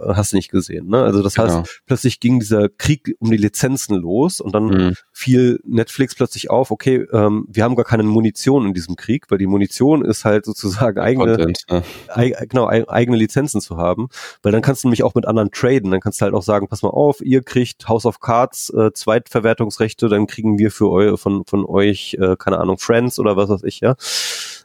hast 0.08 0.32
du 0.32 0.38
nicht 0.38 0.50
gesehen. 0.50 0.88
Ne? 0.88 1.04
Also 1.04 1.22
das 1.22 1.36
genau. 1.36 1.60
heißt, 1.60 1.82
plötzlich 1.86 2.20
ging 2.20 2.40
dieser 2.40 2.70
Krieg 2.70 3.16
um 3.20 3.30
die 3.30 3.38
Lizenzen 3.38 3.96
los 3.96 4.40
und 4.40 4.56
dann 4.56 4.66
mhm. 4.66 4.96
fiel 5.12 5.60
Netflix 5.66 6.16
plötzlich 6.16 6.50
auf, 6.50 6.72
okay, 6.72 7.06
ähm, 7.12 7.46
wir 7.50 7.64
haben 7.64 7.76
gar 7.76 7.86
keine 7.86 8.04
Munition 8.04 8.66
in 8.66 8.74
diesem 8.74 8.96
Krieg, 8.96 9.26
weil 9.30 9.38
die 9.38 9.48
Munition 9.48 10.04
ist 10.04 10.26
halt 10.26 10.46
sozusagen 10.46 11.00
eigene, 11.00 11.36
Content, 11.36 11.66
ja. 11.70 11.84
eig, 12.08 12.50
genau, 12.50 12.68
eigene 12.68 13.18
Lizenzen 13.18 13.62
zu 13.62 13.78
haben, 13.78 14.08
weil 14.42 14.52
dann 14.52 14.62
kannst 14.62 14.84
du 14.84 14.88
nämlich 14.88 15.04
auch 15.04 15.14
mit 15.14 15.26
anderen 15.26 15.52
traden, 15.52 15.92
dann 15.92 16.00
kannst 16.00 16.22
du 16.22 16.24
halt 16.24 16.34
auch 16.34 16.44
sagen, 16.44 16.68
pass 16.68 16.82
mal 16.82 16.90
auf, 16.90 17.22
ihr 17.22 17.44
kriegt 17.44 17.88
House 17.88 18.06
of 18.06 18.22
Cards 18.22 18.70
äh, 18.70 18.92
Zweitverwertungsrechte, 18.94 20.08
dann 20.08 20.26
kriegen 20.26 20.58
wir 20.58 20.72
für 20.72 20.90
eu 20.90 21.18
von, 21.18 21.44
von 21.46 21.66
euch, 21.66 22.18
äh, 22.20 22.38
keine 22.38 22.60
Ahnung, 22.60 22.78
Friends 22.78 23.20
oder 23.20 23.36
was 23.36 23.50
weiß 23.50 23.64
ich, 23.64 23.82
ja. 23.82 23.96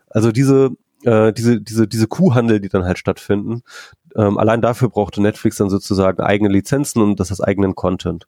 Also 0.08 0.32
diese 0.32 0.70
äh, 1.04 1.32
diese, 1.32 1.60
diese, 1.60 1.86
diese 1.86 2.06
Kuhhandel, 2.06 2.60
die 2.60 2.68
dann 2.68 2.84
halt 2.84 2.98
stattfinden, 2.98 3.62
ähm, 4.14 4.38
allein 4.38 4.62
dafür 4.62 4.88
brauchte 4.88 5.22
Netflix 5.22 5.56
dann 5.56 5.70
sozusagen 5.70 6.20
eigene 6.20 6.48
Lizenzen 6.48 7.02
und 7.02 7.20
das 7.20 7.30
als 7.30 7.40
eigenen 7.40 7.74
Content. 7.74 8.26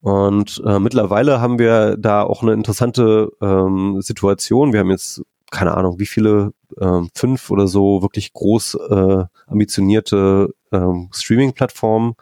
Und 0.00 0.62
äh, 0.64 0.78
mittlerweile 0.78 1.40
haben 1.40 1.58
wir 1.58 1.96
da 1.98 2.22
auch 2.22 2.42
eine 2.42 2.54
interessante 2.54 3.30
ähm, 3.42 4.00
Situation. 4.00 4.72
Wir 4.72 4.80
haben 4.80 4.90
jetzt 4.90 5.22
keine 5.50 5.76
Ahnung, 5.76 5.98
wie 5.98 6.06
viele, 6.06 6.52
ähm, 6.80 7.10
fünf 7.14 7.50
oder 7.50 7.66
so 7.66 8.02
wirklich 8.02 8.32
groß 8.32 8.78
äh, 8.88 9.24
ambitionierte 9.46 10.54
ähm, 10.70 11.08
Streaming-Plattformen 11.12 12.14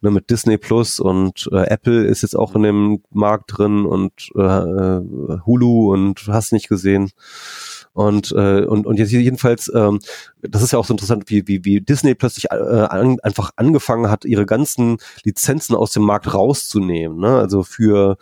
ne, 0.00 0.10
mit 0.12 0.30
Disney 0.30 0.56
Plus 0.56 1.00
und 1.00 1.48
äh, 1.52 1.64
Apple 1.64 2.04
ist 2.04 2.22
jetzt 2.22 2.36
auch 2.36 2.54
in 2.54 2.62
dem 2.62 3.02
Markt 3.10 3.58
drin 3.58 3.84
und 3.84 4.30
äh, 4.36 4.40
äh 4.40 5.02
Hulu 5.44 5.92
und 5.92 6.28
hast 6.28 6.52
nicht 6.52 6.68
gesehen. 6.68 7.10
Und, 7.92 8.32
äh, 8.32 8.64
und, 8.64 8.86
und 8.86 8.98
jetzt 8.98 9.10
jedenfalls, 9.10 9.70
ähm, 9.74 9.98
das 10.42 10.62
ist 10.62 10.72
ja 10.72 10.78
auch 10.78 10.86
so 10.86 10.94
interessant, 10.94 11.24
wie, 11.26 11.46
wie, 11.48 11.64
wie 11.64 11.80
Disney 11.80 12.14
plötzlich 12.14 12.50
äh, 12.50 12.54
an, 12.54 13.18
einfach 13.20 13.50
angefangen 13.56 14.10
hat, 14.10 14.24
ihre 14.24 14.46
ganzen 14.46 14.98
Lizenzen 15.24 15.74
aus 15.74 15.92
dem 15.92 16.04
Markt 16.04 16.32
rauszunehmen. 16.32 17.18
Ne? 17.18 17.36
Also 17.36 17.62
für 17.64 18.16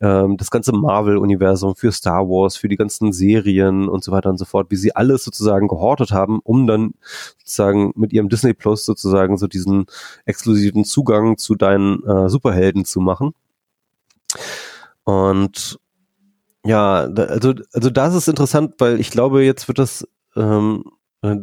ähm, 0.00 0.36
das 0.36 0.50
ganze 0.50 0.72
Marvel-Universum, 0.72 1.76
für 1.76 1.92
Star 1.92 2.28
Wars, 2.28 2.56
für 2.56 2.68
die 2.68 2.76
ganzen 2.76 3.12
Serien 3.12 3.88
und 3.88 4.02
so 4.02 4.10
weiter 4.10 4.30
und 4.30 4.38
so 4.38 4.44
fort, 4.44 4.66
wie 4.70 4.76
sie 4.76 4.94
alles 4.94 5.24
sozusagen 5.24 5.68
gehortet 5.68 6.10
haben, 6.10 6.40
um 6.42 6.66
dann 6.66 6.94
sozusagen 7.38 7.92
mit 7.94 8.12
ihrem 8.12 8.28
Disney 8.28 8.52
Plus 8.52 8.84
sozusagen 8.84 9.36
so 9.36 9.46
diesen 9.46 9.86
exklusiven 10.24 10.84
Zugang 10.84 11.38
zu 11.38 11.54
deinen 11.54 12.02
äh, 12.04 12.28
Superhelden 12.28 12.84
zu 12.84 13.00
machen. 13.00 13.32
Und 15.04 15.78
ja, 16.64 17.04
also, 17.04 17.54
also 17.72 17.90
das 17.90 18.14
ist 18.14 18.28
interessant, 18.28 18.74
weil 18.78 19.00
ich 19.00 19.10
glaube, 19.10 19.44
jetzt 19.44 19.68
wird 19.68 19.78
das 19.78 20.06
ähm, 20.36 20.84
äh, 21.22 21.36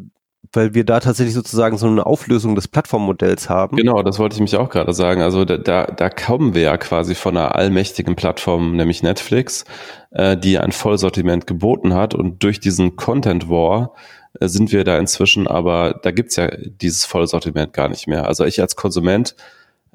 weil 0.54 0.74
wir 0.74 0.84
da 0.84 1.00
tatsächlich 1.00 1.34
sozusagen 1.34 1.78
so 1.78 1.88
eine 1.88 2.06
Auflösung 2.06 2.56
des 2.56 2.68
Plattformmodells 2.68 3.50
haben. 3.50 3.78
Genau, 3.78 4.04
das 4.04 4.20
wollte 4.20 4.36
ich 4.36 4.42
mich 4.42 4.58
auch 4.58 4.70
gerade 4.70 4.94
sagen. 4.94 5.22
Also 5.22 5.46
da, 5.46 5.58
da, 5.58 5.86
da 5.86 6.10
kommen 6.10 6.54
wir 6.54 6.64
ja 6.64 6.78
quasi 6.78 7.16
von 7.16 7.38
einer 7.38 7.56
allmächtigen 7.56 8.16
Plattform, 8.16 8.76
nämlich 8.76 9.04
Netflix, 9.04 9.66
äh, 10.12 10.36
die 10.36 10.60
ein 10.60 10.72
Vollsortiment 10.72 11.48
geboten 11.48 11.94
hat 11.94 12.14
und 12.14 12.44
durch 12.44 12.60
diesen 12.60 12.96
Content 12.96 13.50
War 13.50 13.94
äh, 14.40 14.48
sind 14.48 14.72
wir 14.72 14.84
da 14.84 14.98
inzwischen, 14.98 15.48
aber 15.48 16.00
da 16.02 16.12
gibt's 16.12 16.36
ja 16.36 16.50
dieses 16.50 17.06
Vollsortiment 17.06 17.72
gar 17.72 17.88
nicht 17.88 18.08
mehr. 18.08 18.28
Also 18.28 18.44
ich 18.44 18.60
als 18.60 18.76
Konsument 18.76 19.36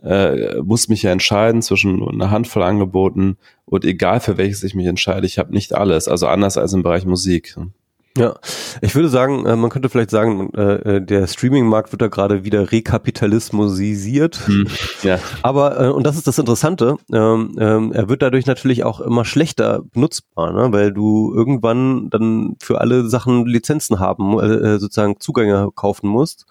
äh, 0.02 0.60
muss 0.62 0.88
mich 0.88 1.02
ja 1.02 1.10
entscheiden 1.10 1.62
zwischen 1.62 2.06
einer 2.06 2.30
Handvoll 2.30 2.62
Angeboten 2.62 3.36
und 3.64 3.84
egal 3.84 4.20
für 4.20 4.36
welches 4.36 4.62
ich 4.62 4.74
mich 4.74 4.86
entscheide, 4.86 5.26
ich 5.26 5.38
habe 5.38 5.52
nicht 5.52 5.74
alles. 5.74 6.08
Also 6.08 6.26
anders 6.28 6.56
als 6.56 6.72
im 6.72 6.82
Bereich 6.82 7.06
Musik. 7.06 7.56
Ja, 8.16 8.34
ich 8.80 8.94
würde 8.94 9.10
sagen, 9.10 9.44
äh, 9.44 9.56
man 9.56 9.68
könnte 9.68 9.90
vielleicht 9.90 10.10
sagen, 10.10 10.52
äh, 10.54 11.02
der 11.02 11.26
Streaming-Markt 11.26 11.92
wird 11.92 12.00
da 12.00 12.08
gerade 12.08 12.44
wieder 12.44 12.72
rekapitalismusisiert. 12.72 14.46
Hm, 14.46 14.68
ja. 15.02 15.18
Aber, 15.42 15.94
und 15.94 16.06
das 16.06 16.16
ist 16.16 16.26
das 16.26 16.38
Interessante, 16.38 16.96
ähm, 17.12 17.56
ähm, 17.58 17.92
er 17.92 18.08
wird 18.08 18.22
dadurch 18.22 18.46
natürlich 18.46 18.84
auch 18.84 19.00
immer 19.00 19.26
schlechter 19.26 19.82
benutzbar, 19.92 20.52
ne? 20.52 20.72
weil 20.72 20.92
du 20.92 21.34
irgendwann 21.34 22.08
dann 22.08 22.56
für 22.58 22.80
alle 22.80 23.06
Sachen 23.06 23.44
Lizenzen 23.44 24.00
haben, 24.00 24.38
sozusagen 24.78 25.20
Zugänge 25.20 25.68
kaufen 25.74 26.08
musst 26.08 26.46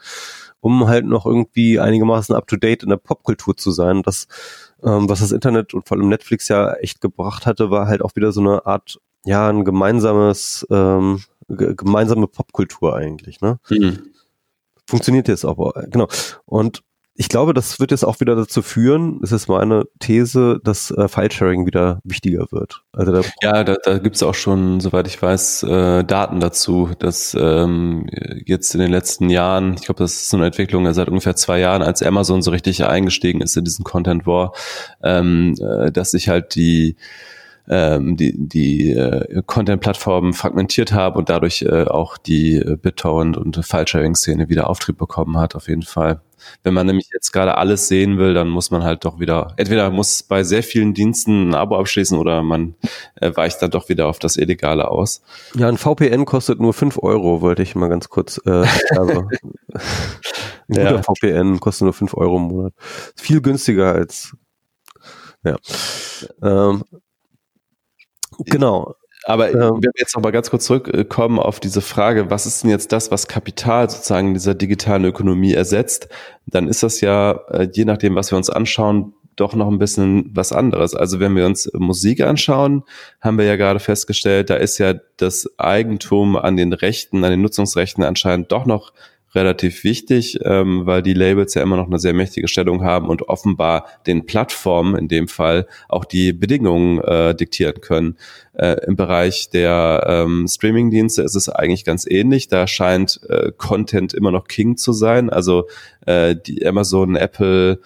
um 0.65 0.87
halt 0.87 1.05
noch 1.05 1.27
irgendwie 1.27 1.79
einigermaßen 1.79 2.35
up-to-date 2.35 2.81
in 2.81 2.89
der 2.89 2.97
Popkultur 2.97 3.55
zu 3.55 3.69
sein. 3.69 4.01
Das, 4.01 4.27
ähm, 4.83 5.07
was 5.07 5.19
das 5.19 5.31
Internet 5.31 5.75
und 5.75 5.87
vor 5.87 5.95
allem 5.95 6.09
Netflix 6.09 6.47
ja 6.47 6.73
echt 6.73 7.01
gebracht 7.01 7.45
hatte, 7.45 7.69
war 7.69 7.85
halt 7.85 8.01
auch 8.01 8.15
wieder 8.15 8.31
so 8.31 8.41
eine 8.41 8.65
Art, 8.65 8.99
ja, 9.25 9.47
ein 9.47 9.63
gemeinsames, 9.63 10.65
ähm, 10.71 11.21
gemeinsame 11.47 12.25
Popkultur 12.25 12.95
eigentlich, 12.95 13.41
ne? 13.41 13.59
Mhm. 13.69 14.07
Funktioniert 14.87 15.27
jetzt 15.27 15.45
auch, 15.45 15.73
genau. 15.91 16.07
Und 16.45 16.81
ich 17.17 17.29
glaube, 17.29 17.53
das 17.53 17.79
wird 17.79 17.91
jetzt 17.91 18.03
auch 18.03 18.19
wieder 18.19 18.35
dazu 18.35 18.61
führen, 18.61 19.19
das 19.21 19.31
ist 19.31 19.47
meine 19.47 19.85
These, 19.99 20.59
dass 20.63 20.91
äh, 20.91 21.07
File-Sharing 21.07 21.65
wieder 21.65 22.01
wichtiger 22.03 22.45
wird. 22.51 22.81
Also 22.91 23.13
da 23.13 23.21
ja, 23.41 23.63
da, 23.63 23.77
da 23.81 23.99
gibt 23.99 24.17
es 24.17 24.23
auch 24.23 24.35
schon, 24.35 24.81
soweit 24.81 25.07
ich 25.07 25.21
weiß, 25.21 25.63
äh, 25.63 26.03
Daten 26.03 26.41
dazu, 26.41 26.89
dass 26.99 27.35
ähm, 27.39 28.07
jetzt 28.45 28.75
in 28.75 28.81
den 28.81 28.91
letzten 28.91 29.29
Jahren, 29.29 29.75
ich 29.75 29.83
glaube, 29.83 29.99
das 29.99 30.13
ist 30.13 30.29
so 30.29 30.35
eine 30.35 30.47
Entwicklung 30.47 30.91
seit 30.93 31.07
ungefähr 31.07 31.37
zwei 31.37 31.59
Jahren, 31.59 31.83
als 31.83 32.03
Amazon 32.03 32.41
so 32.41 32.51
richtig 32.51 32.83
eingestiegen 32.85 33.39
ist 33.39 33.55
in 33.55 33.63
diesen 33.63 33.85
Content 33.85 34.27
War, 34.27 34.51
ähm, 35.01 35.55
äh, 35.61 35.93
dass 35.93 36.11
sich 36.11 36.27
halt 36.27 36.55
die 36.55 36.97
ähm, 37.69 38.15
die, 38.17 38.33
die 38.37 38.91
äh, 38.91 39.41
Content-Plattformen 39.45 40.33
fragmentiert 40.33 40.91
haben 40.91 41.17
und 41.17 41.29
dadurch 41.29 41.63
äh, 41.63 41.85
auch 41.85 42.17
die 42.17 42.55
äh, 42.57 42.77
BitTorrent 42.77 43.37
und 43.37 43.63
File-Sharing-Szene 43.63 44.49
wieder 44.49 44.69
Auftrieb 44.69 44.97
bekommen 44.97 45.37
hat, 45.37 45.55
auf 45.55 45.67
jeden 45.67 45.83
Fall. 45.83 46.21
Wenn 46.63 46.75
man 46.75 46.85
nämlich 46.85 47.09
jetzt 47.11 47.31
gerade 47.31 47.57
alles 47.57 47.87
sehen 47.87 48.17
will, 48.17 48.33
dann 48.33 48.49
muss 48.49 48.69
man 48.69 48.83
halt 48.83 49.03
doch 49.05 49.19
wieder, 49.19 49.53
entweder 49.57 49.89
muss 49.89 50.21
bei 50.21 50.43
sehr 50.43 50.61
vielen 50.61 50.93
Diensten 50.93 51.49
ein 51.49 51.55
Abo 51.55 51.77
abschließen 51.77 52.17
oder 52.17 52.43
man 52.43 52.75
äh, 53.15 53.31
weicht 53.35 53.61
dann 53.61 53.71
doch 53.71 53.89
wieder 53.89 54.07
auf 54.07 54.19
das 54.19 54.37
Illegale 54.37 54.89
aus. 54.89 55.23
Ja, 55.55 55.67
ein 55.67 55.77
VPN 55.77 56.25
kostet 56.25 56.59
nur 56.59 56.73
fünf 56.73 56.99
Euro, 57.01 57.41
wollte 57.41 57.63
ich 57.63 57.75
mal 57.75 57.89
ganz 57.89 58.09
kurz. 58.09 58.39
Äh, 58.45 58.65
also, 58.91 59.27
ein 59.73 59.79
guter 60.67 60.95
ja. 60.95 61.01
VPN 61.01 61.59
kostet 61.59 61.85
nur 61.85 61.93
fünf 61.93 62.13
Euro 62.13 62.37
im 62.37 62.43
Monat. 62.43 62.73
viel 63.15 63.41
günstiger 63.41 63.93
als 63.93 64.35
ja. 65.45 65.57
Ähm, 66.41 66.83
genau. 68.39 68.95
Aber 69.25 69.49
ja. 69.51 69.71
wenn 69.71 69.81
wir 69.81 69.91
jetzt 69.97 70.15
noch 70.15 70.21
mal 70.21 70.31
ganz 70.31 70.51
kurz 70.51 70.65
zurückkommen 70.65 71.39
auf 71.39 71.59
diese 71.59 71.81
Frage, 71.81 72.29
was 72.29 72.45
ist 72.45 72.63
denn 72.63 72.69
jetzt 72.69 72.91
das, 72.91 73.09
was 73.09 73.27
Kapital 73.27 73.89
sozusagen 73.89 74.29
in 74.29 74.33
dieser 74.35 74.53
digitalen 74.53 75.03
Ökonomie 75.05 75.53
ersetzt, 75.53 76.09
dann 76.45 76.67
ist 76.67 76.83
das 76.83 77.01
ja, 77.01 77.31
äh, 77.49 77.67
je 77.71 77.85
nachdem, 77.85 78.13
was 78.13 78.31
wir 78.31 78.37
uns 78.37 78.51
anschauen, 78.51 79.13
doch 79.35 79.53
noch 79.55 79.67
ein 79.67 79.79
bisschen 79.79 80.29
was 80.33 80.53
anderes. 80.53 80.93
Also 80.95 81.19
wenn 81.19 81.35
wir 81.35 81.45
uns 81.45 81.69
Musik 81.73 82.21
anschauen, 82.21 82.83
haben 83.19 83.37
wir 83.37 83.45
ja 83.45 83.55
gerade 83.55 83.79
festgestellt, 83.79 84.49
da 84.49 84.55
ist 84.55 84.77
ja 84.77 84.93
das 85.17 85.49
Eigentum 85.57 86.35
an 86.35 86.55
den 86.55 86.71
Rechten, 86.71 87.23
an 87.23 87.31
den 87.31 87.41
Nutzungsrechten 87.41 88.03
anscheinend 88.03 88.51
doch 88.51 88.65
noch 88.65 88.93
relativ 89.35 89.83
wichtig, 89.83 90.39
ähm, 90.43 90.85
weil 90.85 91.01
die 91.01 91.13
Labels 91.13 91.53
ja 91.53 91.61
immer 91.61 91.75
noch 91.75 91.87
eine 91.87 91.99
sehr 91.99 92.13
mächtige 92.13 92.47
Stellung 92.47 92.83
haben 92.83 93.09
und 93.09 93.23
offenbar 93.29 93.85
den 94.07 94.25
Plattformen 94.25 94.95
in 94.95 95.07
dem 95.07 95.27
Fall 95.27 95.67
auch 95.89 96.05
die 96.05 96.33
Bedingungen 96.33 96.99
äh, 97.01 97.35
diktieren 97.35 97.81
können. 97.81 98.17
Äh, 98.53 98.85
Im 98.87 98.95
Bereich 98.95 99.49
der 99.49 100.05
ähm, 100.07 100.47
Streaming-Dienste 100.47 101.21
ist 101.23 101.35
es 101.35 101.49
eigentlich 101.49 101.85
ganz 101.85 102.05
ähnlich. 102.09 102.47
Da 102.47 102.67
scheint 102.67 103.19
äh, 103.29 103.51
Content 103.57 104.13
immer 104.13 104.31
noch 104.31 104.47
King 104.47 104.77
zu 104.77 104.93
sein. 104.93 105.29
Also 105.29 105.67
äh, 106.05 106.35
die 106.35 106.65
Amazon, 106.65 107.15
Apple, 107.15 107.79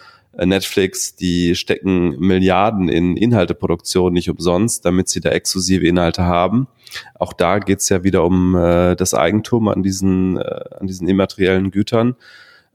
Netflix, 0.45 1.15
die 1.15 1.55
stecken 1.55 2.17
Milliarden 2.19 2.89
in 2.89 3.17
Inhalteproduktion 3.17 4.13
nicht 4.13 4.29
umsonst, 4.29 4.85
damit 4.85 5.09
sie 5.09 5.19
da 5.19 5.29
exklusive 5.29 5.85
Inhalte 5.85 6.23
haben. 6.23 6.67
Auch 7.15 7.33
da 7.33 7.59
geht's 7.59 7.89
ja 7.89 8.03
wieder 8.03 8.23
um 8.23 8.55
äh, 8.55 8.95
das 8.95 9.13
Eigentum 9.13 9.67
an 9.67 9.83
diesen, 9.83 10.37
äh, 10.37 10.61
an 10.79 10.87
diesen 10.87 11.07
immateriellen 11.07 11.71
Gütern. 11.71 12.15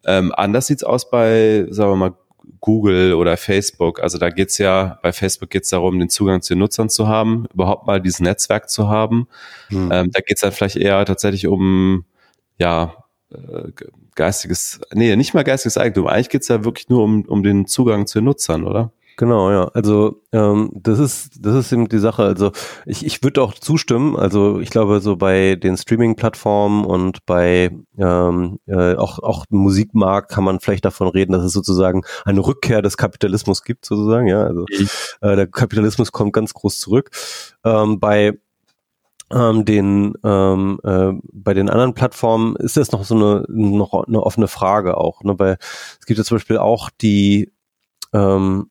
Ähm, 0.07 0.33
anders 0.37 0.67
sieht's 0.67 0.85
aus 0.85 1.11
bei, 1.11 1.67
sagen 1.71 1.93
wir 1.93 1.97
mal, 1.97 2.15
Google 2.61 3.15
oder 3.15 3.37
Facebook. 3.37 4.01
Also 4.01 4.19
da 4.19 4.31
geht's 4.31 4.59
ja, 4.59 4.99
bei 5.03 5.13
Facebook 5.13 5.51
geht's 5.51 5.71
darum, 5.71 5.99
den 5.99 6.09
Zugang 6.09 6.43
zu 6.43 6.55
den 6.55 6.61
Nutzern 6.61 6.89
zu 6.89 7.09
haben, 7.09 7.47
überhaupt 7.53 7.87
mal 7.87 8.01
dieses 8.01 8.21
Netzwerk 8.21 8.69
zu 8.69 8.89
haben. 8.89 9.29
Hm. 9.69 9.91
Ähm, 9.93 10.11
da 10.13 10.21
geht's 10.21 10.43
dann 10.43 10.53
vielleicht 10.53 10.77
eher 10.77 11.05
tatsächlich 11.05 11.47
um, 11.47 12.05
ja, 12.59 12.95
äh, 13.33 13.71
geistiges, 14.15 14.81
nee, 14.93 15.15
nicht 15.17 15.35
mal 15.35 15.45
geistiges 15.45 15.79
Eigentum. 15.79 16.07
Eigentlich 16.07 16.29
geht's 16.31 16.49
ja 16.49 16.65
wirklich 16.65 16.89
nur 16.89 17.03
um, 17.03 17.25
um 17.27 17.43
den 17.43 17.67
Zugang 17.67 18.07
zu 18.07 18.19
den 18.19 18.27
Nutzern, 18.27 18.65
oder? 18.65 18.93
Genau, 19.17 19.51
ja. 19.53 19.71
Also 19.75 20.23
ähm, 20.33 20.71
das 20.75 20.99
ist 20.99 21.39
das 21.39 21.55
ist 21.55 21.73
eben 21.73 21.89
die 21.89 21.99
Sache. 21.99 22.25
Also 22.25 22.51
ich, 22.85 23.07
ich 23.07 23.23
würde 23.23 23.43
auch 23.43 23.55
zustimmen. 23.55 24.17
Also 24.17 24.59
ich 24.59 24.71
glaube 24.71 25.01
so 25.01 25.17
bei 25.17 25.55
den 25.55 25.77
Streaming-Plattformen 25.77 26.85
und 26.85 27.25
bei 27.25 27.71
ähm, 27.97 28.59
äh, 28.67 28.97
auch 28.97 29.21
auch 29.21 29.45
Musikmarkt 29.51 30.31
kann 30.31 30.43
man 30.43 30.59
vielleicht 30.59 30.85
davon 30.85 31.09
reden, 31.09 31.33
dass 31.33 31.45
es 31.45 31.53
sozusagen 31.53 32.03
eine 32.25 32.41
Rückkehr 32.41 32.83
des 32.83 32.97
Kapitalismus 32.97 33.63
gibt 33.63 33.85
sozusagen. 33.85 34.27
Ja, 34.27 34.43
also 34.45 34.67
mhm. 34.69 34.89
äh, 35.21 35.37
der 35.37 35.47
Kapitalismus 35.47 36.11
kommt 36.11 36.33
ganz 36.33 36.53
groß 36.53 36.79
zurück. 36.79 37.11
Ähm, 37.65 38.01
bei 38.01 38.33
ähm, 39.33 39.65
den 39.65 40.15
ähm, 40.25 40.81
äh, 40.85 41.13
bei 41.33 41.55
den 41.55 41.71
anderen 41.71 41.95
Plattformen 41.95 42.57
ist 42.57 42.77
das 42.77 42.93
noch 42.93 43.05
so 43.05 43.15
eine 43.15 43.45
noch 43.49 44.07
eine 44.07 44.23
offene 44.23 44.49
Frage 44.49 44.97
auch, 44.97 45.23
ne? 45.23 45.39
Weil 45.39 45.59
es 46.01 46.07
gibt 46.07 46.19
ja 46.19 46.25
zum 46.25 46.37
Beispiel 46.37 46.59
auch 46.59 46.91
die 46.91 47.53
ähm, 48.13 48.71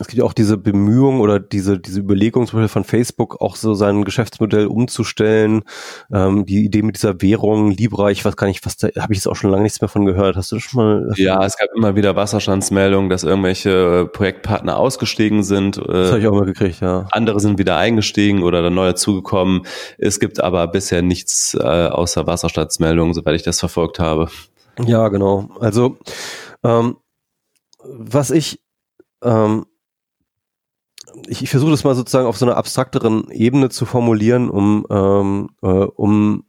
es 0.00 0.06
gibt 0.06 0.18
ja 0.18 0.24
auch 0.24 0.32
diese 0.32 0.56
Bemühung 0.56 1.20
oder 1.20 1.40
diese, 1.40 1.78
diese 1.78 2.00
Überlegung 2.00 2.46
zum 2.46 2.58
Beispiel 2.58 2.68
von 2.68 2.84
Facebook, 2.84 3.40
auch 3.40 3.56
so 3.56 3.74
sein 3.74 4.04
Geschäftsmodell 4.04 4.66
umzustellen. 4.66 5.62
Ähm, 6.12 6.46
die 6.46 6.64
Idee 6.64 6.82
mit 6.82 6.96
dieser 6.96 7.20
Währung, 7.20 7.70
Libra, 7.72 8.10
ich 8.10 8.24
weiß 8.24 8.36
gar 8.36 8.46
nicht, 8.46 8.64
was 8.64 8.76
da 8.76 8.88
habe 8.98 9.12
ich 9.12 9.18
jetzt 9.18 9.26
auch 9.26 9.34
schon 9.34 9.50
lange 9.50 9.64
nichts 9.64 9.80
mehr 9.80 9.88
von 9.88 10.06
gehört. 10.06 10.36
Hast 10.36 10.52
du 10.52 10.56
das 10.56 10.64
schon 10.64 10.82
mal? 10.82 11.12
Ja, 11.16 11.44
es 11.44 11.56
gab 11.56 11.68
immer 11.74 11.96
wieder 11.96 12.14
Wasserstandsmeldungen, 12.14 13.10
dass 13.10 13.24
irgendwelche 13.24 14.08
Projektpartner 14.12 14.76
ausgestiegen 14.76 15.42
sind. 15.42 15.78
Das 15.78 16.10
habe 16.10 16.20
ich 16.20 16.26
auch 16.26 16.34
mal 16.34 16.46
gekriegt, 16.46 16.80
ja. 16.80 17.06
Andere 17.10 17.40
sind 17.40 17.58
wieder 17.58 17.76
eingestiegen 17.76 18.42
oder 18.42 18.62
dann 18.62 18.74
neu 18.74 18.92
zugekommen. 18.92 19.62
Es 19.98 20.20
gibt 20.20 20.40
aber 20.40 20.66
bisher 20.68 21.02
nichts 21.02 21.54
äh, 21.54 21.58
außer 21.58 22.26
Wasserstandsmeldungen, 22.26 23.14
soweit 23.14 23.34
ich 23.34 23.42
das 23.42 23.58
verfolgt 23.58 23.98
habe. 23.98 24.28
Ja, 24.84 25.08
genau. 25.08 25.48
Also 25.58 25.98
ähm, 26.62 26.96
was 27.84 28.30
ich 28.30 28.60
ähm, 29.22 29.66
ich, 31.26 31.42
ich 31.42 31.50
versuche 31.50 31.70
das 31.70 31.84
mal 31.84 31.94
sozusagen 31.94 32.26
auf 32.26 32.36
so 32.36 32.46
einer 32.46 32.56
abstrakteren 32.56 33.30
Ebene 33.30 33.68
zu 33.68 33.86
formulieren, 33.86 34.50
um, 34.50 34.86
ähm, 34.90 35.50
äh, 35.62 35.66
um 35.66 36.44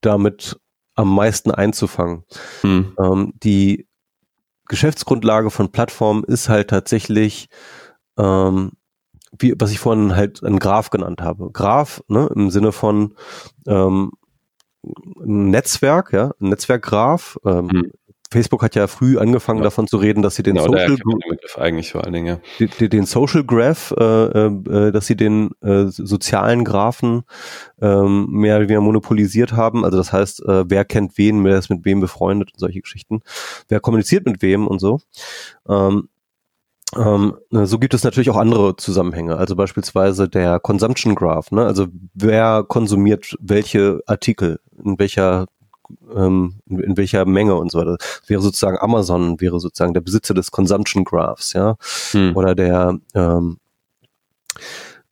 damit 0.00 0.58
am 0.94 1.14
meisten 1.14 1.50
einzufangen. 1.50 2.24
Hm. 2.62 2.94
Ähm, 2.98 3.32
die 3.36 3.88
Geschäftsgrundlage 4.68 5.50
von 5.50 5.72
Plattformen 5.72 6.24
ist 6.24 6.48
halt 6.48 6.70
tatsächlich, 6.70 7.48
ähm, 8.18 8.72
wie, 9.36 9.54
was 9.58 9.70
ich 9.70 9.78
vorhin 9.78 10.16
halt 10.16 10.42
ein 10.42 10.58
Graph 10.58 10.90
genannt 10.90 11.22
habe. 11.22 11.50
Graph, 11.50 12.02
ne, 12.08 12.28
im 12.34 12.50
Sinne 12.50 12.72
von 12.72 13.14
ähm, 13.66 14.12
ein 14.82 15.50
Netzwerk, 15.50 16.12
ja, 16.12 16.32
ein 16.40 16.48
Netzwerkgraph, 16.48 17.38
ähm, 17.44 17.70
hm. 17.70 17.90
Facebook 18.32 18.62
hat 18.62 18.74
ja 18.74 18.86
früh 18.86 19.18
angefangen 19.18 19.58
ja. 19.58 19.64
davon 19.64 19.86
zu 19.88 19.96
reden, 19.96 20.22
dass 20.22 20.36
sie 20.36 20.42
den 20.42 20.54
genau, 20.54 20.66
Social 20.66 20.96
Begriff 20.96 21.58
eigentlich 21.58 21.92
vor 21.92 22.04
allen 22.04 22.12
Dingen. 22.12 22.38
Den, 22.58 22.90
den 22.90 23.06
Social 23.06 23.44
Graph, 23.44 23.92
äh, 23.98 24.04
äh, 24.04 24.92
dass 24.92 25.06
sie 25.06 25.16
den 25.16 25.50
äh, 25.62 25.86
sozialen 25.86 26.64
Graphen 26.64 27.22
ähm, 27.80 28.28
mehr 28.30 28.56
oder 28.56 28.68
weniger 28.68 28.80
monopolisiert 28.80 29.52
haben. 29.52 29.84
Also 29.84 29.98
das 29.98 30.12
heißt, 30.12 30.44
äh, 30.46 30.64
wer 30.68 30.84
kennt 30.84 31.18
wen, 31.18 31.44
wer 31.44 31.58
ist 31.58 31.70
mit 31.70 31.84
wem 31.84 32.00
befreundet 32.00 32.52
und 32.52 32.60
solche 32.60 32.80
Geschichten. 32.80 33.22
Wer 33.68 33.80
kommuniziert 33.80 34.26
mit 34.26 34.42
wem 34.42 34.68
und 34.68 34.78
so. 34.78 35.00
Ähm, 35.68 36.08
ähm, 36.96 37.36
so 37.50 37.78
gibt 37.78 37.94
es 37.94 38.02
natürlich 38.02 38.30
auch 38.30 38.36
andere 38.36 38.76
Zusammenhänge, 38.76 39.36
also 39.36 39.54
beispielsweise 39.54 40.28
der 40.28 40.58
Consumption 40.58 41.14
Graph, 41.14 41.52
ne? 41.52 41.64
also 41.64 41.86
wer 42.14 42.64
konsumiert 42.66 43.36
welche 43.40 44.00
Artikel, 44.06 44.58
in 44.84 44.98
welcher 44.98 45.46
ähm, 46.14 46.60
in, 46.66 46.80
in, 46.80 46.96
welcher 46.96 47.24
Menge 47.24 47.54
und 47.56 47.70
so 47.70 47.78
weiter. 47.78 47.96
Das 47.98 48.22
wäre 48.28 48.42
sozusagen 48.42 48.78
Amazon, 48.78 49.40
wäre 49.40 49.60
sozusagen 49.60 49.94
der 49.94 50.00
Besitzer 50.00 50.34
des 50.34 50.50
Consumption 50.50 51.04
Graphs, 51.04 51.52
ja, 51.52 51.76
hm. 52.12 52.36
oder 52.36 52.54
der 52.54 52.98
ähm, 53.14 53.58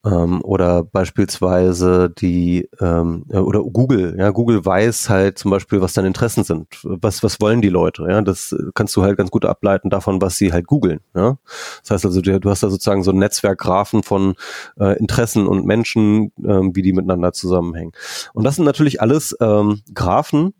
ähm, 0.04 0.42
oder 0.42 0.84
beispielsweise 0.84 2.10
die 2.10 2.68
ähm, 2.80 3.24
oder 3.30 3.62
Google, 3.62 4.14
ja, 4.18 4.30
Google 4.30 4.64
weiß 4.64 5.08
halt 5.08 5.38
zum 5.38 5.50
Beispiel, 5.50 5.80
was 5.80 5.94
deine 5.94 6.08
Interessen 6.08 6.44
sind, 6.44 6.68
was 6.82 7.22
was 7.22 7.40
wollen 7.40 7.60
die 7.60 7.68
Leute, 7.68 8.06
ja, 8.08 8.22
das 8.22 8.54
kannst 8.74 8.94
du 8.96 9.02
halt 9.02 9.16
ganz 9.16 9.30
gut 9.30 9.44
ableiten 9.44 9.90
davon, 9.90 10.22
was 10.22 10.38
sie 10.38 10.52
halt 10.52 10.66
googeln, 10.66 11.00
ja. 11.14 11.38
Das 11.82 11.90
heißt 11.90 12.04
also, 12.06 12.20
du, 12.20 12.50
hast 12.50 12.62
da 12.62 12.70
sozusagen 12.70 13.02
so 13.02 13.10
ein 13.10 13.18
Netzwerk 13.18 13.58
Graphen 13.58 14.02
von 14.02 14.34
äh, 14.78 14.96
Interessen 14.98 15.46
und 15.46 15.66
Menschen, 15.66 16.32
ähm, 16.44 16.74
wie 16.76 16.82
die 16.82 16.92
miteinander 16.92 17.32
zusammenhängen. 17.32 17.92
Und 18.34 18.44
das 18.44 18.56
sind 18.56 18.64
natürlich 18.64 19.00
alles 19.00 19.36
ähm, 19.40 19.80
Graphen, 19.94 20.54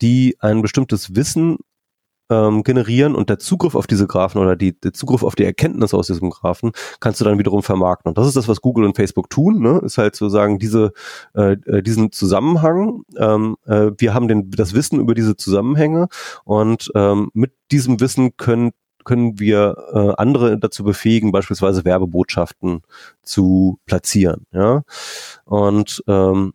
die 0.00 0.36
ein 0.40 0.62
bestimmtes 0.62 1.14
Wissen 1.14 1.58
ähm, 2.32 2.62
generieren 2.62 3.14
und 3.14 3.28
der 3.28 3.38
Zugriff 3.38 3.74
auf 3.74 3.86
diese 3.86 4.06
Graphen 4.06 4.40
oder 4.40 4.56
die, 4.56 4.78
der 4.78 4.92
Zugriff 4.92 5.22
auf 5.22 5.34
die 5.34 5.44
Erkenntnis 5.44 5.92
aus 5.92 6.06
diesem 6.06 6.30
Graphen 6.30 6.72
kannst 7.00 7.20
du 7.20 7.24
dann 7.24 7.38
wiederum 7.38 7.62
vermarkten. 7.62 8.08
Und 8.08 8.18
das 8.18 8.26
ist 8.26 8.36
das, 8.36 8.48
was 8.48 8.60
Google 8.60 8.84
und 8.84 8.96
Facebook 8.96 9.28
tun, 9.28 9.60
ne? 9.60 9.80
ist 9.84 9.98
halt 9.98 10.16
sozusagen 10.16 10.58
diese, 10.58 10.92
äh, 11.34 11.52
äh, 11.66 11.82
diesen 11.82 12.12
Zusammenhang. 12.12 13.02
Ähm, 13.16 13.56
äh, 13.66 13.90
wir 13.98 14.14
haben 14.14 14.28
den, 14.28 14.50
das 14.50 14.74
Wissen 14.74 15.00
über 15.00 15.14
diese 15.14 15.36
Zusammenhänge 15.36 16.08
und 16.44 16.90
ähm, 16.94 17.30
mit 17.34 17.52
diesem 17.70 18.00
Wissen 18.00 18.36
können 18.36 18.72
können 19.04 19.40
wir 19.40 19.74
äh, 19.92 20.12
andere 20.16 20.56
dazu 20.58 20.84
befähigen, 20.84 21.32
beispielsweise 21.32 21.84
Werbebotschaften 21.84 22.82
zu 23.22 23.80
platzieren. 23.84 24.46
Ja? 24.52 24.84
Und 25.44 26.04
ähm, 26.06 26.52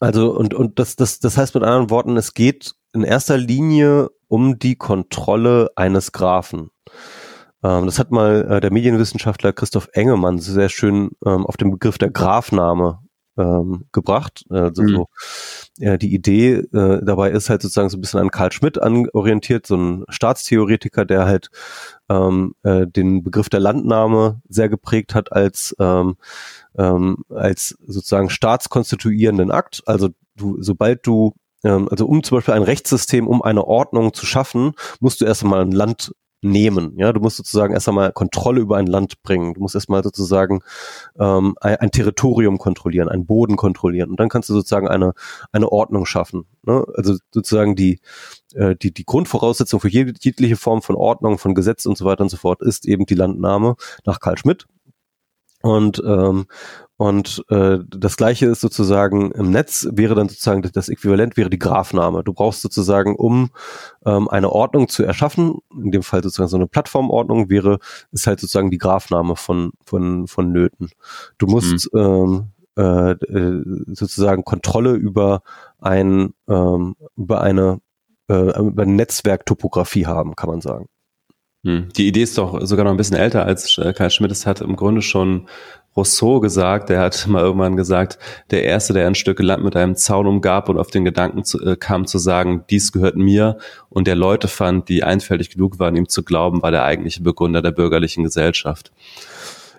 also 0.00 0.36
und 0.36 0.54
und 0.54 0.78
das 0.78 0.96
das 0.96 1.20
das 1.20 1.36
heißt 1.36 1.54
mit 1.54 1.64
anderen 1.64 1.90
Worten, 1.90 2.16
es 2.16 2.34
geht 2.34 2.74
in 2.92 3.02
erster 3.02 3.36
Linie 3.36 4.08
um 4.28 4.58
die 4.58 4.76
Kontrolle 4.76 5.70
eines 5.76 6.12
Graphen. 6.12 6.70
Ähm, 7.62 7.86
das 7.86 7.98
hat 7.98 8.10
mal 8.10 8.46
äh, 8.50 8.60
der 8.60 8.72
Medienwissenschaftler 8.72 9.52
Christoph 9.52 9.88
Engemann 9.92 10.38
sehr 10.38 10.68
schön 10.68 11.10
ähm, 11.26 11.46
auf 11.46 11.56
den 11.56 11.70
Begriff 11.70 11.98
der 11.98 12.10
Graphname 12.10 13.00
ähm, 13.38 13.84
gebracht. 13.92 14.44
Also 14.50 14.82
mhm. 14.82 14.88
so, 14.88 15.06
ja, 15.78 15.96
die 15.96 16.12
Idee 16.12 16.54
äh, 16.54 17.00
dabei 17.02 17.30
ist 17.30 17.48
halt 17.48 17.62
sozusagen 17.62 17.88
so 17.88 17.96
ein 17.96 18.00
bisschen 18.00 18.20
an 18.20 18.30
Karl 18.30 18.52
Schmidt 18.52 18.80
anorientiert, 18.80 19.66
so 19.66 19.76
ein 19.76 20.04
Staatstheoretiker, 20.08 21.04
der 21.04 21.24
halt 21.24 21.48
ähm, 22.08 22.54
äh, 22.64 22.86
den 22.86 23.22
Begriff 23.22 23.48
der 23.48 23.60
Landnahme 23.60 24.40
sehr 24.48 24.68
geprägt 24.68 25.14
hat 25.14 25.32
als 25.32 25.74
ähm, 25.78 26.16
ähm, 26.78 27.24
als 27.28 27.76
sozusagen 27.86 28.30
staatskonstituierenden 28.30 29.50
Akt. 29.50 29.82
Also 29.86 30.08
du, 30.36 30.56
sobald 30.62 31.06
du 31.06 31.34
ähm, 31.64 31.88
also 31.90 32.06
um 32.06 32.22
zum 32.22 32.38
Beispiel 32.38 32.54
ein 32.54 32.62
Rechtssystem, 32.62 33.26
um 33.26 33.42
eine 33.42 33.64
Ordnung 33.64 34.14
zu 34.14 34.26
schaffen, 34.26 34.72
musst 35.00 35.20
du 35.20 35.24
erst 35.24 35.42
einmal 35.42 35.60
ein 35.60 35.72
Land 35.72 36.12
nehmen. 36.40 36.94
Ja, 36.96 37.12
du 37.12 37.20
musst 37.20 37.36
sozusagen 37.36 37.74
erst 37.74 37.88
einmal 37.88 38.12
Kontrolle 38.12 38.60
über 38.60 38.76
ein 38.76 38.86
Land 38.86 39.22
bringen. 39.22 39.54
Du 39.54 39.60
musst 39.60 39.74
erstmal 39.74 40.04
sozusagen 40.04 40.60
ähm, 41.18 41.56
ein, 41.60 41.76
ein, 41.76 41.90
Territorium 41.90 42.58
kontrollieren, 42.58 43.08
einen 43.08 43.26
Boden 43.26 43.56
kontrollieren. 43.56 44.10
Und 44.10 44.20
dann 44.20 44.28
kannst 44.28 44.48
du 44.48 44.54
sozusagen 44.54 44.86
eine, 44.86 45.14
eine 45.50 45.70
Ordnung 45.72 46.06
schaffen. 46.06 46.44
Ne? 46.62 46.84
Also 46.94 47.16
sozusagen 47.32 47.74
die, 47.74 48.00
äh, 48.54 48.76
die, 48.76 48.94
die 48.94 49.04
Grundvoraussetzung 49.04 49.80
für 49.80 49.88
jegliche 49.88 50.56
Form 50.56 50.80
von 50.80 50.94
Ordnung, 50.94 51.38
von 51.38 51.56
Gesetz 51.56 51.86
und 51.86 51.98
so 51.98 52.04
weiter 52.04 52.22
und 52.22 52.30
so 52.30 52.36
fort 52.36 52.62
ist 52.62 52.86
eben 52.86 53.04
die 53.04 53.16
Landnahme 53.16 53.74
nach 54.04 54.20
Karl 54.20 54.38
Schmidt. 54.38 54.66
Und, 55.62 56.02
ähm, 56.04 56.46
und 56.96 57.44
äh, 57.48 57.78
das 57.88 58.16
gleiche 58.16 58.46
ist 58.46 58.60
sozusagen 58.60 59.30
im 59.32 59.50
Netz, 59.50 59.88
wäre 59.92 60.14
dann 60.14 60.28
sozusagen 60.28 60.62
das 60.62 60.88
Äquivalent, 60.88 61.36
wäre 61.36 61.50
die 61.50 61.58
Graphname. 61.58 62.24
Du 62.24 62.32
brauchst 62.32 62.62
sozusagen, 62.62 63.16
um 63.16 63.50
ähm, 64.04 64.28
eine 64.28 64.50
Ordnung 64.50 64.88
zu 64.88 65.04
erschaffen, 65.04 65.58
in 65.72 65.90
dem 65.90 66.02
Fall 66.02 66.22
sozusagen 66.22 66.48
so 66.48 66.56
eine 66.56 66.66
Plattformordnung, 66.66 67.50
wäre, 67.50 67.78
ist 68.12 68.26
halt 68.26 68.40
sozusagen 68.40 68.70
die 68.70 68.78
Graphname 68.78 69.36
von, 69.36 69.72
von, 69.84 70.26
von 70.26 70.52
Nöten. 70.52 70.90
Du 71.38 71.46
musst 71.46 71.92
mhm. 71.92 72.00
ähm, 72.00 72.52
äh, 72.76 73.12
äh 73.12 73.62
sozusagen 73.94 74.44
Kontrolle 74.44 74.92
über 74.92 75.42
ein, 75.78 76.34
ähm, 76.48 76.94
über 77.16 77.40
eine, 77.40 77.80
äh, 78.28 78.60
über 78.60 78.82
eine 78.82 78.92
Netzwerktopographie 78.92 80.06
haben, 80.06 80.36
kann 80.36 80.50
man 80.50 80.60
sagen. 80.60 80.88
Hm. 81.64 81.88
Die 81.96 82.06
Idee 82.06 82.22
ist 82.22 82.38
doch 82.38 82.64
sogar 82.64 82.84
noch 82.84 82.92
ein 82.92 82.96
bisschen 82.96 83.16
älter 83.16 83.44
als 83.44 83.78
äh, 83.78 83.92
Karl 83.92 84.10
Schmidt. 84.10 84.30
Es 84.30 84.46
hat 84.46 84.60
im 84.60 84.76
Grunde 84.76 85.02
schon 85.02 85.48
Rousseau 85.96 86.38
gesagt. 86.40 86.88
Der 86.88 87.00
hat 87.00 87.26
mal 87.28 87.42
irgendwann 87.42 87.76
gesagt, 87.76 88.18
der 88.50 88.64
Erste, 88.64 88.92
der 88.92 89.06
ein 89.06 89.14
Stück 89.14 89.40
Land 89.40 89.64
mit 89.64 89.76
einem 89.76 89.96
Zaun 89.96 90.26
umgab 90.26 90.68
und 90.68 90.78
auf 90.78 90.90
den 90.90 91.04
Gedanken 91.04 91.44
zu, 91.44 91.60
äh, 91.64 91.76
kam 91.76 92.06
zu 92.06 92.18
sagen, 92.18 92.64
dies 92.70 92.92
gehört 92.92 93.16
mir 93.16 93.58
und 93.90 94.06
der 94.06 94.16
Leute 94.16 94.48
fand, 94.48 94.88
die 94.88 95.02
einfältig 95.02 95.50
genug 95.50 95.78
waren, 95.78 95.96
ihm 95.96 96.08
zu 96.08 96.22
glauben, 96.22 96.62
war 96.62 96.70
der 96.70 96.84
eigentliche 96.84 97.22
Begründer 97.22 97.60
der 97.60 97.72
bürgerlichen 97.72 98.24
Gesellschaft. 98.24 98.92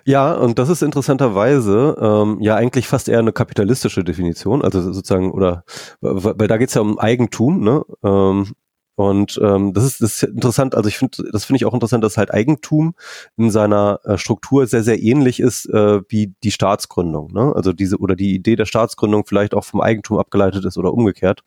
Ja, 0.04 0.32
und 0.32 0.58
das 0.58 0.70
ist 0.70 0.82
interessanterweise 0.82 1.96
ähm, 2.00 2.38
ja 2.40 2.56
eigentlich 2.56 2.88
fast 2.88 3.08
eher 3.08 3.18
eine 3.18 3.32
kapitalistische 3.32 4.02
Definition, 4.02 4.62
also 4.62 4.80
sozusagen, 4.92 5.30
oder 5.30 5.64
weil 6.00 6.48
da 6.48 6.56
geht 6.56 6.70
es 6.70 6.74
ja 6.74 6.80
um 6.80 6.98
Eigentum, 6.98 7.62
ne? 7.62 7.84
Ähm, 8.02 8.54
und 9.00 9.40
ähm, 9.42 9.72
das, 9.72 9.84
ist, 9.84 10.02
das 10.02 10.22
ist 10.22 10.22
interessant, 10.24 10.74
also 10.74 10.86
ich 10.86 10.98
finde, 10.98 11.24
das 11.32 11.46
finde 11.46 11.56
ich 11.56 11.64
auch 11.64 11.72
interessant, 11.72 12.04
dass 12.04 12.18
halt 12.18 12.34
Eigentum 12.34 12.94
in 13.38 13.50
seiner 13.50 13.98
äh, 14.04 14.18
Struktur 14.18 14.66
sehr, 14.66 14.82
sehr 14.82 15.02
ähnlich 15.02 15.40
ist 15.40 15.64
äh, 15.70 16.02
wie 16.10 16.34
die 16.44 16.50
Staatsgründung. 16.50 17.32
Ne? 17.32 17.50
Also 17.56 17.72
diese 17.72 17.96
oder 17.96 18.14
die 18.14 18.34
Idee 18.34 18.56
der 18.56 18.66
Staatsgründung 18.66 19.24
vielleicht 19.24 19.54
auch 19.54 19.64
vom 19.64 19.80
Eigentum 19.80 20.18
abgeleitet 20.18 20.66
ist 20.66 20.76
oder 20.76 20.92
umgekehrt. 20.92 21.40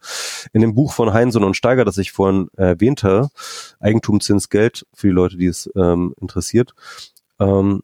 In 0.51 0.61
dem 0.61 0.73
Buch 0.73 0.93
von 0.93 1.13
Heinsohn 1.13 1.43
und 1.43 1.55
Steiger, 1.55 1.85
das 1.85 1.99
ich 1.99 2.11
vorhin 2.11 2.47
erwähnte, 2.57 3.29
Eigentum, 3.79 4.19
Zins, 4.19 4.49
Geld, 4.49 4.87
für 4.91 5.05
die 5.05 5.13
Leute, 5.13 5.37
die 5.37 5.45
es 5.45 5.69
ähm, 5.75 6.15
interessiert, 6.19 6.73
ähm, 7.39 7.83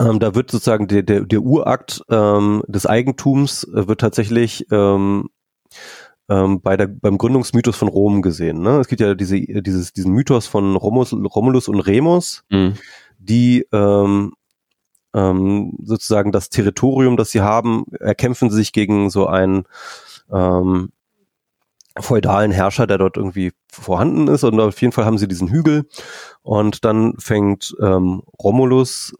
ähm, 0.00 0.18
da 0.18 0.34
wird 0.34 0.50
sozusagen 0.50 0.88
der, 0.88 1.04
der, 1.04 1.20
der 1.20 1.42
Urakt 1.42 2.02
ähm, 2.10 2.64
des 2.66 2.86
Eigentums 2.86 3.62
äh, 3.62 3.86
wird 3.86 4.00
tatsächlich 4.00 4.66
ähm, 4.72 5.28
ähm, 6.30 6.60
bei 6.62 6.76
der, 6.76 6.86
beim 6.86 7.18
Gründungsmythos 7.18 7.76
von 7.76 7.88
Rom 7.88 8.22
gesehen. 8.22 8.62
Ne? 8.62 8.78
Es 8.78 8.88
gibt 8.88 9.00
ja 9.00 9.14
diese, 9.14 9.40
dieses, 9.40 9.92
diesen 9.92 10.12
Mythos 10.12 10.46
von 10.46 10.76
Romulus, 10.76 11.12
Romulus 11.12 11.68
und 11.68 11.80
Remus, 11.80 12.44
mhm. 12.50 12.74
die 13.18 13.66
ähm, 13.72 14.32
ähm, 15.12 15.76
sozusagen 15.82 16.30
das 16.30 16.48
Territorium, 16.48 17.16
das 17.16 17.32
sie 17.32 17.40
haben, 17.40 17.84
erkämpfen 17.98 18.50
sich 18.50 18.72
gegen 18.72 19.10
so 19.10 19.26
einen 19.26 19.64
ähm, 20.32 20.92
feudalen 21.98 22.52
Herrscher, 22.52 22.86
der 22.86 22.98
dort 22.98 23.16
irgendwie 23.16 23.52
vorhanden 23.70 24.28
ist. 24.28 24.44
Und 24.44 24.60
auf 24.60 24.80
jeden 24.80 24.92
Fall 24.92 25.06
haben 25.06 25.18
sie 25.18 25.26
diesen 25.26 25.48
Hügel. 25.48 25.88
Und 26.42 26.84
dann 26.84 27.14
fängt 27.18 27.74
ähm, 27.82 28.22
Romulus 28.40 29.14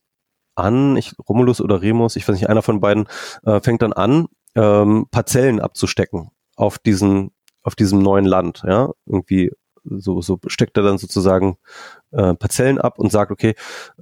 an, 0.55 0.97
ich, 0.97 1.12
Romulus 1.28 1.61
oder 1.61 1.82
Remus, 1.82 2.15
ich 2.15 2.28
weiß 2.28 2.37
nicht, 2.37 2.49
einer 2.49 2.62
von 2.62 2.81
beiden, 2.81 3.09
äh, 3.45 3.61
fängt 3.61 3.82
dann 3.82 3.93
an, 3.93 4.27
ähm, 4.55 5.07
Parzellen 5.11 5.59
abzustecken 5.59 6.31
auf 6.61 6.78
diesen, 6.78 7.31
auf 7.62 7.74
diesem 7.74 8.03
neuen 8.03 8.27
Land, 8.27 8.62
ja, 8.66 8.91
irgendwie 9.07 9.51
so, 9.82 10.20
so 10.20 10.39
steckt 10.47 10.77
er 10.77 10.82
dann 10.82 10.99
sozusagen 10.99 11.57
äh, 12.11 12.35
Parzellen 12.35 12.78
ab 12.78 12.99
und 12.99 13.11
sagt, 13.11 13.31
okay, 13.31 13.55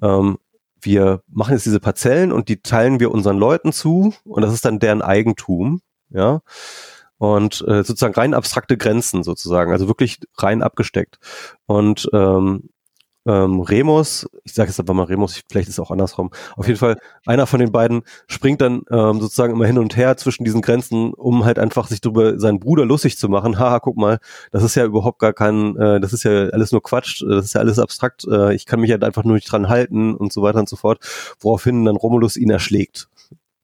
ähm, 0.02 0.39
wir 0.80 1.22
machen 1.28 1.55
jetzt 1.55 1.66
diese 1.66 1.78
Parzellen 1.80 2.32
und 2.32 2.48
die 2.48 2.60
teilen 2.60 2.98
wir 2.98 3.12
unseren 3.12 3.39
Leuten 3.39 3.72
zu 3.72 4.12
und 4.24 4.43
das 4.43 4.52
ist 4.52 4.64
dann 4.64 4.80
deren 4.80 5.02
Eigentum, 5.02 5.80
ja. 6.10 6.40
Und 7.18 7.64
äh, 7.66 7.82
sozusagen 7.82 8.14
rein 8.14 8.35
abstrakte 8.35 8.76
Grenzen 8.76 9.24
sozusagen, 9.24 9.72
also 9.72 9.89
wirklich 9.89 10.20
rein 10.36 10.62
abgesteckt. 10.62 11.18
Und 11.66 12.09
ähm, 12.12 12.70
ähm, 13.28 13.60
Remus, 13.60 14.26
ich 14.44 14.55
sage 14.55 14.70
jetzt 14.70 14.80
einfach 14.80 14.94
mal 14.94 15.05
Remus, 15.05 15.42
vielleicht 15.48 15.68
ist 15.68 15.74
es 15.74 15.80
auch 15.80 15.90
andersrum. 15.90 16.30
Auf 16.56 16.66
jeden 16.66 16.78
Fall, 16.78 16.96
einer 17.26 17.46
von 17.46 17.60
den 17.60 17.70
beiden 17.70 18.02
springt 18.26 18.62
dann 18.62 18.82
ähm, 18.90 19.20
sozusagen 19.20 19.52
immer 19.52 19.66
hin 19.66 19.78
und 19.78 19.96
her 19.96 20.16
zwischen 20.16 20.44
diesen 20.44 20.62
Grenzen, 20.62 21.12
um 21.12 21.44
halt 21.44 21.59
einfach 21.59 21.86
sich 21.88 22.00
darüber 22.00 22.40
seinen 22.40 22.59
Bruder 22.59 22.86
lustig 22.86 23.18
zu 23.18 23.28
machen. 23.28 23.59
Haha, 23.59 23.80
guck 23.80 23.96
mal, 23.98 24.18
das 24.50 24.62
ist 24.62 24.74
ja 24.74 24.84
überhaupt 24.84 25.18
gar 25.18 25.34
kein, 25.34 25.76
äh, 25.76 26.00
das 26.00 26.12
ist 26.12 26.24
ja 26.24 26.48
alles 26.48 26.72
nur 26.72 26.82
Quatsch, 26.82 27.22
das 27.22 27.44
ist 27.44 27.55
ja 27.55 27.60
alles 27.60 27.78
abstrakt, 27.78 28.24
äh, 28.30 28.55
ich 28.55 28.64
kann 28.66 28.80
mich 28.80 28.90
halt 28.90 29.05
einfach 29.05 29.24
nur 29.24 29.34
nicht 29.34 29.50
dran 29.50 29.68
halten 29.68 30.14
und 30.14 30.32
so 30.32 30.42
weiter 30.42 30.60
und 30.60 30.68
so 30.68 30.76
fort. 30.76 31.00
Woraufhin 31.40 31.84
dann 31.84 31.96
Romulus 31.96 32.36
ihn 32.36 32.50
erschlägt. 32.50 33.09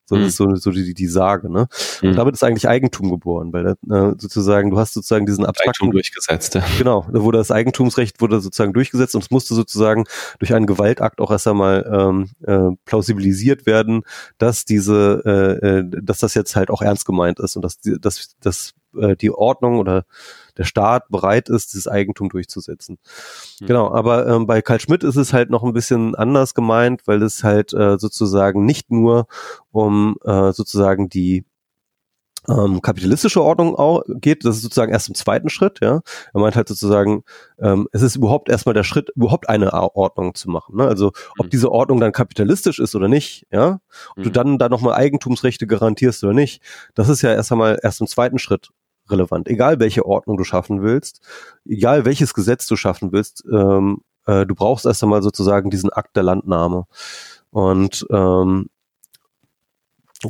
So, 0.05 0.15
das 0.15 0.27
ist 0.27 0.39
mhm. 0.39 0.51
so, 0.51 0.55
so 0.55 0.71
die, 0.71 0.93
die 0.93 1.07
Sage, 1.07 1.51
ne? 1.51 1.67
Und 2.01 2.11
mhm. 2.11 2.15
damit 2.15 2.35
ist 2.35 2.43
eigentlich 2.43 2.67
Eigentum 2.67 3.09
geboren, 3.09 3.51
weil 3.53 3.67
äh, 3.67 4.13
sozusagen, 4.17 4.69
du 4.69 4.77
hast 4.77 4.93
sozusagen 4.93 5.25
diesen 5.25 5.45
abstrakten. 5.45 5.85
Eigentum 5.85 5.91
durchgesetzt, 5.91 6.55
ja. 6.55 6.63
Genau, 6.77 7.07
da 7.11 7.21
wurde 7.23 7.39
das 7.39 7.49
Eigentumsrecht 7.49 8.21
wurde 8.21 8.39
sozusagen 8.39 8.73
durchgesetzt 8.73 9.15
und 9.15 9.23
es 9.23 9.31
musste 9.31 9.55
sozusagen 9.55 10.03
durch 10.39 10.53
einen 10.53 10.67
Gewaltakt 10.67 11.19
auch 11.21 11.31
erst 11.31 11.47
einmal 11.47 11.89
ähm, 11.91 12.29
äh, 12.45 12.75
plausibilisiert 12.85 13.65
werden, 13.65 14.03
dass 14.37 14.65
diese, 14.65 15.23
äh, 15.25 15.67
äh, 15.67 15.83
dass 16.03 16.19
das 16.19 16.35
jetzt 16.35 16.55
halt 16.55 16.69
auch 16.69 16.81
ernst 16.81 17.05
gemeint 17.05 17.39
ist 17.39 17.55
und 17.55 17.63
dass, 17.63 17.79
dass, 17.81 18.35
dass 18.39 18.73
äh, 18.97 19.15
die 19.15 19.31
Ordnung 19.31 19.79
oder 19.79 20.05
der 20.57 20.63
Staat 20.63 21.09
bereit 21.09 21.49
ist, 21.49 21.73
dieses 21.73 21.87
Eigentum 21.87 22.29
durchzusetzen. 22.29 22.97
Mhm. 23.59 23.65
Genau, 23.65 23.91
aber 23.93 24.27
ähm, 24.27 24.47
bei 24.47 24.61
Karl 24.61 24.79
Schmidt 24.79 25.03
ist 25.03 25.15
es 25.15 25.33
halt 25.33 25.49
noch 25.49 25.63
ein 25.63 25.73
bisschen 25.73 26.15
anders 26.15 26.53
gemeint, 26.53 27.01
weil 27.05 27.21
es 27.21 27.43
halt 27.43 27.73
äh, 27.73 27.97
sozusagen 27.97 28.65
nicht 28.65 28.91
nur 28.91 29.27
um 29.71 30.15
äh, 30.23 30.51
sozusagen 30.51 31.09
die 31.09 31.45
ähm, 32.47 32.81
kapitalistische 32.81 33.41
Ordnung 33.41 33.75
auch 33.75 34.03
geht, 34.07 34.45
das 34.45 34.57
ist 34.57 34.61
sozusagen 34.63 34.91
erst 34.91 35.09
im 35.09 35.15
zweiten 35.15 35.49
Schritt, 35.49 35.79
ja. 35.81 36.01
Er 36.33 36.39
meint 36.39 36.55
halt 36.55 36.67
sozusagen, 36.67 37.23
ähm, 37.59 37.87
es 37.91 38.01
ist 38.01 38.15
überhaupt 38.15 38.49
erstmal 38.49 38.73
der 38.73 38.83
Schritt, 38.83 39.09
überhaupt 39.15 39.49
eine 39.49 39.73
Ordnung 39.73 40.35
zu 40.35 40.49
machen. 40.49 40.77
Ne? 40.77 40.87
Also 40.87 41.11
ob 41.37 41.47
mhm. 41.47 41.49
diese 41.49 41.71
Ordnung 41.71 41.99
dann 41.99 42.11
kapitalistisch 42.11 42.79
ist 42.79 42.95
oder 42.95 43.07
nicht, 43.07 43.47
ja, 43.51 43.79
ob 44.11 44.17
mhm. 44.17 44.23
du 44.23 44.29
dann 44.31 44.57
da 44.57 44.69
nochmal 44.69 44.93
Eigentumsrechte 44.93 45.67
garantierst 45.67 46.23
oder 46.23 46.33
nicht, 46.33 46.61
das 46.93 47.09
ist 47.09 47.21
ja 47.21 47.33
erst 47.33 47.51
einmal 47.51 47.79
erst 47.81 48.01
im 48.01 48.07
zweiten 48.07 48.39
Schritt 48.39 48.69
relevant. 49.09 49.47
Egal 49.47 49.79
welche 49.79 50.05
Ordnung 50.05 50.37
du 50.37 50.43
schaffen 50.43 50.81
willst, 50.81 51.21
egal 51.65 52.05
welches 52.05 52.33
Gesetz 52.33 52.67
du 52.67 52.75
schaffen 52.75 53.11
willst, 53.11 53.43
ähm, 53.51 54.01
äh, 54.25 54.45
du 54.45 54.55
brauchst 54.55 54.85
erst 54.85 55.03
einmal 55.03 55.21
sozusagen 55.23 55.69
diesen 55.69 55.91
Akt 55.91 56.15
der 56.15 56.23
Landnahme. 56.23 56.85
Und 57.51 58.05
ähm, 58.11 58.69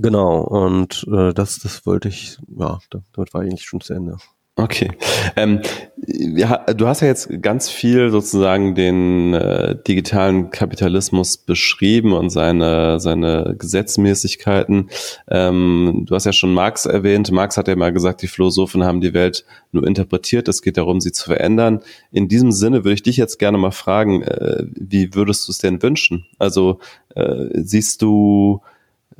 Genau, 0.02 0.42
und 0.42 1.06
äh, 1.10 1.34
das, 1.34 1.60
das 1.60 1.86
wollte 1.86 2.10
ich, 2.10 2.38
ja, 2.48 2.80
damit 2.90 3.34
war 3.34 3.44
ich 3.44 3.52
eigentlich 3.52 3.66
schon 3.66 3.82
zu 3.82 3.94
Ende. 3.94 4.18
Okay. 4.58 4.90
Ähm, 5.36 5.60
ja, 6.08 6.64
du 6.74 6.88
hast 6.88 7.02
ja 7.02 7.08
jetzt 7.10 7.42
ganz 7.42 7.70
viel 7.70 8.10
sozusagen 8.10 8.74
den 8.74 9.34
äh, 9.34 9.76
digitalen 9.86 10.50
Kapitalismus 10.50 11.38
beschrieben 11.38 12.14
und 12.14 12.30
seine, 12.30 13.02
seine 13.02 13.56
Gesetzmäßigkeiten. 13.58 14.90
Ähm, 15.30 16.04
du 16.06 16.16
hast 16.16 16.26
ja 16.26 16.32
schon 16.32 16.54
Marx 16.54 16.86
erwähnt. 16.86 17.32
Marx 17.32 17.58
hat 17.58 17.68
ja 17.68 17.76
mal 17.76 17.92
gesagt, 17.92 18.22
die 18.22 18.28
Philosophen 18.28 18.86
haben 18.86 19.02
die 19.02 19.14
Welt 19.14 19.44
nur 19.74 19.86
interpretiert. 19.86 20.48
Es 20.48 20.62
geht 20.62 20.78
darum, 20.78 21.02
sie 21.02 21.12
zu 21.12 21.26
verändern. 21.26 21.82
In 22.14 22.30
diesem 22.30 22.54
Sinne 22.54 22.86
würde 22.86 22.94
ich 22.94 23.04
dich 23.04 23.18
jetzt 23.18 23.40
gerne 23.40 23.58
mal 23.58 23.72
fragen, 23.72 24.22
äh, 24.22 24.64
wie 24.74 25.14
würdest 25.16 25.50
du 25.50 25.52
es 25.52 25.58
denn 25.58 25.84
wünschen? 25.84 26.28
Also 26.40 26.80
äh, 27.14 27.48
siehst 27.56 28.02
du 28.02 28.62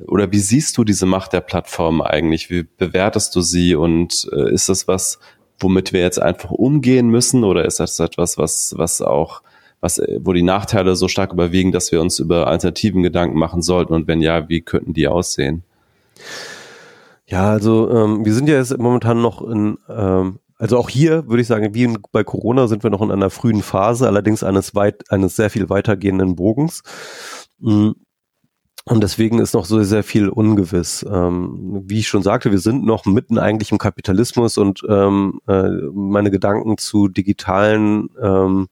oder 0.04 0.30
wie 0.30 0.38
siehst 0.38 0.76
du 0.76 0.84
diese 0.84 1.06
Macht 1.06 1.32
der 1.32 1.40
Plattform 1.40 2.02
eigentlich? 2.02 2.50
Wie 2.50 2.64
bewertest 2.64 3.34
du 3.34 3.40
sie 3.40 3.74
und 3.74 4.28
äh, 4.32 4.52
ist 4.52 4.68
das 4.68 4.86
was, 4.88 5.18
womit 5.58 5.92
wir 5.92 6.00
jetzt 6.00 6.20
einfach 6.20 6.50
umgehen 6.50 7.08
müssen 7.08 7.44
oder 7.44 7.64
ist 7.64 7.80
das 7.80 7.98
etwas, 7.98 8.36
was, 8.36 8.74
was 8.76 9.00
auch, 9.00 9.42
was, 9.80 9.98
äh, 9.98 10.18
wo 10.22 10.32
die 10.32 10.42
Nachteile 10.42 10.96
so 10.96 11.08
stark 11.08 11.32
überwiegen, 11.32 11.72
dass 11.72 11.92
wir 11.92 12.00
uns 12.00 12.18
über 12.18 12.46
Alternativen 12.46 13.02
Gedanken 13.02 13.38
machen 13.38 13.62
sollten 13.62 13.94
und 13.94 14.06
wenn 14.06 14.20
ja, 14.20 14.48
wie 14.48 14.60
könnten 14.60 14.92
die 14.92 15.08
aussehen? 15.08 15.62
Ja, 17.26 17.50
also 17.50 17.90
ähm, 17.90 18.24
wir 18.24 18.34
sind 18.34 18.48
ja 18.48 18.56
jetzt 18.56 18.76
momentan 18.78 19.22
noch 19.22 19.42
in, 19.42 19.78
ähm, 19.88 20.38
also 20.58 20.78
auch 20.78 20.90
hier 20.90 21.26
würde 21.26 21.40
ich 21.40 21.48
sagen, 21.48 21.74
wie 21.74 21.96
bei 22.12 22.22
Corona 22.22 22.66
sind 22.66 22.82
wir 22.82 22.90
noch 22.90 23.02
in 23.02 23.10
einer 23.10 23.30
frühen 23.30 23.62
Phase, 23.62 24.06
allerdings 24.06 24.42
eines 24.42 24.74
weit, 24.74 25.10
eines 25.10 25.36
sehr 25.36 25.50
viel 25.50 25.68
weitergehenden 25.70 26.36
Bogens. 26.36 26.82
Mhm 27.58 27.94
und 28.88 29.02
deswegen 29.02 29.40
ist 29.40 29.52
noch 29.52 29.64
so 29.64 29.82
sehr 29.82 30.04
viel 30.04 30.28
ungewiss. 30.28 31.04
Ähm, 31.10 31.82
wie 31.86 31.98
ich 31.98 32.08
schon 32.08 32.22
sagte, 32.22 32.52
wir 32.52 32.60
sind 32.60 32.84
noch 32.84 33.04
mitten 33.04 33.36
eigentlich 33.36 33.72
im 33.72 33.78
Kapitalismus 33.78 34.58
und 34.58 34.82
ähm, 34.88 35.40
äh, 35.48 35.68
meine 35.92 36.30
Gedanken 36.30 36.78
zu 36.78 37.08
digitalen 37.08 38.10
ähm, 38.22 38.68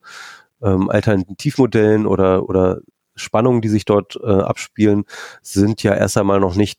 ähm, 0.62 0.88
Alternativmodellen 0.88 2.06
oder, 2.06 2.48
oder 2.48 2.80
Spannungen, 3.16 3.60
die 3.60 3.68
sich 3.68 3.86
dort 3.86 4.16
äh, 4.22 4.30
abspielen, 4.30 5.04
sind 5.42 5.82
ja 5.82 5.94
erst 5.94 6.16
einmal 6.16 6.38
noch 6.38 6.54
nicht, 6.54 6.78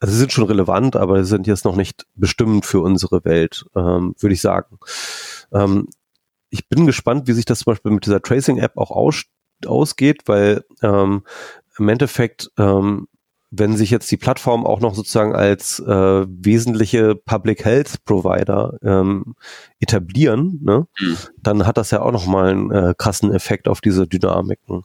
also 0.00 0.12
sind 0.12 0.32
schon 0.32 0.44
relevant, 0.44 0.96
aber 0.96 1.24
sind 1.24 1.46
jetzt 1.46 1.64
noch 1.64 1.76
nicht 1.76 2.06
bestimmend 2.16 2.66
für 2.66 2.80
unsere 2.80 3.24
Welt, 3.24 3.66
ähm, 3.76 4.16
würde 4.18 4.34
ich 4.34 4.40
sagen. 4.40 4.78
Ähm, 5.52 5.86
ich 6.50 6.68
bin 6.68 6.86
gespannt, 6.86 7.28
wie 7.28 7.34
sich 7.34 7.44
das 7.44 7.60
zum 7.60 7.70
Beispiel 7.70 7.92
mit 7.92 8.04
dieser 8.04 8.20
Tracing-App 8.20 8.76
auch 8.76 8.90
aus, 8.90 9.22
ausgeht, 9.64 10.22
weil 10.26 10.64
ähm, 10.82 11.22
im 11.78 11.88
Endeffekt, 11.88 12.50
ähm, 12.58 13.08
wenn 13.50 13.76
sich 13.76 13.90
jetzt 13.90 14.10
die 14.10 14.16
Plattform 14.16 14.66
auch 14.66 14.80
noch 14.80 14.94
sozusagen 14.94 15.34
als 15.34 15.78
äh, 15.80 16.26
wesentliche 16.28 17.14
Public 17.14 17.64
Health 17.64 18.04
Provider 18.04 18.76
ähm, 18.82 19.34
etablieren, 19.78 20.60
ne, 20.62 20.86
mhm. 20.98 21.16
dann 21.38 21.66
hat 21.66 21.76
das 21.76 21.90
ja 21.90 22.02
auch 22.02 22.12
noch 22.12 22.26
mal 22.26 22.50
einen 22.50 22.70
äh, 22.70 22.94
krassen 22.96 23.32
Effekt 23.32 23.68
auf 23.68 23.80
diese 23.80 24.06
Dynamiken. 24.06 24.82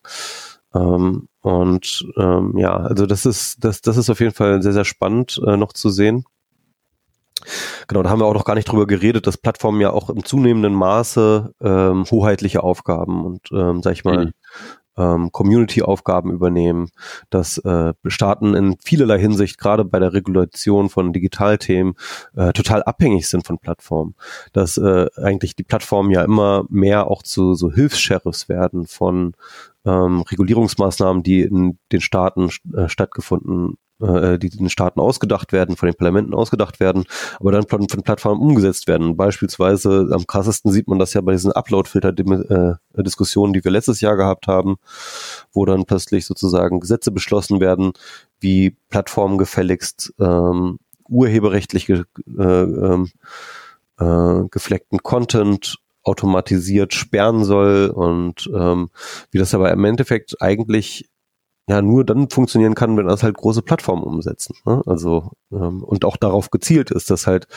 Ähm, 0.73 1.27
und 1.41 2.05
ähm, 2.17 2.57
ja, 2.57 2.77
also 2.77 3.05
das 3.05 3.25
ist 3.25 3.63
das 3.63 3.81
das 3.81 3.97
ist 3.97 4.09
auf 4.09 4.19
jeden 4.19 4.33
Fall 4.33 4.61
sehr 4.61 4.73
sehr 4.73 4.85
spannend 4.85 5.41
äh, 5.45 5.57
noch 5.57 5.73
zu 5.73 5.89
sehen. 5.89 6.23
Genau, 7.87 8.03
da 8.03 8.11
haben 8.11 8.19
wir 8.19 8.27
auch 8.27 8.35
noch 8.35 8.45
gar 8.45 8.53
nicht 8.53 8.71
drüber 8.71 8.85
geredet, 8.85 9.25
dass 9.25 9.35
Plattformen 9.35 9.81
ja 9.81 9.89
auch 9.89 10.11
im 10.11 10.23
zunehmenden 10.23 10.75
Maße 10.75 11.55
ähm, 11.59 12.05
hoheitliche 12.11 12.61
Aufgaben 12.61 13.25
und, 13.25 13.51
ähm, 13.51 13.81
sag 13.81 13.93
ich 13.93 14.03
mal, 14.03 14.25
mhm 14.27 14.31
ähm, 14.97 15.31
Community-Aufgaben 15.31 16.31
übernehmen, 16.31 16.89
dass 17.29 17.57
äh, 17.59 17.93
Staaten 18.05 18.53
in 18.53 18.77
vielerlei 18.83 19.19
Hinsicht, 19.19 19.57
gerade 19.57 19.85
bei 19.85 19.99
der 19.99 20.13
Regulation 20.13 20.89
von 20.89 21.13
Digitalthemen, 21.13 21.93
äh, 22.35 22.53
total 22.53 22.83
abhängig 22.83 23.27
sind 23.27 23.45
von 23.45 23.59
Plattformen. 23.59 24.15
Dass 24.53 24.77
äh, 24.77 25.07
eigentlich 25.15 25.55
die 25.55 25.63
Plattformen 25.63 26.11
ja 26.11 26.23
immer 26.23 26.65
mehr 26.69 27.07
auch 27.07 27.23
zu 27.23 27.53
so 27.53 27.71
Hilfs-Sheriffs 27.71 28.49
werden 28.49 28.87
von 28.87 29.33
ähm, 29.85 30.21
Regulierungsmaßnahmen, 30.21 31.23
die 31.23 31.41
in 31.41 31.79
den 31.91 32.01
Staaten 32.01 32.49
äh, 32.75 32.87
stattgefunden 32.87 33.77
äh, 34.01 34.39
die 34.39 34.49
den 34.49 34.69
Staaten 34.69 34.99
ausgedacht 34.99 35.51
werden, 35.51 35.75
von 35.75 35.87
den 35.87 35.95
Parlamenten 35.95 36.33
ausgedacht 36.33 36.79
werden, 36.79 37.05
aber 37.39 37.51
dann 37.51 37.67
von, 37.67 37.87
von 37.87 38.03
Plattformen 38.03 38.41
umgesetzt 38.41 38.87
werden. 38.87 39.17
Beispielsweise 39.17 40.09
am 40.11 40.27
krassesten 40.27 40.71
sieht 40.71 40.87
man 40.87 40.99
das 40.99 41.13
ja 41.13 41.21
bei 41.21 41.33
diesen 41.33 41.51
Upload-Filter-Diskussionen, 41.51 43.53
die 43.53 43.63
wir 43.63 43.71
letztes 43.71 44.01
Jahr 44.01 44.15
gehabt 44.15 44.47
haben, 44.47 44.77
wo 45.53 45.65
dann 45.65 45.85
plötzlich 45.85 46.25
sozusagen 46.25 46.79
Gesetze 46.79 47.11
beschlossen 47.11 47.59
werden, 47.59 47.93
wie 48.39 48.75
Plattformen 48.89 49.37
gefälligst 49.37 50.13
ähm, 50.19 50.79
urheberrechtlich 51.07 51.85
ge 51.85 52.03
äh, 52.37 52.43
ähm, 52.43 53.09
äh, 53.99 54.47
gefleckten 54.49 54.99
Content 55.03 55.77
automatisiert 56.03 56.93
sperren 56.93 57.43
soll 57.43 57.91
und 57.93 58.49
ähm, 58.55 58.89
wie 59.29 59.37
das 59.37 59.53
aber 59.53 59.71
im 59.71 59.85
Endeffekt 59.85 60.41
eigentlich 60.41 61.10
ja 61.71 61.81
nur 61.81 62.03
dann 62.03 62.29
funktionieren 62.29 62.75
kann, 62.75 62.97
wenn 62.97 63.07
das 63.07 63.23
halt 63.23 63.35
große 63.35 63.61
Plattformen 63.61 64.03
umsetzen. 64.03 64.55
Ne? 64.65 64.83
Also 64.85 65.31
ähm, 65.51 65.83
und 65.83 66.05
auch 66.05 66.17
darauf 66.17 66.51
gezielt 66.51 66.91
ist, 66.91 67.09
dass 67.09 67.27
halt 67.27 67.47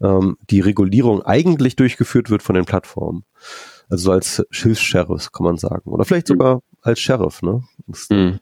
ähm, 0.00 0.36
die 0.50 0.60
Regulierung 0.60 1.22
eigentlich 1.22 1.76
durchgeführt 1.76 2.30
wird 2.30 2.42
von 2.42 2.54
den 2.54 2.64
Plattformen. 2.64 3.24
Also 3.88 4.12
als 4.12 4.44
Hilfs-Sheriff 4.52 5.32
kann 5.32 5.44
man 5.44 5.58
sagen. 5.58 5.90
Oder 5.90 6.04
vielleicht 6.04 6.28
sogar 6.28 6.60
als 6.82 7.00
Sheriff, 7.00 7.42
ne? 7.42 7.62
Mhm. 8.08 8.40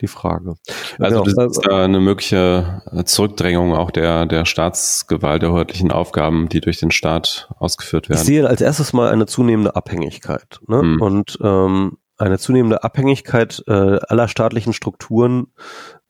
Die 0.00 0.06
Frage. 0.06 0.54
Also 0.98 1.22
genau. 1.22 1.36
das 1.36 1.56
ist 1.56 1.66
da 1.66 1.84
eine 1.84 2.00
mögliche 2.00 2.80
Zurückdrängung 3.04 3.74
auch 3.74 3.90
der, 3.90 4.24
der 4.24 4.46
Staatsgewalt, 4.46 5.42
der 5.42 5.48
behördlichen 5.48 5.92
Aufgaben, 5.92 6.48
die 6.48 6.62
durch 6.62 6.78
den 6.80 6.90
Staat 6.90 7.50
ausgeführt 7.58 8.08
werden. 8.08 8.20
Ich 8.20 8.26
sehe 8.26 8.48
als 8.48 8.62
erstes 8.62 8.94
mal 8.94 9.10
eine 9.10 9.26
zunehmende 9.26 9.76
Abhängigkeit. 9.76 10.60
Ne? 10.66 10.82
Mhm. 10.82 11.02
Und 11.02 11.38
ähm, 11.42 11.98
eine 12.20 12.38
zunehmende 12.38 12.84
Abhängigkeit 12.84 13.62
äh, 13.66 13.98
aller 14.08 14.28
staatlichen 14.28 14.72
Strukturen 14.72 15.48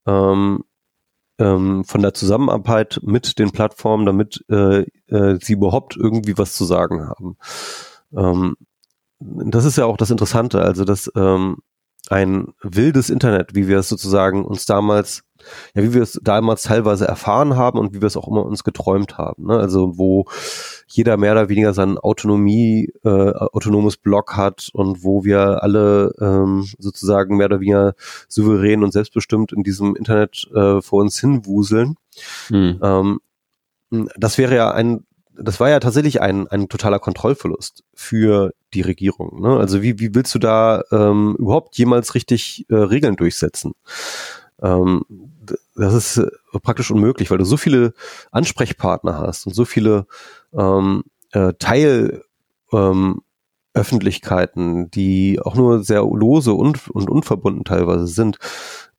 ähm, 0.07 0.65
ähm, 1.39 1.85
von 1.85 2.03
der 2.03 2.15
Zusammenarbeit 2.15 3.01
mit 3.03 3.39
den 3.39 3.51
Plattformen, 3.51 4.07
damit 4.07 4.45
äh, 4.51 4.83
äh, 5.09 5.39
sie 5.41 5.55
überhaupt 5.55 5.97
irgendwie 5.97 6.37
was 6.37 6.55
zu 6.55 6.65
sagen 6.65 7.09
haben. 7.09 7.37
Ähm, 8.15 8.57
das 9.21 9.65
ist 9.65 9.77
ja 9.77 9.85
auch 9.85 9.97
das 9.97 10.11
Interessante, 10.11 10.63
also 10.63 10.85
dass 10.85 11.11
ähm, 11.15 11.59
ein 12.11 12.49
wildes 12.63 13.09
Internet, 13.11 13.55
wie 13.55 13.69
wir 13.69 13.79
es 13.79 13.89
sozusagen 13.89 14.45
uns 14.45 14.67
damals 14.67 15.23
ja, 15.75 15.83
wie 15.83 15.95
wir 15.95 16.03
es 16.03 16.21
damals 16.23 16.63
teilweise 16.63 17.07
erfahren 17.07 17.57
haben 17.57 17.79
und 17.79 17.95
wie 17.95 18.01
wir 18.01 18.07
es 18.07 18.17
auch 18.17 18.29
immer 18.29 18.45
uns 18.45 18.65
geträumt 18.65 19.19
haben. 19.19 19.47
Ne? 19.47 19.57
Also 19.57 19.97
wo 19.97 20.27
jeder 20.87 21.17
mehr 21.17 21.33
oder 21.33 21.49
weniger 21.49 21.73
sein 21.73 21.99
Autonomie, 21.99 22.93
äh, 23.05 23.09
autonomes 23.09 23.97
Block 23.97 24.37
hat 24.37 24.69
und 24.73 25.03
wo 25.03 25.25
wir 25.25 25.63
alle 25.63 26.13
ähm, 26.21 26.67
sozusagen 26.79 27.37
mehr 27.37 27.47
oder 27.47 27.61
weniger 27.61 27.95
souverän 28.29 28.83
und 28.83 28.93
selbstbestimmt 28.93 29.53
in 29.53 29.63
diesem 29.63 29.97
Internet 29.97 30.49
äh, 30.55 30.81
vor 30.81 31.01
uns 31.01 31.19
hinwuseln. 31.21 31.97
Hm. 32.49 32.79
Ähm, 32.83 33.21
das 34.17 34.39
wäre 34.39 34.55
ja 34.55 34.71
ein, 34.71 35.05
das 35.35 35.61
war 35.61 35.71
ja 35.71 35.81
tatsächlich 35.81 36.21
ein, 36.21 36.49
ein 36.49 36.69
totaler 36.69 36.99
Kontrollverlust 36.99 37.85
für 37.95 38.53
die 38.75 38.83
Regierung. 38.83 39.41
Ne? 39.41 39.57
Also 39.57 39.83
wie, 39.83 39.99
wie 39.99 40.15
willst 40.15 40.35
du 40.35 40.39
da 40.39 40.83
ähm, 40.93 41.37
überhaupt 41.39 41.77
jemals 41.79 42.15
richtig 42.15 42.67
äh, 42.69 42.75
Regeln 42.75 43.17
durchsetzen? 43.17 43.73
Ähm, 44.63 45.05
das 45.75 45.95
ist 45.95 46.19
äh, 46.19 46.29
praktisch 46.63 46.91
unmöglich, 46.91 47.31
weil 47.31 47.39
du 47.39 47.45
so 47.45 47.57
viele 47.57 47.95
Ansprechpartner 48.31 49.19
hast 49.19 49.47
und 49.47 49.55
so 49.55 49.65
viele 49.65 50.07
ähm, 50.53 51.05
äh, 51.33 51.53
Teil 51.59 52.23
ähm, 52.73 53.23
Öffentlichkeiten, 53.73 54.91
die 54.91 55.41
auch 55.41 55.55
nur 55.55 55.85
sehr 55.85 56.03
lose 56.03 56.53
und, 56.53 56.89
und 56.91 57.09
unverbunden 57.09 57.65
teilweise 57.65 58.09
sind, 58.09 58.39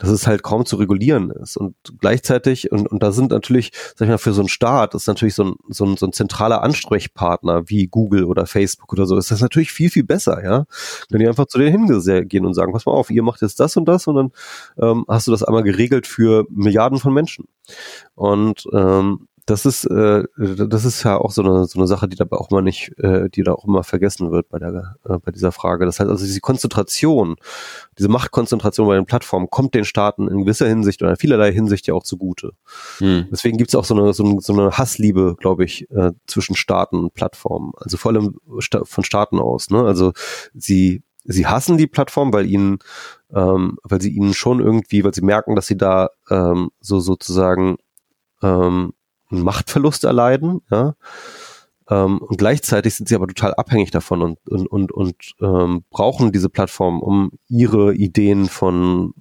dass 0.01 0.09
es 0.09 0.25
halt 0.25 0.41
kaum 0.41 0.65
zu 0.65 0.77
regulieren 0.77 1.29
ist. 1.29 1.57
Und 1.57 1.75
gleichzeitig, 1.99 2.71
und, 2.71 2.87
und 2.87 3.03
da 3.03 3.11
sind 3.11 3.29
natürlich, 3.29 3.71
sag 3.95 4.07
ich 4.07 4.09
mal, 4.09 4.17
für 4.17 4.33
so 4.33 4.41
einen 4.41 4.49
Staat 4.49 4.95
ist 4.95 5.05
natürlich 5.05 5.35
so 5.35 5.43
ein, 5.43 5.55
so 5.69 5.85
ein, 5.85 5.95
so 5.95 6.07
ein 6.07 6.11
zentraler 6.11 6.63
Ansprechpartner 6.63 7.69
wie 7.69 7.85
Google 7.85 8.23
oder 8.23 8.47
Facebook 8.47 8.91
oder 8.93 9.05
so, 9.05 9.15
ist 9.15 9.29
das 9.29 9.41
natürlich 9.41 9.71
viel, 9.71 9.91
viel 9.91 10.03
besser, 10.03 10.43
ja. 10.43 10.65
Wenn 11.09 11.19
die 11.19 11.27
einfach 11.27 11.45
zu 11.45 11.59
denen 11.59 11.87
hingehen 11.87 12.45
und 12.45 12.55
sagen, 12.55 12.73
pass 12.73 12.87
mal 12.87 12.93
auf, 12.93 13.11
ihr 13.11 13.21
macht 13.21 13.43
jetzt 13.43 13.59
das 13.59 13.77
und 13.77 13.85
das 13.85 14.07
und 14.07 14.15
dann 14.15 14.31
ähm, 14.81 15.05
hast 15.07 15.27
du 15.27 15.31
das 15.31 15.43
einmal 15.43 15.63
geregelt 15.63 16.07
für 16.07 16.47
Milliarden 16.49 16.97
von 16.97 17.13
Menschen. 17.13 17.45
Und 18.15 18.67
ähm, 18.73 19.27
das 19.45 19.65
ist, 19.65 19.85
äh, 19.85 20.23
das 20.37 20.85
ist 20.85 21.03
ja 21.03 21.17
auch 21.17 21.31
so 21.31 21.41
eine, 21.41 21.65
so 21.65 21.79
eine 21.79 21.87
Sache, 21.87 22.07
die 22.07 22.15
dabei 22.15 22.37
auch 22.37 22.51
mal 22.51 22.61
nicht, 22.61 22.91
äh, 22.99 23.29
die 23.29 23.43
da 23.43 23.53
auch 23.53 23.65
immer 23.65 23.83
vergessen 23.83 24.31
wird 24.31 24.49
bei 24.49 24.59
der, 24.59 24.97
äh, 25.05 25.17
bei 25.17 25.31
dieser 25.31 25.51
Frage. 25.51 25.85
Das 25.85 25.99
heißt 25.99 26.09
also, 26.09 26.25
diese 26.25 26.41
Konzentration, 26.41 27.35
diese 27.97 28.09
Machtkonzentration 28.09 28.87
bei 28.87 28.95
den 28.95 29.05
Plattformen 29.05 29.49
kommt 29.49 29.73
den 29.73 29.85
Staaten 29.85 30.27
in 30.27 30.39
gewisser 30.39 30.67
Hinsicht 30.67 31.01
oder 31.01 31.11
in 31.11 31.17
vielerlei 31.17 31.51
Hinsicht 31.51 31.87
ja 31.87 31.93
auch 31.93 32.03
zugute. 32.03 32.51
Hm. 32.97 33.27
Deswegen 33.31 33.57
gibt's 33.57 33.75
auch 33.75 33.85
so 33.85 33.95
eine, 33.95 34.13
so 34.13 34.23
eine, 34.23 34.41
so 34.41 34.53
eine 34.53 34.77
Hassliebe, 34.77 35.35
glaube 35.39 35.65
ich, 35.65 35.89
äh, 35.91 36.11
zwischen 36.27 36.55
Staaten 36.55 36.97
und 36.97 37.13
Plattformen. 37.13 37.71
Also 37.77 37.97
vor 37.97 38.11
allem 38.11 38.35
von 38.83 39.03
Staaten 39.03 39.39
aus. 39.39 39.69
Ne? 39.69 39.83
Also 39.83 40.13
sie, 40.53 41.03
sie 41.23 41.47
hassen 41.47 41.77
die 41.77 41.87
Plattform, 41.87 42.31
weil 42.33 42.45
ihnen, 42.45 42.79
ähm, 43.33 43.77
weil 43.83 44.01
sie 44.01 44.11
ihnen 44.11 44.33
schon 44.33 44.59
irgendwie, 44.59 45.03
weil 45.03 45.13
sie 45.13 45.21
merken, 45.21 45.55
dass 45.55 45.67
sie 45.67 45.77
da 45.77 46.09
ähm, 46.29 46.69
so 46.79 46.99
sozusagen 46.99 47.77
ähm, 48.43 48.93
einen 49.31 49.43
Machtverlust 49.43 50.03
erleiden, 50.03 50.61
ja. 50.69 50.95
Ähm, 51.89 52.19
und 52.19 52.37
gleichzeitig 52.37 52.95
sind 52.95 53.09
sie 53.09 53.15
aber 53.15 53.27
total 53.27 53.53
abhängig 53.55 53.91
davon 53.91 54.21
und, 54.21 54.47
und, 54.47 54.67
und, 54.67 54.91
und 54.91 55.15
ähm, 55.41 55.83
brauchen 55.89 56.31
diese 56.31 56.49
Plattform, 56.49 57.01
um 57.01 57.31
ihre 57.49 57.93
Ideen 57.93 58.47
von 58.47 59.13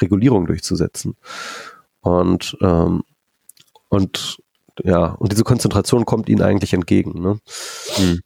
Regulierung 0.00 0.46
durchzusetzen. 0.46 1.16
Und, 2.00 2.56
ähm, 2.60 3.02
und 3.88 4.38
ja, 4.82 5.06
und 5.06 5.32
diese 5.32 5.44
Konzentration 5.44 6.04
kommt 6.04 6.28
ihnen 6.28 6.42
eigentlich 6.42 6.72
entgegen. 6.72 7.20
Ne? 7.20 7.40
Hm. 7.96 8.20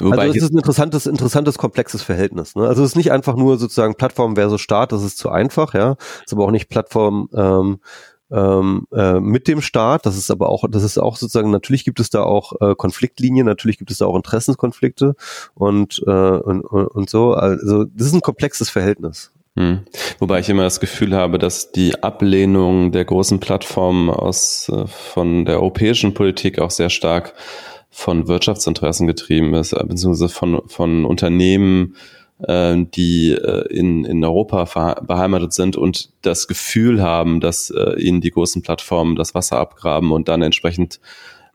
Wobei 0.00 0.18
also 0.18 0.36
es 0.36 0.44
ist 0.44 0.52
ein 0.52 0.58
interessantes, 0.58 1.06
interessantes, 1.06 1.58
komplexes 1.58 2.02
Verhältnis. 2.02 2.54
Ne? 2.54 2.68
Also 2.68 2.84
es 2.84 2.90
ist 2.90 2.96
nicht 2.96 3.10
einfach 3.10 3.34
nur 3.34 3.58
sozusagen 3.58 3.94
Plattform 3.94 4.36
versus 4.36 4.60
Staat, 4.60 4.92
das 4.92 5.02
ist 5.02 5.18
zu 5.18 5.30
einfach, 5.30 5.74
ja. 5.74 5.96
Es 6.18 6.26
ist 6.26 6.32
aber 6.32 6.44
auch 6.44 6.50
nicht 6.50 6.68
Plattform 6.68 7.28
ähm, 7.34 7.80
ähm, 8.34 8.86
äh, 8.92 9.20
mit 9.20 9.46
dem 9.48 9.62
Staat. 9.62 10.06
Das 10.06 10.16
ist 10.16 10.30
aber 10.30 10.48
auch, 10.48 10.64
das 10.68 10.82
ist 10.82 10.98
auch 10.98 11.16
sozusagen, 11.16 11.50
natürlich 11.50 11.84
gibt 11.84 12.00
es 12.00 12.10
da 12.10 12.22
auch 12.22 12.60
äh, 12.60 12.74
Konfliktlinien, 12.74 13.46
natürlich 13.46 13.78
gibt 13.78 13.90
es 13.90 13.98
da 13.98 14.06
auch 14.06 14.16
Interessenskonflikte 14.16 15.14
und, 15.54 16.02
äh, 16.06 16.10
und, 16.10 16.62
und 16.62 17.08
so. 17.08 17.34
Also 17.34 17.84
das 17.84 18.08
ist 18.08 18.14
ein 18.14 18.20
komplexes 18.20 18.68
Verhältnis. 18.70 19.30
Hm. 19.56 19.80
Wobei 20.18 20.40
ich 20.40 20.48
immer 20.48 20.64
das 20.64 20.80
Gefühl 20.80 21.14
habe, 21.14 21.38
dass 21.38 21.70
die 21.70 22.02
Ablehnung 22.02 22.90
der 22.90 23.04
großen 23.04 23.38
Plattformen 23.38 24.10
aus 24.10 24.68
äh, 24.68 24.86
von 24.86 25.44
der 25.44 25.56
europäischen 25.60 26.12
Politik 26.12 26.58
auch 26.58 26.72
sehr 26.72 26.90
stark 26.90 27.34
von 27.90 28.26
Wirtschaftsinteressen 28.26 29.06
getrieben 29.06 29.54
ist, 29.54 29.72
äh, 29.72 29.84
beziehungsweise 29.86 30.28
von, 30.28 30.62
von 30.66 31.04
Unternehmen, 31.04 31.94
die 32.38 33.30
äh, 33.30 33.68
in, 33.68 34.04
in 34.04 34.24
Europa 34.24 35.00
beheimatet 35.02 35.52
sind 35.52 35.76
und 35.76 36.10
das 36.22 36.48
Gefühl 36.48 37.00
haben, 37.00 37.40
dass 37.40 37.70
äh, 37.70 38.00
ihnen 38.00 38.20
die 38.20 38.30
großen 38.30 38.60
Plattformen 38.60 39.14
das 39.14 39.34
Wasser 39.34 39.58
abgraben 39.58 40.10
und 40.10 40.28
dann 40.28 40.42
entsprechend 40.42 41.00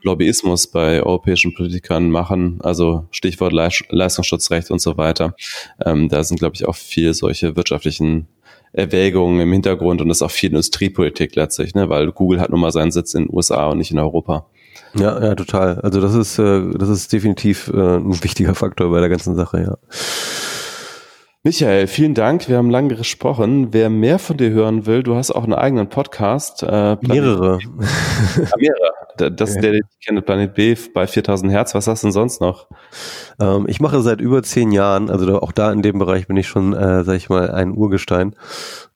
Lobbyismus 0.01 0.68
bei 0.68 1.03
europäischen 1.03 1.53
Politikern 1.53 2.10
machen, 2.10 2.60
also 2.61 3.07
Stichwort 3.11 3.51
Leistungsschutzrecht 3.51 4.72
und 4.72 4.80
so 4.80 4.97
weiter. 4.97 5.35
Ähm, 5.85 6.07
da 6.07 6.23
sind, 6.23 6.39
glaube 6.39 6.56
ich, 6.56 6.65
auch 6.65 6.76
viel 6.76 7.14
solche 7.14 7.56
wirtschaftlichen 7.57 8.27
Erwägungen 8.72 9.41
im 9.41 9.51
Hintergrund 9.51 10.01
und 10.01 10.07
das 10.07 10.19
ist 10.19 10.22
auch 10.22 10.31
viel 10.31 10.49
Industriepolitik 10.49 11.35
letztlich, 11.35 11.76
ne? 11.76 11.89
weil 11.89 12.11
Google 12.11 12.39
hat 12.39 12.51
nun 12.51 12.60
mal 12.60 12.72
seinen 12.72 12.91
Sitz 12.91 13.14
in 13.14 13.26
den 13.26 13.35
USA 13.35 13.68
und 13.68 13.80
nicht 13.80 13.91
in 13.91 13.99
Europa. 13.99 14.45
Ja, 14.95 15.22
ja, 15.22 15.35
total. 15.35 15.80
Also 15.81 15.99
das 15.99 16.15
ist, 16.15 16.39
äh, 16.39 16.61
das 16.77 16.89
ist 16.89 17.11
definitiv 17.11 17.69
äh, 17.73 17.97
ein 17.97 18.23
wichtiger 18.23 18.56
Faktor 18.56 18.91
bei 18.91 18.99
der 18.99 19.10
ganzen 19.10 19.35
Sache, 19.35 19.61
ja. 19.61 19.77
Michael, 21.49 21.88
vielen 21.88 22.13
Dank. 22.13 22.47
Wir 22.47 22.57
haben 22.57 22.69
lange 22.69 22.93
gesprochen. 22.93 23.69
Wer 23.73 23.89
mehr 23.89 24.19
von 24.19 24.38
dir 24.38 24.51
hören 24.51 24.85
will, 24.85 25.01
du 25.01 25.15
hast 25.15 25.31
auch 25.31 25.45
einen 25.45 25.55
eigenen 25.55 25.89
Podcast. 25.89 26.61
Äh, 26.61 26.95
mehrere. 27.01 27.57
Ja, 28.38 28.45
mehrere. 28.59 28.91
Das, 29.20 29.56
ja. 29.56 29.62
der, 29.62 29.72
der 29.72 29.82
ich 29.82 30.06
kenne, 30.06 30.22
Planet 30.22 30.54
B 30.54 30.76
bei 30.94 31.08
4000 31.08 31.52
Hertz. 31.52 31.76
Was 31.76 31.88
hast 31.88 32.04
du 32.04 32.08
denn 32.08 32.12
sonst 32.14 32.41
noch? 32.41 32.68
Ähm, 33.40 33.66
ich 33.68 33.80
mache 33.80 34.02
seit 34.02 34.22
über 34.22 34.41
zehn 34.44 34.72
Jahren, 34.72 35.10
also 35.10 35.41
auch 35.41 35.52
da 35.52 35.72
in 35.72 35.82
dem 35.82 36.00
Bereich 36.00 36.28
bin 36.28 36.38
ich 36.38 36.48
schon, 36.48 36.74
äh, 36.74 37.04
sag 37.04 37.16
ich 37.16 37.30
mal, 37.30 37.52
ein 37.52 37.76
Urgestein. 37.76 38.36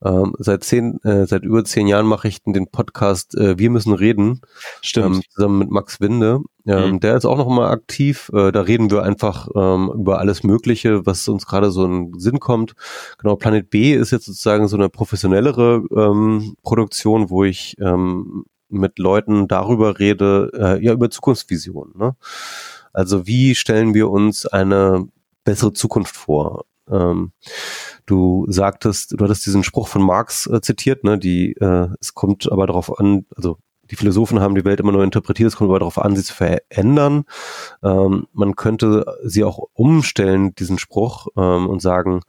Ähm, 0.04 0.34
seit 0.38 0.64
zehn, 0.64 0.98
äh, 1.04 1.26
seit 1.26 1.44
über 1.44 1.64
zehn 1.64 1.86
Jahren 1.86 2.06
mache 2.06 2.28
ich 2.28 2.42
den 2.42 2.68
Podcast 2.68 3.36
äh, 3.36 3.58
Wir 3.58 3.70
müssen 3.70 3.92
reden. 3.92 4.40
Stimmt. 4.80 5.16
Ähm, 5.16 5.22
zusammen 5.30 5.58
mit 5.58 5.70
Max 5.70 6.00
Winde. 6.00 6.40
Ähm, 6.66 6.92
mhm. 6.92 7.00
Der 7.00 7.16
ist 7.16 7.26
auch 7.26 7.38
noch 7.38 7.48
mal 7.48 7.70
aktiv. 7.70 8.30
Äh, 8.32 8.50
da 8.50 8.62
reden 8.62 8.90
wir 8.90 9.02
einfach 9.02 9.48
ähm, 9.54 9.92
über 9.94 10.18
alles 10.18 10.42
Mögliche, 10.42 11.04
was 11.04 11.28
uns 11.28 11.46
gerade 11.46 11.70
so 11.70 11.84
in 11.84 12.12
den 12.12 12.20
Sinn 12.20 12.40
kommt. 12.40 12.74
Genau, 13.18 13.36
Planet 13.36 13.68
B 13.68 13.92
ist 13.94 14.12
jetzt 14.12 14.26
sozusagen 14.26 14.68
so 14.68 14.76
eine 14.76 14.88
professionellere 14.88 15.82
ähm, 15.94 16.56
Produktion, 16.62 17.30
wo 17.30 17.44
ich 17.44 17.76
mit 18.68 18.98
Leuten 18.98 19.48
darüber 19.48 19.98
rede, 19.98 20.50
äh, 20.54 20.84
ja, 20.84 20.92
über 20.92 21.10
Zukunftsvisionen. 21.10 21.96
Ne? 21.96 22.16
Also 22.92 23.26
wie 23.26 23.54
stellen 23.54 23.94
wir 23.94 24.10
uns 24.10 24.46
eine 24.46 25.08
bessere 25.44 25.72
Zukunft 25.72 26.16
vor? 26.16 26.64
Ähm, 26.90 27.32
du 28.06 28.46
sagtest, 28.48 29.14
du 29.18 29.24
hattest 29.24 29.46
diesen 29.46 29.64
Spruch 29.64 29.88
von 29.88 30.02
Marx 30.02 30.46
äh, 30.46 30.60
zitiert, 30.60 31.04
ne? 31.04 31.18
Die, 31.18 31.52
äh, 31.52 31.88
es 32.00 32.14
kommt 32.14 32.50
aber 32.50 32.66
darauf 32.66 32.98
an, 32.98 33.26
also 33.34 33.58
die 33.90 33.96
Philosophen 33.96 34.40
haben 34.40 34.54
die 34.54 34.64
Welt 34.64 34.80
immer 34.80 34.92
nur 34.92 35.04
interpretiert, 35.04 35.48
es 35.48 35.56
kommt 35.56 35.68
aber 35.68 35.78
darauf 35.78 35.98
an, 35.98 36.16
sie 36.16 36.22
zu 36.22 36.34
verändern. 36.34 37.24
Ähm, 37.82 38.26
man 38.32 38.56
könnte 38.56 39.04
sie 39.24 39.44
auch 39.44 39.58
umstellen, 39.74 40.54
diesen 40.54 40.78
Spruch, 40.78 41.28
ähm, 41.36 41.68
und 41.68 41.80
sagen, 41.80 42.20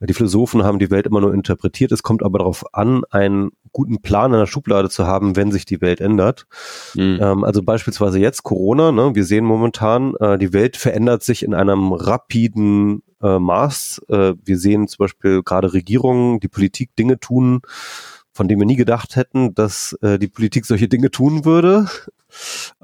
die 0.00 0.14
Philosophen 0.14 0.62
haben 0.62 0.78
die 0.78 0.90
Welt 0.90 1.06
immer 1.06 1.20
nur 1.20 1.32
interpretiert, 1.32 1.92
es 1.92 2.02
kommt 2.02 2.22
aber 2.22 2.38
darauf 2.38 2.74
an, 2.74 3.02
einen 3.10 3.50
guten 3.72 4.00
Plan 4.00 4.32
in 4.32 4.38
der 4.38 4.46
Schublade 4.46 4.88
zu 4.90 5.06
haben, 5.06 5.36
wenn 5.36 5.52
sich 5.52 5.64
die 5.64 5.80
Welt 5.80 6.00
ändert. 6.00 6.46
Mhm. 6.94 7.18
Ähm, 7.20 7.44
also 7.44 7.62
beispielsweise 7.62 8.18
jetzt 8.18 8.42
Corona, 8.42 8.92
ne? 8.92 9.14
wir 9.14 9.24
sehen 9.24 9.44
momentan, 9.44 10.14
äh, 10.16 10.38
die 10.38 10.52
Welt 10.52 10.76
verändert 10.76 11.22
sich 11.22 11.42
in 11.42 11.54
einem 11.54 11.92
rapiden 11.92 13.02
äh, 13.22 13.38
Maß. 13.38 14.02
Äh, 14.08 14.34
wir 14.44 14.58
sehen 14.58 14.88
zum 14.88 15.04
Beispiel 15.04 15.42
gerade 15.42 15.72
Regierungen, 15.72 16.40
die 16.40 16.48
Politik 16.48 16.94
Dinge 16.96 17.18
tun, 17.18 17.60
von 18.32 18.48
dem 18.48 18.58
wir 18.58 18.66
nie 18.66 18.76
gedacht 18.76 19.16
hätten, 19.16 19.54
dass 19.54 19.96
äh, 20.02 20.18
die 20.18 20.28
Politik 20.28 20.66
solche 20.66 20.88
Dinge 20.88 21.10
tun 21.10 21.44
würde. 21.44 21.86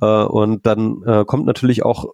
Äh, 0.00 0.06
und 0.06 0.66
dann 0.66 1.02
äh, 1.04 1.24
kommt 1.26 1.46
natürlich 1.46 1.84
auch 1.84 2.06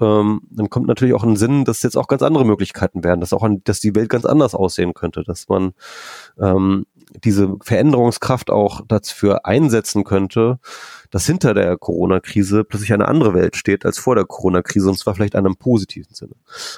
ähm, 0.00 0.42
dann 0.50 0.70
kommt 0.70 0.86
natürlich 0.86 1.14
auch 1.14 1.24
ein 1.24 1.36
Sinn, 1.36 1.64
dass 1.64 1.82
jetzt 1.82 1.96
auch 1.96 2.08
ganz 2.08 2.22
andere 2.22 2.44
Möglichkeiten 2.44 3.04
werden, 3.04 3.20
dass 3.20 3.32
auch 3.32 3.42
an, 3.42 3.62
dass 3.64 3.80
die 3.80 3.94
Welt 3.94 4.08
ganz 4.08 4.24
anders 4.24 4.54
aussehen 4.54 4.94
könnte, 4.94 5.22
dass 5.24 5.48
man 5.48 5.72
ähm, 6.40 6.86
diese 7.24 7.56
Veränderungskraft 7.62 8.50
auch 8.50 8.82
dafür 8.86 9.46
einsetzen 9.46 10.04
könnte, 10.04 10.58
dass 11.10 11.26
hinter 11.26 11.54
der 11.54 11.76
Corona-Krise 11.76 12.64
plötzlich 12.64 12.92
eine 12.92 13.08
andere 13.08 13.34
Welt 13.34 13.56
steht 13.56 13.84
als 13.84 13.98
vor 13.98 14.14
der 14.14 14.24
Corona-Krise 14.24 14.88
und 14.88 14.98
zwar 14.98 15.14
vielleicht 15.14 15.34
in 15.34 15.40
einem 15.40 15.56
positiven 15.56 16.14
Sinne. 16.14 16.34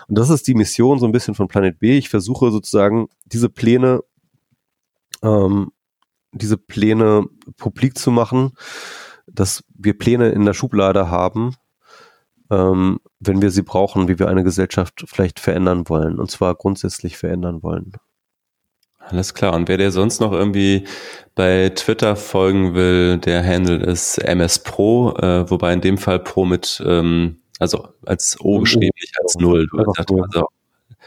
Und 0.08 0.16
das 0.16 0.30
ist 0.30 0.46
die 0.46 0.54
Mission 0.54 0.98
so 0.98 1.06
ein 1.06 1.12
bisschen 1.12 1.34
von 1.34 1.48
Planet 1.48 1.78
B. 1.78 1.98
Ich 1.98 2.08
versuche 2.08 2.50
sozusagen 2.50 3.08
diese 3.26 3.48
Pläne 3.48 4.00
ähm, 5.22 5.70
diese 6.32 6.56
Pläne 6.56 7.26
publik 7.58 7.98
zu 7.98 8.10
machen, 8.10 8.52
dass 9.26 9.62
wir 9.74 9.96
Pläne 9.96 10.30
in 10.30 10.44
der 10.44 10.54
Schublade 10.54 11.10
haben, 11.10 11.54
ähm, 12.50 13.00
wenn 13.20 13.42
wir 13.42 13.50
sie 13.50 13.62
brauchen, 13.62 14.08
wie 14.08 14.18
wir 14.18 14.28
eine 14.28 14.44
Gesellschaft 14.44 15.04
vielleicht 15.06 15.40
verändern 15.40 15.88
wollen, 15.88 16.18
und 16.18 16.30
zwar 16.30 16.54
grundsätzlich 16.54 17.16
verändern 17.16 17.62
wollen. 17.62 17.92
Alles 18.98 19.34
klar. 19.34 19.54
Und 19.54 19.68
wer 19.68 19.78
dir 19.78 19.90
sonst 19.90 20.20
noch 20.20 20.32
irgendwie 20.32 20.84
bei 21.34 21.70
Twitter 21.74 22.16
folgen 22.16 22.74
will, 22.74 23.18
der 23.18 23.44
Handle 23.44 23.76
ist 23.76 24.18
MS 24.18 24.60
Pro, 24.60 25.14
äh, 25.16 25.50
wobei 25.50 25.72
in 25.72 25.80
dem 25.80 25.98
Fall 25.98 26.20
Pro 26.20 26.44
mit, 26.44 26.82
ähm, 26.86 27.40
also 27.58 27.88
als 28.06 28.38
O 28.40 28.60
geschrieben, 28.60 28.90
nicht 29.00 29.14
als 29.20 29.34
Null. 29.36 29.66
Du 29.70 29.78
hast 29.78 29.98
also, 29.98 30.46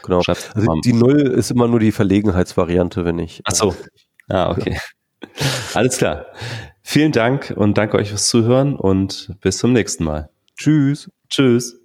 genau. 0.02 0.22
Also 0.26 0.80
die 0.84 0.92
Null 0.92 1.20
ist 1.20 1.50
immer 1.50 1.68
nur 1.68 1.80
die 1.80 1.92
Verlegenheitsvariante, 1.92 3.04
wenn 3.04 3.18
ich. 3.18 3.40
Ach 3.44 3.54
so. 3.54 3.74
Ah, 4.28 4.50
okay. 4.50 4.78
Alles 5.74 5.96
klar. 5.98 6.26
Vielen 6.82 7.12
Dank 7.12 7.52
und 7.56 7.78
danke 7.78 7.96
euch 7.96 8.10
fürs 8.10 8.28
Zuhören 8.28 8.76
und 8.76 9.34
bis 9.40 9.58
zum 9.58 9.72
nächsten 9.72 10.04
Mal. 10.04 10.30
Tschüss. 10.56 11.10
Tschüss. 11.28 11.76